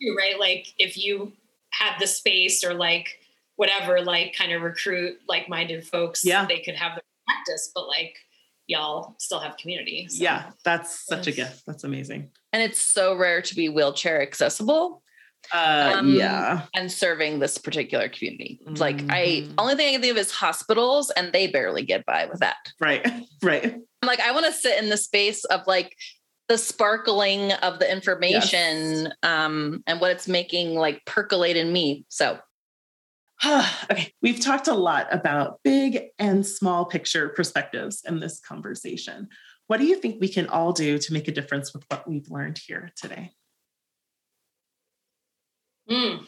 too 0.00 0.14
right 0.16 0.38
like 0.38 0.74
if 0.78 0.96
you 0.96 1.32
had 1.70 1.98
the 1.98 2.06
space 2.06 2.64
or 2.64 2.74
like 2.74 3.18
whatever 3.56 4.00
like 4.00 4.34
kind 4.36 4.52
of 4.52 4.62
recruit 4.62 5.18
like-minded 5.28 5.86
folks 5.86 6.24
yeah 6.24 6.44
they 6.44 6.60
could 6.60 6.74
have 6.74 6.92
their 6.92 7.02
practice 7.26 7.70
but 7.74 7.86
like 7.86 8.16
y'all 8.66 9.14
still 9.18 9.40
have 9.40 9.56
community. 9.56 10.06
So. 10.08 10.22
Yeah, 10.22 10.50
that's 10.64 11.06
such 11.06 11.26
a 11.26 11.32
gift. 11.32 11.64
That's 11.66 11.84
amazing. 11.84 12.30
And 12.52 12.62
it's 12.62 12.80
so 12.80 13.16
rare 13.16 13.42
to 13.42 13.54
be 13.54 13.68
wheelchair 13.68 14.22
accessible. 14.22 15.02
Uh, 15.52 15.96
um, 15.98 16.14
yeah. 16.14 16.62
And 16.74 16.90
serving 16.90 17.38
this 17.38 17.58
particular 17.58 18.08
community. 18.08 18.60
Mm-hmm. 18.64 18.76
Like 18.76 19.04
I 19.10 19.46
only 19.58 19.74
thing 19.74 19.88
I 19.88 19.92
can 19.92 20.00
think 20.00 20.12
of 20.12 20.18
is 20.18 20.30
hospitals 20.30 21.10
and 21.10 21.32
they 21.32 21.48
barely 21.48 21.82
get 21.82 22.06
by 22.06 22.26
with 22.26 22.40
that. 22.40 22.56
Right. 22.80 23.06
Right. 23.42 23.62
I'm 23.64 24.06
like, 24.06 24.20
I 24.20 24.32
want 24.32 24.46
to 24.46 24.52
sit 24.52 24.82
in 24.82 24.88
the 24.88 24.96
space 24.96 25.44
of 25.44 25.66
like 25.66 25.94
the 26.48 26.58
sparkling 26.58 27.52
of 27.52 27.78
the 27.78 27.90
information 27.90 29.04
yes. 29.04 29.12
um, 29.22 29.82
and 29.86 30.00
what 30.00 30.10
it's 30.10 30.28
making 30.28 30.74
like 30.74 31.04
percolate 31.06 31.56
in 31.56 31.72
me. 31.72 32.04
So 32.08 32.38
okay, 33.90 34.12
we've 34.22 34.40
talked 34.40 34.68
a 34.68 34.74
lot 34.74 35.06
about 35.10 35.60
big 35.64 36.04
and 36.18 36.46
small 36.46 36.84
picture 36.84 37.30
perspectives 37.30 38.02
in 38.06 38.20
this 38.20 38.40
conversation. 38.40 39.28
What 39.66 39.78
do 39.78 39.86
you 39.86 39.96
think 39.96 40.20
we 40.20 40.28
can 40.28 40.48
all 40.48 40.72
do 40.72 40.98
to 40.98 41.12
make 41.12 41.28
a 41.28 41.32
difference 41.32 41.72
with 41.72 41.84
what 41.88 42.08
we've 42.08 42.30
learned 42.30 42.58
here 42.58 42.90
today? 42.96 43.32
Mm, 45.90 46.26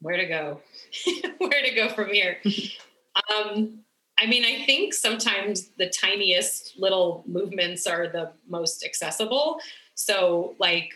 where 0.00 0.16
to 0.16 0.26
go? 0.26 0.60
where 1.38 1.62
to 1.62 1.74
go 1.74 1.88
from 1.90 2.12
here? 2.12 2.38
um, 3.34 3.80
I 4.20 4.26
mean, 4.26 4.44
I 4.44 4.64
think 4.64 4.94
sometimes 4.94 5.68
the 5.78 5.88
tiniest 5.88 6.74
little 6.76 7.22
movements 7.26 7.86
are 7.86 8.08
the 8.08 8.32
most 8.48 8.84
accessible. 8.84 9.60
So, 9.94 10.54
like, 10.58 10.92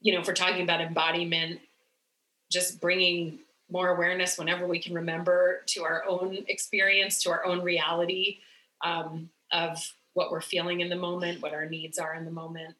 you 0.00 0.14
know, 0.14 0.20
if 0.20 0.26
we're 0.26 0.34
talking 0.34 0.62
about 0.62 0.80
embodiment, 0.80 1.60
just 2.50 2.80
bringing 2.80 3.40
more 3.70 3.88
awareness 3.88 4.38
whenever 4.38 4.66
we 4.66 4.78
can 4.78 4.94
remember 4.94 5.62
to 5.66 5.82
our 5.82 6.04
own 6.08 6.38
experience, 6.48 7.22
to 7.22 7.30
our 7.30 7.44
own 7.44 7.62
reality 7.62 8.38
um, 8.84 9.28
of 9.52 9.92
what 10.14 10.30
we're 10.30 10.40
feeling 10.40 10.80
in 10.80 10.88
the 10.88 10.96
moment, 10.96 11.42
what 11.42 11.52
our 11.52 11.66
needs 11.66 11.98
are 11.98 12.14
in 12.14 12.24
the 12.24 12.30
moment. 12.30 12.74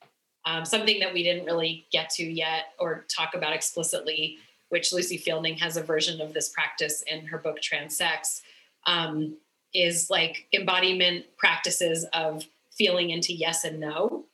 Um, 0.47 0.64
something 0.64 0.98
that 1.01 1.12
we 1.12 1.22
didn't 1.22 1.44
really 1.44 1.86
get 1.93 2.10
to 2.10 2.24
yet 2.24 2.72
or 2.78 3.05
talk 3.14 3.35
about 3.35 3.52
explicitly, 3.52 4.39
which 4.70 4.93
Lucie 4.93 5.18
Fielding 5.18 5.56
has 5.59 5.77
a 5.77 5.82
version 5.82 6.20
of 6.20 6.32
this 6.32 6.48
practice 6.48 7.02
in 7.06 7.27
her 7.27 7.39
book 7.39 7.59
Transsex, 7.60 8.40
um, 8.86 9.36
is 9.74 10.11
like 10.11 10.47
embodiment 10.52 11.27
practices 11.36 12.05
of 12.12 12.44
feeling 12.73 13.11
into 13.11 13.32
yes 13.32 13.65
and 13.65 13.81
no. 13.81 14.24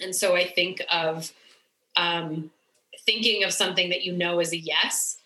And 0.00 0.14
so 0.14 0.34
I 0.34 0.46
think 0.46 0.82
of 0.90 1.32
um, 1.96 2.50
thinking 3.04 3.44
of 3.44 3.52
something 3.52 3.90
that 3.90 4.02
you 4.02 4.12
know 4.12 4.40
is 4.40 4.52
a 4.52 4.58
yes 4.58 5.18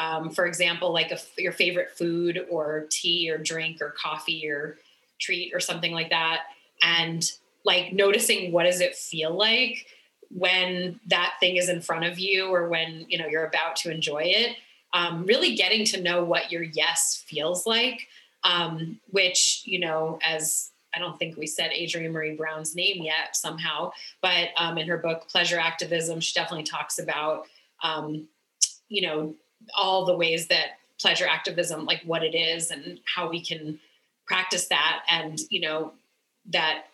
um, 0.00 0.30
for 0.30 0.46
example, 0.46 0.92
like 0.92 1.12
a, 1.12 1.18
your 1.36 1.52
favorite 1.52 1.90
food 1.90 2.46
or 2.50 2.86
tea 2.90 3.30
or 3.30 3.36
drink 3.36 3.82
or 3.82 3.94
coffee 4.02 4.48
or 4.48 4.78
treat 5.20 5.52
or 5.54 5.60
something 5.60 5.92
like 5.92 6.08
that, 6.08 6.44
and 6.82 7.30
like 7.64 7.92
noticing 7.92 8.50
what 8.50 8.64
does 8.64 8.80
it 8.80 8.96
feel 8.96 9.36
like 9.36 9.86
when 10.30 10.98
that 11.08 11.34
thing 11.38 11.56
is 11.56 11.68
in 11.68 11.82
front 11.82 12.06
of 12.06 12.18
you 12.18 12.46
or 12.46 12.68
when 12.68 13.04
you 13.08 13.18
know 13.18 13.26
you're 13.26 13.44
about 13.44 13.76
to 13.76 13.90
enjoy 13.90 14.22
it. 14.24 14.56
Um, 14.92 15.24
really 15.24 15.54
getting 15.54 15.84
to 15.86 16.02
know 16.02 16.24
what 16.24 16.50
your 16.50 16.62
yes 16.62 17.22
feels 17.26 17.66
like, 17.66 18.08
um, 18.42 19.00
which 19.10 19.62
you 19.64 19.78
know 19.78 20.18
as 20.22 20.70
I 20.94 20.98
don't 20.98 21.18
think 21.18 21.36
we 21.36 21.46
said 21.46 21.70
adrienne 21.70 22.12
maree 22.12 22.36
brown's 22.36 22.74
name 22.74 23.02
yet 23.02 23.36
somehow, 23.36 23.92
but 24.20 24.48
um, 24.56 24.78
in 24.78 24.88
her 24.88 24.98
book 24.98 25.28
Pleasure 25.28 25.58
Activism, 25.58 26.20
she 26.20 26.34
definitely 26.34 26.64
talks 26.64 26.98
about, 26.98 27.46
um, 27.84 28.26
you 28.88 29.02
know, 29.02 29.34
all 29.76 30.04
the 30.04 30.16
ways 30.16 30.48
that 30.48 30.78
pleasure 31.00 31.26
activism 31.26 31.86
like 31.86 32.02
what 32.04 32.22
it 32.22 32.34
is 32.34 32.70
and 32.70 33.00
how 33.04 33.28
we 33.28 33.40
can 33.40 33.78
practice 34.26 34.68
that 34.68 35.02
and 35.10 35.40
you 35.48 35.60
know 35.60 35.92
that 36.46 36.84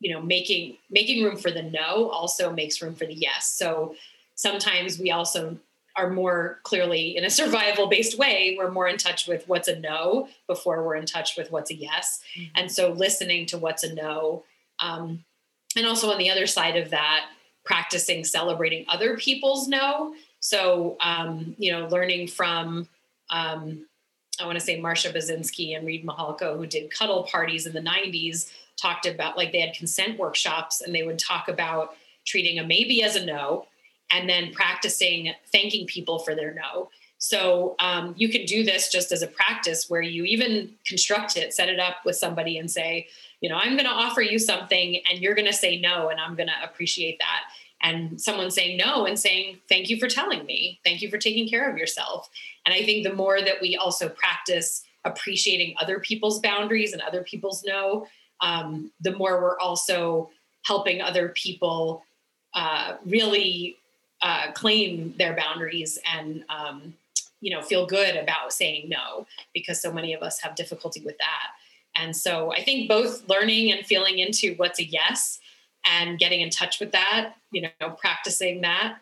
you 0.00 0.12
know 0.12 0.22
making 0.22 0.76
making 0.90 1.22
room 1.24 1.36
for 1.36 1.50
the 1.50 1.62
no 1.62 2.08
also 2.10 2.52
makes 2.52 2.80
room 2.80 2.94
for 2.94 3.06
the 3.06 3.14
yes. 3.14 3.54
So 3.56 3.94
sometimes 4.34 4.98
we 4.98 5.10
also 5.10 5.58
are 5.96 6.10
more 6.10 6.60
clearly 6.62 7.16
in 7.16 7.24
a 7.24 7.30
survival 7.40 7.86
based 7.88 8.18
way 8.18 8.56
we're 8.58 8.70
more 8.70 8.88
in 8.88 8.96
touch 8.96 9.26
with 9.26 9.46
what's 9.48 9.68
a 9.68 9.78
no 9.80 10.28
before 10.46 10.84
we're 10.84 10.96
in 10.96 11.06
touch 11.06 11.36
with 11.36 11.50
what's 11.50 11.70
a 11.70 11.74
yes 11.74 12.22
mm-hmm. 12.36 12.50
and 12.54 12.70
so 12.70 12.90
listening 12.92 13.46
to 13.46 13.58
what's 13.58 13.84
a 13.84 13.94
no 13.94 14.44
Um, 14.80 15.24
and 15.76 15.86
also 15.86 16.10
on 16.10 16.18
the 16.18 16.30
other 16.30 16.46
side 16.46 16.76
of 16.76 16.90
that, 16.90 17.26
practicing 17.64 18.24
celebrating 18.24 18.84
other 18.88 19.16
people's 19.16 19.68
no. 19.68 20.14
So, 20.40 20.96
um, 21.00 21.54
you 21.58 21.72
know, 21.72 21.86
learning 21.88 22.28
from, 22.28 22.88
um, 23.30 23.86
I 24.40 24.46
want 24.46 24.58
to 24.58 24.64
say 24.64 24.80
Marcia 24.80 25.10
Baczynski 25.10 25.76
and 25.76 25.86
Reid 25.86 26.06
Mihalko, 26.06 26.56
who 26.56 26.66
did 26.66 26.90
cuddle 26.90 27.24
parties 27.24 27.66
in 27.66 27.72
the 27.72 27.80
90s, 27.80 28.50
talked 28.80 29.06
about 29.06 29.36
like 29.36 29.52
they 29.52 29.60
had 29.60 29.74
consent 29.74 30.18
workshops 30.18 30.80
and 30.80 30.94
they 30.94 31.02
would 31.02 31.18
talk 31.18 31.48
about 31.48 31.94
treating 32.26 32.58
a 32.58 32.64
maybe 32.64 33.02
as 33.02 33.16
a 33.16 33.24
no 33.24 33.66
and 34.10 34.28
then 34.28 34.52
practicing 34.52 35.32
thanking 35.52 35.86
people 35.86 36.18
for 36.18 36.34
their 36.34 36.54
no. 36.54 36.90
So 37.18 37.76
um, 37.78 38.14
you 38.16 38.28
can 38.28 38.44
do 38.44 38.62
this 38.62 38.90
just 38.90 39.10
as 39.10 39.22
a 39.22 39.26
practice 39.26 39.88
where 39.88 40.02
you 40.02 40.24
even 40.24 40.72
construct 40.86 41.36
it, 41.36 41.54
set 41.54 41.68
it 41.68 41.80
up 41.80 41.96
with 42.04 42.16
somebody 42.16 42.58
and 42.58 42.70
say, 42.70 43.08
you 43.40 43.48
know, 43.48 43.56
I'm 43.56 43.72
going 43.72 43.84
to 43.84 43.90
offer 43.90 44.20
you 44.20 44.38
something 44.38 45.00
and 45.08 45.18
you're 45.18 45.34
going 45.34 45.46
to 45.46 45.52
say 45.52 45.80
no, 45.80 46.08
and 46.08 46.20
I'm 46.20 46.36
going 46.36 46.48
to 46.48 46.64
appreciate 46.64 47.18
that. 47.18 47.44
And 47.82 48.20
someone 48.20 48.50
saying 48.50 48.78
no 48.78 49.06
and 49.06 49.18
saying, 49.18 49.58
thank 49.68 49.88
you 49.88 49.98
for 49.98 50.08
telling 50.08 50.44
me. 50.46 50.80
Thank 50.84 51.02
you 51.02 51.10
for 51.10 51.18
taking 51.18 51.48
care 51.48 51.70
of 51.70 51.76
yourself. 51.76 52.28
And 52.64 52.74
I 52.74 52.82
think 52.82 53.04
the 53.04 53.12
more 53.12 53.40
that 53.40 53.60
we 53.60 53.76
also 53.76 54.08
practice 54.08 54.82
appreciating 55.04 55.74
other 55.80 56.00
people's 56.00 56.40
boundaries 56.40 56.92
and 56.92 57.02
other 57.02 57.22
people's 57.22 57.62
no, 57.64 58.06
um, 58.40 58.90
the 59.00 59.16
more 59.16 59.40
we're 59.40 59.58
also 59.58 60.30
helping 60.64 61.00
other 61.00 61.28
people 61.30 62.02
uh, 62.54 62.94
really 63.04 63.76
uh, 64.22 64.50
claim 64.52 65.14
their 65.18 65.36
boundaries 65.36 65.98
and 66.14 66.44
um, 66.48 66.94
you 67.40 67.54
know 67.54 67.62
feel 67.62 67.86
good 67.86 68.16
about 68.16 68.52
saying 68.52 68.88
no 68.88 69.26
because 69.52 69.80
so 69.80 69.92
many 69.92 70.12
of 70.14 70.22
us 70.22 70.40
have 70.40 70.54
difficulty 70.54 71.02
with 71.04 71.18
that 71.18 71.48
and 71.96 72.16
so 72.16 72.52
i 72.52 72.62
think 72.62 72.88
both 72.88 73.28
learning 73.28 73.72
and 73.72 73.86
feeling 73.86 74.18
into 74.18 74.54
what's 74.54 74.80
a 74.80 74.84
yes 74.84 75.38
and 75.88 76.18
getting 76.18 76.40
in 76.40 76.50
touch 76.50 76.80
with 76.80 76.92
that 76.92 77.34
you 77.50 77.62
know 77.62 77.90
practicing 77.90 78.62
that 78.62 78.98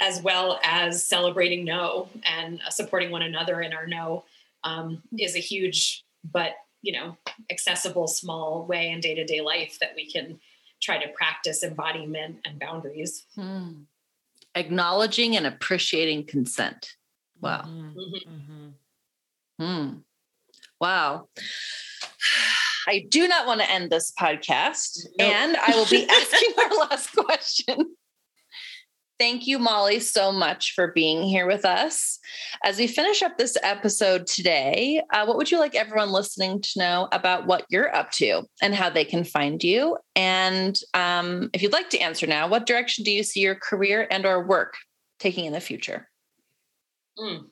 as 0.00 0.22
well 0.22 0.60
as 0.62 1.04
celebrating 1.04 1.64
no 1.64 2.08
and 2.24 2.60
supporting 2.70 3.10
one 3.10 3.22
another 3.22 3.60
in 3.60 3.72
our 3.72 3.86
no 3.86 4.24
um, 4.64 5.02
is 5.18 5.36
a 5.36 5.40
huge 5.40 6.04
but 6.32 6.52
you 6.82 6.92
know 6.92 7.16
accessible 7.50 8.06
small 8.06 8.64
way 8.66 8.90
in 8.90 9.00
day-to-day 9.00 9.40
life 9.40 9.78
that 9.80 9.92
we 9.94 10.10
can 10.10 10.38
try 10.80 11.02
to 11.02 11.12
practice 11.12 11.62
embodiment 11.62 12.38
and 12.44 12.58
boundaries 12.58 13.24
hmm. 13.34 13.72
Acknowledging 14.54 15.36
and 15.36 15.46
appreciating 15.46 16.26
consent 16.26 16.94
wow 17.40 17.62
mm-hmm. 17.66 18.68
Mm-hmm. 19.60 19.64
Hmm. 19.64 19.94
wow 20.80 21.28
I 22.88 23.04
do 23.06 23.28
not 23.28 23.46
want 23.46 23.60
to 23.60 23.70
end 23.70 23.90
this 23.90 24.10
podcast, 24.18 25.06
nope. 25.18 25.28
and 25.28 25.58
I 25.58 25.72
will 25.76 25.84
be 25.84 26.08
asking 26.08 26.52
our 26.58 26.88
last 26.88 27.12
question. 27.16 27.96
Thank 29.18 29.48
you, 29.48 29.58
Molly, 29.58 29.98
so 29.98 30.30
much 30.30 30.74
for 30.74 30.92
being 30.92 31.24
here 31.24 31.48
with 31.48 31.64
us. 31.64 32.20
As 32.62 32.78
we 32.78 32.86
finish 32.86 33.20
up 33.20 33.36
this 33.36 33.56
episode 33.64 34.28
today, 34.28 35.02
uh, 35.12 35.24
what 35.24 35.36
would 35.36 35.50
you 35.50 35.58
like 35.58 35.74
everyone 35.74 36.10
listening 36.10 36.60
to 36.60 36.78
know 36.78 37.08
about 37.10 37.44
what 37.44 37.64
you're 37.68 37.92
up 37.92 38.12
to 38.12 38.44
and 38.62 38.76
how 38.76 38.90
they 38.90 39.04
can 39.04 39.24
find 39.24 39.62
you? 39.64 39.98
And 40.14 40.78
um, 40.94 41.50
if 41.52 41.62
you'd 41.62 41.72
like 41.72 41.90
to 41.90 41.98
answer 41.98 42.28
now, 42.28 42.46
what 42.46 42.64
direction 42.64 43.02
do 43.02 43.10
you 43.10 43.24
see 43.24 43.40
your 43.40 43.56
career 43.56 44.06
and/or 44.08 44.46
work 44.46 44.74
taking 45.18 45.46
in 45.46 45.52
the 45.52 45.60
future? 45.60 46.08
Mm, 47.18 47.46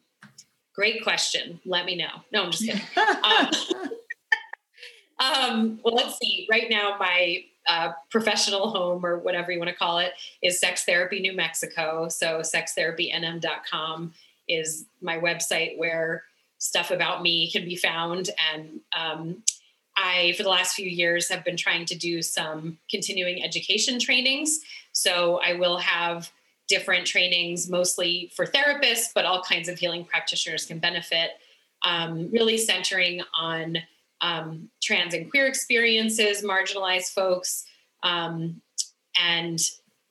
great 0.73 1.03
question. 1.03 1.61
Let 1.67 1.85
me 1.85 1.97
know. 1.97 2.23
No, 2.33 2.45
I'm 2.45 2.53
just 2.53 2.65
kidding. 2.65 2.81
um, 3.25 3.51
um, 5.19 5.81
well, 5.85 5.97
let's 5.97 6.17
see. 6.19 6.47
Right 6.49 6.71
now, 6.71 6.97
my 7.01 7.45
uh, 7.69 7.93
professional 8.11 8.71
home 8.71 9.05
or 9.05 9.19
whatever 9.19 9.51
you 9.51 9.59
want 9.59 9.71
to 9.71 9.77
call 9.77 9.99
it 9.99 10.13
is 10.43 10.61
Sex 10.61 10.85
Therapy 10.85 11.21
New 11.21 11.35
Mexico. 11.35 12.09
So 12.09 12.41
sextherapynm.com 12.41 14.15
is 14.49 14.87
my 15.01 15.19
website 15.19 15.77
where 15.77 16.25
stuff 16.59 16.91
about 16.91 17.23
me 17.23 17.51
can 17.51 17.65
be 17.65 17.77
found. 17.77 18.31
And 18.53 18.81
um, 18.97 19.43
I, 19.97 20.35
for 20.37 20.43
the 20.43 20.49
last 20.49 20.75
few 20.75 20.89
years, 20.89 21.29
have 21.29 21.45
been 21.45 21.57
trying 21.57 21.87
to 21.87 21.95
do 21.95 22.23
some 22.23 22.79
continuing 22.91 23.43
education 23.43 23.99
trainings. 23.99 24.61
So 24.93 25.41
I 25.45 25.55
will 25.55 25.79
have 25.79 26.31
different 26.69 27.07
trainings, 27.07 27.69
mostly 27.69 28.31
for 28.35 28.47
therapists, 28.47 29.09
but 29.15 29.25
all 29.25 29.43
kinds 29.43 29.69
of 29.69 29.79
healing 29.79 30.05
practitioners 30.05 30.67
can 30.67 30.79
benefit, 30.79 31.31
um, 31.83 32.31
really 32.31 32.59
centering 32.59 33.23
on 33.39 33.79
um, 34.21 34.71
trans 34.83 35.15
and 35.15 35.31
queer 35.31 35.47
experiences, 35.47 36.43
marginalized 36.43 37.13
folks, 37.13 37.67
um, 38.03 38.61
and 39.21 39.61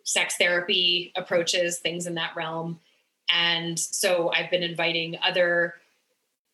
sex 0.04 0.36
therapy 0.38 1.12
approaches, 1.16 1.80
things 1.80 2.08
in 2.08 2.16
that 2.16 2.36
realm. 2.36 2.80
And 3.32 3.78
so 3.80 4.32
I've 4.34 4.52
been 4.52 4.64
inviting 4.64 5.18
other 5.24 5.76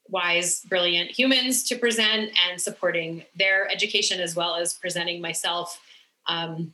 wise, 0.08 0.62
brilliant 0.66 1.12
humans 1.12 1.64
to 1.64 1.76
present 1.76 2.32
and 2.50 2.60
supporting 2.60 3.24
their 3.36 3.70
education 3.70 4.20
as 4.20 4.36
well 4.36 4.56
as 4.56 4.74
presenting 4.74 5.22
myself 5.22 5.80
um, 6.28 6.74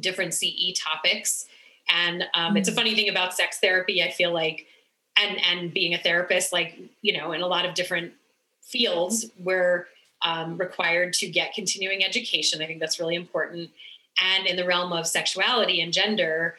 different 0.00 0.34
CE 0.34 0.72
topics. 0.76 1.46
And 1.88 2.24
um, 2.34 2.56
it's 2.56 2.68
a 2.68 2.72
mm. 2.72 2.76
funny 2.76 2.94
thing 2.94 3.08
about 3.08 3.34
sex 3.34 3.58
therapy. 3.58 4.02
I 4.02 4.10
feel 4.10 4.32
like, 4.32 4.66
and 5.16 5.38
and 5.40 5.72
being 5.72 5.94
a 5.94 5.98
therapist, 5.98 6.52
like 6.52 6.78
you 7.02 7.16
know, 7.16 7.32
in 7.32 7.42
a 7.42 7.46
lot 7.46 7.66
of 7.66 7.74
different 7.74 8.12
fields, 8.62 9.26
where 9.42 9.86
um, 10.24 10.56
required 10.56 11.12
to 11.14 11.28
get 11.28 11.54
continuing 11.54 12.04
education. 12.04 12.62
I 12.62 12.66
think 12.66 12.80
that's 12.80 12.98
really 12.98 13.14
important. 13.14 13.70
And 14.22 14.46
in 14.46 14.56
the 14.56 14.66
realm 14.66 14.92
of 14.92 15.06
sexuality 15.06 15.80
and 15.80 15.92
gender, 15.92 16.56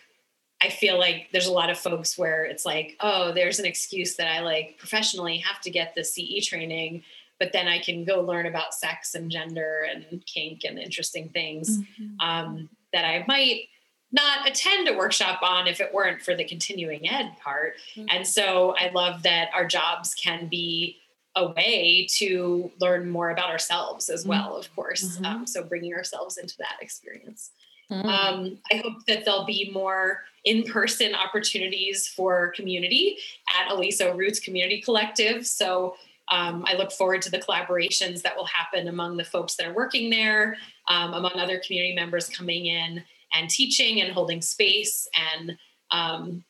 I 0.62 0.70
feel 0.70 0.98
like 0.98 1.30
there's 1.34 1.48
a 1.48 1.54
lot 1.54 1.70
of 1.70 1.78
folks 1.78 2.18
where 2.18 2.46
it's 2.46 2.66
like, 2.66 2.96
oh, 3.02 3.32
there's 3.34 3.60
an 3.60 3.66
excuse 3.66 4.16
that 4.16 4.28
I 4.28 4.40
like 4.42 4.78
professionally 4.78 5.38
have 5.40 5.62
to 5.62 5.70
get 5.70 5.96
the 5.96 6.04
CE 6.04 6.46
training, 6.46 7.04
but 7.40 7.52
then 7.52 7.68
I 7.68 7.80
can 7.80 8.06
go 8.06 8.22
learn 8.22 8.46
about 8.46 8.74
sex 8.74 9.16
and 9.16 9.30
gender 9.30 9.88
and 9.90 10.24
kink 10.26 10.62
and 10.64 10.80
interesting 10.80 11.30
things 11.30 11.80
mm-hmm. 11.80 12.20
um, 12.20 12.70
that 12.94 13.06
I 13.06 13.26
might 13.28 13.68
not 14.12 14.48
attend 14.48 14.88
a 14.88 14.98
workshop 14.98 15.42
on 15.44 15.68
if 15.68 15.82
it 15.82 15.94
weren't 15.94 16.22
for 16.22 16.36
the 16.36 16.46
continuing 16.46 17.10
ed 17.10 17.36
part. 17.44 17.74
Mm-hmm. 17.96 18.08
And 18.12 18.28
so 18.28 18.76
I 18.78 18.90
love 18.92 19.24
that 19.24 19.50
our 19.54 19.66
jobs 19.66 20.14
can 20.14 20.48
be 20.48 20.98
a 21.36 21.52
way 21.52 22.08
to 22.18 22.72
learn 22.80 23.10
more 23.10 23.30
about 23.30 23.50
ourselves 23.50 24.10
as 24.10 24.22
mm-hmm. 24.22 24.30
well, 24.30 24.58
of 24.58 24.74
course. 24.76 25.04
Mm-hmm. 25.04 25.26
Um, 25.26 25.48
so 25.48 25.64
bringing 25.64 25.94
ourselves 25.94 26.38
into 26.38 26.56
that 26.60 26.78
experience. 26.82 27.52
Mm-hmm. 27.92 28.08
Um, 28.08 28.58
I 28.72 28.78
hope 28.78 29.06
that 29.08 29.26
there'll 29.26 29.46
be 29.46 29.70
more 29.72 30.22
in-person 30.44 31.14
opportunities 31.14 32.08
for 32.08 32.52
community 32.56 33.18
at 33.60 33.72
Aliso 33.72 34.16
Roots 34.16 34.40
Community 34.40 34.82
Collective. 34.82 35.46
So 35.46 35.96
um, 36.32 36.66
I 36.68 36.76
look 36.76 36.92
forward 36.92 37.22
to 37.24 37.32
the 37.32 37.38
collaborations 37.38 38.22
that 38.24 38.36
will 38.36 38.46
happen 38.46 38.88
among 38.88 39.18
the 39.18 39.24
folks 39.24 39.56
that 39.56 39.68
are 39.68 39.74
working 39.74 40.10
there, 40.10 40.58
um, 40.88 41.14
among 41.14 41.34
other 41.36 41.60
community 41.60 41.94
members 41.94 42.28
coming 42.30 42.66
in 42.66 43.04
and 43.34 43.50
teaching 43.50 44.02
and 44.02 44.12
holding 44.12 44.42
space. 44.42 45.08
And 45.36 45.58
um, 45.92 46.44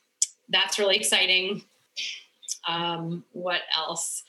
that's 0.47 0.79
really 0.79 0.95
exciting. 0.95 1.63
Um, 2.67 3.25
what 3.33 3.61
else? 3.75 4.23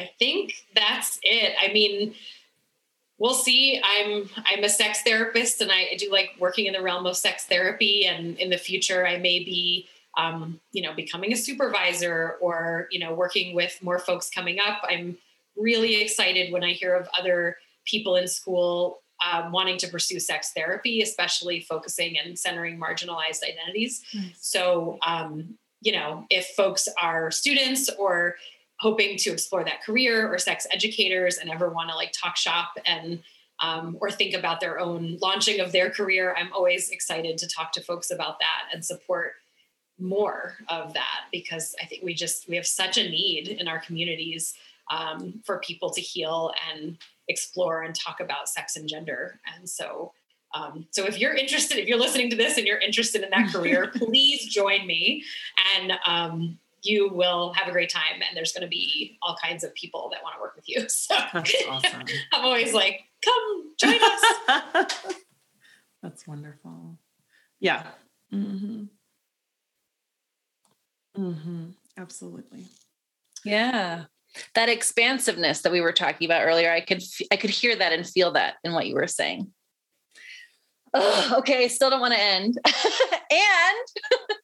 I 0.00 0.10
think 0.18 0.54
that's 0.74 1.18
it. 1.22 1.54
I 1.60 1.72
mean, 1.72 2.14
we'll 3.18 3.34
see. 3.34 3.80
I'm 3.84 4.28
I'm 4.46 4.64
a 4.64 4.68
sex 4.68 5.02
therapist, 5.02 5.60
and 5.60 5.70
I 5.70 5.96
do 5.98 6.10
like 6.10 6.30
working 6.38 6.66
in 6.66 6.72
the 6.72 6.82
realm 6.82 7.06
of 7.06 7.16
sex 7.16 7.44
therapy. 7.46 8.06
And 8.06 8.38
in 8.38 8.50
the 8.50 8.56
future, 8.56 9.06
I 9.06 9.18
may 9.18 9.40
be, 9.40 9.88
um, 10.16 10.60
you 10.72 10.82
know, 10.82 10.94
becoming 10.94 11.32
a 11.32 11.36
supervisor 11.36 12.36
or 12.40 12.88
you 12.90 12.98
know, 12.98 13.14
working 13.14 13.54
with 13.54 13.78
more 13.82 13.98
folks 13.98 14.30
coming 14.30 14.58
up. 14.58 14.82
I'm 14.88 15.16
really 15.56 16.00
excited 16.00 16.52
when 16.52 16.64
I 16.64 16.72
hear 16.72 16.94
of 16.94 17.08
other 17.18 17.56
people 17.84 18.16
in 18.16 18.26
school 18.26 19.02
um, 19.30 19.52
wanting 19.52 19.76
to 19.78 19.88
pursue 19.88 20.18
sex 20.18 20.52
therapy, 20.52 21.02
especially 21.02 21.60
focusing 21.60 22.18
and 22.18 22.38
centering 22.38 22.80
marginalized 22.80 23.42
identities. 23.42 24.02
So, 24.38 24.98
um, 25.06 25.58
you 25.82 25.92
know, 25.92 26.24
if 26.30 26.46
folks 26.56 26.88
are 27.00 27.30
students 27.30 27.90
or 27.98 28.36
hoping 28.80 29.16
to 29.16 29.30
explore 29.30 29.64
that 29.64 29.82
career 29.82 30.32
or 30.32 30.38
sex 30.38 30.66
educators 30.72 31.38
and 31.38 31.50
ever 31.50 31.70
want 31.70 31.90
to 31.90 31.96
like 31.96 32.12
talk 32.12 32.36
shop 32.36 32.72
and 32.86 33.22
um, 33.62 33.98
or 34.00 34.10
think 34.10 34.34
about 34.34 34.58
their 34.58 34.80
own 34.80 35.18
launching 35.20 35.60
of 35.60 35.72
their 35.72 35.90
career 35.90 36.34
i'm 36.38 36.52
always 36.52 36.90
excited 36.90 37.38
to 37.38 37.48
talk 37.48 37.72
to 37.72 37.80
folks 37.80 38.10
about 38.10 38.38
that 38.38 38.62
and 38.72 38.84
support 38.84 39.34
more 39.98 40.56
of 40.68 40.94
that 40.94 41.26
because 41.30 41.74
i 41.80 41.84
think 41.84 42.02
we 42.02 42.14
just 42.14 42.48
we 42.48 42.56
have 42.56 42.66
such 42.66 42.96
a 42.96 43.08
need 43.08 43.48
in 43.48 43.68
our 43.68 43.78
communities 43.80 44.54
um, 44.90 45.40
for 45.44 45.58
people 45.60 45.90
to 45.90 46.00
heal 46.00 46.52
and 46.70 46.98
explore 47.28 47.82
and 47.82 47.94
talk 47.94 48.20
about 48.20 48.48
sex 48.48 48.76
and 48.76 48.88
gender. 48.88 49.40
And 49.56 49.68
so 49.68 50.12
um, 50.52 50.86
so 50.90 51.04
if 51.06 51.16
you're 51.18 51.34
interested 51.34 51.78
if 51.78 51.86
you're 51.86 51.98
listening 51.98 52.28
to 52.30 52.36
this 52.36 52.58
and 52.58 52.66
you're 52.66 52.78
interested 52.78 53.22
in 53.22 53.30
that 53.30 53.48
career 53.52 53.92
please 53.94 54.46
join 54.46 54.86
me. 54.86 55.24
And 55.76 55.92
um, 56.04 56.58
you 56.82 57.08
will 57.08 57.52
have 57.52 57.68
a 57.68 57.72
great 57.72 57.90
time 57.90 58.22
and 58.26 58.36
there's 58.36 58.52
going 58.52 58.62
to 58.62 58.68
be 58.68 59.18
all 59.22 59.36
kinds 59.42 59.64
of 59.64 59.74
people 59.74 60.08
that 60.12 60.22
want 60.22 60.36
to 60.36 60.40
work 60.40 60.56
with 60.56 60.68
you. 60.68 60.86
So 60.88 61.14
That's 61.32 61.54
awesome. 61.68 62.04
I'm 62.32 62.44
always 62.44 62.72
like, 62.72 63.00
come 63.24 63.74
join 63.78 63.98
us. 64.02 64.94
That's 66.02 66.26
wonderful. 66.26 66.98
Yeah. 67.58 67.86
Mm-hmm. 68.32 68.84
Mm-hmm. 71.16 71.64
Absolutely. 71.98 72.64
Yeah. 73.44 74.04
That 74.54 74.68
expansiveness 74.68 75.62
that 75.62 75.72
we 75.72 75.80
were 75.80 75.92
talking 75.92 76.26
about 76.26 76.46
earlier, 76.46 76.70
I 76.70 76.80
could 76.80 77.02
I 77.32 77.36
could 77.36 77.50
hear 77.50 77.74
that 77.74 77.92
and 77.92 78.06
feel 78.06 78.32
that 78.32 78.54
in 78.62 78.72
what 78.72 78.86
you 78.86 78.94
were 78.94 79.08
saying. 79.08 79.52
Oh, 80.94 81.36
okay, 81.38 81.68
still 81.68 81.90
don't 81.90 82.00
want 82.00 82.14
to 82.14 82.20
end. 82.20 82.58
and 82.64 84.39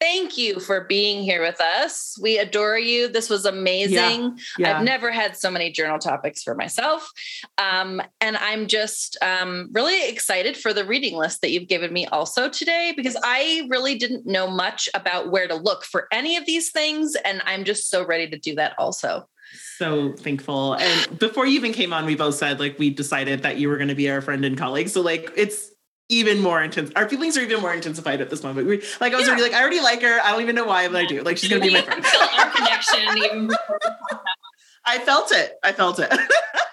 thank 0.00 0.38
you 0.38 0.60
for 0.60 0.84
being 0.84 1.22
here 1.22 1.42
with 1.42 1.60
us. 1.60 2.16
We 2.20 2.38
adore 2.38 2.78
you. 2.78 3.08
This 3.08 3.28
was 3.28 3.44
amazing. 3.44 4.38
Yeah. 4.58 4.78
I've 4.78 4.84
never 4.84 5.10
had 5.10 5.36
so 5.36 5.50
many 5.50 5.72
journal 5.72 5.98
topics 5.98 6.42
for 6.42 6.54
myself. 6.54 7.10
Um, 7.58 8.00
and 8.20 8.36
I'm 8.36 8.66
just 8.66 9.16
um, 9.22 9.70
really 9.72 10.08
excited 10.08 10.56
for 10.56 10.72
the 10.72 10.84
reading 10.84 11.16
list 11.16 11.40
that 11.40 11.50
you've 11.50 11.68
given 11.68 11.92
me 11.92 12.06
also 12.06 12.48
today 12.48 12.92
because 12.96 13.16
I 13.22 13.66
really 13.68 13.96
didn't 13.96 14.26
know 14.26 14.48
much 14.48 14.88
about 14.94 15.30
where 15.30 15.48
to 15.48 15.54
look 15.54 15.84
for 15.84 16.06
any 16.12 16.36
of 16.36 16.46
these 16.46 16.70
things. 16.70 17.16
And 17.24 17.42
I'm 17.44 17.64
just 17.64 17.90
so 17.90 18.04
ready 18.06 18.28
to 18.28 18.38
do 18.38 18.54
that 18.54 18.74
also. 18.78 19.28
so 19.78 20.12
thankful. 20.12 20.74
And 20.74 21.18
before 21.18 21.46
you 21.46 21.54
even 21.54 21.72
came 21.72 21.92
on, 21.92 22.04
we 22.04 22.14
both 22.14 22.34
said 22.34 22.60
like 22.60 22.78
we 22.78 22.90
decided 22.90 23.42
that 23.42 23.56
you 23.58 23.68
were 23.68 23.76
going 23.76 23.88
to 23.88 23.94
be 23.94 24.10
our 24.10 24.20
friend 24.20 24.44
and 24.44 24.56
colleague. 24.56 24.88
So 24.88 25.00
like 25.00 25.32
it's 25.36 25.70
even 26.08 26.40
more 26.40 26.62
intense. 26.62 26.90
Our 26.96 27.08
feelings 27.08 27.36
are 27.36 27.42
even 27.42 27.60
more 27.60 27.74
intensified 27.74 28.20
at 28.20 28.30
this 28.30 28.42
moment. 28.42 28.66
We 28.66 28.82
like 29.00 29.12
I 29.12 29.16
was 29.16 29.26
Yeah. 29.26 29.32
already 29.34 29.42
like 29.42 29.54
I 29.54 29.60
already 29.60 29.80
like 29.80 30.02
her. 30.02 30.20
I 30.22 30.30
don't 30.32 30.42
even 30.42 30.54
know 30.54 30.64
why, 30.64 30.86
but 30.88 30.96
I 30.96 31.06
do. 31.06 31.22
Like 31.22 31.36
she's 31.38 31.50
going 31.50 31.62
to 31.62 31.68
be 31.68 31.72
my 31.72 31.82
friend. 31.82 32.04
Our 32.38 32.50
connection 32.50 33.18
even 33.24 33.46
before 33.48 33.78
I 34.84 34.98
felt 34.98 35.32
it. 35.32 35.54
I 35.62 35.72
felt 35.72 35.98
it. 35.98 36.10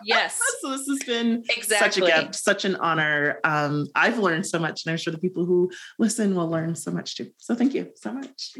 Yes, 0.03 0.39
so 0.61 0.71
this 0.71 0.87
has 0.87 0.99
been 1.05 1.43
exactly. 1.49 1.77
such 1.77 1.97
a 1.97 2.21
gift, 2.21 2.35
such 2.35 2.63
an 2.65 2.75
honor. 2.77 3.39
Um, 3.43 3.87
I've 3.95 4.19
learned 4.19 4.45
so 4.45 4.57
much, 4.59 4.85
and 4.85 4.91
I'm 4.91 4.97
sure 4.97 5.11
the 5.11 5.19
people 5.19 5.45
who 5.45 5.69
listen 5.99 6.33
will 6.35 6.47
learn 6.49 6.75
so 6.75 6.91
much 6.91 7.15
too. 7.17 7.31
So 7.37 7.55
thank 7.55 7.73
you 7.73 7.91
so 7.95 8.13
much. 8.13 8.53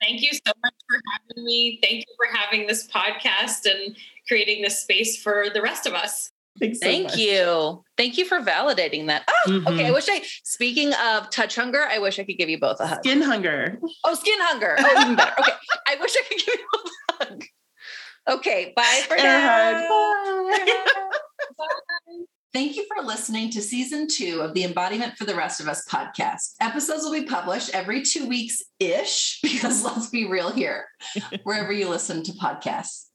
Thank 0.00 0.20
you 0.20 0.30
so 0.32 0.52
much 0.64 0.74
for 0.88 1.00
having 1.12 1.44
me. 1.44 1.78
Thank 1.82 1.98
you 2.06 2.14
for 2.16 2.36
having 2.36 2.66
this 2.66 2.86
podcast 2.88 3.70
and 3.70 3.96
creating 4.28 4.62
this 4.62 4.80
space 4.80 5.20
for 5.20 5.46
the 5.52 5.62
rest 5.62 5.86
of 5.86 5.94
us. 5.94 6.30
Thanks 6.60 6.80
so 6.80 6.86
Thank 6.86 7.04
much. 7.08 7.16
you. 7.16 7.82
Thank 7.96 8.18
you 8.18 8.24
for 8.24 8.40
validating 8.40 9.06
that. 9.06 9.24
Oh, 9.46 9.62
okay. 9.68 9.86
I 9.86 9.90
Mhm. 9.90 9.94
wish 9.94 10.06
I, 10.08 10.22
speaking 10.44 10.92
of 10.94 11.30
touch 11.30 11.56
hunger, 11.56 11.82
I 11.88 11.98
wish 11.98 12.18
I 12.18 12.24
could 12.24 12.36
give 12.36 12.48
you 12.50 12.58
both 12.60 12.78
a 12.80 12.86
hug. 12.86 12.98
Skin 13.04 13.22
hunger. 13.22 13.78
Oh, 14.04 14.14
skin 14.14 14.38
hunger. 14.40 14.76
Oh, 14.80 15.00
even 15.02 15.16
better. 15.16 15.34
Okay. 15.40 15.52
I 15.88 15.96
wish 15.96 16.14
I 16.14 16.22
could 16.28 16.38
give 16.38 16.54
you 16.54 16.66
both 16.72 16.92
a 17.08 17.24
hug. 17.24 17.44
Okay. 18.38 18.72
Bye 18.76 19.02
for 19.08 19.14
Air 19.16 19.22
now. 19.38 19.86
hug. 19.90 21.02
Thank 22.52 22.76
you 22.76 22.84
for 22.94 23.02
listening 23.02 23.48
to 23.52 23.62
season 23.62 24.06
two 24.06 24.42
of 24.42 24.52
the 24.52 24.64
Embodiment 24.64 25.16
for 25.16 25.24
the 25.24 25.34
Rest 25.34 25.58
of 25.62 25.68
Us 25.68 25.86
podcast. 25.88 26.52
Episodes 26.60 27.02
will 27.02 27.12
be 27.18 27.24
published 27.24 27.70
every 27.74 28.02
two 28.02 28.28
weeks 28.28 28.62
ish, 28.78 29.38
because 29.42 29.82
let's 29.82 30.10
be 30.10 30.26
real 30.26 30.50
here, 30.52 30.86
wherever 31.44 31.72
you 31.72 31.88
listen 31.88 32.22
to 32.24 32.32
podcasts. 32.32 33.06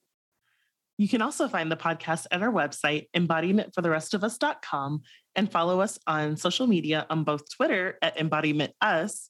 You 0.98 1.08
can 1.08 1.22
also 1.22 1.48
find 1.48 1.72
the 1.72 1.78
podcast 1.78 2.26
at 2.32 2.42
our 2.42 2.52
website, 2.52 3.08
embodimentfortherestofus.com, 3.16 5.02
and 5.36 5.52
follow 5.52 5.80
us 5.80 6.00
on 6.08 6.38
social 6.38 6.66
media 6.66 7.06
on 7.10 7.24
both 7.24 7.44
Twitter 7.56 7.98
at 8.02 8.18
embodimentus 8.18 9.30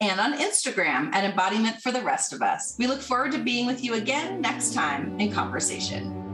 And 0.00 0.20
on 0.20 0.38
Instagram 0.38 1.12
at 1.14 1.24
Embodiment 1.24 1.80
for 1.80 1.92
the 1.92 2.02
Rest 2.02 2.32
of 2.32 2.42
Us. 2.42 2.76
We 2.78 2.86
look 2.86 3.00
forward 3.00 3.32
to 3.32 3.38
being 3.38 3.66
with 3.66 3.82
you 3.82 3.94
again 3.94 4.40
next 4.40 4.74
time 4.74 5.18
in 5.18 5.32
conversation. 5.32 6.31